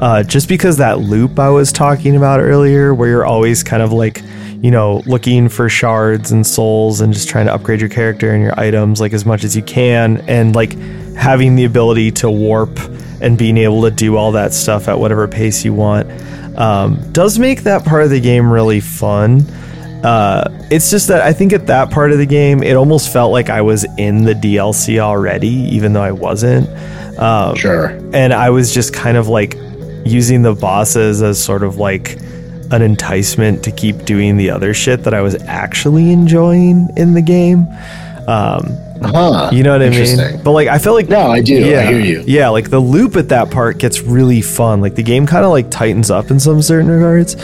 Uh, 0.00 0.22
just 0.22 0.48
because 0.48 0.78
that 0.78 0.98
loop 0.98 1.38
I 1.38 1.50
was 1.50 1.72
talking 1.72 2.16
about 2.16 2.40
earlier, 2.40 2.94
where 2.94 3.08
you're 3.08 3.26
always 3.26 3.62
kind 3.62 3.82
of 3.82 3.92
like, 3.92 4.22
you 4.62 4.70
know, 4.70 5.02
looking 5.06 5.48
for 5.48 5.68
shards 5.68 6.32
and 6.32 6.46
souls 6.46 7.00
and 7.00 7.12
just 7.12 7.28
trying 7.28 7.46
to 7.46 7.54
upgrade 7.54 7.80
your 7.80 7.88
character 7.88 8.32
and 8.32 8.42
your 8.42 8.58
items 8.58 9.00
like 9.00 9.12
as 9.12 9.24
much 9.24 9.44
as 9.44 9.56
you 9.56 9.62
can, 9.62 10.18
and 10.28 10.54
like 10.54 10.78
having 11.16 11.56
the 11.56 11.64
ability 11.64 12.10
to 12.10 12.30
warp 12.30 12.78
and 13.20 13.36
being 13.36 13.56
able 13.56 13.82
to 13.82 13.90
do 13.90 14.16
all 14.16 14.32
that 14.32 14.52
stuff 14.52 14.88
at 14.88 14.98
whatever 14.98 15.26
pace 15.28 15.64
you 15.64 15.72
want, 15.72 16.10
um, 16.58 17.12
does 17.12 17.38
make 17.38 17.62
that 17.62 17.84
part 17.84 18.02
of 18.02 18.10
the 18.10 18.20
game 18.20 18.50
really 18.50 18.80
fun. 18.80 19.40
Uh, 20.04 20.66
it's 20.70 20.90
just 20.90 21.08
that 21.08 21.20
I 21.20 21.32
think 21.32 21.52
at 21.52 21.66
that 21.66 21.90
part 21.90 22.12
of 22.12 22.18
the 22.18 22.26
game, 22.26 22.62
it 22.62 22.74
almost 22.74 23.12
felt 23.12 23.32
like 23.32 23.50
I 23.50 23.60
was 23.60 23.84
in 23.98 24.24
the 24.24 24.32
DLC 24.32 24.98
already, 24.98 25.48
even 25.48 25.92
though 25.92 26.02
I 26.02 26.12
wasn't. 26.12 26.68
Um, 27.18 27.54
sure. 27.56 27.88
and 28.14 28.32
I 28.32 28.48
was 28.48 28.72
just 28.72 28.94
kind 28.94 29.18
of 29.18 29.28
like 29.28 29.56
using 30.06 30.40
the 30.40 30.54
bosses 30.54 31.22
as 31.22 31.42
sort 31.42 31.62
of 31.62 31.76
like 31.76 32.16
an 32.70 32.82
enticement 32.82 33.62
to 33.64 33.70
keep 33.72 34.04
doing 34.04 34.36
the 34.36 34.50
other 34.50 34.72
shit 34.74 35.02
that 35.04 35.14
I 35.14 35.22
was 35.22 35.34
actually 35.44 36.12
enjoying 36.12 36.88
in 36.96 37.14
the 37.14 37.22
game. 37.22 37.66
Um, 38.28 38.76
Huh. 39.02 39.48
you 39.50 39.62
know 39.62 39.72
what 39.72 39.80
I 39.82 39.88
mean? 39.88 40.42
But 40.44 40.50
like, 40.50 40.68
I 40.68 40.78
felt 40.78 40.94
like 40.94 41.08
No, 41.08 41.30
I 41.30 41.40
do. 41.40 41.56
I 41.56 41.68
yeah, 41.68 41.88
hear 41.88 42.00
you. 42.00 42.22
Yeah, 42.26 42.50
like 42.50 42.68
the 42.68 42.78
loop 42.78 43.16
at 43.16 43.30
that 43.30 43.50
part 43.50 43.78
gets 43.78 44.02
really 44.02 44.42
fun. 44.42 44.82
Like 44.82 44.94
the 44.94 45.02
game 45.02 45.26
kind 45.26 45.42
of 45.42 45.50
like 45.52 45.70
tightens 45.70 46.10
up 46.10 46.30
in 46.30 46.38
some 46.38 46.60
certain 46.60 46.90
regards. 46.90 47.34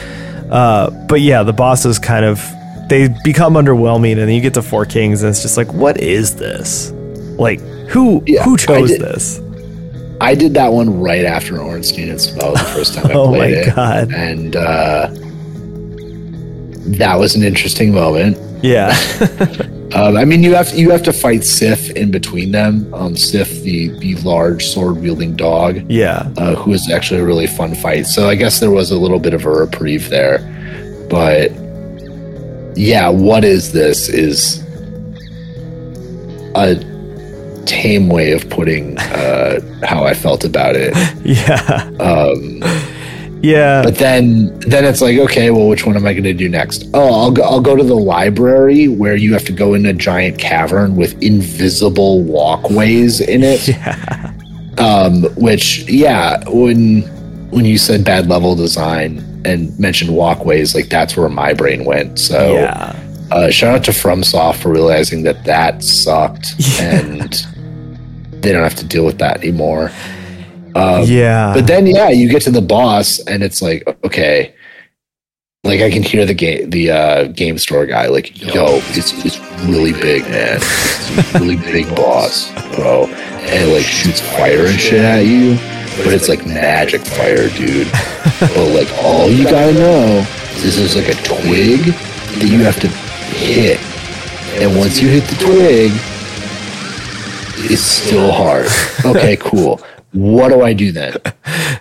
Uh, 0.51 0.91
but 1.09 1.23
yeah, 1.23 1.43
the 1.45 1.55
bosses 1.55 1.99
kind 1.99 2.27
of 2.27 2.45
they 2.91 3.09
become 3.25 3.55
underwhelming, 3.55 4.13
and 4.13 4.21
then 4.21 4.29
you 4.29 4.43
get 4.43 4.53
to 4.55 4.63
Four 4.63 4.85
Kings, 4.85 5.23
and 5.23 5.31
it's 5.31 5.41
just 5.43 5.57
like, 5.57 5.73
what 5.73 5.99
is 5.99 6.37
this? 6.37 6.93
Like, 7.39 7.59
who 7.89 8.23
Yeah, 8.27 8.43
who 8.45 8.57
chose 8.59 8.91
this? 8.99 9.41
I 10.21 10.35
did 10.35 10.55
that 10.55 10.73
one 10.73 11.01
right 11.01 11.25
after 11.25 11.61
Ornstein 11.61 12.09
and 12.09 12.21
Spell 12.21 12.53
the 12.53 12.59
first 12.59 12.95
time 12.95 13.07
I 13.07 13.13
Oh 13.15 13.29
played 13.29 13.39
my 13.55 13.61
it. 13.71 13.75
God. 13.75 14.13
And 14.15 14.57
uh, 14.57 15.09
that 16.99 17.17
was 17.19 17.35
an 17.37 17.43
interesting 17.43 17.93
moment. 17.93 18.39
Yeah, 18.65 18.97
Um, 19.95 20.17
I 20.17 20.25
mean, 20.25 20.43
you 20.43 20.53
have 20.55 20.75
you 20.75 20.91
have 20.91 21.03
to 21.05 21.13
fight 21.13 21.45
Sif 21.45 21.91
in 21.91 22.11
between 22.11 22.51
them. 22.51 22.93
Um, 22.93 23.17
Sif, 23.17 23.49
the 23.63 23.89
the 24.01 24.17
large 24.17 24.67
sword 24.67 24.97
wielding 24.99 25.37
dog, 25.37 25.89
yeah, 25.89 26.29
uh, 26.37 26.57
who 26.57 26.73
is 26.73 26.91
actually 26.91 27.21
a 27.21 27.25
really 27.25 27.47
fun 27.47 27.75
fight. 27.77 28.07
So 28.07 28.29
I 28.29 28.35
guess 28.35 28.59
there 28.59 28.73
was 28.73 28.91
a 28.91 28.99
little 28.99 29.21
bit 29.21 29.33
of 29.33 29.45
a 29.47 29.51
reprieve 29.51 30.11
there, 30.11 30.39
but 31.09 31.53
yeah, 32.77 33.09
what 33.09 33.45
is 33.45 33.73
this? 33.73 34.09
Is 34.09 34.61
a 36.57 36.75
tame 37.67 38.09
way 38.09 38.33
of 38.33 38.49
putting 38.51 38.97
uh, 38.99 39.61
how 39.85 40.05
I 40.05 40.15
felt 40.15 40.45
about 40.45 40.75
it. 40.77 40.95
yeah. 41.25 41.91
Um, 42.01 42.63
Yeah. 43.43 43.83
But 43.83 43.97
then 43.97 44.59
then 44.61 44.85
it's 44.85 45.01
like, 45.03 45.19
okay, 45.19 45.51
well, 45.51 45.69
which 45.69 45.85
one 45.87 45.95
am 45.97 46.07
I 46.07 46.13
going 46.15 46.25
to 46.25 46.33
do 46.33 46.49
next? 46.49 46.89
Oh, 46.95 47.13
I'll 47.21 47.31
go, 47.31 47.43
I'll 47.43 47.61
go 47.61 47.77
to 47.77 47.85
the 47.85 47.95
library 47.95 48.89
where 48.89 49.15
you 49.15 49.33
have 49.35 49.45
to 49.45 49.53
go 49.53 49.75
in 49.75 49.85
a 49.87 49.93
giant 49.93 50.39
cavern 50.39 50.97
with 50.97 51.23
invisible 51.23 52.23
walkways 52.23 53.21
in 53.21 53.43
it. 53.45 53.69
yeah. 53.69 54.33
Um, 54.79 55.23
which 55.37 55.89
yeah, 55.89 56.43
when 56.49 57.03
when 57.51 57.65
you 57.67 57.79
said 57.79 58.05
bad 58.05 58.27
level 58.29 58.57
design 58.57 59.19
and 59.45 59.79
mentioned 59.79 60.15
walkways, 60.15 60.75
like 60.75 60.89
that's 60.89 61.17
where 61.17 61.29
my 61.29 61.53
brain 61.55 61.85
went. 61.85 62.19
So 62.19 62.55
Yeah. 62.55 62.97
uh, 63.31 63.51
shout 63.51 63.75
out 63.77 63.85
to 63.85 63.93
FromSoft 63.93 64.57
for 64.57 64.71
realizing 64.73 65.23
that 65.25 65.45
that 65.45 65.83
sucked 65.85 66.55
Yeah. 66.59 66.99
and 67.01 67.47
they 68.47 68.53
don't 68.53 68.63
have 68.63 68.77
to 68.77 68.87
deal 68.87 69.05
with 69.05 69.19
that 69.19 69.39
anymore. 69.39 69.91
Um, 70.75 71.05
yeah. 71.07 71.55
but 71.55 71.67
then 71.67 71.87
yeah, 71.87 72.11
you 72.11 72.29
get 72.29 72.43
to 72.43 72.51
the 72.51 72.61
boss 72.61 73.19
and 73.21 73.43
it's 73.43 73.63
like 73.63 73.83
okay, 74.05 74.55
like 75.65 75.81
I 75.81 75.91
can 75.91 76.03
hear 76.03 76.27
the 76.27 76.35
game 76.35 76.71
the 76.71 76.91
uh, 76.91 77.25
game 77.29 77.59
store 77.59 77.87
guy 77.87 78.07
like 78.09 78.41
yo, 78.41 78.81
it's 78.91 79.13
it's 79.25 79.39
really 79.65 79.93
big 79.93 80.23
man, 80.25 80.57
it's 80.57 81.35
a 81.35 81.39
really 81.41 81.57
big 81.57 81.89
boss, 81.97 82.53
bro, 82.77 83.07
and 83.07 83.71
it 83.71 83.75
like 83.75 83.85
shoots 83.85 84.21
fire 84.21 84.67
and 84.67 84.79
shit 84.79 85.01
at 85.01 85.25
you, 85.25 85.55
but 86.05 86.13
it's 86.13 86.29
like 86.29 86.47
magic 86.47 87.01
fire, 87.01 87.49
dude. 87.49 87.91
but 88.41 88.69
like 88.75 88.93
all 89.03 89.31
you 89.31 89.45
gotta 89.45 89.73
know 89.73 90.27
is 90.57 90.77
there's 90.77 90.95
like 90.95 91.09
a 91.09 91.23
twig 91.23 91.95
that 92.39 92.49
you 92.51 92.63
have 92.65 92.79
to 92.81 92.89
hit, 92.89 93.81
and 94.61 94.79
once 94.79 95.01
you 95.01 95.09
hit 95.09 95.25
the 95.25 95.37
twig, 95.37 95.93
it's 97.59 97.83
still 97.83 98.33
hard. 98.33 98.67
Okay, 99.05 99.37
cool. 99.41 99.81
What 100.13 100.49
do 100.49 100.63
I 100.63 100.73
do 100.73 100.93
then? 100.93 101.17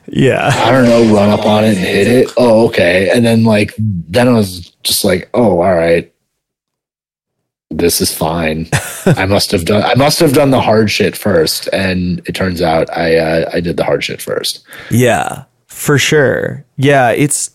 yeah. 0.07 0.51
I 0.53 0.71
don't 0.71 0.85
know, 0.85 1.13
run 1.15 1.29
up 1.29 1.45
on 1.45 1.63
it 1.63 1.69
and 1.69 1.77
hit 1.77 2.07
it. 2.07 2.33
Oh, 2.37 2.67
okay. 2.67 3.09
And 3.09 3.25
then 3.25 3.43
like 3.43 3.73
then 3.77 4.27
I 4.27 4.33
was 4.33 4.71
just 4.83 5.05
like, 5.05 5.29
oh, 5.33 5.61
all 5.61 5.75
right. 5.75 6.11
This 7.69 8.01
is 8.01 8.15
fine. 8.15 8.67
I 9.05 9.25
must 9.25 9.51
have 9.51 9.65
done 9.65 9.83
I 9.83 9.95
must 9.95 10.19
have 10.19 10.33
done 10.33 10.51
the 10.51 10.61
hard 10.61 10.91
shit 10.91 11.15
first. 11.15 11.69
And 11.71 12.21
it 12.27 12.33
turns 12.33 12.61
out 12.61 12.89
I 12.95 13.17
uh, 13.17 13.49
I 13.53 13.59
did 13.59 13.77
the 13.77 13.83
hard 13.83 14.03
shit 14.03 14.21
first. 14.21 14.65
Yeah, 14.91 15.45
for 15.67 15.97
sure. 15.97 16.65
Yeah, 16.77 17.11
it's 17.11 17.51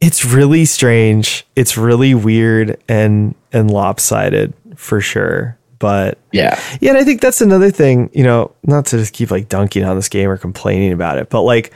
it's 0.00 0.24
really 0.24 0.64
strange. 0.64 1.46
It's 1.56 1.76
really 1.76 2.14
weird 2.14 2.76
and 2.88 3.34
and 3.52 3.70
lopsided 3.70 4.52
for 4.76 5.00
sure. 5.00 5.58
But 5.78 6.18
Yeah. 6.32 6.60
yeah, 6.80 6.90
and 6.90 6.98
I 6.98 7.04
think 7.04 7.20
that's 7.20 7.40
another 7.40 7.70
thing, 7.70 8.10
you 8.12 8.24
know, 8.24 8.50
not 8.64 8.86
to 8.86 8.98
just 8.98 9.12
keep 9.12 9.30
like 9.30 9.48
dunking 9.48 9.84
on 9.84 9.96
this 9.96 10.08
game 10.08 10.28
or 10.28 10.36
complaining 10.36 10.92
about 10.92 11.18
it, 11.18 11.30
but 11.30 11.42
like 11.42 11.72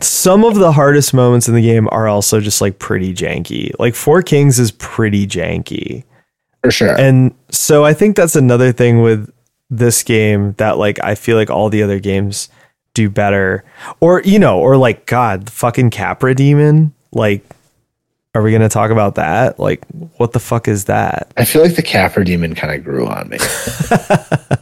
some 0.00 0.44
of 0.44 0.56
the 0.56 0.72
hardest 0.72 1.14
moments 1.14 1.46
in 1.48 1.54
the 1.54 1.62
game 1.62 1.88
are 1.92 2.08
also 2.08 2.40
just 2.40 2.60
like 2.60 2.78
pretty 2.80 3.14
janky. 3.14 3.70
Like 3.78 3.94
Four 3.94 4.22
Kings 4.22 4.58
is 4.58 4.72
pretty 4.72 5.26
janky. 5.26 6.02
For 6.62 6.70
sure. 6.72 6.98
And 6.98 7.34
so 7.50 7.84
I 7.84 7.94
think 7.94 8.16
that's 8.16 8.34
another 8.34 8.72
thing 8.72 9.02
with 9.02 9.32
this 9.70 10.02
game 10.02 10.54
that 10.58 10.78
like 10.78 10.98
I 11.04 11.14
feel 11.14 11.36
like 11.36 11.50
all 11.50 11.68
the 11.68 11.82
other 11.82 12.00
games 12.00 12.48
do 12.94 13.08
better. 13.08 13.64
Or 14.00 14.20
you 14.22 14.38
know, 14.38 14.58
or 14.58 14.76
like 14.76 15.06
God, 15.06 15.46
the 15.46 15.52
fucking 15.52 15.90
Capra 15.90 16.34
Demon. 16.34 16.92
Like, 17.12 17.44
are 18.34 18.42
we 18.42 18.52
gonna 18.52 18.68
talk 18.68 18.90
about 18.90 19.14
that? 19.14 19.58
Like, 19.60 19.84
what 20.16 20.32
the 20.32 20.40
fuck 20.40 20.66
is 20.68 20.84
that? 20.84 21.32
I 21.36 21.44
feel 21.44 21.62
like 21.62 21.76
the 21.76 21.82
Capra 21.82 22.24
demon 22.24 22.54
kind 22.54 22.74
of 22.74 22.84
grew 22.84 23.06
on 23.06 23.28
me. 23.28 23.38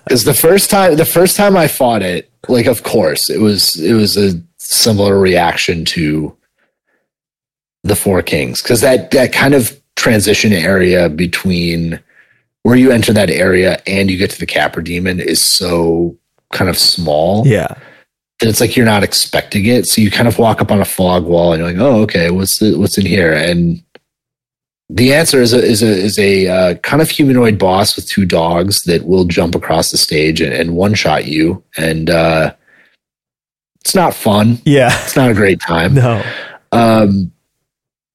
Because 0.05 0.25
the 0.25 0.35
first 0.35 0.69
time, 0.69 0.97
the 0.97 1.07
first 1.07 1.39
time 1.39 1.57
I 1.57 1.69
fought 1.69 2.03
it, 2.03 2.31
like 2.47 2.67
of 2.67 2.83
course 2.83 3.31
it 3.31 3.41
was 3.41 3.81
it 3.81 3.95
was 3.95 4.19
a 4.19 4.39
similar 4.59 5.19
reaction 5.19 5.87
to 5.87 6.37
the 7.83 7.97
Four 7.97 8.21
Kings 8.21 8.61
because 8.61 8.83
that 8.83 9.11
that 9.13 9.33
kind 9.33 9.55
of 9.55 9.81
transition 9.97 10.53
area 10.53 11.09
between 11.09 11.99
where 12.63 12.77
you 12.77 12.91
enter 12.91 13.15
that 13.15 13.31
area 13.31 13.81
and 13.87 14.11
you 14.11 14.19
get 14.19 14.31
to 14.33 14.39
the 14.39 14.45
Capra 14.45 14.85
demon 14.85 15.19
is 15.19 15.43
so 15.43 16.15
kind 16.53 16.69
of 16.69 16.77
small 16.77 17.47
Yeah. 17.47 17.75
It's 18.49 18.61
like 18.61 18.77
you're 18.77 18.87
not 18.87 19.03
expecting 19.03 19.67
it. 19.67 19.87
So 19.87 20.01
you 20.01 20.11
kind 20.11 20.29
of 20.29 20.39
walk 20.39 20.61
up 20.61 20.71
on 20.71 20.81
a 20.81 20.85
fog 20.85 21.25
wall 21.25 21.53
and 21.53 21.61
you're 21.61 21.73
like, 21.73 21.81
oh, 21.81 22.03
okay, 22.03 22.31
what's 22.31 22.59
the, 22.59 22.77
what's 22.77 22.99
in 22.99 23.07
here? 23.07 23.33
And 23.33 23.83
the 24.89 25.15
answer 25.15 25.41
is 25.41 25.53
a 25.53 25.63
is 25.63 25.83
a 25.83 25.87
is 25.87 26.19
a 26.19 26.49
uh, 26.49 26.75
kind 26.77 27.01
of 27.01 27.09
humanoid 27.09 27.59
boss 27.59 27.97
with 27.97 28.07
two 28.07 28.27
dogs 28.27 28.83
that 28.83 29.07
will 29.07 29.25
jump 29.25 29.55
across 29.55 29.91
the 29.91 29.97
stage 29.97 30.41
and, 30.41 30.53
and 30.53 30.77
one 30.77 30.95
shot 30.95 31.25
you. 31.25 31.63
And 31.77 32.11
uh, 32.11 32.55
it's 33.81 33.95
not 33.95 34.15
fun. 34.15 34.59
Yeah. 34.65 34.91
It's 35.03 35.17
not 35.17 35.31
a 35.31 35.35
great 35.35 35.61
time. 35.61 35.95
No. 35.95 36.23
Um, 36.73 37.33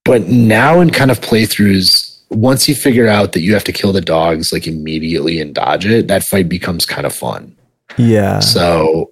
but 0.05 0.27
now 0.27 0.79
in 0.79 0.91
kind 0.91 1.11
of 1.11 1.19
playthroughs, 1.19 2.21
once 2.29 2.69
you 2.69 2.75
figure 2.75 3.07
out 3.07 3.33
that 3.33 3.41
you 3.41 3.53
have 3.53 3.63
to 3.65 3.73
kill 3.73 3.91
the 3.91 4.01
dogs 4.01 4.53
like 4.53 4.67
immediately 4.67 5.41
and 5.41 5.53
dodge 5.55 5.85
it, 5.85 6.07
that 6.07 6.23
fight 6.23 6.47
becomes 6.47 6.85
kind 6.85 7.05
of 7.05 7.13
fun. 7.13 7.55
Yeah. 7.97 8.39
So 8.39 9.11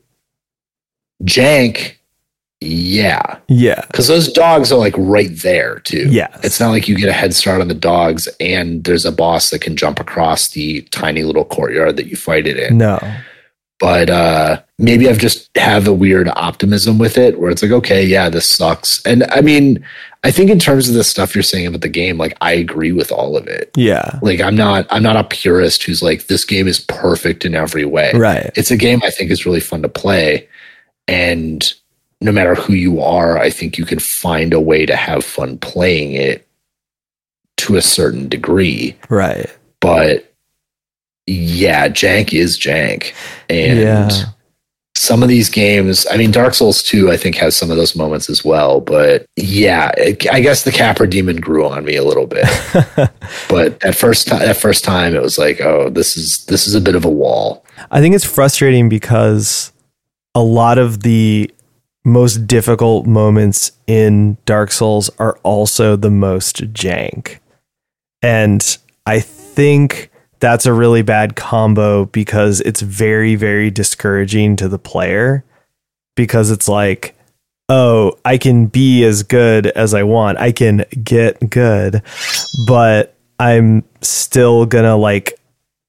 jank, 1.23 1.93
yeah, 2.61 3.37
Yeah. 3.47 3.81
because 3.87 4.07
those 4.07 4.31
dogs 4.31 4.71
are 4.71 4.79
like 4.79 4.95
right 4.97 5.29
there 5.31 5.79
too. 5.79 6.07
Yeah. 6.09 6.35
It's 6.43 6.59
not 6.59 6.69
like 6.71 6.87
you 6.87 6.95
get 6.95 7.09
a 7.09 7.13
head 7.13 7.33
start 7.35 7.61
on 7.61 7.67
the 7.67 7.73
dogs 7.73 8.27
and 8.39 8.83
there's 8.83 9.05
a 9.05 9.11
boss 9.11 9.49
that 9.49 9.59
can 9.61 9.75
jump 9.75 9.99
across 9.99 10.49
the 10.49 10.81
tiny 10.91 11.23
little 11.23 11.45
courtyard 11.45 11.97
that 11.97 12.07
you 12.07 12.15
fight 12.15 12.47
it 12.47 12.57
in. 12.57 12.77
No. 12.77 12.97
But 13.79 14.09
uh 14.09 14.61
maybe 14.79 15.09
I've 15.09 15.19
just 15.19 15.49
have 15.57 15.85
a 15.87 15.93
weird 15.93 16.29
optimism 16.29 16.97
with 16.97 17.17
it 17.17 17.39
where 17.39 17.51
it's 17.51 17.61
like, 17.61 17.71
okay, 17.73 18.03
yeah, 18.05 18.29
this 18.29 18.49
sucks. 18.49 19.05
And 19.05 19.25
I 19.31 19.41
mean, 19.41 19.85
I 20.23 20.31
think 20.31 20.49
in 20.49 20.59
terms 20.59 20.87
of 20.89 20.95
the 20.95 21.03
stuff 21.03 21.35
you're 21.35 21.43
saying 21.43 21.67
about 21.67 21.81
the 21.81 21.89
game, 21.89 22.17
like 22.17 22.35
I 22.41 22.53
agree 22.53 22.93
with 22.93 23.11
all 23.11 23.35
of 23.37 23.47
it. 23.47 23.69
Yeah. 23.75 24.17
Like 24.21 24.39
I'm 24.39 24.55
not 24.55 24.87
I'm 24.89 25.03
not 25.03 25.17
a 25.17 25.25
purist 25.25 25.83
who's 25.83 26.01
like 26.01 26.27
this 26.27 26.45
game 26.45 26.67
is 26.69 26.79
perfect 26.79 27.43
in 27.45 27.53
every 27.53 27.85
way. 27.85 28.11
Right. 28.15 28.49
It's 28.55 28.71
a 28.71 28.77
game 28.77 29.01
I 29.03 29.09
think 29.11 29.29
is 29.29 29.45
really 29.45 29.59
fun 29.59 29.81
to 29.81 29.89
play 29.89 30.47
and 31.07 31.73
no 32.22 32.32
matter 32.32 32.56
who 32.56 32.73
you 32.73 33.02
are, 33.02 33.38
I 33.38 33.49
think 33.49 33.77
you 33.77 33.86
can 33.86 33.99
find 33.99 34.53
a 34.53 34.60
way 34.60 34.86
to 34.86 34.95
have 34.95 35.23
fun 35.23 35.57
playing 35.57 36.14
it 36.14 36.48
to 37.57 37.76
a 37.76 37.82
certain 37.82 38.27
degree. 38.27 38.95
Right. 39.10 39.49
But 39.80 40.34
yeah, 41.27 41.88
jank 41.90 42.34
is 42.34 42.57
jank. 42.57 43.14
And 43.49 43.80
Yeah. 43.80 44.10
some 44.95 45.22
of 45.23 45.30
these 45.30 45.49
games, 45.49 46.06
I 46.11 46.18
mean, 46.18 46.32
Dark 46.32 46.53
Souls 46.53 46.82
2, 46.84 47.11
I 47.11 47.18
think, 47.18 47.36
has 47.36 47.56
some 47.56 47.69
of 47.69 47.77
those 47.77 47.95
moments 47.95 48.30
as 48.30 48.44
well. 48.45 48.80
But 48.82 49.26
yeah, 49.36 49.91
it, 49.98 50.32
I 50.32 50.40
guess 50.40 50.64
the 50.64 50.72
Capra 50.72 51.10
Demon 51.10 51.38
grew 51.38 51.65
on 51.65 51.84
me 51.86 51.95
a 51.95 52.03
little 52.03 52.27
bit. 52.27 52.45
but 53.49 53.84
at 53.84 53.95
first 53.95 54.27
time, 54.27 54.40
that 54.40 54.57
first 54.57 54.84
time, 54.84 55.15
it 55.15 55.22
was 55.22 55.38
like, 55.38 55.61
oh, 55.61 55.90
this 55.90 56.15
is 56.18 56.45
this 56.45 56.65
is 56.68 56.76
a 56.76 56.82
bit 56.82 56.95
of 56.95 57.06
a 57.06 57.10
wall. 57.10 57.65
I 57.91 57.99
think 58.02 58.15
it's 58.15 58.26
frustrating 58.26 58.88
because 58.90 59.72
a 60.36 60.41
lot 60.41 60.78
of 60.78 61.02
the 61.02 61.49
most 62.03 62.45
difficult 62.45 63.07
moments 63.07 63.72
in 63.88 64.38
Dark 64.45 64.72
Souls 64.72 65.10
are 65.18 65.40
also 65.41 65.95
the 65.95 66.12
most 66.12 66.74
jank. 66.74 67.40
And 68.22 68.78
I 69.06 69.22
think 69.22 70.12
that's 70.40 70.66
a 70.66 70.74
really 70.74 71.02
bad 71.02 71.36
combo 71.36 72.06
because 72.06 72.62
it's 72.62 72.82
very, 72.82 73.36
very 73.36 73.72
discouraging 73.72 74.56
to 74.57 74.68
the 74.68 74.78
player 74.78 75.44
because 76.16 76.52
it's 76.52 76.68
like, 76.68 77.16
oh, 77.70 78.18
I 78.24 78.38
can 78.38 78.68
be 78.68 79.03
as 79.03 79.24
good 79.24 79.68
as 79.68 79.94
I 79.94 80.03
want. 80.03 80.38
I 80.38 80.52
can 80.52 80.86
get 81.03 81.49
good, 81.49 82.03
but 82.68 83.16
I'm 83.40 83.84
still 84.02 84.66
gonna 84.66 84.95
like 84.95 85.40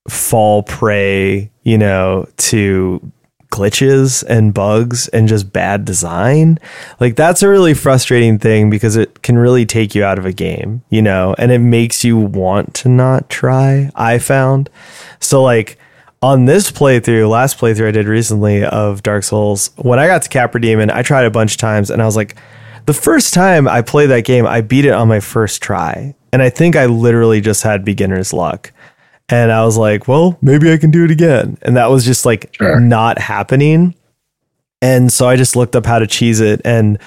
fall 0.09 0.63
prey, 0.63 1.51
you 1.63 1.77
know, 1.77 2.29
to 2.37 3.13
glitches 3.57 4.23
and 4.29 4.53
bugs 4.53 5.09
and 5.09 5.29
just 5.29 5.53
bad 5.53 5.85
design. 5.85 6.59
Like 7.01 7.17
that's 7.17 7.43
a 7.43 7.49
really 7.49 7.75
frustrating 7.75 8.39
thing 8.39 8.69
because 8.71 8.97
it 8.97 9.23
can 9.23 9.39
really 9.39 9.65
take 9.65 9.95
you 9.95 10.05
out 10.05 10.19
of 10.19 10.27
a 10.27 10.33
game, 10.33 10.83
you 10.91 11.03
know, 11.03 11.35
and 11.39 11.51
it 11.51 11.59
makes 11.59 12.05
you 12.05 12.19
want 12.19 12.75
to 12.75 12.89
not 12.89 13.31
try. 13.31 13.91
I 13.95 14.19
found. 14.19 14.69
So 15.21 15.43
like 15.43 15.79
on 16.23 16.45
this 16.45 16.71
playthrough, 16.71 17.29
last 17.29 17.59
playthrough 17.59 17.89
I 17.89 17.93
did 17.93 18.07
recently 18.07 18.65
of 18.65 19.03
Dark 19.03 19.25
Souls, 19.25 19.71
when 19.77 19.99
I 19.99 20.07
got 20.07 20.23
to 20.23 20.29
Capra 20.29 20.61
Demon, 20.61 20.91
I 20.91 21.03
tried 21.03 21.25
a 21.25 21.31
bunch 21.31 21.53
of 21.53 21.59
times 21.59 21.91
and 21.91 22.03
I 22.03 22.05
was 22.05 22.17
like, 22.17 22.37
the 22.87 22.95
first 22.95 23.35
time 23.35 23.67
I 23.67 23.83
played 23.83 24.11
that 24.11 24.25
game, 24.25 24.47
I 24.47 24.61
beat 24.61 24.85
it 24.85 24.93
on 24.93 25.09
my 25.09 25.21
first 25.21 25.61
try. 25.63 26.15
And 26.33 26.43
I 26.43 26.51
think 26.51 26.77
I 26.77 26.87
literally 26.87 27.41
just 27.41 27.63
had 27.63 27.85
beginner's 27.85 28.33
luck. 28.33 28.73
And 29.29 29.51
I 29.51 29.65
was 29.65 29.77
like, 29.77 30.07
well, 30.07 30.39
maybe 30.41 30.73
I 30.73 30.77
can 30.77 30.91
do 30.91 31.05
it 31.05 31.11
again. 31.11 31.59
And 31.63 31.77
that 31.77 31.91
was 31.91 32.05
just 32.05 32.25
like 32.25 32.55
Sure. 32.57 32.79
not 32.81 33.19
happening. 33.19 33.95
And 34.81 35.13
so 35.13 35.29
I 35.29 35.37
just 35.37 35.57
looked 35.57 35.75
up 35.75 35.85
how 35.87 35.99
to 35.99 36.07
cheese 36.07 36.41
it. 36.41 36.61
And, 36.65 36.99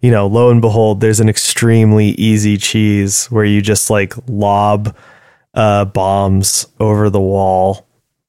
you 0.00 0.10
know, 0.10 0.26
lo 0.26 0.50
and 0.50 0.60
behold, 0.60 1.00
there's 1.00 1.20
an 1.20 1.28
extremely 1.30 2.08
easy 2.10 2.56
cheese 2.58 3.26
where 3.26 3.44
you 3.44 3.62
just 3.62 3.88
like 3.88 4.12
lob 4.28 4.94
uh, 5.54 5.84
bombs 5.86 6.66
over 6.80 7.08
the 7.08 7.20
wall 7.20 7.86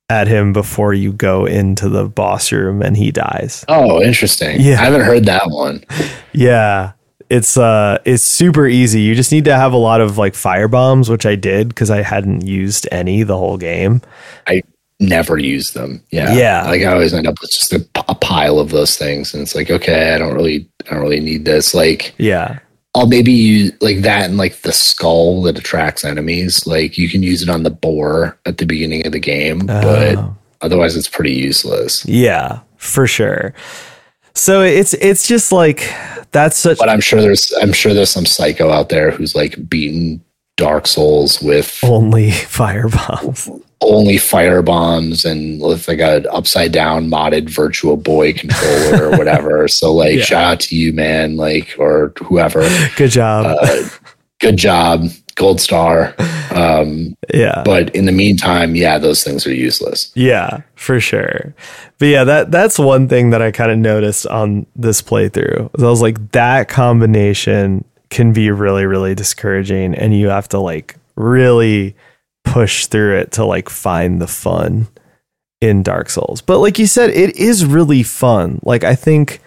at 0.09 0.27
him 0.27 0.53
before 0.53 0.93
you 0.93 1.11
go 1.11 1.45
into 1.45 1.89
the 1.89 2.05
boss 2.07 2.51
room 2.51 2.81
and 2.81 2.95
he 2.95 3.11
dies. 3.11 3.65
Oh, 3.67 4.01
interesting. 4.01 4.61
Yeah. 4.61 4.73
I 4.79 4.85
haven't 4.85 5.01
heard 5.01 5.25
that 5.25 5.49
one. 5.49 5.83
Yeah. 6.35 6.93
It's 7.33 7.57
uh 7.57 7.97
it's 8.05 8.23
super 8.23 8.67
easy. 8.67 9.01
You 9.01 9.15
just 9.15 9.31
need 9.31 9.45
to 9.45 9.55
have 9.55 9.73
a 9.73 9.77
lot 9.77 10.01
of 10.01 10.17
like 10.17 10.35
fire 10.35 10.67
bombs, 10.67 11.09
which 11.09 11.25
I 11.25 11.35
did 11.35 11.67
because 11.69 11.89
I 11.89 12.01
hadn't 12.01 12.45
used 12.45 12.87
any 12.91 13.23
the 13.23 13.37
whole 13.37 13.57
game. 13.57 14.01
I 14.47 14.61
never 14.99 15.37
use 15.37 15.71
them. 15.71 16.01
Yeah. 16.11 16.33
Yeah. 16.35 16.63
Like 16.65 16.81
I 16.83 16.93
always 16.93 17.13
end 17.13 17.27
up 17.27 17.35
with 17.41 17.51
just 17.51 17.73
a, 17.73 17.79
p- 17.79 18.01
a 18.07 18.15
pile 18.15 18.59
of 18.59 18.69
those 18.69 18.97
things. 18.97 19.33
And 19.33 19.41
it's 19.41 19.55
like, 19.55 19.69
okay, 19.69 20.13
I 20.13 20.17
don't 20.17 20.33
really, 20.35 20.69
I 20.85 20.93
don't 20.93 21.01
really 21.01 21.19
need 21.19 21.45
this. 21.45 21.73
Like 21.73 22.13
Yeah. 22.17 22.59
I'll 22.95 23.07
maybe 23.07 23.31
use 23.31 23.71
like 23.81 24.01
that 24.03 24.25
and 24.29 24.37
like 24.37 24.61
the 24.61 24.71
skull 24.71 25.41
that 25.43 25.57
attracts 25.57 26.05
enemies. 26.05 26.67
Like 26.67 26.97
you 26.97 27.09
can 27.09 27.23
use 27.23 27.41
it 27.41 27.49
on 27.49 27.63
the 27.63 27.71
boar 27.71 28.37
at 28.45 28.59
the 28.59 28.65
beginning 28.67 29.05
of 29.07 29.11
the 29.11 29.19
game, 29.19 29.65
but 29.65 30.15
Oh. 30.17 30.35
otherwise 30.61 30.95
it's 30.95 31.09
pretty 31.09 31.33
useless. 31.33 32.05
Yeah, 32.05 32.59
for 32.77 33.07
sure. 33.07 33.53
So 34.35 34.61
it's 34.61 34.93
it's 34.95 35.27
just 35.27 35.51
like 35.51 35.93
that's 36.31 36.57
such 36.57 36.79
But 36.79 36.89
I'm 36.89 36.99
sure 37.01 37.21
there's, 37.21 37.51
I'm 37.61 37.71
sure 37.73 37.93
there's 37.93 38.09
some 38.09 38.25
psycho 38.25 38.71
out 38.71 38.89
there 38.89 39.11
who's 39.11 39.35
like 39.35 39.69
beaten 39.69 40.23
Dark 40.57 40.87
Souls 40.87 41.41
with 41.41 41.79
only 41.83 42.31
fire 42.31 42.87
bombs. 42.89 43.49
only 43.81 44.17
fire 44.17 44.61
bombs 44.61 45.25
and 45.25 45.61
with 45.61 45.87
like 45.87 45.99
a 45.99 46.27
upside 46.31 46.71
down 46.71 47.09
modded 47.09 47.49
virtual 47.49 47.97
boy 47.97 48.33
controller 48.33 49.09
or 49.11 49.17
whatever. 49.17 49.67
So 49.67 49.93
like 49.93 50.17
Yeah. 50.17 50.23
shout 50.23 50.43
out 50.43 50.59
to 50.61 50.75
you, 50.75 50.93
man, 50.93 51.37
like 51.37 51.75
or 51.77 52.13
whoever. 52.23 52.67
Good 52.95 53.11
job. 53.11 53.57
Uh, 53.61 53.89
good 54.39 54.57
job, 54.57 55.05
gold 55.35 55.59
star. 55.61 56.13
Um, 56.55 57.15
yeah. 57.33 57.63
but 57.65 57.93
in 57.95 58.05
the 58.05 58.11
meantime, 58.11 58.75
yeah, 58.75 58.97
those 58.97 59.23
things 59.23 59.45
are 59.47 59.53
useless. 59.53 60.11
Yeah, 60.15 60.61
for 60.75 60.99
sure. 60.99 61.53
But 61.99 62.05
yeah, 62.05 62.23
that 62.23 62.51
that's 62.51 62.77
one 62.77 63.07
thing 63.07 63.29
that 63.31 63.41
I 63.41 63.51
kind 63.51 63.71
of 63.71 63.77
noticed 63.77 64.27
on 64.27 64.65
this 64.75 65.01
playthrough. 65.01 65.69
I 65.79 65.89
was 65.89 66.01
like 66.01 66.31
that 66.31 66.67
combination 66.67 67.85
can 68.09 68.31
be 68.33 68.51
really 68.51 68.85
really 68.85 69.15
discouraging 69.15 69.95
and 69.95 70.15
you 70.15 70.27
have 70.27 70.47
to 70.49 70.59
like 70.59 70.95
really 71.15 71.95
push 72.43 72.85
through 72.85 73.17
it 73.17 73.31
to 73.31 73.45
like 73.45 73.69
find 73.69 74.21
the 74.21 74.27
fun 74.27 74.87
in 75.61 75.81
Dark 75.81 76.09
Souls. 76.09 76.41
But 76.41 76.59
like 76.59 76.77
you 76.77 76.85
said 76.85 77.09
it 77.09 77.35
is 77.37 77.65
really 77.65 78.03
fun. 78.03 78.59
Like 78.63 78.83
I 78.83 78.95
think 78.95 79.39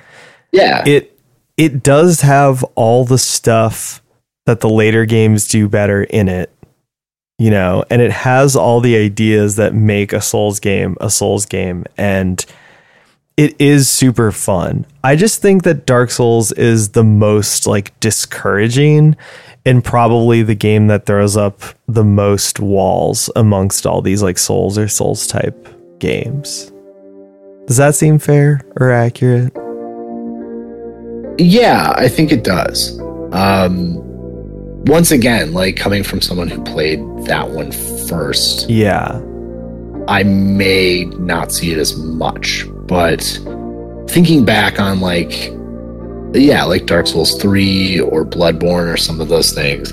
Yeah, 0.50 0.82
it 0.86 1.16
it 1.56 1.82
does 1.82 2.22
have 2.22 2.64
all 2.74 3.04
the 3.04 3.18
stuff 3.18 4.02
that 4.46 4.60
the 4.60 4.68
later 4.68 5.04
games 5.04 5.46
do 5.46 5.68
better 5.68 6.02
in 6.04 6.28
it 6.28 6.50
you 7.38 7.50
know? 7.50 7.84
And 7.90 8.00
it 8.00 8.12
has 8.12 8.56
all 8.56 8.80
the 8.80 8.96
ideas 8.96 9.56
that 9.56 9.74
make 9.74 10.12
a 10.12 10.20
souls 10.20 10.60
game 10.60 10.96
a 11.00 11.10
souls 11.10 11.46
game 11.46 11.84
and 11.96 12.44
it 13.36 13.54
is 13.60 13.90
super 13.90 14.32
fun. 14.32 14.86
I 15.04 15.14
just 15.14 15.42
think 15.42 15.64
that 15.64 15.84
dark 15.84 16.10
souls 16.10 16.52
is 16.52 16.90
the 16.90 17.04
most 17.04 17.66
like 17.66 17.98
discouraging 18.00 19.14
and 19.66 19.84
probably 19.84 20.42
the 20.42 20.54
game 20.54 20.86
that 20.86 21.04
throws 21.04 21.36
up 21.36 21.60
the 21.86 22.04
most 22.04 22.60
walls 22.60 23.28
amongst 23.36 23.86
all 23.86 24.00
these 24.00 24.22
like 24.22 24.38
souls 24.38 24.78
or 24.78 24.88
souls 24.88 25.26
type 25.26 25.68
games. 25.98 26.72
Does 27.66 27.76
that 27.76 27.94
seem 27.94 28.18
fair 28.18 28.62
or 28.76 28.90
accurate? 28.90 29.52
Yeah, 31.38 31.92
I 31.94 32.08
think 32.08 32.32
it 32.32 32.42
does. 32.42 32.98
Um, 33.32 33.95
once 34.86 35.10
again, 35.10 35.52
like 35.52 35.76
coming 35.76 36.02
from 36.02 36.20
someone 36.20 36.48
who 36.48 36.62
played 36.62 37.00
that 37.24 37.50
one 37.50 37.72
first, 38.08 38.70
yeah. 38.70 39.20
I 40.08 40.22
may 40.22 41.04
not 41.18 41.52
see 41.52 41.72
it 41.72 41.78
as 41.78 41.96
much, 41.96 42.64
but 42.86 43.20
thinking 44.08 44.44
back 44.44 44.78
on 44.78 45.00
like, 45.00 45.52
yeah, 46.32 46.62
like 46.64 46.86
Dark 46.86 47.08
Souls 47.08 47.40
3 47.42 48.00
or 48.00 48.24
Bloodborne 48.24 48.92
or 48.92 48.96
some 48.96 49.20
of 49.20 49.28
those 49.28 49.52
things, 49.52 49.92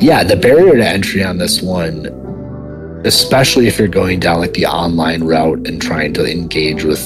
yeah, 0.00 0.22
the 0.22 0.36
barrier 0.36 0.76
to 0.76 0.88
entry 0.88 1.24
on 1.24 1.38
this 1.38 1.60
one, 1.60 2.06
especially 3.04 3.66
if 3.66 3.78
you're 3.78 3.88
going 3.88 4.20
down 4.20 4.38
like 4.38 4.54
the 4.54 4.66
online 4.66 5.24
route 5.24 5.66
and 5.66 5.82
trying 5.82 6.14
to 6.14 6.24
engage 6.24 6.84
with 6.84 7.02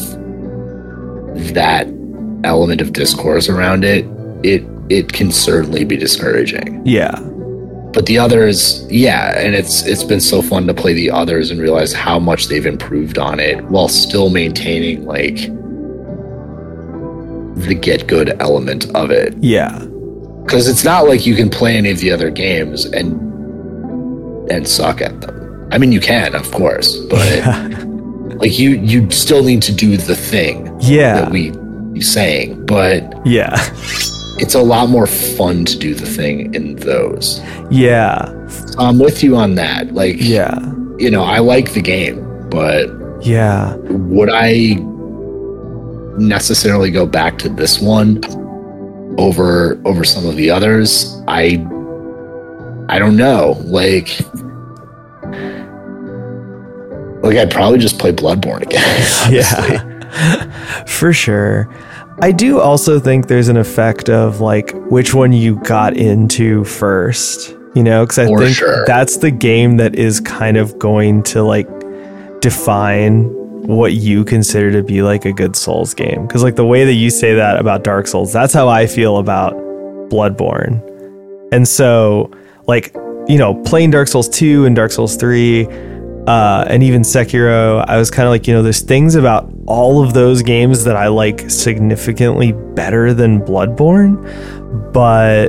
that 1.54 1.86
element 2.44 2.82
of 2.82 2.92
discourse 2.92 3.48
around 3.48 3.84
it, 3.84 4.04
it 4.42 4.62
it 4.90 5.12
can 5.12 5.30
certainly 5.30 5.84
be 5.84 5.96
discouraging. 5.96 6.82
Yeah. 6.84 7.18
But 7.92 8.06
the 8.06 8.18
others 8.18 8.86
yeah 8.90 9.38
and 9.38 9.54
it's 9.54 9.84
it's 9.86 10.04
been 10.04 10.20
so 10.20 10.42
fun 10.42 10.66
to 10.66 10.74
play 10.74 10.92
the 10.92 11.10
others 11.10 11.50
and 11.50 11.60
realize 11.60 11.92
how 11.92 12.18
much 12.18 12.46
they've 12.46 12.66
improved 12.66 13.18
on 13.18 13.40
it 13.40 13.64
while 13.64 13.88
still 13.88 14.30
maintaining 14.30 15.04
like 15.04 15.36
the 17.66 17.74
get 17.74 18.06
good 18.06 18.40
element 18.40 18.94
of 18.94 19.10
it. 19.10 19.34
Yeah. 19.38 19.84
Because 20.44 20.68
it's 20.68 20.84
not 20.84 21.08
like 21.08 21.26
you 21.26 21.34
can 21.34 21.50
play 21.50 21.76
any 21.76 21.90
of 21.90 21.98
the 21.98 22.10
other 22.10 22.30
games 22.30 22.84
and 22.84 23.18
and 24.50 24.66
suck 24.66 25.00
at 25.00 25.20
them. 25.20 25.68
I 25.72 25.78
mean 25.78 25.92
you 25.92 26.00
can 26.00 26.34
of 26.34 26.50
course 26.50 26.96
but 27.06 27.44
like 28.38 28.58
you 28.58 28.70
you 28.70 29.10
still 29.10 29.42
need 29.42 29.62
to 29.62 29.72
do 29.74 29.96
the 29.96 30.16
thing 30.16 30.74
yeah. 30.80 31.22
that 31.22 31.32
we 31.32 31.52
saying 32.00 32.64
but 32.64 33.26
yeah 33.26 33.56
it's 34.38 34.54
a 34.54 34.62
lot 34.62 34.88
more 34.88 35.06
fun 35.06 35.64
to 35.64 35.76
do 35.76 35.94
the 35.94 36.06
thing 36.06 36.54
in 36.54 36.76
those. 36.76 37.40
Yeah. 37.70 38.32
I'm 38.78 38.98
with 38.98 39.22
you 39.22 39.36
on 39.36 39.56
that. 39.56 39.92
Like 39.94 40.16
yeah. 40.18 40.58
you 40.98 41.10
know, 41.10 41.24
I 41.24 41.38
like 41.38 41.72
the 41.72 41.82
game, 41.82 42.48
but 42.48 42.88
yeah. 43.20 43.74
would 43.76 44.30
I 44.32 44.76
necessarily 46.18 46.90
go 46.90 47.06
back 47.06 47.38
to 47.38 47.48
this 47.48 47.80
one 47.80 48.20
over 49.18 49.80
over 49.84 50.04
some 50.04 50.26
of 50.26 50.36
the 50.36 50.50
others? 50.50 51.20
I 51.26 51.66
I 52.88 52.98
don't 52.98 53.16
know. 53.16 53.56
Like 53.64 54.20
like 57.22 57.36
I'd 57.36 57.50
probably 57.50 57.80
just 57.80 57.98
play 57.98 58.12
Bloodborne 58.12 58.62
again. 58.62 59.32
yeah. 59.32 60.84
for 60.86 61.12
sure 61.12 61.68
i 62.20 62.32
do 62.32 62.60
also 62.60 62.98
think 62.98 63.28
there's 63.28 63.48
an 63.48 63.56
effect 63.56 64.08
of 64.08 64.40
like 64.40 64.72
which 64.90 65.14
one 65.14 65.32
you 65.32 65.56
got 65.62 65.96
into 65.96 66.64
first 66.64 67.54
you 67.74 67.84
know? 67.84 68.04
Because 68.04 68.18
i 68.18 68.26
For 68.26 68.40
think 68.40 68.56
sure. 68.56 68.84
that's 68.86 69.18
the 69.18 69.30
game 69.30 69.76
that 69.76 69.94
is 69.94 70.20
kind 70.20 70.56
of 70.56 70.78
going 70.78 71.22
to 71.24 71.42
like 71.42 71.68
define 72.40 73.32
what 73.66 73.92
you 73.92 74.24
consider 74.24 74.72
to 74.72 74.82
be 74.82 75.02
like 75.02 75.24
a 75.24 75.32
good 75.32 75.54
souls 75.54 75.92
game. 75.92 76.26
Because 76.26 76.42
like 76.42 76.56
the 76.56 76.64
way 76.64 76.84
that 76.84 76.94
you 76.94 77.10
say 77.10 77.34
that 77.34 77.58
about 77.60 77.84
dark 77.84 78.06
souls 78.06 78.32
that's 78.32 78.52
how 78.52 78.68
i 78.68 78.86
feel 78.86 79.18
about 79.18 79.52
bloodborne. 80.10 80.82
And 81.52 81.68
so 81.68 82.30
like 82.66 82.92
you 83.28 83.38
know 83.38 83.54
playing 83.64 83.90
dark 83.92 84.08
souls 84.08 84.28
2 84.28 84.64
and 84.64 84.74
dark 84.74 84.90
souls 84.90 85.16
3 85.16 85.66
uh, 86.28 86.66
and 86.68 86.82
even 86.82 87.00
Sekiro, 87.00 87.82
I 87.88 87.96
was 87.96 88.10
kind 88.10 88.26
of 88.26 88.30
like, 88.30 88.46
you 88.46 88.52
know, 88.52 88.62
there's 88.62 88.82
things 88.82 89.14
about 89.14 89.50
all 89.66 90.04
of 90.04 90.12
those 90.12 90.42
games 90.42 90.84
that 90.84 90.94
I 90.94 91.08
like 91.08 91.48
significantly 91.48 92.52
better 92.52 93.14
than 93.14 93.40
Bloodborne, 93.40 94.92
but 94.92 95.48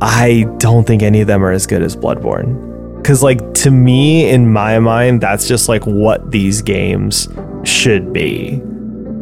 I 0.00 0.46
don't 0.56 0.86
think 0.86 1.02
any 1.02 1.20
of 1.20 1.26
them 1.26 1.44
are 1.44 1.52
as 1.52 1.66
good 1.66 1.82
as 1.82 1.96
Bloodborne. 1.96 2.96
Because, 2.96 3.22
like, 3.22 3.52
to 3.56 3.70
me, 3.70 4.30
in 4.30 4.50
my 4.50 4.78
mind, 4.78 5.20
that's 5.20 5.46
just 5.46 5.68
like 5.68 5.84
what 5.84 6.30
these 6.30 6.62
games 6.62 7.28
should 7.64 8.10
be, 8.10 8.62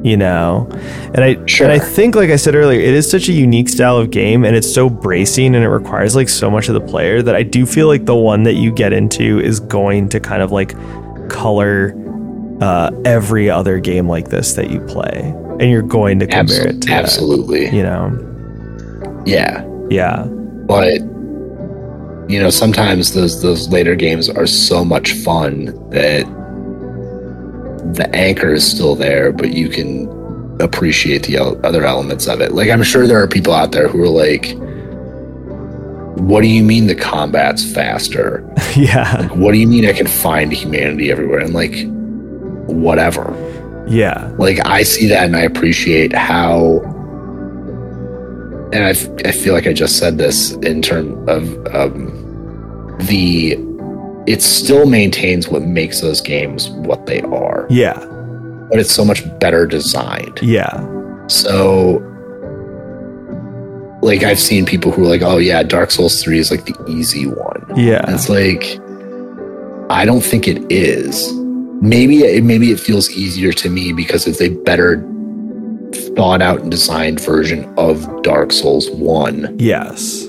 you 0.02 0.16
know? 0.16 0.68
And 1.14 1.24
I, 1.24 1.44
Sure. 1.46 1.66
and 1.68 1.72
I 1.72 1.78
think, 1.78 2.14
like 2.14 2.30
I 2.30 2.36
said 2.36 2.54
earlier, 2.54 2.80
it 2.80 2.94
is 2.94 3.10
such 3.10 3.28
a 3.28 3.32
unique 3.32 3.68
style 3.68 3.96
of 3.98 4.10
game 4.10 4.44
and 4.44 4.56
it's 4.56 4.72
so 4.72 4.88
bracing 4.90 5.54
and 5.54 5.64
it 5.64 5.68
requires 5.68 6.16
like 6.16 6.28
so 6.28 6.50
much 6.50 6.68
of 6.68 6.74
the 6.74 6.80
player 6.80 7.22
that 7.22 7.34
I 7.34 7.42
do 7.42 7.66
feel 7.66 7.86
like 7.86 8.04
the 8.04 8.16
one 8.16 8.42
that 8.44 8.54
you 8.54 8.72
get 8.72 8.92
into 8.92 9.40
is 9.40 9.60
going 9.60 10.08
to 10.10 10.20
kind 10.20 10.42
of 10.42 10.50
like 10.52 10.74
color 11.28 11.94
uh, 12.60 12.90
every 13.04 13.48
other 13.50 13.78
game 13.80 14.08
like 14.08 14.28
this 14.28 14.52
that 14.54 14.70
you 14.70 14.80
play. 14.80 15.34
And 15.60 15.70
you're 15.70 15.82
going 15.82 16.18
to 16.20 16.26
compare 16.26 16.68
it 16.68 16.76
Absol- 16.76 16.80
to 16.82 16.88
that, 16.88 17.04
absolutely. 17.04 17.74
you 17.76 17.82
know? 17.82 19.22
Yeah. 19.26 19.64
Yeah. 19.90 20.24
But 20.66 21.00
you 22.30 22.40
know, 22.40 22.50
sometimes 22.50 23.12
those 23.14 23.42
those 23.42 23.68
later 23.68 23.94
games 23.94 24.28
are 24.30 24.46
so 24.46 24.84
much 24.84 25.12
fun 25.12 25.66
that 25.90 26.24
the 27.92 28.08
anchor 28.14 28.54
is 28.54 28.68
still 28.68 28.94
there, 28.94 29.32
but 29.32 29.52
you 29.52 29.68
can 29.68 30.08
appreciate 30.60 31.24
the 31.24 31.38
other 31.38 31.84
elements 31.84 32.28
of 32.28 32.40
it. 32.40 32.52
Like 32.52 32.70
I'm 32.70 32.82
sure 32.82 33.06
there 33.06 33.20
are 33.20 33.28
people 33.28 33.52
out 33.52 33.72
there 33.72 33.88
who 33.88 34.02
are 34.02 34.08
like, 34.08 34.54
"What 36.18 36.42
do 36.42 36.48
you 36.48 36.62
mean 36.62 36.86
the 36.86 36.94
combat's 36.94 37.64
faster? 37.64 38.48
yeah. 38.76 39.28
What 39.34 39.52
do 39.52 39.58
you 39.58 39.66
mean 39.66 39.86
I 39.86 39.92
can 39.92 40.06
find 40.06 40.52
humanity 40.52 41.10
everywhere?" 41.10 41.40
And 41.40 41.54
like, 41.54 41.74
whatever. 42.66 43.36
Yeah. 43.88 44.32
Like 44.38 44.64
I 44.64 44.84
see 44.84 45.08
that 45.08 45.26
and 45.26 45.36
I 45.36 45.40
appreciate 45.42 46.12
how 46.12 46.80
and 48.72 48.84
I, 48.84 48.90
f- 48.90 49.08
I 49.26 49.32
feel 49.32 49.52
like 49.52 49.66
I 49.66 49.74
just 49.74 49.98
said 49.98 50.16
this 50.16 50.52
in 50.52 50.80
terms 50.80 51.28
of 51.28 51.74
um, 51.74 52.96
the 53.00 53.56
it 54.26 54.42
still 54.42 54.86
maintains 54.86 55.48
what 55.48 55.62
makes 55.62 56.00
those 56.00 56.20
games 56.20 56.68
what 56.70 57.06
they 57.06 57.20
are, 57.22 57.66
Yeah. 57.70 57.98
but 58.70 58.78
it's 58.78 58.92
so 58.92 59.04
much 59.04 59.22
better 59.40 59.66
designed. 59.66 60.38
Yeah. 60.42 60.86
So, 61.28 61.98
like 64.02 64.22
I've 64.24 64.40
seen 64.40 64.66
people 64.66 64.90
who 64.90 65.04
are 65.04 65.08
like, 65.08 65.22
oh 65.22 65.38
yeah, 65.38 65.62
Dark 65.62 65.90
Souls 65.90 66.22
3 66.22 66.38
is 66.38 66.50
like 66.50 66.64
the 66.64 66.74
easy 66.88 67.26
one. 67.26 67.64
Yeah. 67.76 68.02
And 68.06 68.14
it's 68.14 68.28
like 68.28 68.78
I 69.90 70.04
don't 70.04 70.22
think 70.22 70.48
it 70.48 70.70
is. 70.70 71.32
Maybe 71.80 72.20
it 72.20 72.44
maybe 72.44 72.70
it 72.72 72.80
feels 72.80 73.10
easier 73.10 73.52
to 73.52 73.68
me 73.70 73.92
because 73.92 74.26
it's 74.26 74.40
a 74.40 74.48
better 74.50 75.00
thought 76.16 76.40
out 76.42 76.60
and 76.62 76.70
designed 76.70 77.20
version 77.20 77.72
of 77.78 78.22
Dark 78.22 78.50
Souls 78.52 78.88
1 78.90 79.56
yes. 79.58 80.26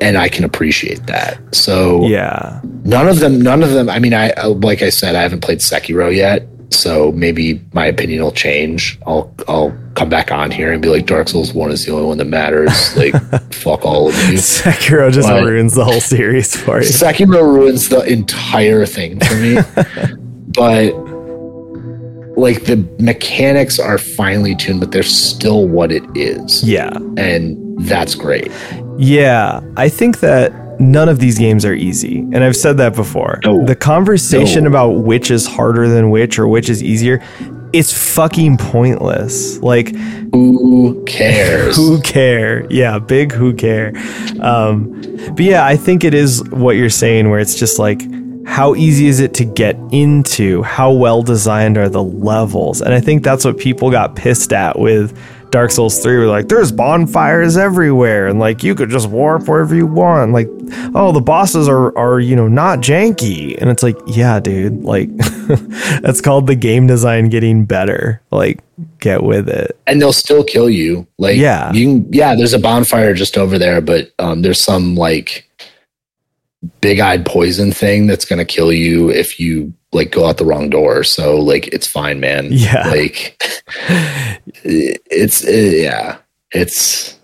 And 0.00 0.16
I 0.16 0.28
can 0.28 0.44
appreciate 0.44 1.06
that. 1.06 1.38
So 1.54 2.06
Yeah. 2.06 2.60
none 2.84 3.08
of 3.08 3.20
them 3.20 3.40
none 3.40 3.62
of 3.62 3.70
them 3.70 3.88
I 3.90 3.98
mean 3.98 4.14
I 4.14 4.32
like 4.46 4.82
I 4.82 4.90
said 4.90 5.14
I 5.14 5.22
haven't 5.22 5.40
played 5.40 5.58
Sekiro 5.58 6.14
yet, 6.14 6.46
so 6.70 7.12
maybe 7.12 7.60
my 7.72 7.86
opinion 7.86 8.22
will 8.22 8.32
change. 8.32 8.98
I'll 9.06 9.32
I'll 9.48 9.76
come 9.94 10.08
back 10.08 10.30
on 10.30 10.50
here 10.50 10.72
and 10.72 10.80
be 10.80 10.88
like 10.88 11.06
Dark 11.06 11.28
Souls 11.28 11.52
1 11.52 11.72
is 11.72 11.84
the 11.84 11.92
only 11.92 12.06
one 12.06 12.18
that 12.18 12.26
matters. 12.26 12.70
Like 12.96 13.14
fuck 13.52 13.84
all 13.84 14.08
of 14.08 14.14
you. 14.28 14.38
Sekiro 14.38 15.10
just 15.12 15.28
But- 15.28 15.44
ruins 15.44 15.74
the 15.74 15.84
whole 15.84 16.00
series 16.00 16.54
for 16.56 16.78
you. 16.80 16.86
Sekiro 16.88 17.42
ruins 17.42 17.88
the 17.88 18.02
entire 18.04 18.86
thing 18.86 19.18
for 19.20 19.34
me. 19.36 19.58
but 20.54 20.92
like 22.36 22.64
the 22.66 22.76
mechanics 23.00 23.80
are 23.80 23.98
finely 23.98 24.54
tuned, 24.54 24.78
but 24.78 24.92
they're 24.92 25.02
still 25.02 25.66
what 25.66 25.90
it 25.90 26.04
is. 26.14 26.62
Yeah. 26.62 26.90
And 27.16 27.56
that's 27.80 28.14
great. 28.14 28.52
Yeah, 28.98 29.60
I 29.76 29.88
think 29.88 30.20
that 30.20 30.52
none 30.80 31.08
of 31.08 31.18
these 31.18 31.38
games 31.38 31.64
are 31.64 31.74
easy. 31.74 32.18
And 32.18 32.38
I've 32.44 32.56
said 32.56 32.76
that 32.78 32.94
before. 32.94 33.40
No. 33.44 33.64
The 33.64 33.74
conversation 33.76 34.64
No. 34.64 34.70
about 34.70 34.88
which 35.04 35.30
is 35.30 35.46
harder 35.46 35.88
than 35.88 36.10
which 36.10 36.38
or 36.38 36.46
which 36.48 36.68
is 36.68 36.82
easier, 36.82 37.22
it's 37.72 37.92
fucking 38.14 38.56
pointless. 38.58 39.58
Like, 39.60 39.94
Who 40.32 41.02
cares? 41.06 41.76
who 41.76 42.00
care? 42.02 42.66
Yeah, 42.70 42.98
big 42.98 43.32
who 43.32 43.54
care. 43.54 43.92
Um, 44.40 45.00
but 45.34 45.40
yeah, 45.40 45.64
I 45.66 45.76
think 45.76 46.04
it 46.04 46.14
is 46.14 46.42
what 46.50 46.76
you're 46.76 46.90
saying, 46.90 47.28
where 47.30 47.40
it's 47.40 47.54
just 47.58 47.78
like, 47.78 48.02
how 48.46 48.74
easy 48.74 49.08
is 49.08 49.20
it 49.20 49.34
to 49.34 49.44
get 49.44 49.76
into? 49.92 50.62
How 50.62 50.90
well 50.92 51.22
designed 51.22 51.76
are 51.76 51.88
the 51.90 52.02
levels? 52.02 52.80
And 52.80 52.94
I 52.94 53.00
think 53.00 53.22
that's 53.22 53.44
what 53.44 53.58
people 53.58 53.90
got 53.90 54.16
pissed 54.16 54.52
at 54.54 54.78
with 54.78 55.16
Dark 55.50 55.70
Souls 55.70 55.98
3. 56.02 56.18
We're 56.18 56.26
like, 56.26 56.48
there's 56.48 56.70
bonfires 56.72 57.56
everywhere, 57.56 58.26
and 58.28 58.38
like 58.38 58.62
you 58.62 58.74
could 58.74 58.90
just 58.90 59.08
warp 59.08 59.48
wherever 59.48 59.74
you 59.74 59.86
want. 59.86 60.32
Like, 60.32 60.48
oh, 60.94 61.12
the 61.12 61.20
bosses 61.20 61.68
are 61.68 61.96
are, 61.96 62.20
you 62.20 62.36
know, 62.36 62.48
not 62.48 62.80
janky. 62.80 63.56
And 63.60 63.70
it's 63.70 63.82
like, 63.82 63.96
yeah, 64.06 64.40
dude, 64.40 64.82
like 64.84 65.08
that's 66.02 66.20
called 66.20 66.46
the 66.46 66.54
game 66.54 66.86
design 66.86 67.28
getting 67.28 67.64
better. 67.64 68.20
Like, 68.30 68.60
get 69.00 69.22
with 69.22 69.48
it. 69.48 69.78
and 69.86 70.00
they'll 70.00 70.12
still 70.12 70.44
kill 70.44 70.68
you. 70.70 71.06
Like, 71.18 71.36
Yeah. 71.36 71.72
you 71.72 71.86
can, 72.02 72.12
yeah, 72.12 72.34
there's 72.36 72.52
a 72.54 72.58
bonfire 72.58 73.14
just 73.14 73.36
over 73.38 73.58
there, 73.58 73.80
but 73.80 74.10
um, 74.18 74.42
there's 74.42 74.60
some 74.60 74.94
like 74.94 75.44
big 76.80 77.00
eyed 77.00 77.24
poison 77.24 77.72
thing 77.72 78.06
that's 78.06 78.24
going 78.24 78.38
to 78.38 78.44
kill 78.44 78.72
you 78.72 79.10
if 79.10 79.38
you 79.40 79.72
like 79.92 80.10
go 80.12 80.26
out 80.26 80.36
the 80.36 80.44
wrong 80.44 80.68
door. 80.70 81.02
So, 81.04 81.36
like, 81.38 81.68
it's 81.68 81.86
fine, 81.86 82.20
man. 82.20 82.48
Yeah. 82.50 82.88
Like, 82.88 83.40
it's, 84.64 85.44
uh, 85.44 85.50
yeah, 85.50 86.18
it's, 86.52 87.18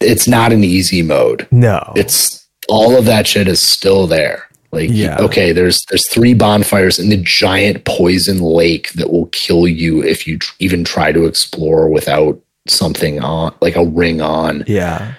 it's 0.00 0.26
not 0.26 0.52
an 0.52 0.64
easy 0.64 1.02
mode. 1.02 1.46
No. 1.50 1.92
It's 1.96 2.48
all 2.68 2.96
of 2.96 3.04
that 3.06 3.26
shit 3.26 3.48
is 3.48 3.60
still 3.60 4.06
there. 4.06 4.46
Like, 4.72 4.90
Yeah. 4.92 5.16
okay, 5.18 5.50
there's 5.52 5.84
there's 5.86 6.08
three 6.08 6.32
bonfires 6.32 6.98
in 7.00 7.08
the 7.08 7.16
giant 7.16 7.84
poison 7.84 8.38
lake 8.40 8.92
that 8.92 9.10
will 9.12 9.26
kill 9.26 9.66
you 9.66 10.00
if 10.02 10.26
you 10.28 10.38
tr- 10.38 10.54
even 10.60 10.84
try 10.84 11.10
to 11.10 11.26
explore 11.26 11.88
without 11.88 12.40
something 12.68 13.18
on, 13.20 13.52
like 13.60 13.74
a 13.74 13.84
ring 13.84 14.20
on. 14.20 14.62
yeah. 14.68 15.14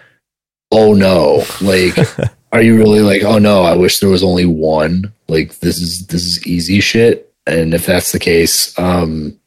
Oh 0.72 0.94
no! 0.94 1.44
Like, 1.60 1.98
are 2.54 2.62
you 2.62 2.78
really 2.78 3.02
like? 3.02 3.24
Oh 3.24 3.40
no! 3.40 3.64
I 3.64 3.76
wish 3.76 4.00
there 4.00 4.10
was 4.10 4.24
only 4.24 4.46
one. 4.46 5.12
Like, 5.32 5.60
this 5.60 5.82
is 5.82 6.08
this 6.08 6.24
is 6.24 6.46
easy 6.46 6.82
shit. 6.82 7.34
And 7.48 7.74
if 7.74 7.86
that's 7.86 8.12
the 8.12 8.20
case, 8.20 8.78
um, 8.78 9.40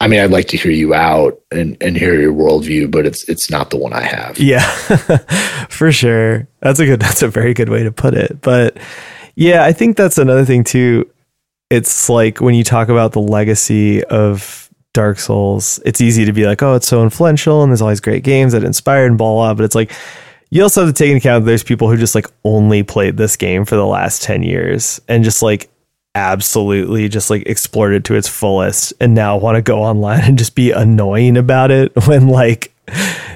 I 0.00 0.08
mean, 0.08 0.20
I'd 0.20 0.30
like 0.30 0.48
to 0.48 0.56
hear 0.56 0.72
you 0.72 0.92
out 0.92 1.40
and 1.50 1.76
and 1.80 1.96
hear 1.96 2.20
your 2.20 2.32
worldview, 2.32 2.90
but 2.90 3.06
it's 3.06 3.28
it's 3.28 3.50
not 3.50 3.70
the 3.70 3.78
one 3.78 3.92
I 3.92 4.02
have. 4.02 4.38
Yeah, 4.38 4.68
for 5.68 5.90
sure. 5.90 6.48
That's 6.60 6.80
a 6.80 6.86
good. 6.86 7.00
That's 7.00 7.22
a 7.22 7.28
very 7.28 7.54
good 7.54 7.70
way 7.70 7.82
to 7.82 7.92
put 7.92 8.14
it. 8.14 8.40
But 8.42 8.76
yeah, 9.36 9.64
I 9.64 9.72
think 9.72 9.96
that's 9.96 10.18
another 10.18 10.44
thing 10.44 10.64
too. 10.64 11.10
It's 11.70 12.08
like 12.08 12.40
when 12.40 12.54
you 12.54 12.62
talk 12.64 12.88
about 12.88 13.12
the 13.12 13.20
legacy 13.20 14.04
of 14.04 14.70
Dark 14.92 15.18
Souls, 15.18 15.80
it's 15.84 16.00
easy 16.00 16.24
to 16.26 16.32
be 16.32 16.46
like, 16.46 16.62
oh, 16.62 16.74
it's 16.74 16.88
so 16.88 17.02
influential 17.02 17.62
and 17.62 17.72
there's 17.72 17.82
all 17.82 17.88
these 17.88 18.00
great 18.00 18.22
games 18.22 18.52
that 18.52 18.64
inspired 18.64 19.06
and 19.06 19.18
blah 19.18 19.32
blah. 19.32 19.54
But 19.54 19.64
it's 19.64 19.74
like 19.74 19.92
you 20.50 20.62
also 20.62 20.84
have 20.84 20.94
to 20.94 20.98
take 21.04 21.10
into 21.10 21.18
account 21.18 21.44
that 21.44 21.48
there's 21.48 21.62
people 21.64 21.90
who 21.90 21.96
just 21.96 22.14
like 22.14 22.26
only 22.44 22.82
played 22.82 23.16
this 23.16 23.36
game 23.36 23.64
for 23.64 23.76
the 23.76 23.86
last 23.86 24.22
ten 24.22 24.42
years 24.42 25.00
and 25.08 25.24
just 25.24 25.42
like 25.42 25.70
absolutely 26.14 27.08
just 27.10 27.28
like 27.28 27.42
explored 27.46 27.92
it 27.92 28.04
to 28.04 28.14
its 28.14 28.26
fullest 28.26 28.94
and 29.00 29.14
now 29.14 29.36
want 29.36 29.54
to 29.56 29.60
go 29.62 29.82
online 29.82 30.20
and 30.22 30.38
just 30.38 30.54
be 30.54 30.70
annoying 30.70 31.36
about 31.36 31.70
it 31.70 31.92
when 32.06 32.28
like 32.28 32.72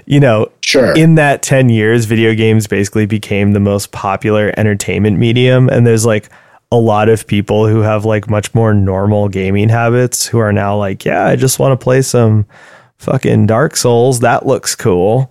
you 0.07 0.19
know 0.19 0.51
Sure. 0.65 0.97
in 0.97 1.16
that 1.16 1.43
10 1.43 1.69
years 1.69 2.05
video 2.07 2.32
games 2.35 2.66
basically 2.69 3.05
became 3.05 3.53
the 3.53 3.61
most 3.61 3.91
popular 3.93 4.55
entertainment 4.57 5.19
medium 5.19 5.69
and 5.69 5.87
there's 5.87 6.07
like 6.07 6.31
a 6.73 6.77
lot 6.77 7.09
of 7.09 7.27
people 7.27 7.66
who 7.66 7.81
have 7.81 8.05
like 8.05 8.31
much 8.31 8.55
more 8.55 8.73
normal 8.73 9.28
gaming 9.28 9.69
habits 9.69 10.27
who 10.27 10.39
are 10.39 10.53
now 10.53 10.77
like 10.77 11.05
yeah 11.05 11.27
i 11.27 11.35
just 11.37 11.59
want 11.59 11.78
to 11.78 11.85
play 11.85 12.01
some 12.01 12.47
fucking 12.97 13.47
dark 13.47 13.77
souls 13.77 14.20
that 14.20 14.47
looks 14.47 14.74
cool 14.77 15.31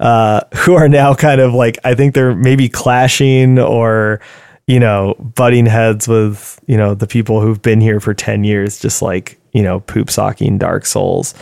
uh 0.00 0.40
who 0.56 0.74
are 0.74 0.88
now 0.88 1.14
kind 1.14 1.40
of 1.40 1.54
like 1.54 1.78
i 1.84 1.94
think 1.94 2.14
they're 2.14 2.34
maybe 2.34 2.68
clashing 2.68 3.58
or 3.58 4.20
you 4.66 4.78
know 4.78 5.14
butting 5.34 5.66
heads 5.66 6.06
with 6.06 6.60
you 6.66 6.76
know 6.76 6.94
the 6.94 7.06
people 7.06 7.40
who've 7.40 7.62
been 7.62 7.80
here 7.80 8.00
for 8.00 8.14
10 8.14 8.44
years 8.44 8.78
just 8.78 9.02
like 9.02 9.38
you 9.52 9.62
know 9.62 9.80
poop 9.80 10.10
socking 10.10 10.58
dark 10.58 10.86
souls 10.86 11.34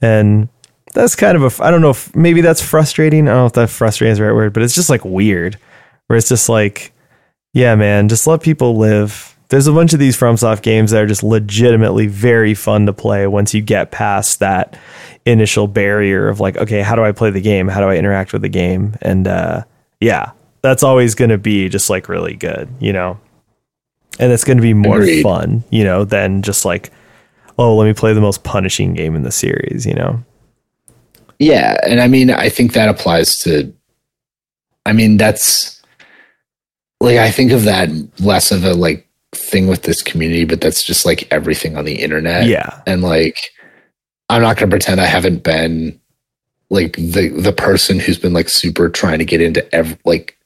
and 0.00 0.48
that's 0.94 1.16
kind 1.16 1.36
of 1.36 1.42
a 1.60 1.64
I 1.64 1.70
don't 1.70 1.80
know 1.80 1.90
if 1.90 2.14
maybe 2.16 2.40
that's 2.40 2.62
frustrating. 2.62 3.28
I 3.28 3.32
don't 3.32 3.40
know 3.40 3.46
if 3.46 3.52
that 3.54 3.70
frustrating 3.70 4.12
is 4.12 4.18
the 4.18 4.24
right 4.24 4.34
word, 4.34 4.52
but 4.52 4.62
it's 4.62 4.74
just 4.74 4.88
like 4.88 5.04
weird. 5.04 5.58
Where 6.06 6.16
it's 6.16 6.28
just 6.28 6.48
like, 6.48 6.92
yeah, 7.52 7.74
man, 7.74 8.08
just 8.08 8.26
let 8.26 8.42
people 8.42 8.76
live. 8.76 9.33
There's 9.54 9.68
a 9.68 9.72
bunch 9.72 9.92
of 9.92 10.00
these 10.00 10.16
FromSoft 10.16 10.62
games 10.62 10.90
that 10.90 11.00
are 11.00 11.06
just 11.06 11.22
legitimately 11.22 12.08
very 12.08 12.54
fun 12.54 12.86
to 12.86 12.92
play 12.92 13.28
once 13.28 13.54
you 13.54 13.62
get 13.62 13.92
past 13.92 14.40
that 14.40 14.76
initial 15.26 15.68
barrier 15.68 16.28
of 16.28 16.40
like, 16.40 16.56
okay, 16.56 16.82
how 16.82 16.96
do 16.96 17.04
I 17.04 17.12
play 17.12 17.30
the 17.30 17.40
game? 17.40 17.68
How 17.68 17.78
do 17.78 17.86
I 17.86 17.96
interact 17.96 18.32
with 18.32 18.42
the 18.42 18.48
game? 18.48 18.96
And 19.00 19.28
uh, 19.28 19.62
yeah, 20.00 20.32
that's 20.62 20.82
always 20.82 21.14
going 21.14 21.28
to 21.28 21.38
be 21.38 21.68
just 21.68 21.88
like 21.88 22.08
really 22.08 22.34
good, 22.34 22.68
you 22.80 22.92
know. 22.92 23.16
And 24.18 24.32
it's 24.32 24.42
going 24.42 24.56
to 24.56 24.62
be 24.62 24.74
more 24.74 24.96
Agreed. 24.96 25.22
fun, 25.22 25.62
you 25.70 25.84
know, 25.84 26.02
than 26.04 26.42
just 26.42 26.64
like, 26.64 26.90
oh, 27.56 27.76
let 27.76 27.84
me 27.84 27.94
play 27.94 28.12
the 28.12 28.20
most 28.20 28.42
punishing 28.42 28.92
game 28.92 29.14
in 29.14 29.22
the 29.22 29.30
series, 29.30 29.86
you 29.86 29.94
know. 29.94 30.20
Yeah, 31.38 31.76
and 31.86 32.00
I 32.00 32.08
mean, 32.08 32.30
I 32.30 32.48
think 32.48 32.72
that 32.72 32.88
applies 32.88 33.38
to. 33.44 33.72
I 34.84 34.92
mean, 34.92 35.16
that's 35.16 35.80
like 36.98 37.18
I 37.18 37.30
think 37.30 37.52
of 37.52 37.62
that 37.62 37.88
less 38.18 38.50
of 38.50 38.64
a 38.64 38.74
like 38.74 39.03
thing 39.54 39.68
with 39.68 39.82
this 39.82 40.02
community, 40.02 40.44
but 40.44 40.60
that's 40.60 40.82
just 40.82 41.06
like 41.06 41.28
everything 41.30 41.76
on 41.76 41.84
the 41.84 41.94
internet. 42.02 42.46
Yeah. 42.46 42.80
and 42.86 43.02
like 43.02 43.38
I'm 44.28 44.42
not 44.42 44.56
gonna 44.56 44.70
pretend 44.70 45.00
I 45.00 45.06
haven't 45.06 45.42
been 45.44 46.00
like 46.70 46.96
the 46.96 47.28
the 47.28 47.52
person 47.52 48.00
who's 48.00 48.18
been 48.18 48.32
like 48.32 48.48
super 48.48 48.88
trying 48.88 49.18
to 49.20 49.24
get 49.24 49.40
into 49.40 49.62
every 49.74 49.96
like 50.04 50.36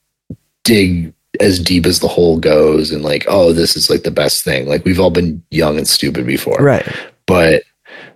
dig 0.64 1.12
as 1.40 1.58
deep 1.60 1.86
as 1.86 2.00
the 2.00 2.08
hole 2.08 2.38
goes 2.38 2.90
and 2.92 3.02
like 3.02 3.24
oh 3.28 3.52
this 3.52 3.76
is 3.76 3.88
like 3.88 4.02
the 4.02 4.10
best 4.10 4.44
thing 4.44 4.66
like 4.68 4.84
we've 4.84 4.98
all 5.00 5.10
been 5.10 5.42
young 5.50 5.78
and 5.78 5.86
stupid 5.88 6.26
before 6.26 6.56
Right. 6.60 6.86
but 7.26 7.62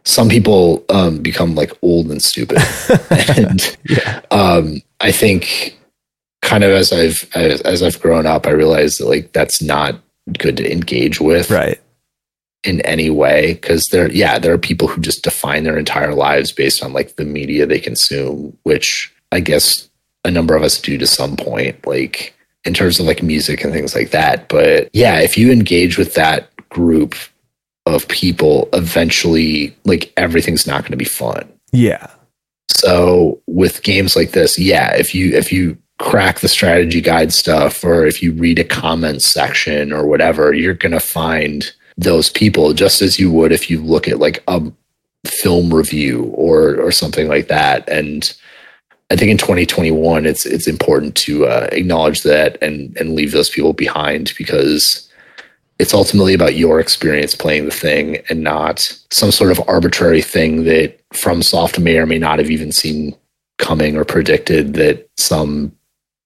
some 0.04 0.28
people 0.28 0.84
um, 0.88 1.22
become 1.22 1.54
like 1.54 1.72
old 1.82 2.10
and 2.10 2.20
stupid 2.22 2.58
and 3.38 3.76
Yeah. 3.88 4.20
um, 4.30 4.82
i 5.00 5.12
think 5.12 5.78
kind 6.42 6.64
of 6.64 6.70
as 6.70 6.92
i've 6.92 7.28
as, 7.34 7.60
as 7.62 7.82
i've 7.82 8.00
grown 8.00 8.26
up 8.26 8.46
i 8.46 8.50
realized 8.50 8.98
that 9.00 9.06
like 9.08 9.32
that's 9.32 9.62
not 9.62 9.94
good 10.38 10.56
to 10.56 10.70
engage 10.72 11.20
with 11.20 11.50
Right. 11.50 11.80
in 12.64 12.80
any 12.82 13.10
way 13.10 13.54
because 13.54 13.86
there 13.86 14.10
yeah 14.12 14.38
there 14.38 14.52
are 14.54 14.58
people 14.58 14.86
who 14.88 15.00
just 15.00 15.24
define 15.24 15.64
their 15.64 15.78
entire 15.78 16.14
lives 16.14 16.52
based 16.52 16.82
on 16.82 16.92
like 16.92 17.16
the 17.16 17.24
media 17.24 17.66
they 17.66 17.80
consume 17.80 18.56
which 18.62 19.12
i 19.32 19.40
guess 19.40 19.88
a 20.24 20.30
number 20.30 20.54
of 20.54 20.62
us 20.62 20.80
do 20.80 20.96
to 20.96 21.06
some 21.06 21.36
point 21.36 21.84
like 21.86 22.34
in 22.64 22.72
terms 22.72 23.00
of 23.00 23.06
like 23.06 23.22
music 23.22 23.64
and 23.64 23.72
things 23.72 23.94
like 23.96 24.10
that 24.12 24.48
but 24.48 24.88
yeah 24.92 25.18
if 25.18 25.36
you 25.36 25.50
engage 25.50 25.98
with 25.98 26.14
that 26.14 26.48
group 26.68 27.16
of 27.86 28.06
people 28.06 28.68
eventually 28.72 29.76
like 29.84 30.12
everything's 30.16 30.66
not 30.68 30.82
going 30.82 30.92
to 30.92 30.96
be 30.96 31.04
fun 31.04 31.48
Yeah. 31.72 32.06
so 32.70 33.40
with 33.48 33.82
games 33.82 34.14
like 34.16 34.30
this, 34.30 34.58
yeah, 34.58 34.94
if 34.94 35.14
you 35.14 35.34
if 35.36 35.52
you 35.52 35.76
crack 36.02 36.40
the 36.40 36.48
strategy 36.48 37.00
guide 37.00 37.32
stuff 37.32 37.84
or 37.84 38.04
if 38.04 38.22
you 38.22 38.32
read 38.32 38.58
a 38.58 38.64
comment 38.64 39.22
section 39.22 39.92
or 39.92 40.04
whatever, 40.04 40.52
you're 40.52 40.74
going 40.74 40.92
to 40.92 41.00
find 41.00 41.72
those 41.96 42.28
people 42.28 42.72
just 42.72 43.00
as 43.00 43.20
you 43.20 43.30
would 43.30 43.52
if 43.52 43.70
you 43.70 43.80
look 43.80 44.08
at 44.08 44.18
like 44.18 44.42
a 44.48 44.60
film 45.26 45.72
review 45.72 46.24
or 46.34 46.80
or 46.80 46.90
something 46.90 47.28
like 47.28 47.46
that. 47.46 47.88
And 47.88 48.34
I 49.10 49.16
think 49.16 49.30
in 49.30 49.38
2021, 49.38 50.26
it's 50.26 50.44
it's 50.44 50.66
important 50.66 51.14
to 51.18 51.46
uh, 51.46 51.68
acknowledge 51.70 52.22
that 52.22 52.60
and 52.60 52.96
and 52.96 53.14
leave 53.14 53.30
those 53.30 53.50
people 53.50 53.72
behind 53.72 54.32
because 54.36 55.08
it's 55.78 55.94
ultimately 55.94 56.34
about 56.34 56.56
your 56.56 56.80
experience 56.80 57.34
playing 57.36 57.66
the 57.66 57.70
thing 57.70 58.18
and 58.28 58.42
not 58.42 58.80
some 59.10 59.30
sort 59.30 59.52
of 59.52 59.62
arbitrary 59.68 60.22
thing 60.22 60.64
that 60.64 61.00
FromSoft 61.10 61.80
may 61.80 61.96
or 61.96 62.06
may 62.06 62.18
not 62.18 62.38
have 62.40 62.50
even 62.50 62.72
seen 62.72 63.14
coming 63.58 63.96
or 63.96 64.04
predicted 64.04 64.74
that 64.74 65.08
some 65.16 65.72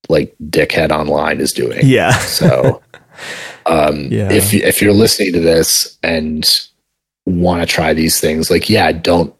like 0.08 0.34
dickhead 0.50 0.90
online 0.90 1.40
is 1.40 1.52
doing. 1.52 1.80
Yeah. 1.84 2.12
So 2.18 2.82
um 3.66 4.08
Yeah. 4.10 4.30
if 4.30 4.52
if 4.54 4.80
you're 4.82 4.92
listening 4.92 5.32
to 5.32 5.40
this 5.40 5.96
and 6.02 6.48
want 7.26 7.60
to 7.62 7.66
try 7.66 7.92
these 7.92 8.20
things, 8.20 8.50
like 8.50 8.68
yeah, 8.70 8.92
don't 8.92 9.34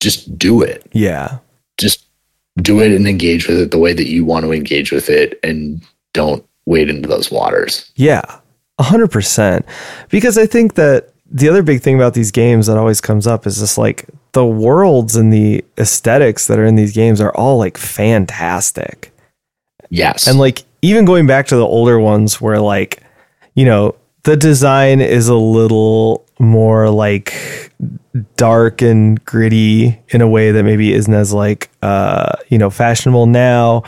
just 0.00 0.36
do 0.38 0.62
it. 0.62 0.86
Yeah. 0.92 1.38
Just 1.78 2.04
do 2.58 2.80
it 2.80 2.92
and 2.92 3.06
engage 3.08 3.48
with 3.48 3.58
it 3.58 3.70
the 3.70 3.78
way 3.78 3.92
that 3.92 4.08
you 4.08 4.24
want 4.24 4.44
to 4.44 4.52
engage 4.52 4.92
with 4.92 5.08
it 5.10 5.38
and 5.42 5.82
don't 6.12 6.44
wade 6.66 6.88
into 6.88 7.08
those 7.08 7.30
waters. 7.30 7.90
Yeah, 7.96 8.22
a 8.78 8.82
hundred 8.84 9.10
percent. 9.10 9.66
Because 10.08 10.38
I 10.38 10.46
think 10.46 10.74
that 10.74 11.10
the 11.30 11.48
other 11.48 11.62
big 11.62 11.80
thing 11.82 11.96
about 11.96 12.14
these 12.14 12.30
games 12.30 12.66
that 12.68 12.76
always 12.76 13.00
comes 13.00 13.26
up 13.26 13.46
is 13.46 13.58
just 13.58 13.76
like 13.76 14.06
the 14.32 14.44
worlds 14.46 15.16
and 15.16 15.32
the 15.32 15.64
aesthetics 15.78 16.46
that 16.46 16.58
are 16.58 16.64
in 16.64 16.76
these 16.76 16.92
games 16.92 17.20
are 17.20 17.34
all 17.34 17.58
like 17.58 17.76
fantastic. 17.76 19.10
Yes. 19.94 20.26
And 20.26 20.38
like 20.38 20.64
even 20.82 21.04
going 21.04 21.26
back 21.26 21.46
to 21.48 21.56
the 21.56 21.66
older 21.66 21.98
ones 21.98 22.40
where 22.40 22.60
like, 22.60 23.02
you 23.54 23.64
know, 23.64 23.94
the 24.24 24.36
design 24.36 25.00
is 25.00 25.28
a 25.28 25.34
little 25.36 26.26
more 26.38 26.90
like 26.90 27.72
dark 28.36 28.82
and 28.82 29.24
gritty 29.24 30.00
in 30.08 30.20
a 30.20 30.28
way 30.28 30.50
that 30.50 30.64
maybe 30.64 30.92
isn't 30.92 31.14
as 31.14 31.32
like 31.32 31.70
uh, 31.82 32.32
you 32.48 32.58
know, 32.58 32.70
fashionable 32.70 33.26
now 33.26 33.82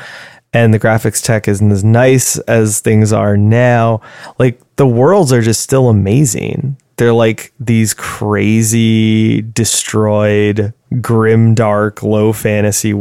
and 0.52 0.72
the 0.72 0.80
graphics 0.80 1.22
tech 1.22 1.48
isn't 1.48 1.70
as 1.70 1.84
nice 1.84 2.38
as 2.40 2.80
things 2.80 3.12
are 3.12 3.36
now. 3.36 4.00
Like 4.38 4.60
the 4.76 4.86
worlds 4.86 5.32
are 5.32 5.42
just 5.42 5.60
still 5.60 5.88
amazing. 5.88 6.78
They're 6.98 7.12
like 7.12 7.52
these 7.60 7.92
crazy, 7.94 9.42
destroyed, 9.42 10.72
grim, 11.02 11.54
dark, 11.54 12.02
low 12.02 12.32
fantasy 12.32 12.94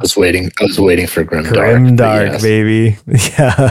I 0.00 0.02
was 0.02 0.16
waiting 0.16 0.50
I 0.60 0.64
was 0.64 0.80
waiting 0.80 1.06
for 1.06 1.22
grim, 1.22 1.44
Grim 1.44 1.94
dark. 1.96 2.26
dark, 2.26 2.32
yes, 2.32 2.42
baby. 2.42 2.96
Yeah. 3.06 3.70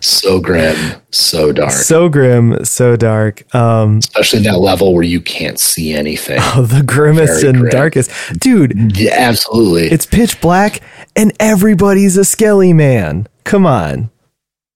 So 0.00 0.40
grim, 0.40 0.76
so 1.10 1.50
dark. 1.52 1.72
so 1.72 2.08
grim, 2.08 2.64
so 2.64 2.94
dark. 2.96 3.52
Um 3.54 3.98
Especially 3.98 4.40
that 4.44 4.58
level 4.60 4.94
where 4.94 5.02
you 5.02 5.20
can't 5.20 5.58
see 5.58 5.92
anything. 5.92 6.38
Oh, 6.56 6.62
the 6.62 6.82
grimmest 6.84 7.40
Very 7.40 7.48
and 7.48 7.58
grim. 7.60 7.70
darkest. 7.70 8.10
Dude, 8.38 8.96
yeah, 8.96 9.14
absolutely. 9.16 9.88
it's 9.88 10.06
pitch 10.06 10.40
black 10.40 10.80
and 11.16 11.32
everybody's 11.40 12.16
a 12.16 12.24
skelly 12.24 12.72
man. 12.72 13.26
Come 13.44 13.66
on. 13.66 14.10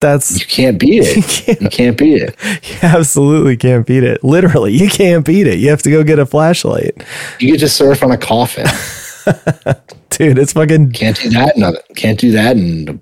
That's 0.01 0.39
you 0.39 0.45
can't 0.45 0.79
beat 0.79 0.93
you 0.95 1.01
it. 1.05 1.25
can't, 1.25 1.61
You 1.61 1.69
can't 1.69 1.97
beat 1.97 2.21
it. 2.21 2.35
you 2.43 2.75
absolutely 2.81 3.57
can't 3.57 3.85
beat 3.85 4.03
it. 4.03 4.23
Literally, 4.23 4.71
you 4.71 4.89
can't 4.89 5.25
beat 5.25 5.45
it. 5.47 5.59
You 5.59 5.69
have 5.69 5.81
to 5.83 5.91
go 5.91 6.03
get 6.03 6.19
a 6.19 6.25
flashlight. 6.25 7.03
You 7.39 7.51
could 7.51 7.59
just 7.59 7.75
surf 7.75 8.01
on 8.03 8.11
a 8.11 8.17
coffin. 8.17 8.65
Dude, 10.09 10.37
it's 10.37 10.53
fucking 10.53 10.91
Can't 10.93 11.17
do 11.19 11.29
that 11.31 11.55
in 11.57 11.63
other, 11.63 11.79
can't 11.95 12.19
do 12.19 12.31
that 12.31 12.55
in 12.57 12.99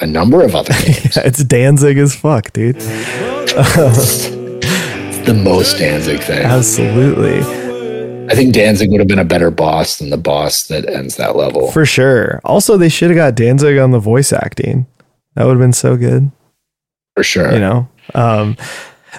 a 0.00 0.06
number 0.06 0.42
of 0.42 0.54
other 0.54 0.72
games. 0.74 1.16
it's 1.16 1.42
Danzig 1.44 1.98
as 1.98 2.14
fuck, 2.14 2.52
dude. 2.52 2.76
the 5.26 5.40
most 5.42 5.78
Danzig 5.78 6.20
thing. 6.20 6.44
Absolutely. 6.44 7.40
I 8.30 8.34
think 8.34 8.54
Danzig 8.54 8.90
would 8.90 9.00
have 9.00 9.08
been 9.08 9.18
a 9.18 9.24
better 9.24 9.50
boss 9.50 9.98
than 9.98 10.10
the 10.10 10.16
boss 10.16 10.66
that 10.68 10.88
ends 10.88 11.16
that 11.16 11.36
level. 11.36 11.70
For 11.72 11.84
sure. 11.84 12.40
Also, 12.44 12.76
they 12.76 12.88
should 12.88 13.10
have 13.10 13.16
got 13.16 13.34
Danzig 13.34 13.78
on 13.78 13.90
the 13.90 13.98
voice 13.98 14.32
acting. 14.32 14.86
That 15.34 15.44
would 15.44 15.52
have 15.52 15.60
been 15.60 15.72
so 15.72 15.96
good. 15.96 16.30
For 17.14 17.22
sure. 17.22 17.52
you 17.52 17.60
know 17.60 17.88
um 18.14 18.56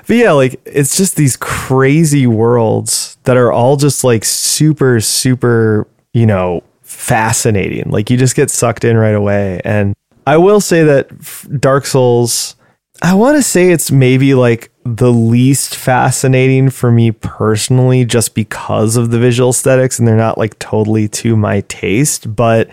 but 0.06 0.18
yeah 0.18 0.34
like 0.34 0.60
it's 0.66 0.98
just 0.98 1.16
these 1.16 1.38
crazy 1.38 2.28
worlds 2.28 3.18
that 3.24 3.38
are 3.38 3.54
all 3.54 3.78
just 3.78 4.04
like 4.04 4.26
super 4.26 5.00
super 5.00 5.88
you 6.14 6.26
know 6.26 6.62
fascinating 6.82 7.90
like 7.90 8.10
you 8.10 8.18
just 8.18 8.36
get 8.36 8.50
sucked 8.52 8.84
in 8.84 8.98
right 8.98 9.16
away 9.16 9.62
and 9.64 9.96
i 10.28 10.36
will 10.36 10.60
say 10.60 10.84
that 10.84 11.08
dark 11.62 11.86
souls 11.86 12.58
i 13.02 13.14
want 13.14 13.38
to 13.38 13.42
say 13.42 13.72
it's 13.72 13.92
maybe 13.92 14.34
like 14.34 14.72
the 14.84 15.12
least 15.12 15.74
fascinating 15.76 16.70
for 16.70 16.92
me 16.92 17.12
personally 17.12 18.04
just 18.04 18.36
because 18.36 18.98
of 18.98 19.10
the 19.10 19.20
visual 19.20 19.52
aesthetics 19.52 19.98
and 19.98 20.08
they're 20.08 20.18
not 20.18 20.38
like 20.38 20.60
totally 20.60 21.08
to 21.08 21.38
my 21.38 21.62
taste 21.62 22.36
but 22.36 22.70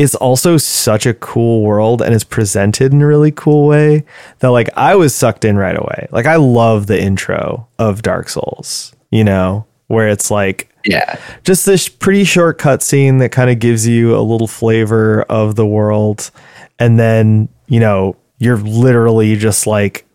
it's 0.00 0.14
also 0.14 0.56
such 0.56 1.04
a 1.04 1.12
cool 1.12 1.60
world 1.60 2.00
and 2.00 2.14
it's 2.14 2.24
presented 2.24 2.90
in 2.90 3.02
a 3.02 3.06
really 3.06 3.30
cool 3.30 3.66
way 3.66 4.02
that 4.38 4.48
like 4.48 4.70
I 4.74 4.94
was 4.94 5.14
sucked 5.14 5.44
in 5.44 5.58
right 5.58 5.76
away. 5.76 6.08
Like 6.10 6.24
I 6.24 6.36
love 6.36 6.86
the 6.86 6.98
intro 6.98 7.68
of 7.78 8.00
Dark 8.00 8.30
Souls, 8.30 8.94
you 9.10 9.24
know, 9.24 9.66
where 9.88 10.08
it's 10.08 10.30
like 10.30 10.74
yeah. 10.86 11.20
just 11.44 11.66
this 11.66 11.86
pretty 11.86 12.24
short 12.24 12.58
cutscene 12.58 13.18
that 13.18 13.30
kind 13.30 13.50
of 13.50 13.58
gives 13.58 13.86
you 13.86 14.16
a 14.16 14.22
little 14.22 14.46
flavor 14.46 15.22
of 15.24 15.56
the 15.56 15.66
world 15.66 16.30
and 16.78 16.98
then, 16.98 17.50
you 17.66 17.78
know, 17.78 18.16
you're 18.38 18.56
literally 18.56 19.36
just 19.36 19.66
like 19.66 20.06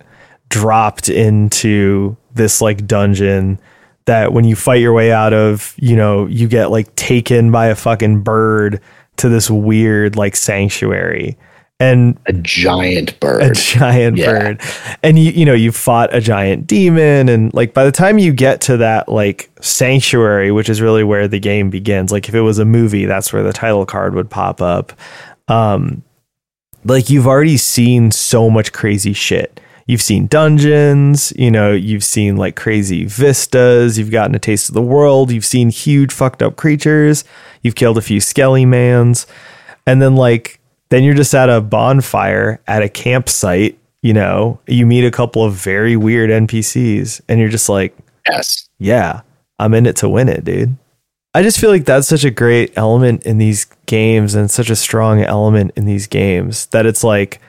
dropped 0.49 1.09
into 1.09 2.17
this 2.33 2.59
like 2.59 2.87
dungeon 2.87 3.59
that 4.05 4.33
when 4.33 4.45
you 4.45 4.55
fight 4.55 4.81
your 4.81 4.93
way 4.93 5.11
out 5.11 5.33
of, 5.33 5.75
you 5.77 5.95
know, 5.95 6.25
you 6.25 6.47
get 6.47 6.71
like 6.71 6.95
taken 6.95 7.51
by 7.51 7.67
a 7.67 7.75
fucking 7.75 8.21
bird 8.23 8.81
to 9.17 9.29
this 9.29 9.49
weird 9.49 10.15
like 10.15 10.35
sanctuary. 10.35 11.37
And 11.77 12.17
A 12.25 12.31
giant 12.31 13.19
bird. 13.19 13.43
a 13.43 13.53
giant 13.53 14.15
Yeah. 14.17 14.31
bird. 14.31 14.61
And 15.03 15.19
you 15.19 15.31
you 15.31 15.43
know, 15.45 15.53
you 15.53 15.73
fought 15.73 16.15
a 16.15 16.21
giant 16.21 16.67
demon 16.67 17.27
and 17.27 17.53
like 17.53 17.73
by 17.73 17.83
the 17.83 17.91
time 17.91 18.17
you 18.17 18.31
get 18.31 18.61
to 18.61 18.77
that 18.77 19.09
like 19.09 19.49
sanctuary, 19.59 20.51
which 20.51 20.69
is 20.69 20.79
really 20.81 21.03
where 21.03 21.27
the 21.27 21.39
game 21.39 21.69
begins, 21.69 22.13
like 22.13 22.29
if 22.29 22.35
it 22.35 22.41
was 22.41 22.59
a 22.59 22.65
movie, 22.65 23.05
that's 23.05 23.33
where 23.33 23.43
the 23.43 23.51
title 23.51 23.85
card 23.85 24.15
would 24.15 24.29
pop 24.29 24.61
up. 24.61 24.93
Um 25.49 26.01
like 26.85 27.09
you've 27.09 27.27
already 27.27 27.57
seen 27.57 28.11
so 28.11 28.49
much 28.49 28.71
crazy 28.71 29.11
shit. 29.13 29.59
You've 29.87 30.01
seen 30.01 30.25
dungeons, 30.25 31.31
you 31.35 31.51
know, 31.51 31.71
you've 31.71 32.03
seen 32.03 32.37
like 32.37 32.55
crazy 32.55 33.05
vistas, 33.05 33.99
you've 33.99 34.09
gotten 34.09 34.33
a 34.33 34.39
taste 34.39 34.67
of 34.67 34.73
the 34.73 34.81
world, 34.81 35.31
you've 35.31 35.45
seen 35.45 35.69
huge 35.69 36.11
fucked 36.11 36.41
up 36.41 36.55
creatures, 36.55 37.23
you've 37.61 37.75
killed 37.75 37.99
a 37.99 38.01
few 38.01 38.19
skelly 38.19 38.65
mans, 38.65 39.27
and 39.85 40.01
then 40.01 40.15
like 40.15 40.59
then 40.89 41.03
you're 41.03 41.13
just 41.13 41.35
at 41.35 41.49
a 41.49 41.61
bonfire 41.61 42.59
at 42.67 42.81
a 42.81 42.89
campsite, 42.89 43.77
you 44.01 44.13
know, 44.13 44.59
you 44.67 44.85
meet 44.85 45.05
a 45.05 45.11
couple 45.11 45.43
of 45.43 45.53
very 45.53 45.95
weird 45.95 46.29
NPCs 46.29 47.21
and 47.27 47.39
you're 47.39 47.49
just 47.49 47.69
like, 47.69 47.95
yes. 48.27 48.69
yeah, 48.79 49.21
I'm 49.59 49.73
in 49.73 49.85
it 49.85 49.97
to 49.97 50.09
win 50.09 50.29
it, 50.29 50.43
dude. 50.43 50.77
I 51.35 51.43
just 51.43 51.59
feel 51.59 51.69
like 51.69 51.85
that's 51.85 52.07
such 52.07 52.23
a 52.23 52.31
great 52.31 52.71
element 52.77 53.23
in 53.23 53.37
these 53.37 53.65
games 53.87 54.35
and 54.35 54.49
such 54.49 54.69
a 54.69 54.75
strong 54.75 55.21
element 55.21 55.73
in 55.75 55.85
these 55.85 56.07
games 56.07 56.67
that 56.67 56.85
it's 56.85 57.03
like 57.03 57.41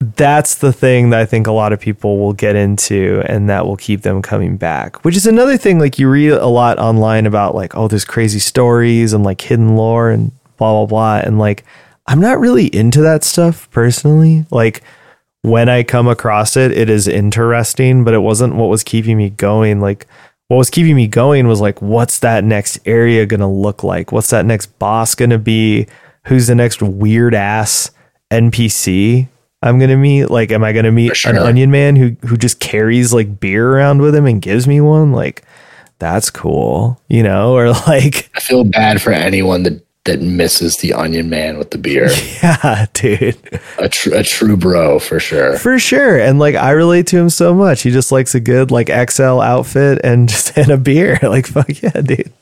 that's 0.00 0.56
the 0.56 0.72
thing 0.72 1.10
that 1.10 1.20
I 1.20 1.24
think 1.24 1.46
a 1.46 1.52
lot 1.52 1.72
of 1.72 1.80
people 1.80 2.18
will 2.18 2.34
get 2.34 2.54
into 2.54 3.22
and 3.26 3.48
that 3.48 3.66
will 3.66 3.76
keep 3.76 4.02
them 4.02 4.20
coming 4.20 4.56
back. 4.56 5.04
Which 5.04 5.16
is 5.16 5.26
another 5.26 5.56
thing 5.56 5.78
like 5.78 5.98
you 5.98 6.08
read 6.08 6.32
a 6.32 6.46
lot 6.46 6.78
online 6.78 7.24
about 7.24 7.54
like 7.54 7.74
oh 7.76 7.88
there's 7.88 8.04
crazy 8.04 8.38
stories 8.38 9.12
and 9.12 9.24
like 9.24 9.40
hidden 9.40 9.74
lore 9.74 10.10
and 10.10 10.32
blah 10.58 10.72
blah 10.72 10.86
blah 10.86 11.26
and 11.26 11.38
like 11.38 11.64
I'm 12.06 12.20
not 12.20 12.38
really 12.38 12.66
into 12.66 13.00
that 13.02 13.24
stuff 13.24 13.70
personally. 13.70 14.44
Like 14.50 14.82
when 15.42 15.68
I 15.68 15.82
come 15.82 16.08
across 16.08 16.56
it, 16.56 16.72
it 16.72 16.90
is 16.90 17.08
interesting, 17.08 18.04
but 18.04 18.14
it 18.14 18.18
wasn't 18.18 18.54
what 18.54 18.68
was 18.68 18.84
keeping 18.84 19.16
me 19.16 19.30
going. 19.30 19.80
Like 19.80 20.06
what 20.48 20.58
was 20.58 20.70
keeping 20.70 20.94
me 20.94 21.08
going 21.08 21.48
was 21.48 21.60
like, 21.60 21.80
what's 21.80 22.18
that 22.18 22.44
next 22.44 22.80
area 22.84 23.24
gonna 23.24 23.50
look 23.50 23.82
like? 23.82 24.12
What's 24.12 24.30
that 24.30 24.44
next 24.44 24.78
boss 24.78 25.14
gonna 25.14 25.38
be? 25.38 25.86
Who's 26.26 26.48
the 26.48 26.54
next 26.54 26.82
weird 26.82 27.34
ass 27.34 27.90
NPC 28.30 29.28
I'm 29.62 29.78
gonna 29.78 29.96
meet? 29.96 30.26
Like, 30.26 30.50
am 30.52 30.62
I 30.62 30.72
gonna 30.72 30.92
meet 30.92 31.16
sure. 31.16 31.32
an 31.32 31.38
onion 31.38 31.70
man 31.70 31.96
who 31.96 32.16
who 32.26 32.36
just 32.36 32.60
carries 32.60 33.12
like 33.12 33.40
beer 33.40 33.72
around 33.72 34.00
with 34.00 34.14
him 34.14 34.26
and 34.26 34.40
gives 34.40 34.66
me 34.66 34.80
one? 34.80 35.12
Like, 35.12 35.42
that's 35.98 36.30
cool, 36.30 37.00
you 37.08 37.22
know? 37.22 37.54
Or 37.56 37.70
like, 37.70 38.30
I 38.34 38.40
feel 38.40 38.64
bad 38.64 39.00
for 39.00 39.12
anyone 39.12 39.62
that 39.64 39.82
that 40.06 40.20
misses 40.22 40.76
the 40.76 40.94
onion 40.94 41.28
man 41.28 41.58
with 41.58 41.70
the 41.72 41.78
beer. 41.78 42.08
yeah, 42.42 42.86
dude. 42.92 43.36
a, 43.78 43.88
tr- 43.88 44.14
a 44.14 44.22
true 44.22 44.56
bro 44.56 44.98
for 44.98 45.20
sure. 45.20 45.58
For 45.58 45.78
sure. 45.78 46.18
And 46.18 46.38
like 46.38 46.54
I 46.54 46.70
relate 46.70 47.08
to 47.08 47.18
him 47.18 47.28
so 47.28 47.52
much. 47.52 47.82
He 47.82 47.90
just 47.90 48.10
likes 48.10 48.34
a 48.34 48.40
good 48.40 48.70
like 48.70 48.88
XL 48.88 49.40
outfit 49.40 50.00
and 50.02 50.28
just 50.30 50.56
and 50.56 50.70
a 50.70 50.76
beer. 50.76 51.18
Like 51.22 51.46
fuck 51.46 51.82
yeah, 51.82 52.00
dude. 52.00 52.32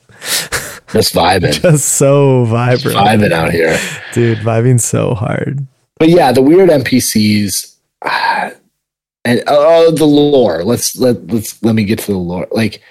Just 0.93 1.15
vibing. 1.15 1.61
Just 1.61 1.89
so 1.89 2.45
vibrant. 2.45 2.97
vibing 2.97 3.33
out 3.33 3.51
here. 3.51 3.79
Dude, 4.13 4.39
vibing 4.39 4.81
so 4.81 5.15
hard. 5.15 5.67
But 5.99 6.09
yeah, 6.09 6.33
the 6.33 6.43
weird 6.43 6.71
NPCs 6.71 7.77
and 8.03 9.43
oh, 9.47 9.87
oh 9.87 9.91
the 9.91 10.05
lore. 10.05 10.65
Let's 10.65 10.97
let 10.97 11.27
let's 11.29 11.63
let 11.63 11.75
me 11.75 11.85
get 11.85 11.99
to 12.01 12.13
the 12.13 12.19
lore. 12.19 12.47
Like 12.51 12.83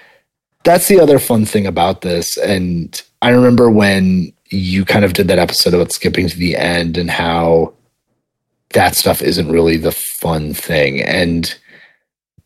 that's 0.64 0.88
the 0.88 1.00
other 1.00 1.18
fun 1.18 1.44
thing 1.44 1.66
about 1.66 2.00
this. 2.00 2.36
And 2.38 3.00
I 3.22 3.30
remember 3.30 3.70
when 3.70 4.32
you 4.50 4.84
kind 4.84 5.04
of 5.04 5.12
did 5.12 5.28
that 5.28 5.38
episode 5.38 5.74
about 5.74 5.92
skipping 5.92 6.28
to 6.28 6.36
the 6.36 6.56
end 6.56 6.96
and 6.96 7.10
how 7.10 7.74
that 8.72 8.94
stuff 8.94 9.22
isn't 9.22 9.50
really 9.50 9.76
the 9.76 9.92
fun 9.92 10.54
thing. 10.54 11.02
And 11.02 11.54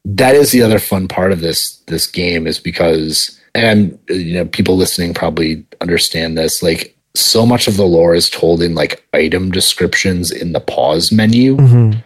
that 0.05 0.35
is 0.35 0.53
the 0.53 0.63
other 0.63 0.79
fun 0.79 1.09
part 1.09 1.33
of 1.33 1.41
this 1.41 1.83
this 1.87 2.07
game 2.07 2.47
is 2.47 2.59
because 2.59 3.39
and 3.55 3.99
you 4.09 4.35
know 4.35 4.47
people 4.47 4.77
listening 4.77 5.13
probably 5.13 5.65
understand 5.81 6.37
this 6.37 6.63
like 6.63 6.97
so 7.19 7.45
much 7.45 7.69
of 7.69 7.77
the 7.77 7.85
lore 7.85 8.15
is 8.15 8.31
told 8.31 8.63
in 8.63 8.75
like 8.75 9.05
item 9.13 9.51
descriptions 9.51 10.31
in 10.31 10.53
the 10.53 10.61
pause 10.61 11.11
menu. 11.13 11.57
Mhm. 11.57 12.05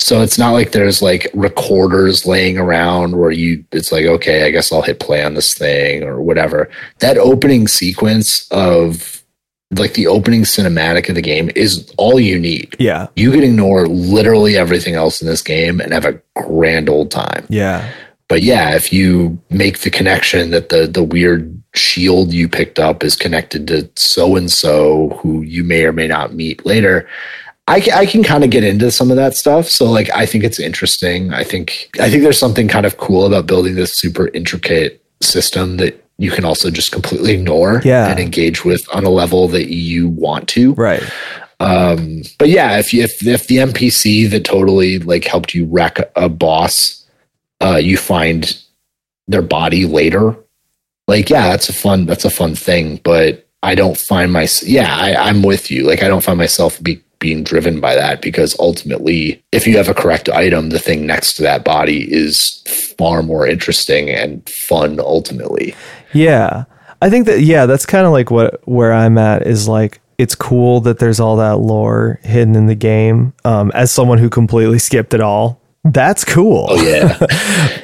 So 0.00 0.20
it's 0.20 0.36
not 0.36 0.50
like 0.50 0.72
there's 0.72 1.00
like 1.00 1.30
recorders 1.32 2.26
laying 2.26 2.58
around 2.58 3.16
where 3.16 3.30
you 3.30 3.64
it's 3.72 3.92
like 3.92 4.04
okay, 4.04 4.44
I 4.44 4.50
guess 4.50 4.72
I'll 4.72 4.82
hit 4.82 4.98
play 4.98 5.22
on 5.22 5.34
this 5.34 5.54
thing 5.54 6.02
or 6.02 6.20
whatever. 6.20 6.68
That 6.98 7.18
opening 7.18 7.68
sequence 7.68 8.48
of 8.50 9.22
like 9.74 9.94
the 9.94 10.06
opening 10.06 10.42
cinematic 10.42 11.08
of 11.08 11.14
the 11.14 11.22
game 11.22 11.50
is 11.54 11.90
all 11.96 12.20
you 12.20 12.38
need. 12.38 12.76
Yeah. 12.78 13.06
You 13.16 13.30
can 13.30 13.42
ignore 13.42 13.86
literally 13.86 14.56
everything 14.56 14.94
else 14.94 15.22
in 15.22 15.28
this 15.28 15.40
game 15.40 15.80
and 15.80 15.92
have 15.92 16.04
a 16.04 16.20
grand 16.36 16.90
old 16.90 17.10
time. 17.10 17.46
Yeah. 17.48 17.88
But 18.28 18.42
yeah, 18.42 18.74
if 18.74 18.92
you 18.92 19.40
make 19.50 19.78
the 19.80 19.90
connection 19.90 20.50
that 20.50 20.68
the 20.68 20.86
the 20.86 21.02
weird 21.02 21.61
shield 21.74 22.32
you 22.32 22.48
picked 22.48 22.78
up 22.78 23.02
is 23.02 23.16
connected 23.16 23.66
to 23.68 23.88
so 23.96 24.36
and 24.36 24.50
so 24.52 25.18
who 25.22 25.42
you 25.42 25.64
may 25.64 25.84
or 25.84 25.92
may 25.92 26.06
not 26.06 26.34
meet 26.34 26.64
later, 26.66 27.08
I 27.68 27.80
can, 27.80 27.94
I 27.94 28.06
can 28.06 28.22
kind 28.22 28.44
of 28.44 28.50
get 28.50 28.64
into 28.64 28.90
some 28.90 29.10
of 29.10 29.16
that 29.16 29.34
stuff. 29.34 29.68
So 29.68 29.86
like 29.90 30.10
I 30.14 30.26
think 30.26 30.44
it's 30.44 30.60
interesting. 30.60 31.32
I 31.32 31.44
think 31.44 31.90
I 32.00 32.10
think 32.10 32.22
there's 32.22 32.38
something 32.38 32.68
kind 32.68 32.84
of 32.86 32.96
cool 32.98 33.24
about 33.26 33.46
building 33.46 33.74
this 33.74 33.94
super 33.94 34.28
intricate 34.28 35.02
system 35.22 35.76
that 35.78 35.98
you 36.18 36.30
can 36.30 36.44
also 36.44 36.70
just 36.70 36.92
completely 36.92 37.32
ignore 37.32 37.80
Yeah. 37.84 38.08
and 38.08 38.20
engage 38.20 38.64
with 38.64 38.86
on 38.94 39.04
a 39.04 39.10
level 39.10 39.48
that 39.48 39.72
you 39.72 40.08
want 40.08 40.48
to. 40.50 40.74
Right. 40.74 41.02
Um, 41.58 42.22
but 42.38 42.48
yeah, 42.48 42.78
if 42.78 42.92
you, 42.92 43.02
if 43.04 43.24
if 43.26 43.46
the 43.46 43.58
NPC 43.58 44.28
that 44.30 44.44
totally 44.44 44.98
like 44.98 45.24
helped 45.24 45.54
you 45.54 45.64
wreck 45.66 45.98
a 46.16 46.28
boss, 46.28 47.06
uh, 47.62 47.76
you 47.76 47.96
find 47.96 48.60
their 49.28 49.42
body 49.42 49.86
later, 49.86 50.36
like 51.12 51.30
yeah, 51.30 51.50
that's 51.50 51.68
a 51.68 51.72
fun 51.72 52.06
that's 52.06 52.24
a 52.24 52.30
fun 52.30 52.54
thing. 52.54 53.00
But 53.04 53.46
I 53.62 53.74
don't 53.74 53.96
find 53.96 54.32
my 54.32 54.48
yeah, 54.64 54.96
I, 54.96 55.28
I'm 55.28 55.42
with 55.42 55.70
you. 55.70 55.86
Like 55.86 56.02
I 56.02 56.08
don't 56.08 56.24
find 56.24 56.38
myself 56.38 56.82
be, 56.82 57.00
being 57.20 57.44
driven 57.44 57.80
by 57.80 57.94
that 57.94 58.20
because 58.20 58.58
ultimately, 58.58 59.42
if 59.52 59.66
you 59.66 59.76
have 59.76 59.88
a 59.88 59.94
correct 59.94 60.28
item, 60.28 60.70
the 60.70 60.80
thing 60.80 61.06
next 61.06 61.34
to 61.34 61.42
that 61.42 61.64
body 61.64 62.12
is 62.12 62.62
far 62.98 63.22
more 63.22 63.46
interesting 63.46 64.10
and 64.10 64.48
fun. 64.48 64.98
Ultimately, 64.98 65.74
Yeah. 66.12 66.64
I 67.00 67.10
think 67.10 67.26
that 67.26 67.40
yeah, 67.40 67.66
that's 67.66 67.86
kind 67.86 68.06
of 68.06 68.12
like 68.12 68.30
what 68.30 68.60
where 68.66 68.92
I'm 68.92 69.18
at 69.18 69.46
is 69.46 69.68
like 69.68 70.00
it's 70.18 70.34
cool 70.36 70.80
that 70.82 70.98
there's 71.00 71.18
all 71.20 71.36
that 71.36 71.58
lore 71.58 72.20
hidden 72.22 72.54
in 72.56 72.66
the 72.66 72.76
game. 72.76 73.32
Um 73.44 73.70
as 73.74 73.90
someone 73.90 74.18
who 74.18 74.28
completely 74.30 74.78
skipped 74.78 75.14
it 75.14 75.20
all, 75.20 75.60
that's 75.84 76.24
cool. 76.24 76.66
oh 76.70 76.82
yeah, 76.82 77.18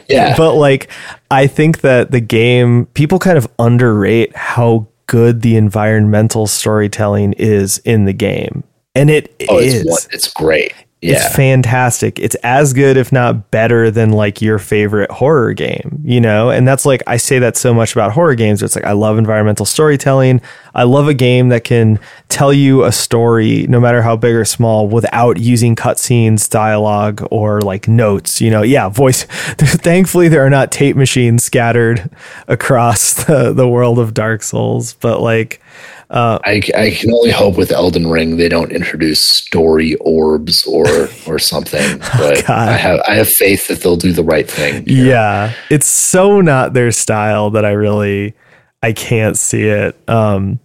yeah. 0.09 0.37
But 0.37 0.55
like 0.55 0.91
I 1.31 1.47
think 1.47 1.81
that 1.81 2.11
the 2.11 2.20
game 2.20 2.87
people 2.95 3.19
kind 3.19 3.39
of 3.39 3.49
underrate 3.59 4.37
how 4.37 4.87
good 5.07 5.43
the 5.43 5.57
environmental 5.57 6.47
storytelling 6.47 7.33
is 7.35 7.79
in 7.79 8.05
the 8.05 8.12
game. 8.12 8.62
And 8.95 9.11
it 9.11 9.35
oh, 9.49 9.59
is. 9.59 9.85
It's, 9.85 10.09
it's 10.12 10.33
great. 10.33 10.73
Yeah, 11.01 11.15
It's 11.27 11.37
fantastic. 11.37 12.19
It's 12.19 12.35
as 12.43 12.73
good, 12.73 12.97
if 12.97 13.12
not 13.12 13.53
better, 13.53 13.89
than 13.89 14.11
like 14.11 14.43
your 14.43 14.59
favorite 14.59 15.11
horror 15.12 15.53
game, 15.53 16.01
you 16.03 16.20
know? 16.20 16.51
And 16.51 16.66
that's 16.66 16.85
like, 16.85 17.05
I 17.07 17.19
say 17.19 17.39
that 17.39 17.57
so 17.57 17.73
much 17.73 17.93
about 17.93 18.11
horror 18.12 18.35
games. 18.35 18.65
It's 18.65 18.75
like, 18.75 18.85
I 18.85 18.93
love 18.93 19.16
environmental 19.16 19.65
storytelling. 19.65 20.41
I 20.75 20.83
love 20.83 21.07
a 21.07 21.15
game 21.15 21.51
that 21.51 21.62
can 21.62 22.01
tell 22.29 22.53
you 22.53 22.83
a 22.83 22.91
story, 22.91 23.65
no 23.69 23.79
matter 23.79 24.03
how 24.03 24.16
big 24.16 24.35
or 24.35 24.45
small, 24.45 24.89
without 24.89 25.39
using 25.39 25.77
cutscenes, 25.77 26.51
dialogue, 26.51 27.25
or 27.31 27.61
like 27.61 27.87
notes, 27.87 28.41
you 28.41 28.51
know? 28.51 28.62
Yeah, 28.62 28.89
voice. 28.89 29.23
Thankfully, 29.59 30.27
there 30.27 30.45
are 30.45 30.51
not 30.51 30.73
tape 30.73 30.97
machines 30.97 31.45
scattered 31.45 32.11
across 32.49 33.12
the, 33.25 33.53
the 33.53 33.69
world 33.69 34.01
of 34.01 34.15
Dark 34.15 34.43
Souls, 34.43 34.95
but 34.95 35.20
like, 35.20 35.62
I, 36.10 36.62
I 36.76 36.90
can 36.90 37.12
only 37.12 37.30
hope 37.30 37.56
with 37.56 37.70
Elden 37.70 38.06
Ring 38.09 38.36
they 38.39 38.48
don't 38.48 38.72
introduce 38.72 39.22
story 39.22 39.94
orbs 39.97 40.66
or 40.66 40.86
or 41.26 41.39
something. 41.39 41.98
But 42.18 42.47
God. 42.47 42.68
I 42.68 42.72
have 42.72 43.01
I 43.06 43.14
have 43.16 43.28
faith 43.28 43.68
that 43.68 43.80
they'll 43.82 43.97
do 43.97 44.12
the 44.12 44.24
right 44.24 44.48
thing. 44.51 44.85
yeah 44.86 45.52
it's 45.70 45.86
so 45.86 46.40
not 46.40 46.72
their 46.72 46.90
style 46.93 47.51
that 47.51 47.64
i 47.64 47.70
really 47.72 48.35
i 48.82 48.93
can't 48.93 49.36
see 49.36 49.64
it 49.64 49.97
um 50.09 50.59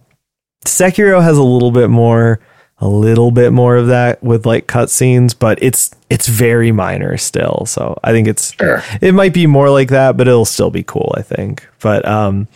sekiro 0.64 1.22
has 1.22 1.36
a 1.36 1.42
little 1.42 1.70
bit 1.72 1.90
more 1.90 2.40
a 2.78 2.88
little 2.88 3.30
bit 3.30 3.52
more 3.52 3.76
of 3.76 3.86
that 3.88 4.22
with 4.22 4.46
like 4.46 4.66
cutscenes 4.66 5.34
but 5.38 5.62
it's 5.62 5.90
it's 6.10 6.26
very 6.26 6.72
minor 6.72 7.16
still 7.18 7.64
so 7.66 7.98
i 8.02 8.12
think 8.12 8.26
it's 8.26 8.52
Sure. 8.54 8.82
it 9.00 9.12
might 9.14 9.34
be 9.34 9.46
more 9.46 9.70
like 9.70 9.88
that 9.90 10.16
but 10.16 10.26
it'll 10.26 10.44
still 10.44 10.70
be 10.70 10.82
cool 10.82 11.12
i 11.16 11.22
think 11.22 11.66
but 11.80 12.06
um 12.08 12.48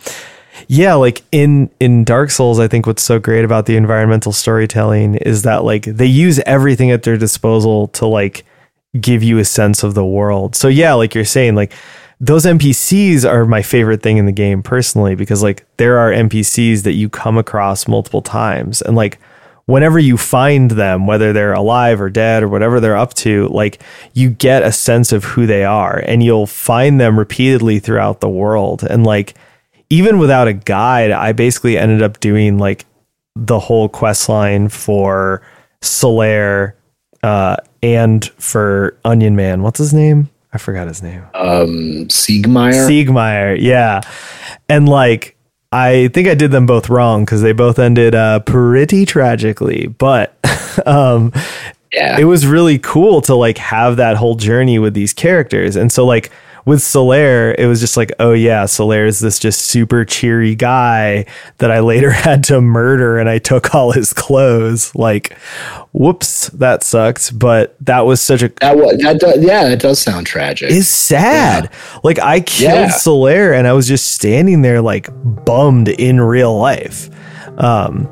yeah 0.67 0.93
like 0.93 1.23
in 1.31 1.69
in 1.79 2.03
dark 2.03 2.29
souls 2.29 2.59
i 2.59 2.67
think 2.67 2.85
what's 2.85 3.03
so 3.03 3.19
great 3.19 3.45
about 3.45 3.65
the 3.65 3.75
environmental 3.75 4.31
storytelling 4.31 5.15
is 5.15 5.43
that 5.43 5.63
like 5.63 5.83
they 5.85 6.05
use 6.05 6.39
everything 6.39 6.91
at 6.91 7.03
their 7.03 7.17
disposal 7.17 7.87
to 7.89 8.05
like 8.05 8.45
give 8.99 9.21
you 9.21 9.37
a 9.37 9.45
sense 9.45 9.83
of 9.83 9.93
the 9.93 10.05
world. 10.05 10.55
So 10.55 10.67
yeah 10.67 10.93
like 10.93 11.13
you're 11.13 11.25
saying 11.25 11.55
like 11.55 11.73
those 12.21 12.45
npcs 12.45 13.29
are 13.29 13.45
my 13.45 13.61
favorite 13.61 14.01
thing 14.01 14.17
in 14.17 14.25
the 14.25 14.31
game 14.31 14.61
personally 14.61 15.15
because 15.15 15.41
like 15.41 15.65
there 15.77 15.97
are 15.99 16.11
npcs 16.11 16.83
that 16.83 16.93
you 16.93 17.09
come 17.09 17.37
across 17.37 17.87
multiple 17.87 18.21
times. 18.21 18.81
And 18.81 18.95
like 18.95 19.19
whenever 19.65 19.99
you 19.99 20.17
find 20.17 20.71
them 20.71 21.05
whether 21.05 21.31
they're 21.31 21.53
alive 21.53 22.01
or 22.01 22.09
dead 22.09 22.41
or 22.41 22.47
whatever 22.47 22.79
they're 22.79 22.97
up 22.97 23.13
to 23.13 23.47
like 23.49 23.79
you 24.13 24.31
get 24.31 24.63
a 24.63 24.71
sense 24.71 25.11
of 25.11 25.23
who 25.23 25.45
they 25.45 25.63
are 25.63 26.03
and 26.07 26.23
you'll 26.23 26.47
find 26.47 26.99
them 26.99 27.19
repeatedly 27.19 27.79
throughout 27.79 28.21
the 28.21 28.29
world. 28.29 28.83
And 28.83 29.03
like 29.03 29.35
even 29.89 30.19
without 30.19 30.47
a 30.47 30.53
guide, 30.53 31.11
I 31.11 31.31
basically 31.33 31.77
ended 31.77 32.01
up 32.01 32.19
doing 32.19 32.57
like 32.57 32.85
the 33.35 33.59
whole 33.59 33.89
quest 33.89 34.29
line 34.29 34.69
for 34.69 35.41
Solaire 35.81 36.73
uh, 37.23 37.57
and 37.81 38.25
for 38.37 38.97
Onion 39.05 39.35
Man. 39.35 39.63
What's 39.63 39.79
his 39.79 39.93
name? 39.93 40.29
I 40.51 40.57
forgot 40.57 40.87
his 40.87 41.03
name. 41.03 41.23
Um, 41.33 42.07
Siegmeyer. 42.07 42.87
Siegmeyer. 42.87 43.57
Yeah. 43.59 44.01
And 44.67 44.89
like, 44.89 45.35
I 45.71 46.09
think 46.13 46.27
I 46.27 46.33
did 46.33 46.51
them 46.51 46.65
both 46.65 46.89
wrong 46.89 47.25
because 47.25 47.41
they 47.41 47.51
both 47.51 47.77
ended 47.77 48.15
uh, 48.15 48.39
pretty 48.39 49.05
tragically. 49.05 49.87
But 49.87 50.35
um, 50.87 51.31
yeah, 51.93 52.19
it 52.19 52.23
was 52.23 52.47
really 52.47 52.79
cool 52.79 53.21
to 53.21 53.35
like 53.35 53.57
have 53.59 53.97
that 53.97 54.17
whole 54.17 54.35
journey 54.35 54.79
with 54.79 54.93
these 54.95 55.13
characters. 55.13 55.75
And 55.75 55.91
so 55.91 56.05
like 56.05 56.31
with 56.65 56.79
Solaire, 56.79 57.55
it 57.57 57.65
was 57.67 57.79
just 57.79 57.97
like, 57.97 58.11
oh 58.19 58.33
yeah, 58.33 58.65
Solaire 58.65 59.07
is 59.07 59.19
this 59.19 59.39
just 59.39 59.61
super 59.61 60.05
cheery 60.05 60.55
guy 60.55 61.25
that 61.57 61.71
I 61.71 61.79
later 61.79 62.11
had 62.25 62.43
to 62.45 62.61
murder 62.61 63.17
and 63.17 63.29
I 63.29 63.39
took 63.39 63.73
all 63.75 63.91
his 63.91 64.13
clothes. 64.13 64.93
Like, 64.95 65.37
whoops, 65.93 66.49
that 66.49 66.83
sucked. 66.83 67.37
But 67.37 67.75
that 67.85 68.05
was 68.05 68.21
such 68.21 68.41
a 68.43 68.49
that 68.61 68.77
was 68.77 68.97
that. 69.01 69.19
Does, 69.19 69.43
yeah, 69.43 69.67
that 69.69 69.79
does 69.79 69.99
sound 69.99 70.27
tragic. 70.27 70.71
is 70.71 70.87
sad. 70.87 71.71
Like 72.03 72.19
I 72.19 72.39
killed 72.41 72.73
Yeah. 72.73 72.87
Solaire 72.89 73.57
and 73.57 73.67
I 73.67 73.73
was 73.73 73.87
just 73.87 74.11
standing 74.11 74.61
there 74.61 74.81
like 74.81 75.09
bummed 75.45 75.87
in 75.87 76.19
real 76.21 76.57
life. 76.57 77.09
Um 77.57 78.07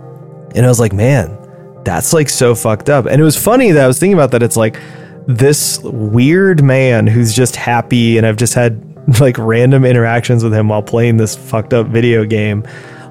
and 0.56 0.66
I 0.66 0.70
was 0.70 0.80
like, 0.80 0.94
man, 0.94 1.38
that's 1.84 2.14
like 2.14 2.30
so 2.30 2.56
fucked 2.56 2.90
up. 2.90 3.06
And 3.06 3.22
it 3.22 3.24
was 3.24 3.38
funny 3.42 3.72
that 3.72 3.84
I 3.84 3.88
was 3.88 4.00
thinking 4.00 4.16
about 4.16 4.32
that. 4.32 4.42
It's 4.42 4.58
like 4.58 4.80
this 5.28 5.80
weird 5.84 6.64
man 6.64 7.08
who's 7.08 7.34
just 7.34 7.56
happy 7.56 8.18
and 8.18 8.26
I've 8.26 8.38
just 8.38 8.54
had 8.54 8.82
like 9.20 9.38
random 9.38 9.86
interactions 9.86 10.44
with 10.44 10.54
him 10.54 10.70
while 10.70 10.84
playing 10.84 11.18
this 11.18 11.36
fucked 11.36 11.74
up 11.74 11.88
video 11.88 12.26
game 12.26 12.66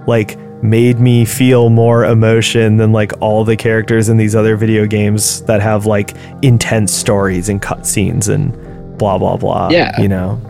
like 0.06 0.38
made 0.62 0.98
me 0.98 1.24
feel 1.24 1.68
more 1.68 2.04
emotion 2.04 2.78
than 2.78 2.92
like 2.92 3.12
all 3.20 3.44
the 3.44 3.56
characters 3.56 4.08
in 4.08 4.16
these 4.16 4.34
other 4.34 4.56
video 4.56 4.86
games 4.86 5.42
that 5.42 5.60
have 5.60 5.84
like 5.84 6.14
intense 6.42 6.92
stories 6.92 7.48
and 7.48 7.60
cutscenes 7.60 8.32
and 8.32 8.52
blah 8.98 9.18
blah 9.18 9.36
blah. 9.36 9.68
Yeah. 9.70 10.00
You 10.00 10.08
know? 10.08 10.40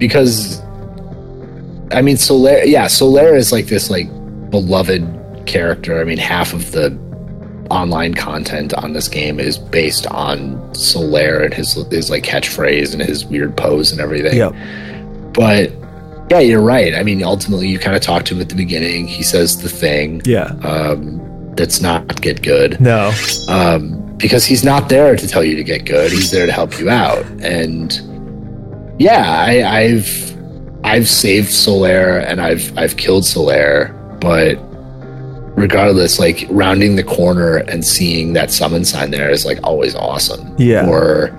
because 0.00 0.60
I 1.92 2.02
mean 2.02 2.16
Solaire 2.16 2.66
yeah, 2.66 2.86
Solaire 2.86 3.36
is 3.36 3.52
like 3.52 3.66
this 3.66 3.90
like 3.90 4.08
beloved 4.50 5.46
character. 5.46 6.00
I 6.00 6.04
mean 6.04 6.18
half 6.18 6.52
of 6.52 6.72
the 6.72 6.90
online 7.70 8.14
content 8.14 8.74
on 8.74 8.92
this 8.92 9.08
game 9.08 9.38
is 9.40 9.56
based 9.58 10.06
on 10.08 10.56
Solaire 10.72 11.44
and 11.44 11.54
his 11.54 11.74
his 11.90 12.10
like 12.10 12.24
catchphrase 12.24 12.92
and 12.92 13.02
his 13.02 13.24
weird 13.24 13.56
pose 13.56 13.92
and 13.92 14.00
everything. 14.00 14.36
Yep. 14.36 14.54
But 15.32 15.72
yeah, 16.30 16.40
you're 16.40 16.60
right. 16.62 16.94
I 16.94 17.02
mean 17.02 17.22
ultimately 17.22 17.68
you 17.68 17.78
kind 17.78 17.96
of 17.96 18.02
talk 18.02 18.24
to 18.26 18.34
him 18.34 18.40
at 18.40 18.48
the 18.48 18.54
beginning. 18.54 19.06
He 19.06 19.22
says 19.22 19.62
the 19.62 19.68
thing 19.68 20.20
Yeah. 20.24 20.52
um 20.64 21.26
that's 21.56 21.80
not 21.80 22.20
get 22.20 22.42
good. 22.42 22.80
No. 22.80 23.12
um, 23.48 23.96
because 24.16 24.44
he's 24.44 24.64
not 24.64 24.88
there 24.88 25.16
to 25.16 25.26
tell 25.26 25.42
you 25.42 25.56
to 25.56 25.64
get 25.64 25.84
good. 25.86 26.10
He's 26.12 26.30
there 26.30 26.46
to 26.46 26.52
help 26.52 26.78
you 26.78 26.88
out. 26.90 27.24
And 27.42 27.92
yeah, 29.00 29.24
I, 29.48 29.62
I've 29.80 30.36
I've 30.84 31.08
saved 31.08 31.48
Solaire 31.48 32.24
and 32.26 32.40
I've 32.40 32.76
I've 32.78 32.96
killed 32.96 33.24
Solaire, 33.24 33.92
but 34.20 34.56
regardless, 35.60 36.18
like 36.18 36.46
rounding 36.50 36.96
the 36.96 37.02
corner 37.04 37.58
and 37.58 37.84
seeing 37.84 38.32
that 38.32 38.50
summon 38.50 38.84
sign 38.84 39.10
there 39.10 39.30
is 39.30 39.44
like 39.44 39.58
always 39.62 39.94
awesome. 39.94 40.54
Yeah. 40.58 40.88
Or 40.88 41.36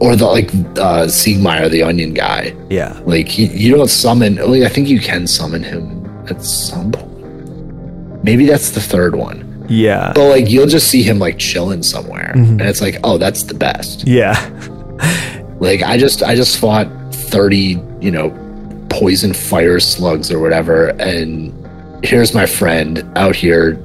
or 0.00 0.16
the 0.16 0.26
like 0.26 0.48
uh 0.78 1.06
Siegmeyer, 1.06 1.70
the 1.70 1.82
onion 1.82 2.14
guy. 2.14 2.54
Yeah. 2.70 2.98
Like 3.04 3.28
he, 3.28 3.46
you 3.46 3.76
don't 3.76 3.88
summon 3.88 4.36
like, 4.36 4.62
I 4.62 4.68
think 4.68 4.88
you 4.88 5.00
can 5.00 5.26
summon 5.26 5.62
him 5.62 6.04
at 6.30 6.42
some 6.42 6.92
point. 6.92 8.24
Maybe 8.24 8.46
that's 8.46 8.70
the 8.70 8.80
third 8.80 9.14
one. 9.16 9.66
Yeah. 9.68 10.12
But 10.14 10.28
like 10.28 10.50
you'll 10.50 10.66
just 10.66 10.88
see 10.88 11.02
him 11.02 11.18
like 11.18 11.38
chilling 11.38 11.82
somewhere. 11.82 12.32
Mhm. 12.36 12.50
And 12.52 12.62
it's 12.62 12.80
like, 12.80 12.96
oh, 13.04 13.18
that's 13.18 13.44
the 13.44 13.54
best. 13.54 14.06
Yeah. 14.06 14.34
Like 15.60 15.82
I 15.82 15.96
just 15.96 16.22
I 16.22 16.34
just 16.34 16.58
fought 16.58 16.88
30, 17.12 17.80
you 18.00 18.10
know, 18.10 18.30
poison 18.88 19.32
fire 19.32 19.78
slugs 19.80 20.30
or 20.30 20.38
whatever 20.40 20.88
and 21.00 21.52
here's 22.02 22.34
my 22.34 22.46
friend 22.46 23.02
out 23.16 23.34
here 23.36 23.78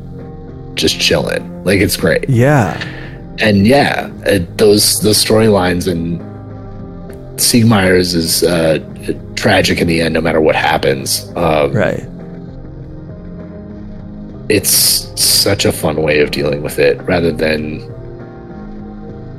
just 0.76 0.99
chilling. 0.99 1.64
Like 1.64 1.80
it's 1.80 1.98
great. 1.98 2.27
Yeah. 2.30 2.80
And 3.39 3.68
yeah, 3.68 4.10
it, 4.26 4.57
those 4.57 4.99
those 5.02 5.23
storylines 5.23 5.89
and 5.91 6.19
Siegmeyer's 7.39 8.14
is 8.15 8.44
uh, 8.44 8.80
tragic 9.35 9.80
in 9.80 9.88
the 9.88 10.02
end 10.02 10.14
no 10.15 10.22
matter 10.22 10.41
what 10.41 10.56
happens. 10.56 11.31
Um, 11.35 11.72
Right. 11.73 12.03
it's 14.49 14.72
such 15.19 15.65
a 15.65 15.72
fun 15.72 16.02
way 16.02 16.19
of 16.22 16.31
dealing 16.31 16.64
with 16.64 16.80
it 16.80 16.98
rather 17.02 17.31
than 17.31 17.81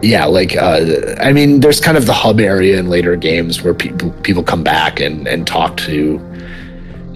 yeah 0.02 0.26
like 0.26 0.54
uh, 0.56 0.80
i 1.20 1.32
mean 1.32 1.60
there's 1.60 1.80
kind 1.80 1.96
of 1.96 2.04
the 2.06 2.12
hub 2.12 2.38
area 2.40 2.78
in 2.78 2.88
later 2.90 3.16
games 3.16 3.62
where 3.62 3.72
people 3.74 4.10
people 4.22 4.42
come 4.42 4.62
back 4.62 5.00
and 5.00 5.26
and 5.26 5.46
talk 5.46 5.76
to 5.78 6.18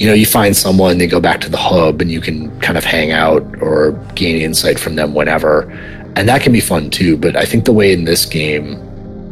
you 0.03 0.09
know 0.09 0.15
you 0.15 0.27
find 0.27 0.57
someone 0.57 0.99
they 0.99 1.07
go 1.07 1.20
back 1.20 1.41
to 1.41 1.49
the 1.49 1.57
hub 1.57 2.01
and 2.03 2.11
you 2.11 2.20
can 2.20 2.51
kind 2.61 2.77
of 2.77 2.83
hang 2.85 3.12
out 3.12 3.43
or 3.62 3.93
gain 4.16 4.43
insight 4.43 4.77
from 4.79 4.97
them 4.97 5.15
whenever 5.15 5.70
and 6.16 6.29
that 6.29 6.43
can 6.43 6.53
be 6.53 6.61
fun 6.61 6.91
too 6.91 7.16
but 7.16 7.37
i 7.37 7.45
think 7.45 7.65
the 7.65 7.73
way 7.73 7.93
in 7.93 8.05
this 8.05 8.24
game 8.27 8.66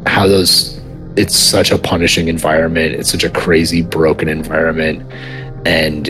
how 0.07 0.29
those 0.29 0.81
it's 1.17 1.35
such 1.37 1.73
a 1.73 1.79
punishing 1.79 2.29
environment 2.29 2.95
it's 2.95 3.11
such 3.11 3.25
a 3.25 3.31
crazy 3.31 3.83
broken 3.83 4.29
environment 4.29 5.03
and 5.67 6.09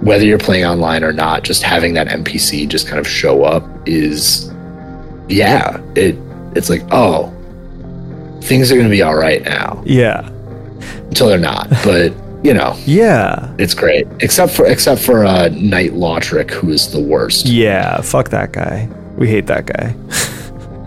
whether 0.00 0.24
you're 0.24 0.38
playing 0.38 0.64
online 0.64 1.02
or 1.02 1.12
not, 1.12 1.42
just 1.42 1.62
having 1.64 1.94
that 1.94 2.06
NPC 2.06 2.68
just 2.68 2.86
kind 2.86 3.00
of 3.00 3.08
show 3.08 3.42
up 3.42 3.64
is, 3.84 4.48
yeah, 5.28 5.80
it 5.96 6.16
it's 6.54 6.70
like, 6.70 6.82
oh, 6.92 7.32
things 8.42 8.70
are 8.70 8.76
gonna 8.76 8.88
be 8.88 9.02
all 9.02 9.16
right 9.16 9.42
now 9.42 9.82
Yeah. 9.84 10.28
until 11.08 11.26
they're 11.28 11.38
not. 11.38 11.68
But 11.84 12.12
you 12.42 12.54
know, 12.54 12.76
Yeah. 12.86 13.52
it's 13.58 13.74
great. 13.74 14.06
Except 14.20 14.52
for 14.52 14.66
except 14.66 15.00
for 15.00 15.24
uh, 15.24 15.48
Knight 15.48 15.92
Lautrec, 15.92 16.50
who 16.50 16.70
is 16.70 16.90
the 16.92 17.00
worst. 17.00 17.46
Yeah. 17.46 18.00
Fuck 18.00 18.28
that 18.30 18.52
guy. 18.52 18.88
We 19.16 19.28
hate 19.28 19.46
that 19.46 19.66
guy. 19.66 19.94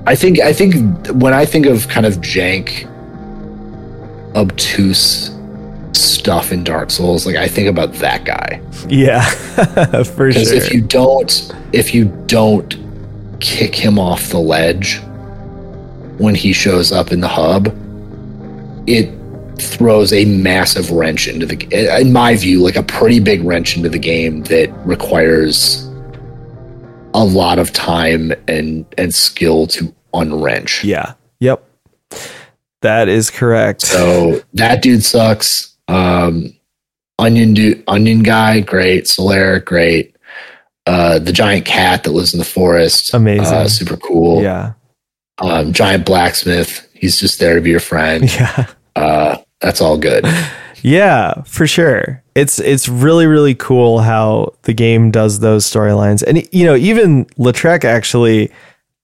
I 0.08 0.16
think 0.16 0.40
I 0.40 0.54
think 0.54 0.74
when 1.22 1.34
I 1.34 1.46
think 1.46 1.66
of 1.66 1.88
kind 1.88 2.06
of 2.06 2.16
jank, 2.22 2.88
obtuse 4.36 5.32
stuff 5.94 6.52
in 6.52 6.64
Dark 6.64 6.90
Souls, 6.90 7.26
like 7.26 7.36
I 7.36 7.48
think 7.48 7.68
about 7.68 7.94
that 7.96 8.24
guy. 8.26 8.62
Yeah. 8.88 9.22
For 10.04 10.28
Because 10.28 10.48
sure. 10.50 10.58
if 10.58 10.74
you 10.74 10.82
don't, 10.82 11.52
if 11.74 11.94
you 11.94 12.06
don't 12.28 12.78
kick 13.40 13.76
him 13.76 14.00
off 14.00 14.30
the 14.30 14.40
ledge 14.40 15.00
when 16.18 16.36
he 16.36 16.54
shows 16.54 16.92
up 16.92 17.12
in 17.12 17.20
the 17.22 17.28
hub, 17.28 17.68
it 18.88 19.10
throws 19.62 20.12
a 20.14 20.26
massive 20.26 20.92
wrench 20.92 21.28
into 21.28 21.46
the, 21.46 22.00
in 22.02 22.12
my 22.14 22.36
view, 22.36 22.62
like 22.62 22.76
a 22.76 22.84
pretty 22.84 23.20
big 23.20 23.44
wrench 23.44 23.76
into 23.78 23.90
the 23.90 24.00
game 24.00 24.44
that 24.44 24.70
requires 24.86 25.88
a 27.14 27.24
lot 27.26 27.60
of 27.60 27.74
time 27.74 28.32
and 28.48 28.86
and 28.98 29.14
skill 29.14 29.68
to 29.68 29.94
unwrench. 30.14 30.84
yeah. 30.84 31.14
Yep. 31.40 31.64
That 32.82 33.10
is 33.10 33.30
correct. 33.30 33.82
So 33.82 34.42
that 34.54 34.82
dude 34.82 35.04
sucks. 35.04 35.76
Um, 35.88 36.56
onion 37.20 37.54
dude, 37.54 37.84
onion 37.88 38.24
guy, 38.24 38.62
great. 38.62 39.06
Solaire, 39.06 39.64
great. 39.64 40.16
Uh, 40.88 41.20
the 41.20 41.32
giant 41.34 41.66
cat 41.66 42.04
that 42.04 42.12
lives 42.12 42.34
in 42.34 42.40
the 42.40 42.46
forest, 42.46 43.14
Amazing. 43.14 43.46
uh, 43.54 43.68
super 43.68 43.98
cool. 43.98 44.42
yeah. 44.42 44.74
Um, 45.40 45.74
giant 45.74 46.06
blacksmith, 46.06 46.88
he's 46.94 47.20
just 47.20 47.40
there 47.40 47.56
to 47.56 47.62
be 47.62 47.70
your 47.72 47.80
friend. 47.80 48.24
Yeah. 48.36 48.68
Uh, 48.96 49.38
that's 49.62 49.82
all 49.82 49.98
good. 49.98 50.26
Yeah, 50.84 51.44
for 51.44 51.68
sure. 51.68 52.24
It's 52.34 52.58
it's 52.58 52.90
really 52.90 53.28
really 53.28 53.54
cool 53.54 54.00
how 54.00 54.56
the 54.64 54.74
game 54.74 55.12
does 55.12 55.38
those 55.40 55.64
storylines, 55.64 56.24
and 56.24 56.48
you 56.52 56.66
know 56.66 56.76
even 56.76 57.26
Lautrec 57.38 57.84
actually, 57.86 58.52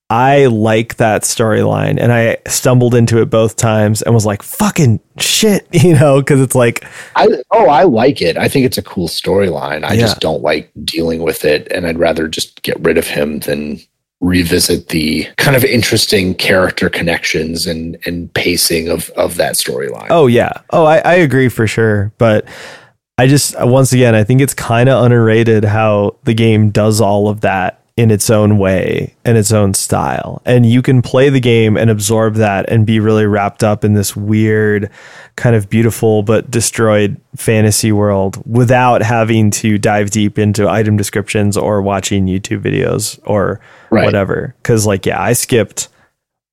I 0.09 0.45
like 0.47 0.95
that 0.97 1.21
storyline, 1.21 1.99
and 1.99 2.11
I 2.11 2.37
stumbled 2.47 2.95
into 2.95 3.21
it 3.21 3.29
both 3.29 3.57
times 3.57 4.01
and 4.01 4.15
was 4.15 4.25
like, 4.25 4.41
"Fucking 4.41 4.99
shit," 5.19 5.67
you 5.71 5.93
know, 5.93 6.19
because 6.19 6.41
it's 6.41 6.55
like, 6.55 6.83
I 7.15 7.27
oh, 7.51 7.67
I 7.67 7.83
like 7.83 8.23
it. 8.23 8.37
I 8.37 8.47
think 8.47 8.65
it's 8.65 8.79
a 8.79 8.83
cool 8.83 9.07
storyline. 9.07 9.83
I 9.83 9.93
Yeah. 9.93 10.01
just 10.01 10.19
don't 10.19 10.41
like 10.41 10.71
dealing 10.83 11.21
with 11.21 11.45
it, 11.45 11.71
and 11.71 11.85
I'd 11.85 11.99
rather 11.99 12.27
just 12.27 12.63
get 12.63 12.79
rid 12.79 12.97
of 12.97 13.05
him 13.05 13.41
than 13.41 13.79
revisit 14.19 14.89
the 14.89 15.27
kind 15.37 15.55
of 15.55 15.63
interesting 15.63 16.33
character 16.33 16.89
connections 16.89 17.67
and 17.67 17.97
and 18.05 18.33
pacing 18.33 18.89
of 18.89 19.09
of 19.11 19.35
that 19.37 19.55
storyline. 19.55 20.07
oh 20.09 20.27
yeah, 20.27 20.51
oh 20.71 20.85
I, 20.85 20.97
I 20.99 21.13
agree 21.15 21.49
for 21.49 21.67
sure, 21.67 22.11
but 22.17 22.47
I 23.17 23.27
just 23.27 23.55
once 23.59 23.93
again 23.93 24.15
I 24.15 24.23
think 24.23 24.41
it's 24.41 24.53
kind 24.53 24.89
of 24.89 25.03
underrated 25.03 25.63
how 25.63 26.17
the 26.23 26.33
game 26.33 26.71
does 26.71 26.99
all 27.01 27.29
of 27.29 27.41
that 27.41 27.76
in 27.97 28.11
its 28.11 28.29
own 28.29 28.59
way 28.59 29.15
and 29.25 29.37
its 29.39 29.51
own 29.51 29.73
style. 29.73 30.39
And 30.45 30.67
you 30.67 30.83
can 30.83 31.01
play 31.01 31.29
the 31.29 31.39
game 31.39 31.75
and 31.75 31.89
absorb 31.89 32.35
that 32.35 32.69
and 32.69 32.85
be 32.85 32.99
really 32.99 33.25
wrapped 33.25 33.63
up 33.63 33.83
in 33.83 33.93
this 33.95 34.15
weird, 34.15 34.91
kind 35.35 35.55
of 35.55 35.67
beautiful 35.67 36.21
but 36.21 36.49
destroyed 36.51 37.19
fantasy 37.35 37.91
world 37.91 38.39
without 38.45 39.01
having 39.01 39.49
to 39.49 39.79
dive 39.79 40.11
deep 40.11 40.37
into 40.37 40.69
item 40.69 40.95
descriptions 40.95 41.57
or 41.57 41.81
watching 41.81 42.27
YouTube 42.27 42.61
videos 42.61 43.19
or 43.25 43.59
Right. 43.89 44.05
whatever. 44.05 44.53
Cause 44.63 44.85
like, 44.85 45.05
yeah, 45.07 45.19
I 45.21 45.33
skipped 45.33 45.89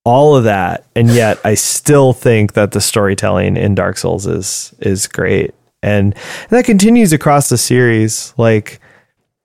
all 0.07 0.37
of 0.37 0.45
that 0.45 0.87
and 0.97 1.11
yet 1.11 1.39
I 1.45 1.55
still 1.55 2.13
think 2.15 2.55
that 2.55 2.73
the 2.73 2.81
storytelling 2.81 3.57
in 3.59 3.75
Dark 3.75 3.99
Souls 3.99 4.27
is 4.27 4.75
is 4.81 5.07
great. 5.07 5.53
And, 5.83 6.15
and 6.15 6.51
that 6.51 6.65
continues 6.65 7.13
across 7.13 7.51
the 7.51 7.59
series. 7.59 8.33
Like 8.39 8.81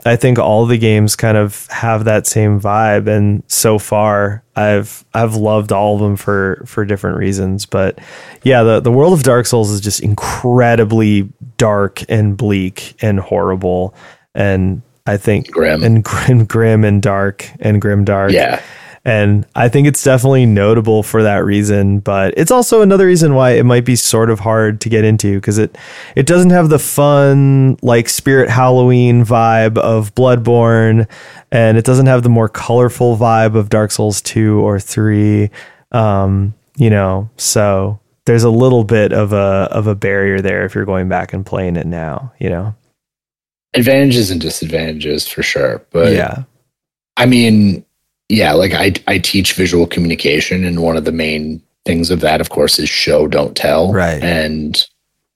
I 0.06 0.16
think 0.16 0.40
all 0.40 0.66
the 0.66 0.78
games 0.78 1.16
kind 1.16 1.38
of 1.38 1.68
have 1.68 2.06
that 2.06 2.26
same 2.26 2.60
vibe 2.60 3.08
and 3.08 3.44
so 3.48 3.78
far 3.78 4.44
I've 4.56 5.04
I've 5.14 5.36
loved 5.36 5.72
all 5.72 5.96
of 5.96 6.02
them 6.02 6.16
for 6.16 6.64
for 6.66 6.86
different 6.86 7.18
reasons 7.18 7.66
but 7.66 8.00
yeah 8.44 8.64
the 8.64 8.80
the 8.80 8.92
world 8.92 9.14
of 9.14 9.24
Dark 9.24 9.46
Souls 9.46 9.72
is 9.72 9.82
just 9.82 10.00
incredibly 10.00 11.30
dark 11.58 12.04
and 12.10 12.38
bleak 12.38 12.96
and 13.02 13.20
horrible 13.20 13.94
and 14.34 14.82
I 15.06 15.18
think 15.18 15.52
Grim. 15.52 15.84
and 15.84 16.04
grim 16.04 16.46
grim 16.46 16.84
and 16.86 17.02
dark 17.02 17.50
and 17.60 17.82
grim 17.82 18.06
dark 18.06 18.32
yeah. 18.32 18.62
And 19.06 19.46
I 19.56 19.70
think 19.70 19.88
it's 19.88 20.04
definitely 20.04 20.46
notable 20.46 21.04
for 21.04 21.24
that 21.24 21.46
reason, 21.46 22.00
but 22.00 22.34
it's 22.38 22.52
also 22.52 22.82
another 22.82 23.06
reason 23.06 23.34
why 23.34 23.52
it 23.52 23.64
might 23.64 23.86
be 23.86 23.96
sort 23.96 24.30
of 24.30 24.40
hard 24.40 24.82
to 24.82 24.90
get 24.90 25.06
into 25.06 25.36
because 25.36 25.58
it 25.58 25.78
it 26.16 26.26
doesn't 26.26 26.50
have 26.50 26.70
the 26.70 26.80
fun 26.80 27.78
like 27.82 28.10
Spirit 28.10 28.50
Halloween 28.50 29.24
vibe 29.24 29.78
of 29.78 30.14
Bloodborne 30.16 31.08
and 31.52 31.78
it 31.78 31.86
doesn't 31.86 32.08
have 32.08 32.24
the 32.24 32.30
more 32.30 32.50
colorful 32.50 33.18
vibe 33.18 33.56
of 33.56 33.70
Dark 33.70 33.92
Souls 33.92 34.22
2 34.22 34.60
or 34.60 34.80
3. 34.80 35.50
Um, 35.92 36.54
you 36.78 36.90
know, 36.90 37.30
so 37.38 38.00
there's 38.26 38.44
a 38.44 38.50
little 38.50 38.84
bit 38.84 39.14
of 39.14 39.34
a 39.34 39.68
of 39.72 39.88
a 39.88 39.96
barrier 39.96 40.40
there 40.42 40.66
if 40.66 40.76
you're 40.76 40.86
going 40.86 41.10
back 41.10 41.34
and 41.34 41.46
playing 41.46 41.78
it 41.78 41.88
now, 41.88 42.32
you 42.40 42.50
know. 42.50 42.76
Advantages 43.74 44.30
and 44.30 44.42
disadvantages 44.42 45.28
for 45.28 45.42
sure. 45.42 45.86
But 45.92 46.14
yeah. 46.14 46.44
I 47.18 47.26
mean, 47.26 47.86
yeah, 48.30 48.54
like 48.54 48.74
I 48.74 48.94
I 49.08 49.18
teach 49.18 49.54
visual 49.54 49.86
communication 49.88 50.64
and 50.64 50.82
one 50.82 50.96
of 50.98 51.06
the 51.06 51.12
main 51.12 51.62
things 51.86 52.12
of 52.12 52.20
that 52.22 52.40
of 52.42 52.50
course 52.50 52.80
is 52.80 52.90
show 52.90 53.28
don't 53.28 53.56
tell. 53.58 53.92
Right. 53.92 54.22
And 54.24 54.78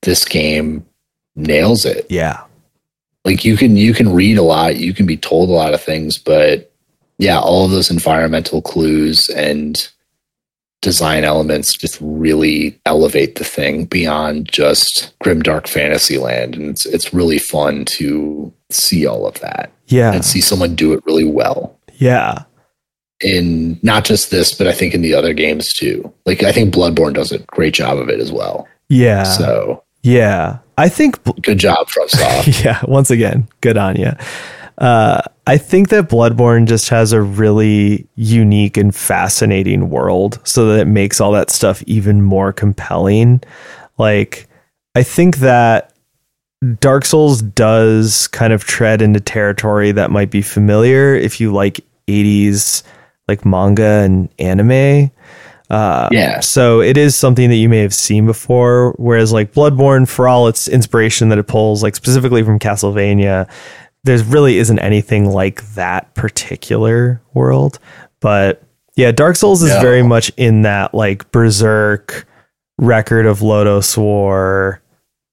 this 0.03 0.23
game 0.25 0.85
nails 1.35 1.85
it. 1.85 2.05
Yeah. 2.09 2.43
Like 3.25 3.43
you 3.45 3.57
can 3.57 3.75
you 3.77 3.93
can 3.93 4.13
read 4.13 4.37
a 4.37 4.43
lot, 4.43 4.77
you 4.77 4.93
can 4.93 5.05
be 5.05 5.17
told 5.17 5.49
a 5.49 5.53
lot 5.53 5.73
of 5.73 5.81
things, 5.81 6.17
but 6.17 6.71
yeah, 7.17 7.39
all 7.39 7.65
of 7.65 7.71
those 7.71 7.89
environmental 7.91 8.61
clues 8.61 9.29
and 9.29 9.87
design 10.81 11.23
elements 11.23 11.73
just 11.75 11.97
really 12.01 12.77
elevate 12.85 13.35
the 13.35 13.43
thing 13.45 13.85
beyond 13.85 14.51
just 14.51 15.13
grim 15.19 15.41
dark 15.41 15.65
fantasy 15.65 16.17
land 16.17 16.55
and 16.55 16.69
it's 16.71 16.85
it's 16.85 17.13
really 17.13 17.39
fun 17.39 17.85
to 17.85 18.51
see 18.69 19.05
all 19.07 19.25
of 19.25 19.39
that 19.39 19.71
Yeah. 19.87 20.11
and 20.11 20.25
see 20.25 20.41
someone 20.41 20.75
do 20.75 20.91
it 20.91 21.01
really 21.05 21.23
well 21.23 21.79
Yeah. 21.93 22.43
In 23.23 23.79
not 23.83 24.05
just 24.05 24.31
this 24.31 24.53
but 24.53 24.67
I 24.67 24.73
think 24.73 24.93
in 24.93 25.01
the 25.01 25.13
other 25.13 25.33
games 25.33 25.73
too. 25.73 26.11
Like 26.25 26.43
I 26.43 26.51
think 26.51 26.73
Bloodborne 26.73 27.13
does 27.13 27.31
a 27.31 27.39
great 27.39 27.73
job 27.73 27.97
of 27.97 28.09
it 28.09 28.19
as 28.19 28.31
well. 28.31 28.67
Yeah. 28.89 29.23
So, 29.23 29.83
Yeah. 30.01 30.59
I 30.77 30.89
think 30.89 31.23
good 31.43 31.59
job 31.59 31.87
FromSoft. 31.87 32.63
yeah, 32.65 32.81
once 32.87 33.11
again, 33.11 33.47
good 33.61 33.77
on 33.77 33.95
you. 33.95 34.11
Uh, 34.79 35.21
I 35.45 35.57
think 35.57 35.89
that 35.89 36.09
Bloodborne 36.09 36.67
just 36.67 36.89
has 36.89 37.13
a 37.13 37.21
really 37.21 38.07
unique 38.15 38.75
and 38.75 38.93
fascinating 38.93 39.89
world 39.89 40.39
so 40.43 40.65
that 40.67 40.79
it 40.79 40.85
makes 40.85 41.21
all 41.21 41.31
that 41.33 41.51
stuff 41.51 41.83
even 41.85 42.23
more 42.23 42.51
compelling. 42.51 43.41
Like, 43.99 44.47
I 44.95 45.03
think 45.03 45.37
that 45.37 45.93
Dark 46.79 47.05
Souls 47.05 47.41
does 47.41 48.27
kind 48.29 48.53
of 48.53 48.63
tread 48.63 49.01
into 49.01 49.19
territory 49.19 49.91
that 49.91 50.11
might 50.11 50.31
be 50.31 50.41
familiar 50.41 51.13
if 51.13 51.39
you 51.39 51.53
like 51.53 51.79
80s 52.07 52.83
like 53.33 53.45
manga 53.45 53.83
and 54.05 54.29
anime. 54.39 55.11
Uh, 55.69 56.07
Yeah. 56.11 56.39
So 56.39 56.81
it 56.81 56.97
is 56.97 57.15
something 57.15 57.49
that 57.49 57.55
you 57.55 57.67
may 57.69 57.79
have 57.79 57.93
seen 57.93 58.25
before. 58.27 58.93
Whereas 58.97 59.33
like 59.33 59.53
Bloodborne, 59.53 60.07
for 60.07 60.27
all 60.27 60.47
its 60.47 60.67
inspiration 60.67 61.29
that 61.29 61.37
it 61.39 61.47
pulls, 61.47 61.81
like 61.81 61.95
specifically 61.95 62.43
from 62.43 62.59
Castlevania, 62.59 63.49
there's 64.03 64.23
really 64.23 64.57
isn't 64.57 64.79
anything 64.79 65.29
like 65.31 65.63
that 65.73 66.13
particular 66.13 67.21
world. 67.33 67.79
But 68.19 68.61
yeah, 68.95 69.11
Dark 69.11 69.35
Souls 69.35 69.63
is 69.63 69.69
No. 69.73 69.81
very 69.81 70.03
much 70.03 70.31
in 70.37 70.61
that 70.61 70.93
like 70.93 71.31
Berserk, 71.31 72.27
Record 72.77 73.25
of 73.25 73.39
Lodoss 73.39 73.97
War 73.97 74.79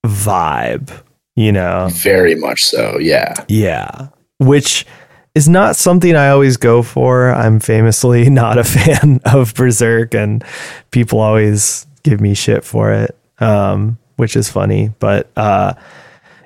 vibe, 0.06 0.90
you 1.36 1.52
know? 1.52 1.88
Very 1.92 2.34
much 2.34 2.62
so. 2.64 2.98
Yeah. 2.98 3.34
Yeah. 3.48 4.08
Which 4.38 4.86
is 5.34 5.48
not 5.48 5.76
something 5.76 6.16
I 6.16 6.28
always 6.28 6.56
go 6.56 6.82
for. 6.82 7.30
I'm 7.30 7.60
famously 7.60 8.28
not 8.30 8.58
a 8.58 8.64
fan 8.64 9.20
of 9.24 9.54
Berserk 9.54 10.14
and 10.14 10.44
people 10.90 11.20
always 11.20 11.86
give 12.02 12.20
me 12.20 12.34
shit 12.34 12.64
for 12.64 12.92
it. 12.92 13.16
Um, 13.38 13.98
which 14.16 14.36
is 14.36 14.50
funny. 14.50 14.92
But 14.98 15.30
uh 15.36 15.74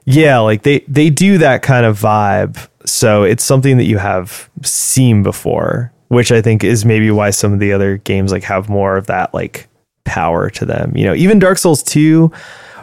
yeah, 0.05 0.39
like 0.39 0.63
they 0.63 0.81
they 0.87 1.11
do 1.11 1.39
that 1.39 1.63
kind 1.63 1.85
of 1.85 1.99
vibe. 1.99 2.69
So 2.87 3.25
it's 3.25 3.43
something 3.43 3.79
that 3.79 3.85
you 3.85 3.99
have 3.99 4.49
seen 4.63 5.23
before, 5.23 5.93
which 6.09 6.31
I 6.31 6.41
think 6.41 6.63
is 6.63 6.85
maybe 6.85 7.11
why 7.11 7.31
some 7.31 7.53
of 7.53 7.59
the 7.59 7.73
other 7.73 7.97
games 7.97 8.31
like 8.31 8.45
have 8.45 8.69
more 8.69 8.97
of 8.97 9.07
that 9.07 9.35
like 9.35 9.67
power 10.05 10.51
to 10.51 10.65
them. 10.65 10.97
You 10.97 11.07
know, 11.07 11.15
even 11.15 11.39
Dark 11.39 11.59
Souls 11.59 11.83
2 11.83 12.31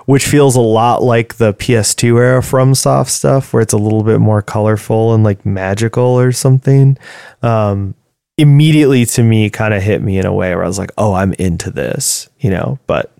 which 0.05 0.25
feels 0.25 0.55
a 0.55 0.61
lot 0.61 1.03
like 1.03 1.35
the 1.35 1.53
PS2 1.53 2.17
era 2.19 2.41
FromSoft 2.41 3.09
stuff 3.09 3.53
where 3.53 3.61
it's 3.61 3.73
a 3.73 3.77
little 3.77 4.03
bit 4.03 4.19
more 4.19 4.41
colorful 4.41 5.13
and 5.13 5.23
like 5.23 5.45
magical 5.45 6.03
or 6.19 6.31
something. 6.31 6.97
Um 7.41 7.95
immediately 8.37 9.05
to 9.05 9.21
me 9.23 9.49
kind 9.49 9.73
of 9.73 9.83
hit 9.83 10.01
me 10.01 10.17
in 10.17 10.25
a 10.25 10.33
way 10.33 10.55
where 10.55 10.63
I 10.63 10.67
was 10.67 10.79
like, 10.79 10.91
"Oh, 10.97 11.13
I'm 11.13 11.33
into 11.33 11.69
this," 11.69 12.27
you 12.39 12.49
know, 12.49 12.79
but 12.87 13.11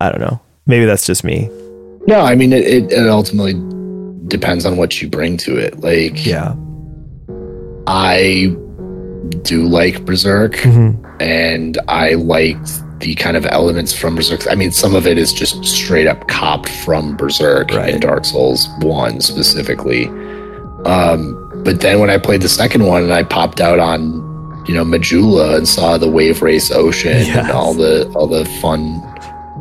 I 0.00 0.10
don't 0.10 0.20
know. 0.20 0.40
Maybe 0.66 0.84
that's 0.84 1.06
just 1.06 1.24
me. 1.24 1.48
No, 2.06 2.20
I 2.20 2.34
mean 2.34 2.52
it, 2.52 2.66
it, 2.66 2.92
it 2.92 3.08
ultimately 3.08 3.54
depends 4.28 4.66
on 4.66 4.76
what 4.76 5.00
you 5.00 5.08
bring 5.08 5.36
to 5.38 5.56
it. 5.56 5.80
Like 5.80 6.26
Yeah. 6.26 6.54
I 7.86 8.54
do 9.42 9.64
like 9.66 10.04
Berserk 10.04 10.54
Mhm. 10.56 10.96
and 11.20 11.78
I 11.88 12.14
liked 12.14 12.82
the 13.02 13.14
kind 13.16 13.36
of 13.36 13.44
elements 13.46 13.92
from 13.92 14.14
Berserk. 14.16 14.46
I 14.50 14.54
mean, 14.54 14.72
some 14.72 14.94
of 14.94 15.06
it 15.06 15.18
is 15.18 15.32
just 15.32 15.64
straight 15.64 16.06
up 16.06 16.28
copped 16.28 16.68
from 16.68 17.16
Berserk 17.16 17.70
Right. 17.72 17.94
in 17.94 18.00
Dark 18.00 18.24
Souls 18.24 18.68
1 18.80 19.20
specifically. 19.20 20.06
Um, 20.84 21.38
but 21.64 21.80
then 21.80 22.00
when 22.00 22.10
I 22.10 22.18
played 22.18 22.42
the 22.42 22.48
second 22.48 22.86
one 22.86 23.02
and 23.02 23.12
I 23.12 23.22
popped 23.22 23.60
out 23.60 23.78
on, 23.78 24.64
you 24.66 24.74
know, 24.74 24.84
Majula 24.84 25.56
and 25.56 25.68
saw 25.68 25.98
the 25.98 26.08
Wave 26.10 26.42
Race 26.42 26.70
Ocean 26.70 27.18
Yes. 27.26 27.36
and 27.36 27.50
all 27.50 27.74
the 27.74 28.08
all 28.14 28.26
the 28.26 28.44
fun 28.60 29.00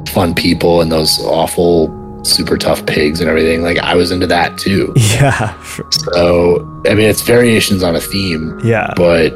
fun 0.07 0.33
people 0.33 0.81
and 0.81 0.91
those 0.91 1.19
awful 1.25 1.97
super 2.23 2.57
tough 2.57 2.85
pigs 2.85 3.19
and 3.19 3.29
everything, 3.29 3.63
like 3.63 3.77
I 3.79 3.95
was 3.95 4.11
into 4.11 4.27
that 4.27 4.57
too. 4.57 4.93
Yeah. 4.97 5.53
So, 6.13 6.61
I 6.87 6.93
mean, 6.93 7.09
it's 7.09 7.21
variations 7.21 7.81
on 7.83 7.95
a 7.95 8.01
theme, 8.01 8.59
Yeah. 8.63 8.93
but 8.95 9.31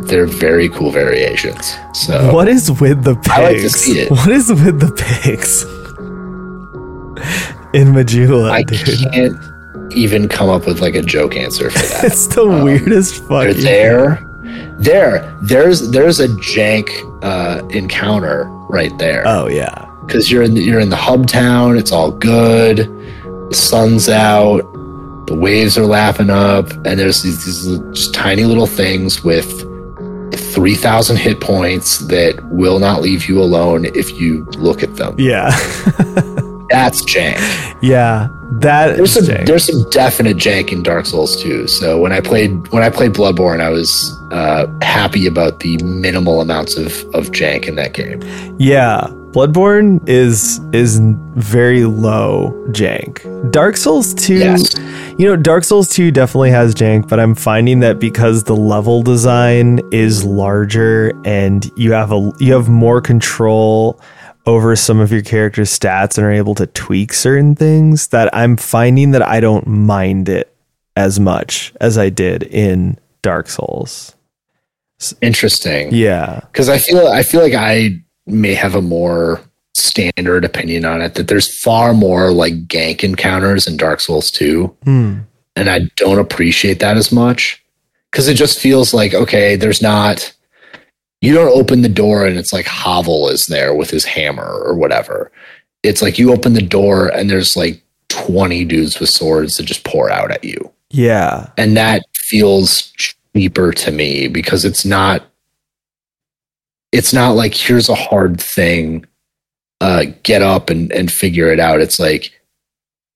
they're 0.00 0.26
very 0.26 0.68
cool 0.68 0.90
variations. 0.90 1.74
So, 1.92 2.32
What 2.32 2.48
is 2.48 2.70
with 2.80 3.02
the 3.04 3.14
pigs? 3.16 3.28
I 3.30 3.42
like 3.42 3.56
to 3.58 3.70
see 3.70 4.00
it. 4.00 4.10
What 4.10 4.28
is 4.30 4.48
with 4.48 4.78
the 4.80 4.92
pigs? 4.92 5.64
In 7.74 7.88
Majula, 7.88 8.50
I 8.50 8.62
dude. 8.62 9.12
can't 9.12 9.92
even 9.92 10.28
come 10.28 10.48
up 10.48 10.66
with 10.66 10.80
like 10.80 10.94
a 10.94 11.02
joke 11.02 11.36
answer 11.36 11.70
for 11.70 11.78
that. 11.78 12.04
It's 12.06 12.26
the 12.28 12.46
weirdest 12.46 13.28
they're 13.28 13.52
there. 13.52 14.24
There, 14.78 15.36
there's 15.42 15.90
there's 15.90 16.20
a 16.20 16.28
jank 16.28 16.88
uh, 17.22 17.66
encounter 17.68 18.44
right 18.70 18.96
there 18.98 19.24
Oh 19.26 19.48
yeah. 19.48 19.86
because 20.06 20.30
you're 20.30 20.42
in 20.42 20.54
the, 20.54 20.62
you're 20.62 20.80
in 20.80 20.88
the 20.90 20.96
hub 20.96 21.26
town. 21.26 21.76
It's 21.76 21.92
all 21.92 22.12
good. 22.12 22.78
The 23.50 23.54
sun's 23.54 24.08
out. 24.08 24.60
The 25.26 25.34
waves 25.34 25.76
are 25.76 25.84
laughing 25.84 26.30
up, 26.30 26.70
and 26.86 26.98
there's 26.98 27.22
these, 27.22 27.44
these 27.44 27.78
just 27.92 28.14
tiny 28.14 28.44
little 28.44 28.66
things 28.66 29.22
with 29.22 29.46
three 30.38 30.74
thousand 30.74 31.16
hit 31.16 31.40
points 31.40 31.98
that 32.08 32.42
will 32.50 32.78
not 32.78 33.00
leave 33.02 33.28
you 33.28 33.40
alone 33.40 33.84
if 33.86 34.12
you 34.20 34.44
look 34.56 34.82
at 34.82 34.96
them. 34.96 35.14
Yeah. 35.18 35.50
That's 36.70 37.02
jank. 37.04 37.38
yeah. 37.82 38.28
That 38.60 38.96
There's 38.96 39.12
some 39.12 39.24
jank. 39.24 39.46
there's 39.46 39.64
some 39.64 39.88
definite 39.90 40.36
jank 40.36 40.70
in 40.72 40.82
Dark 40.82 41.06
Souls 41.06 41.40
too. 41.40 41.66
So 41.66 41.98
when 41.98 42.12
I 42.12 42.20
played 42.20 42.68
when 42.68 42.82
I 42.82 42.90
played 42.90 43.12
Bloodborne, 43.12 43.60
I 43.60 43.68
was 43.70 44.14
uh, 44.32 44.66
happy 44.82 45.26
about 45.26 45.60
the 45.60 45.78
minimal 45.82 46.40
amounts 46.40 46.76
of 46.76 46.92
of 47.14 47.28
jank 47.30 47.66
in 47.66 47.76
that 47.76 47.94
game. 47.94 48.20
Yeah, 48.58 49.06
Bloodborne 49.32 50.00
is 50.08 50.58
is 50.72 50.98
very 51.36 51.84
low 51.84 52.50
jank. 52.70 53.22
Dark 53.52 53.76
Souls 53.76 54.14
2, 54.14 54.34
Yes. 54.34 54.74
you 55.18 55.26
know, 55.26 55.36
Dark 55.36 55.64
Souls 55.64 55.88
2 55.90 56.10
definitely 56.10 56.50
has 56.50 56.74
jank, 56.74 57.08
but 57.08 57.20
I'm 57.20 57.34
finding 57.34 57.80
that 57.80 57.98
because 57.98 58.44
the 58.44 58.56
level 58.56 59.02
design 59.02 59.80
is 59.92 60.24
larger 60.24 61.12
and 61.26 61.70
you 61.76 61.92
have 61.92 62.10
a 62.10 62.32
you 62.40 62.54
have 62.54 62.68
more 62.68 63.00
control 63.02 64.00
over 64.46 64.74
some 64.74 64.98
of 64.98 65.12
your 65.12 65.22
character's 65.22 65.78
stats 65.78 66.16
and 66.16 66.26
are 66.26 66.32
able 66.32 66.54
to 66.54 66.66
tweak 66.66 67.12
certain 67.12 67.54
things 67.54 68.08
that 68.08 68.34
I'm 68.34 68.56
finding 68.56 69.10
that 69.10 69.22
I 69.22 69.40
don't 69.40 69.66
mind 69.66 70.30
it 70.30 70.54
as 70.96 71.20
much 71.20 71.74
as 71.82 71.98
I 71.98 72.08
did 72.08 72.44
in 72.44 72.98
Dark 73.20 73.48
Souls. 73.50 74.16
Interesting. 75.20 75.90
Yeah. 75.94 76.40
because 76.50 76.70
I 76.70 76.78
feel 76.78 77.06
I 77.08 77.22
feel 77.22 77.42
like 77.42 77.52
I 77.54 78.02
may 78.28 78.54
have 78.54 78.74
a 78.74 78.82
more 78.82 79.40
standard 79.74 80.44
opinion 80.44 80.84
on 80.84 81.00
it. 81.02 81.14
That 81.14 81.28
there's 81.28 81.60
far 81.62 81.94
more 81.94 82.30
like 82.30 82.66
gank 82.68 83.02
encounters 83.04 83.66
in 83.66 83.76
Dark 83.76 84.00
Souls 84.00 84.30
2, 84.30 84.66
Hmm. 84.84 85.18
and 85.56 85.68
I 85.70 85.80
don't 85.96 86.18
appreciate 86.18 86.80
that 86.80 86.96
as 86.96 87.10
much 87.12 87.62
because 88.10 88.28
it 88.28 88.34
just 88.34 88.58
feels 88.60 88.92
like 88.94 89.14
okay, 89.14 89.56
there's 89.56 89.82
not. 89.82 90.32
You 91.20 91.34
don't 91.34 91.56
open 91.58 91.82
the 91.82 91.88
door 91.88 92.24
and 92.26 92.38
it's 92.38 92.52
like 92.52 92.66
Havel 92.66 93.28
is 93.28 93.46
there 93.46 93.74
with 93.74 93.90
his 93.90 94.04
hammer 94.04 94.62
or 94.64 94.74
whatever. 94.76 95.32
It's 95.82 96.00
like 96.00 96.16
you 96.16 96.32
open 96.32 96.52
the 96.54 96.62
door 96.62 97.08
and 97.08 97.28
there's 97.28 97.56
like 97.56 97.82
20 98.08 98.64
dudes 98.66 99.00
with 99.00 99.08
swords 99.08 99.56
that 99.56 99.64
just 99.64 99.82
pour 99.84 100.10
out 100.10 100.30
at 100.30 100.44
you 100.44 100.70
Yeah. 100.90 101.48
and 101.58 101.76
that 101.76 102.02
feels 102.14 102.92
cheaper 103.34 103.72
to 103.72 103.90
me 103.90 104.28
because 104.28 104.64
it's 104.64 104.84
not 104.84 105.24
it's 106.92 107.12
not 107.12 107.30
like 107.32 107.54
here's 107.54 107.88
a 107.88 107.94
hard 107.94 108.40
thing 108.40 109.04
uh 109.80 110.04
get 110.22 110.42
up 110.42 110.70
and 110.70 110.90
and 110.92 111.10
figure 111.10 111.52
it 111.52 111.60
out 111.60 111.80
it's 111.80 111.98
like 111.98 112.32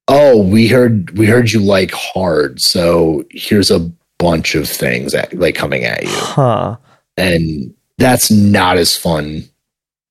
oh 0.09 0.43
we 0.43 0.69
heard 0.69 1.17
we 1.19 1.27
heard 1.27 1.51
you 1.51 1.61
like 1.61 1.91
hard 1.93 2.61
so 2.61 3.25
here's 3.31 3.71
a 3.71 3.81
bunch 4.19 4.55
of 4.55 4.69
things 4.69 5.15
at, 5.15 5.33
like 5.35 5.55
coming 5.55 5.85
at 5.85 6.03
you 6.05 6.09
Huh. 6.13 6.77
and 7.17 7.75
that's 7.99 8.31
not 8.31 8.77
as 8.77 8.97
fun 8.97 9.45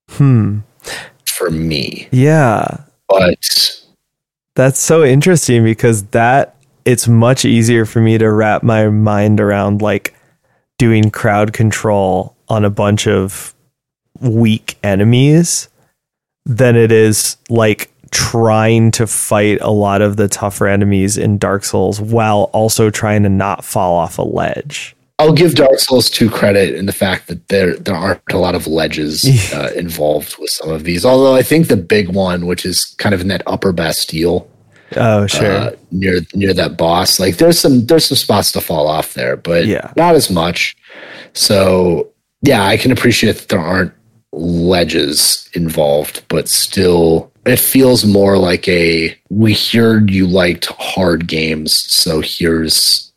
Hmm. 0.10 0.60
for 1.26 1.50
me 1.50 2.08
Yeah. 2.12 2.66
but 3.08 3.78
That's 4.56 4.80
so 4.80 5.04
interesting 5.06 5.64
because 5.64 6.04
that 6.08 6.56
it's 6.84 7.08
much 7.08 7.46
easier 7.46 7.86
for 7.86 8.02
me 8.02 8.18
to 8.18 8.30
wrap 8.30 8.64
my 8.64 8.90
mind 8.90 9.40
around 9.40 9.82
like 9.82 10.14
doing 10.78 11.10
crowd 11.12 11.54
control 11.54 12.36
on 12.50 12.66
a 12.66 12.70
bunch 12.70 13.08
of 13.08 13.51
weak 14.22 14.78
enemies 14.84 15.70
than 16.46 16.76
it 16.76 16.92
is 16.92 17.38
like 17.50 17.92
trying 18.12 18.92
to 18.92 19.08
fight 19.08 19.60
a 19.62 19.72
lot 19.72 20.02
of 20.02 20.18
the 20.18 20.28
tougher 20.28 20.68
enemies 20.68 21.18
in 21.18 21.38
Dark 21.38 21.64
Souls 21.64 22.02
while 22.02 22.50
also 22.54 22.90
trying 22.90 23.24
to 23.24 23.30
not 23.30 23.64
fall 23.64 23.96
off 23.96 24.18
a 24.18 24.24
ledge. 24.24 24.96
I'll 25.20 25.34
give 25.34 25.54
Dark 25.56 25.78
Souls 25.80 26.10
2 26.10 26.30
credit 26.32 26.74
in 26.74 26.88
the 26.88 26.92
fact 26.94 27.28
that 27.28 27.48
there 27.50 27.76
there 27.78 27.96
aren't 27.96 28.22
a 28.32 28.38
lot 28.40 28.56
of 28.56 28.66
ledges 28.66 29.24
uh, 29.54 29.72
involved 29.76 30.36
with 30.40 30.50
some 30.50 30.70
of 30.72 30.84
these. 30.84 31.06
Although 31.06 31.36
I 31.36 31.44
think 31.44 31.68
the 31.68 31.78
big 31.78 32.10
one, 32.10 32.48
which 32.48 32.66
is 32.66 32.84
kind 32.98 33.14
of 33.14 33.22
in 33.22 33.28
that 33.28 33.44
upper 33.46 33.72
Bastille 33.72 34.48
Oh, 34.98 35.26
sure. 35.28 35.52
uh, 35.52 35.72
near 35.92 36.20
near 36.34 36.54
that 36.54 36.76
boss, 36.76 37.18
like 37.20 37.38
there's 37.38 37.58
some 37.60 37.86
there's 37.86 38.06
some 38.08 38.18
spots 38.18 38.52
to 38.54 38.62
fall 38.62 38.88
off 38.88 39.14
there, 39.14 39.38
but 39.38 39.66
Yeah. 39.68 39.94
not 39.96 40.16
as 40.16 40.30
much. 40.30 40.76
So 41.34 42.10
yeah, 42.42 42.66
I 42.66 42.76
can 42.76 42.92
appreciate 42.92 43.38
that 43.38 43.48
there 43.50 43.60
aren't 43.60 43.94
ledges 44.34 45.50
involved, 45.54 46.24
but 46.28 46.48
still 46.50 47.32
it 47.46 47.58
feels 47.60 48.06
more 48.06 48.38
like 48.38 48.68
a 48.68 49.18
we 49.30 49.54
heard 49.54 50.12
you 50.12 50.28
liked 50.28 50.68
hard 50.80 51.28
games, 51.28 51.74
so 51.92 52.22
here's 52.22 53.12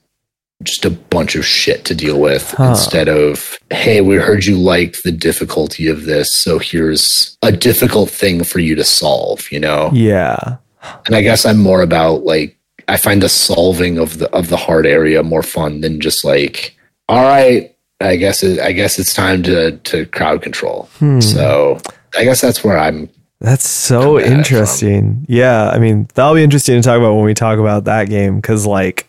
just 0.63 0.85
a 0.87 0.91
bunch 0.91 1.35
of 1.35 1.45
shit 1.45 1.85
to 1.85 1.95
deal 1.95 2.19
with 2.21 2.53
Huh. 2.53 2.71
instead 2.71 3.09
of 3.09 3.59
hey 3.71 4.01
we 4.01 4.17
heard 4.17 4.45
you 4.47 4.57
liked 4.57 5.03
the 5.03 5.13
difficulty 5.13 5.89
of 5.89 6.05
this 6.05 6.33
so 6.35 6.59
here's 6.59 7.37
a 7.43 7.53
difficult 7.53 8.09
thing 8.09 8.45
for 8.45 8.61
you 8.61 8.75
to 8.77 8.85
solve 8.85 9.51
you 9.51 9.59
know 9.61 9.91
Yeah. 9.93 10.57
and 11.05 11.15
i 11.17 11.21
guess 11.21 11.45
i'm 11.45 11.59
more 11.59 11.83
about 11.83 12.25
like 12.25 12.57
i 12.89 12.97
find 12.97 13.21
the 13.21 13.29
solving 13.29 13.99
of 13.99 14.19
the 14.19 14.31
of 14.31 14.49
the 14.49 14.57
hard 14.57 14.87
area 14.87 15.23
more 15.23 15.43
fun 15.43 15.81
than 15.83 16.01
just 16.01 16.25
like 16.25 16.75
all 17.09 17.25
right 17.25 17.74
i 18.01 18.17
guess 18.17 18.43
it, 18.43 18.61
i 18.61 18.73
guess 18.73 18.99
it's 18.99 19.15
time 19.15 19.43
to 19.43 19.73
to 19.79 20.07
crowd 20.07 20.43
control 20.43 20.89
Hmm. 20.99 21.21
so 21.21 21.79
i 22.17 22.25
guess 22.25 22.41
that's 22.41 22.63
where 22.65 22.79
i'm 22.79 23.09
That's 23.41 23.69
so 23.69 24.19
interesting. 24.19 25.27
Yeah, 25.29 25.69
I 25.69 25.79
mean, 25.79 26.09
that'll 26.15 26.35
be 26.35 26.43
interesting 26.43 26.81
to 26.81 26.83
talk 26.83 26.97
about 26.99 27.15
when 27.15 27.25
we 27.27 27.35
talk 27.35 27.59
about 27.59 27.85
that 27.85 28.09
game 28.09 28.41
cuz 28.41 28.65
like 28.65 29.07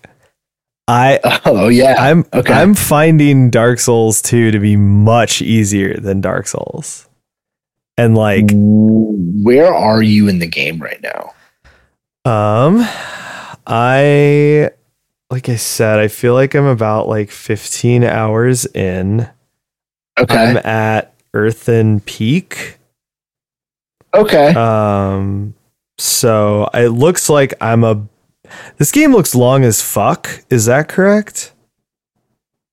I 0.89 1.19
oh 1.45 1.69
yeah 1.69 1.95
I'm 1.97 2.25
okay. 2.33 2.51
I'm 2.53 2.73
finding 2.75 3.49
Dark 3.49 3.79
Souls 3.79 4.21
2 4.21 4.51
to 4.51 4.59
be 4.59 4.75
much 4.75 5.41
easier 5.41 5.95
than 5.97 6.19
Dark 6.21 6.47
Souls. 6.47 7.07
And 7.97 8.15
like 8.17 8.49
where 8.51 9.73
are 9.73 10.01
you 10.03 10.27
in 10.27 10.39
the 10.39 10.47
game 10.47 10.81
right 10.81 11.01
now 11.01 11.31
um 12.29 12.85
I 13.65 14.69
like 15.29 15.49
I 15.49 15.55
said, 15.55 15.99
I 15.99 16.07
feel 16.07 16.33
like 16.33 16.53
I'm 16.53 16.65
about 16.65 17.07
like 17.07 17.31
15 17.31 18.03
hours 18.03 18.65
in. 18.67 19.29
okay 20.17 20.35
I'm 20.35 20.57
at 20.57 21.13
Earthen 21.33 21.99
Peak. 22.01 22.77
okay 24.13 24.53
Um, 24.53 25.53
so 25.97 26.69
it 26.73 26.89
looks 26.89 27.29
like 27.29 27.53
I'm 27.61 27.83
a. 27.83 28.05
This 28.77 28.91
game 28.91 29.11
looks 29.11 29.33
long 29.33 29.63
as 29.63 29.81
fuck. 29.81 30.43
Is 30.49 30.65
that 30.65 30.87
correct? 30.87 31.53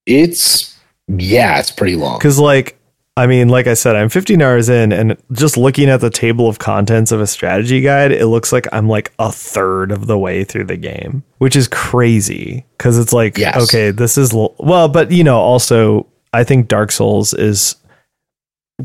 It's 0.07 0.79
yeah, 1.09 1.59
it's 1.59 1.71
pretty 1.71 1.97
long. 1.97 2.19
Because 2.19 2.39
like, 2.39 2.79
I 3.17 3.27
mean, 3.27 3.51
like 3.51 3.67
I 3.67 3.75
said, 3.75 3.95
I'm 3.95 4.09
15 4.09 4.41
hours 4.41 4.71
in, 4.71 4.91
and 4.91 5.19
just 5.33 5.59
looking 5.59 5.91
at 5.91 6.01
the 6.01 6.09
table 6.09 6.49
of 6.49 6.59
contents 6.59 7.13
of 7.13 7.21
a 7.21 7.27
strategy 7.27 7.83
guide, 7.83 8.11
it 8.11 8.27
looks 8.29 8.53
like 8.53 8.67
I'm 8.73 8.89
like 8.89 9.13
a 9.19 9.31
third 9.31 9.93
of 9.93 10.07
the 10.07 10.17
way 10.19 10.45
through 10.45 10.65
the 10.65 10.79
game, 10.79 11.23
which 11.37 11.55
is 11.55 11.69
crazy. 11.69 12.65
Because 12.79 12.99
it's 12.99 13.13
like, 13.13 13.37
Yes. 13.37 13.63
okay, 13.65 13.91
this 13.91 14.17
is 14.17 14.33
l- 14.33 14.55
well, 14.59 14.89
but 14.89 15.11
you 15.13 15.25
know, 15.25 15.37
also 15.39 16.07
I 16.33 16.43
think 16.43 16.69
Dark 16.69 16.91
Souls 16.91 17.35
is 17.35 17.77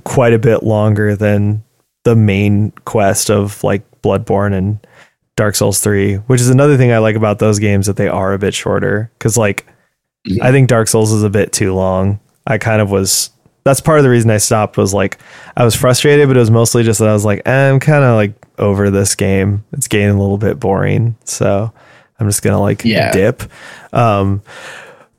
quite 0.04 0.34
a 0.34 0.40
bit 0.40 0.62
longer 0.62 1.16
than 1.16 1.64
the 2.04 2.16
main 2.16 2.72
quest 2.84 3.30
of 3.32 3.64
like 3.64 3.84
Bloodborne 4.02 4.54
and 4.54 4.86
Dark 5.38 5.56
Souls 5.56 5.80
3, 5.80 6.16
which 6.28 6.42
is 6.42 6.50
another 6.50 6.76
thing 6.76 6.92
I 6.92 6.98
like 6.98 7.16
about 7.16 7.40
those 7.40 7.60
games 7.60 7.86
that 7.88 7.96
they 7.96 8.10
are 8.10 8.34
a 8.34 8.40
bit 8.40 8.54
shorter. 8.54 9.10
Because 9.18 9.38
like, 9.38 9.66
Mhm. 10.28 10.42
I 10.42 10.52
think 10.52 10.68
Dark 10.68 10.90
Souls 10.90 11.14
is 11.14 11.24
a 11.24 11.30
bit 11.30 11.54
too 11.54 11.74
long. 11.74 12.20
I 12.46 12.58
kind 12.58 12.82
of 12.82 12.92
was. 12.92 13.30
That's 13.68 13.82
part 13.82 14.00
of 14.00 14.04
the 14.04 14.10
reason 14.10 14.32
I 14.32 14.38
stopped. 14.38 14.78
Was 14.78 14.94
like 14.94 15.18
I 15.56 15.64
was 15.66 15.76
frustrated, 15.76 16.28
but 16.28 16.38
it 16.38 16.40
was 16.40 16.52
mostly 16.52 16.84
just 16.84 17.00
that 17.00 17.10
I 17.10 17.14
was 17.14 17.26
like, 17.26 17.42
eh, 17.46 17.70
I'm 17.70 17.80
kind 17.80 18.04
of 18.04 18.16
like 18.16 18.34
over 18.58 18.90
this 18.90 19.14
game. 19.16 19.64
It's 19.74 19.88
getting 19.88 20.10
a 20.10 20.20
little 20.20 20.38
bit 20.38 20.60
boring, 20.60 21.16
so 21.26 21.72
I'm 22.20 22.28
just 22.28 22.42
gonna 22.42 22.62
like 22.62 22.84
Yeah. 22.86 23.12
dip. 23.12 23.44
Um, 23.94 24.42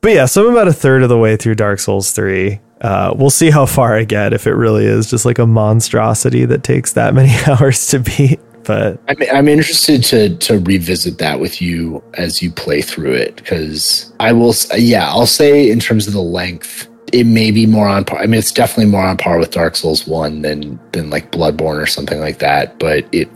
but 0.01 0.13
yeah, 0.13 0.25
so 0.25 0.45
I'm 0.47 0.51
about 0.53 0.67
a 0.67 0.73
third 0.73 1.03
of 1.03 1.09
the 1.09 1.17
way 1.17 1.35
through 1.37 1.55
Dark 1.55 1.79
Souls 1.79 2.11
3. 2.11 2.59
Uh, 2.81 3.13
we'll 3.15 3.29
see 3.29 3.49
how 3.49 3.65
far 3.65 3.95
I 3.97 4.05
get 4.05 4.31
if 4.33 4.47
it 4.47 4.53
really 4.53 4.85
is 4.85 5.09
just 5.09 5.25
like 5.25 5.37
a 5.39 5.45
monstrosity 5.45 6.45
that 6.45 6.63
takes 6.63 6.93
that 6.93 7.13
many 7.13 7.31
hours 7.47 7.87
to 7.87 7.99
beat. 7.99 8.39
But 8.65 8.99
I'm 9.07 9.17
I'm 9.33 9.47
interested 9.47 10.03
to 10.05 10.35
to 10.37 10.59
revisit 10.59 11.17
that 11.19 11.39
with 11.39 11.61
you 11.61 12.03
as 12.15 12.41
you 12.41 12.51
play 12.51 12.81
through 12.81 13.13
it 13.13 13.35
because 13.37 14.11
I 14.19 14.31
will 14.33 14.53
yeah 14.77 15.07
I'll 15.09 15.25
say 15.25 15.71
in 15.71 15.79
terms 15.79 16.07
of 16.07 16.13
the 16.13 16.21
length 16.21 16.87
it 17.13 17.25
may 17.25 17.51
be 17.51 17.65
more 17.65 17.87
on 17.87 18.05
par. 18.05 18.19
I 18.19 18.25
mean 18.27 18.39
it's 18.39 18.51
definitely 18.51 18.91
more 18.91 19.03
on 19.03 19.17
par 19.17 19.39
with 19.39 19.51
Dark 19.51 19.75
Souls 19.75 20.07
one 20.07 20.41
than 20.41 20.79
than 20.91 21.09
like 21.09 21.31
Bloodborne 21.31 21.81
or 21.81 21.85
something 21.85 22.19
like 22.19 22.39
that. 22.39 22.79
But 22.79 23.05
it 23.11 23.29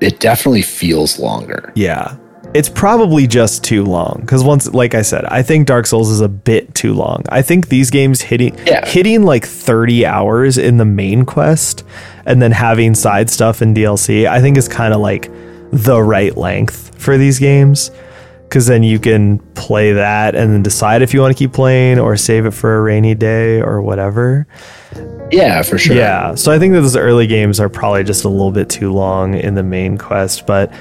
it 0.00 0.20
definitely 0.20 0.62
feels 0.62 1.18
longer. 1.18 1.72
yeah, 1.74 2.16
it's 2.54 2.68
probably 2.68 3.26
just 3.26 3.64
too 3.64 3.82
long 3.84 4.18
because 4.20 4.44
once, 4.44 4.72
like 4.74 4.94
I 4.94 5.02
said, 5.02 5.24
I 5.26 5.42
think 5.42 5.66
Dark 5.66 5.86
Souls 5.86 6.10
is 6.10 6.20
a 6.20 6.28
bit 6.28 6.74
too 6.74 6.92
long. 6.94 7.22
I 7.30 7.42
think 7.42 7.68
these 7.68 7.90
games 7.90 8.20
hitting 8.20 8.56
Yeah. 8.66 8.86
hitting 8.86 9.22
like 9.24 9.44
30 9.46 10.04
hours 10.06 10.58
in 10.58 10.76
the 10.76 10.84
main 10.84 11.24
quest 11.24 11.84
and 12.26 12.40
then 12.42 12.52
having 12.52 12.94
side 12.94 13.30
stuff 13.30 13.62
in 13.62 13.72
DLC, 13.74 14.26
I 14.28 14.40
think 14.40 14.56
is 14.58 14.68
kind 14.68 14.92
of 14.94 15.00
like 15.00 15.30
the 15.72 16.00
right 16.02 16.36
length 16.36 16.92
for 16.98 17.16
these 17.18 17.38
games. 17.38 17.90
Because 18.48 18.66
then 18.66 18.82
you 18.82 18.98
can 18.98 19.38
play 19.54 19.92
that 19.92 20.34
and 20.36 20.52
then 20.52 20.62
decide 20.62 21.02
if 21.02 21.12
you 21.12 21.20
want 21.20 21.36
to 21.36 21.38
keep 21.38 21.52
playing 21.52 21.98
or 21.98 22.16
save 22.16 22.46
it 22.46 22.52
for 22.52 22.78
a 22.78 22.80
rainy 22.80 23.14
day 23.14 23.60
or 23.60 23.82
whatever. 23.82 24.46
Yeah, 25.32 25.62
for 25.62 25.76
sure. 25.76 25.96
Yeah, 25.96 26.36
so 26.36 26.52
I 26.52 26.58
think 26.58 26.72
that 26.74 26.80
those 26.80 26.96
early 26.96 27.26
games 27.26 27.58
are 27.58 27.68
probably 27.68 28.04
just 28.04 28.24
a 28.24 28.28
little 28.28 28.52
bit 28.52 28.70
too 28.70 28.92
long 28.92 29.34
in 29.34 29.56
the 29.56 29.64
main 29.64 29.98
quest. 29.98 30.46
But 30.46 30.72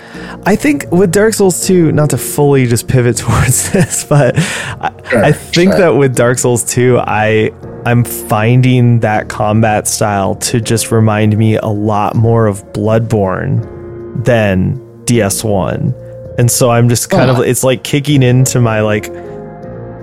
I 0.46 0.56
think 0.56 0.86
with 0.92 1.12
Dark 1.12 1.34
Souls 1.34 1.66
2, 1.66 1.92
not 1.92 2.12
to 2.12 2.18
fully 2.18 2.68
just 2.68 2.88
pivot 2.88 3.18
towards 3.26 3.72
this, 3.72 4.04
but 4.04 4.36
I, 4.38 4.92
Sure, 5.10 5.24
I 5.24 5.32
think 5.32 5.72
sure. 5.72 5.80
that 5.80 5.90
with 5.96 6.16
Dark 6.16 6.38
Souls 6.38 6.64
2, 6.64 7.00
I 7.00 7.52
I'm 7.86 8.04
finding 8.04 9.00
that 9.02 9.30
combat 9.30 9.88
style 9.88 10.36
to 10.36 10.60
just 10.60 10.92
remind 10.92 11.38
me 11.38 11.58
a 11.58 11.68
lot 11.68 12.16
more 12.16 12.48
of 12.48 12.64
Bloodborne 12.74 14.24
than 14.26 14.78
DS1. 15.06 16.05
And 16.38 16.50
so 16.52 16.70
I'm 16.70 16.90
just 16.90 17.10
kind 17.10 17.30
Huh. 17.32 17.42
of 17.42 17.48
it's 17.48 17.64
like 17.64 17.84
kicking 17.84 18.24
into 18.24 18.60
my 18.60 18.82
like 18.82 19.12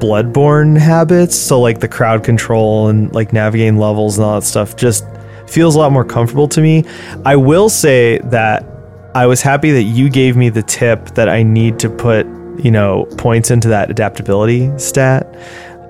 bloodborne 0.00 0.78
habits. 0.78 1.36
So 1.36 1.60
like 1.60 1.80
the 1.80 1.88
crowd 1.88 2.24
control 2.24 2.88
and 2.88 3.12
like 3.14 3.32
navigating 3.32 3.78
levels 3.78 4.18
and 4.18 4.24
all 4.24 4.40
that 4.40 4.46
stuff 4.46 4.76
just 4.76 5.04
feels 5.46 5.76
a 5.76 5.78
lot 5.78 5.92
more 5.92 6.04
comfortable 6.04 6.48
to 6.48 6.60
me. 6.60 6.84
I 7.24 7.36
will 7.36 7.68
say 7.68 8.18
that 8.24 8.66
i 9.14 9.26
was 9.26 9.42
happy 9.42 9.70
that 9.70 9.82
you 9.82 10.08
gave 10.08 10.38
me 10.38 10.48
the 10.48 10.62
tip 10.62 11.04
that 11.10 11.28
i 11.28 11.42
need 11.42 11.78
to 11.78 11.90
put 11.90 12.24
you 12.64 12.70
know 12.70 13.04
points 13.18 13.50
into 13.50 13.68
that 13.68 13.90
adaptability 13.90 14.70
stat 14.78 15.26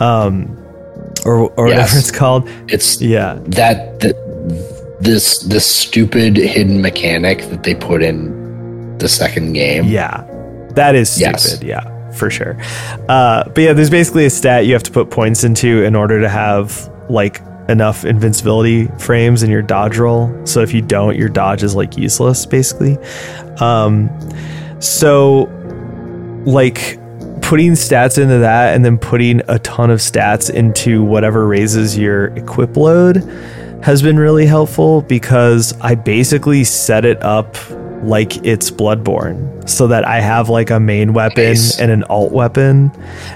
um 0.00 0.58
or, 1.24 1.48
or 1.52 1.66
whatever 1.66 1.98
it's 1.98 2.10
called. 2.10 2.48
It's 2.68 3.00
yeah. 3.00 3.38
that 3.46 4.00
that 4.00 4.98
this 5.00 5.40
this 5.40 5.64
stupid 5.66 6.36
hidden 6.36 6.80
mechanic 6.82 7.42
that 7.50 7.62
they 7.62 7.74
put 7.74 8.02
in 8.02 8.98
the 8.98 9.08
second 9.08 9.52
game. 9.52 9.84
Yeah, 9.84 10.24
that 10.74 10.94
is 10.94 11.10
stupid. 11.10 11.32
Yes. 11.32 11.62
Yeah, 11.62 12.10
for 12.12 12.30
sure. 12.30 12.56
Uh, 13.08 13.48
but 13.48 13.58
yeah, 13.58 13.72
there's 13.72 13.90
basically 13.90 14.26
a 14.26 14.30
stat 14.30 14.66
you 14.66 14.72
have 14.72 14.82
to 14.84 14.92
put 14.92 15.10
points 15.10 15.44
into 15.44 15.84
in 15.84 15.94
order 15.94 16.20
to 16.20 16.28
have 16.28 16.90
like 17.08 17.40
enough 17.68 18.04
invincibility 18.04 18.86
frames 18.98 19.42
in 19.42 19.50
your 19.50 19.62
dodge 19.62 19.98
roll. 19.98 20.34
So 20.46 20.60
if 20.60 20.74
you 20.74 20.82
don't, 20.82 21.16
your 21.16 21.28
dodge 21.28 21.62
is 21.62 21.74
like 21.74 21.96
useless, 21.96 22.44
basically. 22.46 22.98
Um, 23.60 24.10
so 24.80 25.48
like 26.44 26.98
putting 27.40 27.72
stats 27.72 28.20
into 28.20 28.38
that 28.38 28.74
and 28.74 28.84
then 28.84 28.98
putting 28.98 29.42
a 29.48 29.58
ton 29.60 29.90
of 29.90 30.00
stats 30.00 30.52
into 30.52 31.04
whatever 31.04 31.46
raises 31.46 31.98
your 31.98 32.26
equip 32.36 32.76
load 32.76 33.16
has 33.82 34.00
been 34.00 34.18
really 34.18 34.46
helpful 34.46 35.02
because 35.02 35.78
I 35.80 35.94
basically 35.96 36.64
set 36.64 37.04
it 37.04 37.20
up 37.22 37.56
like 38.02 38.44
it's 38.44 38.70
Bloodborne 38.70 39.68
so 39.68 39.86
that 39.86 40.04
I 40.06 40.20
have 40.20 40.48
like 40.48 40.70
a 40.70 40.80
main 40.80 41.12
weapon 41.12 41.44
Nice. 41.50 41.78
and 41.78 41.90
an 41.90 42.02
alt 42.04 42.32
weapon 42.32 42.90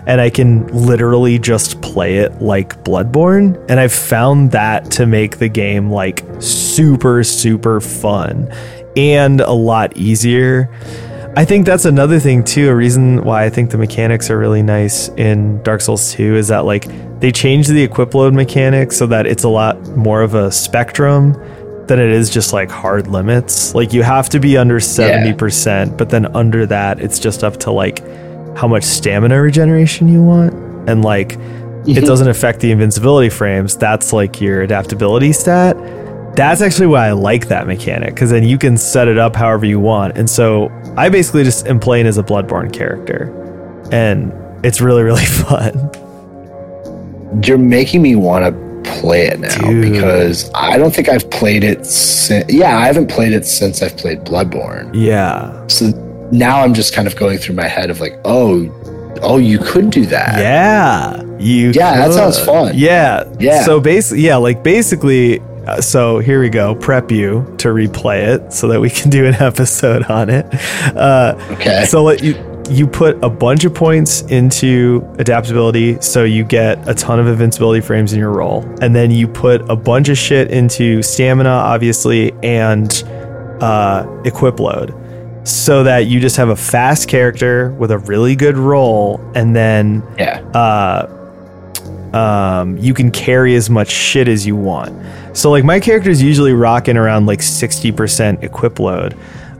and 0.06 0.20
I 0.20 0.28
can 0.28 0.66
literally 0.68 1.38
just 1.38 1.80
play 1.82 2.16
it 2.18 2.42
like 2.42 2.82
Bloodborne 2.82 3.64
and 3.68 3.78
I've 3.78 3.92
found 3.92 4.50
that 4.50 4.90
to 4.92 5.06
make 5.06 5.38
the 5.38 5.48
game 5.48 5.90
like 5.90 6.24
super 6.40 7.22
super 7.22 7.80
fun 7.80 8.52
and 8.96 9.40
a 9.40 9.52
lot 9.52 9.96
easier. 9.96 10.68
I 11.36 11.44
think 11.44 11.66
that's 11.66 11.84
another 11.84 12.18
thing 12.18 12.42
too. 12.42 12.70
A 12.70 12.74
reason 12.74 13.22
why 13.22 13.44
I 13.44 13.50
think 13.50 13.70
the 13.70 13.76
mechanics 13.76 14.30
are 14.30 14.38
really 14.38 14.62
nice 14.62 15.08
in 15.10 15.62
Dark 15.62 15.82
Souls 15.82 16.10
2 16.12 16.34
is 16.34 16.48
that 16.48 16.64
like 16.64 16.86
they 17.20 17.30
changed 17.30 17.68
the 17.68 17.82
equip 17.82 18.14
load 18.14 18.32
mechanic 18.34 18.90
so 18.90 19.06
that 19.08 19.26
it's 19.26 19.44
a 19.44 19.48
lot 19.48 19.78
more 19.96 20.22
of 20.22 20.34
a 20.34 20.50
spectrum 20.50 21.34
than 21.88 21.98
it 21.98 22.10
is 22.10 22.30
just 22.30 22.52
like 22.52 22.70
hard 22.70 23.06
limits. 23.06 23.74
Like 23.74 23.92
you 23.92 24.02
have 24.02 24.28
to 24.30 24.40
be 24.40 24.56
under 24.56 24.80
70%, 24.80 25.96
but 25.96 26.10
then 26.10 26.26
under 26.36 26.66
that 26.66 27.00
it's 27.00 27.18
just 27.18 27.44
up 27.44 27.56
to 27.58 27.70
like 27.70 28.02
how 28.56 28.66
much 28.66 28.84
stamina 28.84 29.40
regeneration 29.40 30.08
you 30.08 30.22
want 30.22 30.54
and 30.88 31.02
like 31.04 31.32
it 31.32 31.38
mm-hmm. 31.38 32.04
doesn't 32.04 32.28
affect 32.28 32.60
the 32.60 32.72
invincibility 32.72 33.28
frames. 33.28 33.76
That's 33.76 34.12
like 34.12 34.40
your 34.40 34.62
adaptability 34.62 35.32
stat. 35.32 35.76
That's 36.34 36.60
actually 36.60 36.88
why 36.88 37.06
I 37.06 37.12
like 37.12 37.48
that 37.48 37.66
mechanic 37.66 38.14
because 38.14 38.30
then 38.30 38.44
you 38.44 38.58
can 38.58 38.76
set 38.76 39.08
it 39.08 39.18
up 39.18 39.36
however 39.36 39.66
you 39.66 39.80
want. 39.80 40.18
And 40.18 40.28
so 40.28 40.70
I 40.96 41.08
basically 41.08 41.44
just 41.44 41.66
am 41.66 41.78
playing 41.78 42.06
as 42.06 42.18
a 42.18 42.22
Bloodborne 42.22 42.72
character, 42.72 43.30
and 43.92 44.32
it's 44.64 44.80
really 44.80 45.02
really 45.02 45.24
fun. 45.24 45.90
You're 47.42 47.58
making 47.58 48.02
me 48.02 48.16
want 48.16 48.44
to 48.44 48.65
play 48.86 49.26
it 49.26 49.40
now 49.40 49.56
Dude. 49.70 49.92
because 49.92 50.50
I 50.54 50.78
don't 50.78 50.94
think 50.94 51.08
I've 51.08 51.28
played 51.30 51.64
it 51.64 51.84
since. 51.86 52.52
Yeah, 52.52 52.76
I 52.78 52.86
haven't 52.86 53.08
played 53.10 53.32
it 53.32 53.46
since 53.46 53.82
I've 53.82 53.96
played 53.96 54.20
Bloodborne. 54.24 54.90
Yeah, 54.94 55.66
So 55.68 55.86
now 56.32 56.62
I'm 56.62 56.74
just 56.74 56.94
kind 56.94 57.06
of 57.06 57.16
going 57.16 57.38
through 57.38 57.54
my 57.54 57.68
head 57.68 57.90
of 57.90 58.00
like, 58.00 58.18
oh, 58.24 58.70
Oh, 59.22 59.38
you 59.38 59.58
could 59.58 59.88
do 59.90 60.04
that. 60.06 60.38
Yeah, 60.40 61.22
you. 61.38 61.70
Yeah, 61.70 61.96
that 61.96 62.12
sounds 62.12 62.38
fun. 62.38 62.72
Yeah, 62.76 63.24
Yeah. 63.40 63.62
So 63.64 63.80
basically, 63.80 64.22
yeah, 64.24 64.36
like 64.36 64.62
basically. 64.62 65.40
uh, 65.66 65.80
So 65.80 66.18
here 66.18 66.38
we 66.40 66.50
go. 66.50 66.74
Prep 66.74 67.10
you 67.10 67.42
to 67.58 67.68
replay 67.68 68.26
it 68.34 68.52
so 68.52 68.68
that 68.68 68.78
we 68.80 68.90
can 68.90 69.08
do 69.08 69.24
an 69.24 69.34
episode 69.40 70.02
on 70.10 70.28
it. 70.28 70.44
Uh, 70.94 71.34
Okay. 71.52 71.86
So 71.86 72.02
let 72.02 72.22
you 72.22 72.34
you 72.68 72.86
put 72.86 73.22
a 73.22 73.28
bunch 73.28 73.64
of 73.64 73.74
points 73.74 74.22
into 74.22 75.06
adaptability, 75.18 76.00
so 76.00 76.24
you 76.24 76.44
get 76.44 76.88
a 76.88 76.94
ton 76.94 77.18
of 77.20 77.26
invincibility 77.26 77.80
frames 77.80 78.12
in 78.12 78.18
your 78.18 78.30
roll, 78.30 78.64
and 78.80 78.94
then 78.94 79.10
you 79.10 79.28
put 79.28 79.68
a 79.70 79.76
bunch 79.76 80.08
of 80.08 80.18
shit 80.18 80.50
into 80.50 81.02
stamina, 81.02 81.48
obviously, 81.48 82.32
and 82.42 83.04
uh, 83.60 84.06
equip 84.24 84.60
load, 84.60 84.94
so 85.46 85.82
that 85.84 86.06
you 86.06 86.20
just 86.20 86.36
have 86.36 86.48
a 86.48 86.56
fast 86.56 87.08
character 87.08 87.70
with 87.72 87.90
a 87.90 87.98
really 87.98 88.34
good 88.34 88.56
roll, 88.56 89.20
and 89.34 89.54
then 89.54 90.02
yeah. 90.18 90.40
uh, 90.54 91.12
um, 92.16 92.76
you 92.78 92.94
can 92.94 93.10
carry 93.10 93.54
as 93.54 93.68
much 93.68 93.90
shit 93.90 94.28
as 94.28 94.46
you 94.46 94.56
want. 94.56 94.94
So 95.36 95.50
like 95.50 95.64
my 95.64 95.80
character 95.80 96.10
is 96.10 96.22
usually 96.22 96.52
rocking 96.52 96.96
around 96.96 97.26
like 97.26 97.40
60% 97.40 98.42
equip 98.42 98.78
load. 98.78 99.16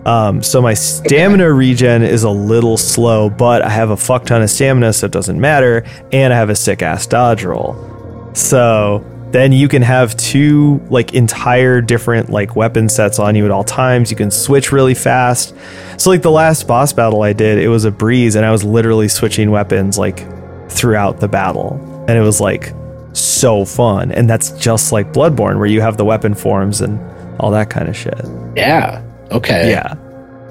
Um, 0.06 0.40
so 0.40 0.62
my 0.62 0.72
stamina 0.72 1.52
regen 1.52 2.02
is 2.02 2.22
a 2.22 2.30
little 2.30 2.76
slow, 2.76 3.28
but 3.28 3.60
I 3.60 3.68
have 3.68 3.90
a 3.90 3.96
fuck 3.96 4.24
ton 4.24 4.40
of 4.40 4.48
stamina, 4.48 4.92
so 4.92 5.06
it 5.06 5.12
doesn't 5.12 5.40
matter. 5.40 5.84
And 6.12 6.32
I 6.32 6.36
have 6.36 6.48
a 6.48 6.54
sick 6.54 6.80
ass 6.80 7.08
dodge 7.08 7.42
roll. 7.42 8.30
So 8.32 9.04
then 9.32 9.52
you 9.52 9.66
can 9.66 9.82
have 9.82 10.16
two 10.16 10.80
like 10.90 11.12
entire 11.12 11.80
different 11.80 12.30
like 12.30 12.54
weapon 12.54 12.88
sets 12.88 13.18
on 13.18 13.34
you 13.34 13.44
at 13.44 13.50
all 13.50 13.64
times. 13.64 14.12
You 14.12 14.16
can 14.16 14.30
switch 14.30 14.70
really 14.70 14.94
fast. 14.94 15.54
So 15.98 16.10
like 16.10 16.22
the 16.22 16.30
last 16.30 16.68
boss 16.68 16.92
battle 16.92 17.22
I 17.22 17.32
did, 17.32 17.58
it 17.58 17.68
was 17.68 17.84
a 17.84 17.90
breeze, 17.90 18.36
and 18.36 18.46
I 18.46 18.52
was 18.52 18.62
literally 18.62 19.08
switching 19.08 19.50
weapons 19.50 19.98
like 19.98 20.24
throughout 20.70 21.18
the 21.18 21.28
battle, 21.28 21.80
and 22.06 22.16
it 22.16 22.22
was 22.22 22.40
like 22.40 22.72
so 23.12 23.64
fun. 23.64 24.12
And 24.12 24.30
that's 24.30 24.52
just 24.52 24.92
like 24.92 25.12
Bloodborne, 25.12 25.58
where 25.58 25.66
you 25.66 25.80
have 25.80 25.96
the 25.96 26.04
weapon 26.04 26.34
forms 26.34 26.80
and 26.80 27.00
all 27.40 27.50
that 27.50 27.70
kind 27.70 27.88
of 27.88 27.96
shit. 27.96 28.24
Yeah. 28.54 29.02
Okay. 29.30 29.70
Yeah. 29.70 29.94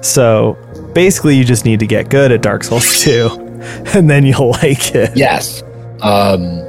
So 0.02 0.56
basically, 0.94 1.36
you 1.36 1.44
just 1.44 1.64
need 1.64 1.80
to 1.80 1.86
get 1.86 2.08
good 2.08 2.32
at 2.32 2.42
Dark 2.42 2.64
Souls 2.64 3.00
2, 3.02 3.28
and 3.94 4.08
then 4.08 4.24
you'll 4.24 4.50
like 4.50 4.94
it. 4.94 5.16
Yes. 5.16 5.62
Um, 6.02 6.62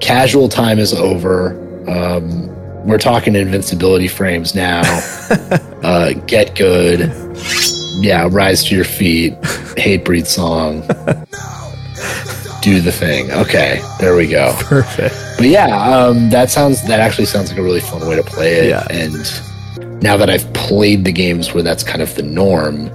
casual 0.00 0.48
time 0.48 0.78
is 0.78 0.92
over. 0.92 1.58
Um, 1.88 2.48
we're 2.86 2.98
talking 2.98 3.36
invincibility 3.36 4.08
frames 4.08 4.54
now. 4.54 4.82
uh, 5.82 6.12
get 6.26 6.54
good. 6.56 7.12
Yeah, 8.00 8.28
rise 8.30 8.64
to 8.64 8.74
your 8.74 8.84
feet. 8.84 9.34
Hatebreed 9.76 10.26
song. 10.26 10.80
Do 12.62 12.80
the 12.80 12.92
thing. 12.92 13.30
Okay, 13.32 13.80
there 13.98 14.14
we 14.14 14.28
go. 14.28 14.54
Perfect. 14.60 15.14
But 15.36 15.48
yeah, 15.48 15.66
um, 15.84 16.30
that 16.30 16.50
sounds 16.50 16.86
that 16.86 17.00
actually 17.00 17.24
sounds 17.26 17.50
like 17.50 17.58
a 17.58 17.62
really 17.62 17.80
fun 17.80 18.06
way 18.08 18.14
to 18.14 18.22
play 18.22 18.54
it. 18.54 18.68
Yeah. 18.68 18.86
And 18.90 19.14
now 20.02 20.16
that 20.16 20.28
I've 20.28 20.52
played 20.52 21.04
the 21.04 21.12
games 21.12 21.54
where 21.54 21.62
that's 21.62 21.84
kind 21.84 22.02
of 22.02 22.14
the 22.14 22.22
norm, 22.22 22.86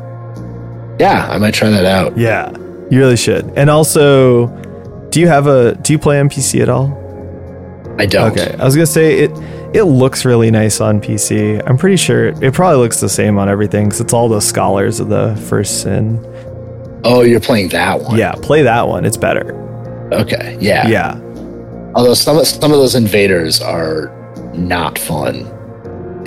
yeah, 0.99 1.27
I 1.29 1.37
might 1.37 1.53
try 1.53 1.69
that 1.69 1.85
out. 1.85 2.17
Yeah, 2.17 2.51
you 2.89 2.99
really 2.99 3.17
should. 3.17 3.45
And 3.55 3.69
also, 3.69 4.47
do 5.09 5.19
you 5.19 5.27
have 5.27 5.47
a? 5.47 5.75
Do 5.75 5.93
you 5.93 5.99
play 5.99 6.19
on 6.19 6.29
PC 6.29 6.61
at 6.61 6.69
all? 6.69 6.87
I 7.99 8.05
don't. 8.05 8.31
Okay, 8.31 8.55
I 8.59 8.65
was 8.65 8.75
gonna 8.75 8.85
say 8.85 9.19
it. 9.19 9.31
It 9.73 9.83
looks 9.83 10.25
really 10.25 10.49
nice 10.49 10.79
on 10.81 11.01
PC. 11.01 11.61
I'm 11.67 11.77
pretty 11.77 11.97
sure 11.97 12.27
it 12.27 12.43
it 12.43 12.53
probably 12.53 12.77
looks 12.77 12.99
the 12.99 13.09
same 13.09 13.37
on 13.37 13.49
everything 13.49 13.85
because 13.85 14.01
it's 14.01 14.13
all 14.13 14.29
the 14.29 14.39
scholars 14.41 14.99
of 14.99 15.09
the 15.09 15.35
first 15.49 15.81
sin. 15.81 16.23
Oh, 17.03 17.21
you're 17.21 17.39
playing 17.39 17.69
that 17.69 18.01
one. 18.01 18.17
Yeah, 18.17 18.33
play 18.41 18.63
that 18.63 18.87
one. 18.87 19.05
It's 19.05 19.17
better. 19.17 19.53
Okay. 20.13 20.57
Yeah. 20.59 20.87
Yeah, 20.87 21.19
Although 21.95 22.13
some 22.13 22.43
some 22.45 22.71
of 22.71 22.77
those 22.77 22.95
invaders 22.95 23.61
are 23.61 24.11
not 24.53 24.97
fun 24.97 25.45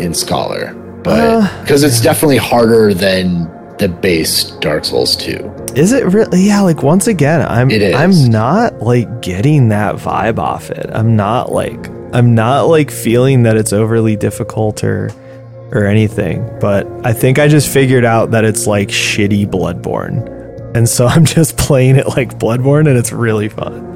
in 0.01 0.15
Scholar, 0.15 0.75
but 1.05 1.21
Uh, 1.21 1.61
because 1.63 1.83
it's 1.83 2.01
definitely 2.01 2.39
harder 2.39 2.93
than 2.95 3.51
the 3.79 3.89
base 3.89 4.45
Dark 4.61 4.85
Souls 4.85 5.17
2. 5.17 5.51
is 5.75 5.93
it 5.93 6.05
really? 6.07 6.43
Yeah, 6.43 6.61
like 6.63 6.83
once 6.83 7.07
again, 7.07 7.47
I'm 7.49 7.71
It 7.71 7.81
is. 7.83 7.95
I'm 7.95 8.31
not 8.31 8.81
like 8.81 9.23
getting 9.23 9.69
that 9.69 9.95
vibe 9.97 10.39
off 10.39 10.71
it. 10.71 10.91
I'm 10.93 11.17
not 11.17 11.53
like 11.53 11.89
I'm 12.13 12.35
not 12.35 12.63
like 12.65 12.91
feeling 12.91 13.45
that 13.45 13.57
it's 13.57 13.73
overly 13.73 14.17
difficult 14.17 14.83
or 14.85 15.11
or 15.73 15.87
anything. 15.87 16.45
But 16.61 16.87
I 17.07 17.13
think 17.13 17.39
I 17.39 17.47
just 17.47 17.69
figured 17.69 18.05
out 18.05 18.33
that 18.33 18.45
it's 18.45 18.67
like 18.67 18.89
shitty 18.89 19.47
Bloodborne. 19.47 20.29
And 20.75 20.89
so 20.89 21.07
I'm 21.15 21.25
just 21.25 21.57
playing 21.57 21.97
it 21.97 22.09
like 22.09 22.39
Bloodborne 22.39 22.89
and 22.89 22.99
it's 22.99 23.13
really 23.13 23.49
fun. 23.49 23.90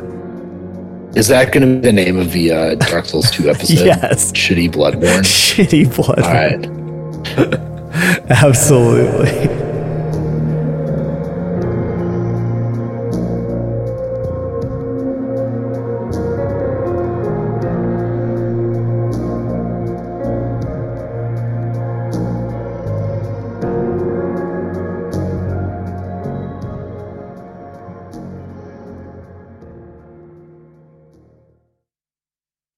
Is 1.17 1.29
that 1.29 1.53
going 1.53 1.61
to 1.67 1.75
be 1.75 1.81
the 1.81 1.93
name 1.93 2.19
of 2.19 2.33
the 2.33 2.51
uh, 2.51 2.75
Dark 2.75 3.07
Souls 3.07 3.31
2 3.31 3.49
episode? 3.51 3.85
Yes. 3.87 4.33
Shitty 4.33 4.71
Bloodborne. 4.71 5.23
Shitty 5.23 5.87
Bloodborne. 5.87 6.25
All 6.25 6.33
right. 6.35 8.31
Absolutely. 8.31 9.64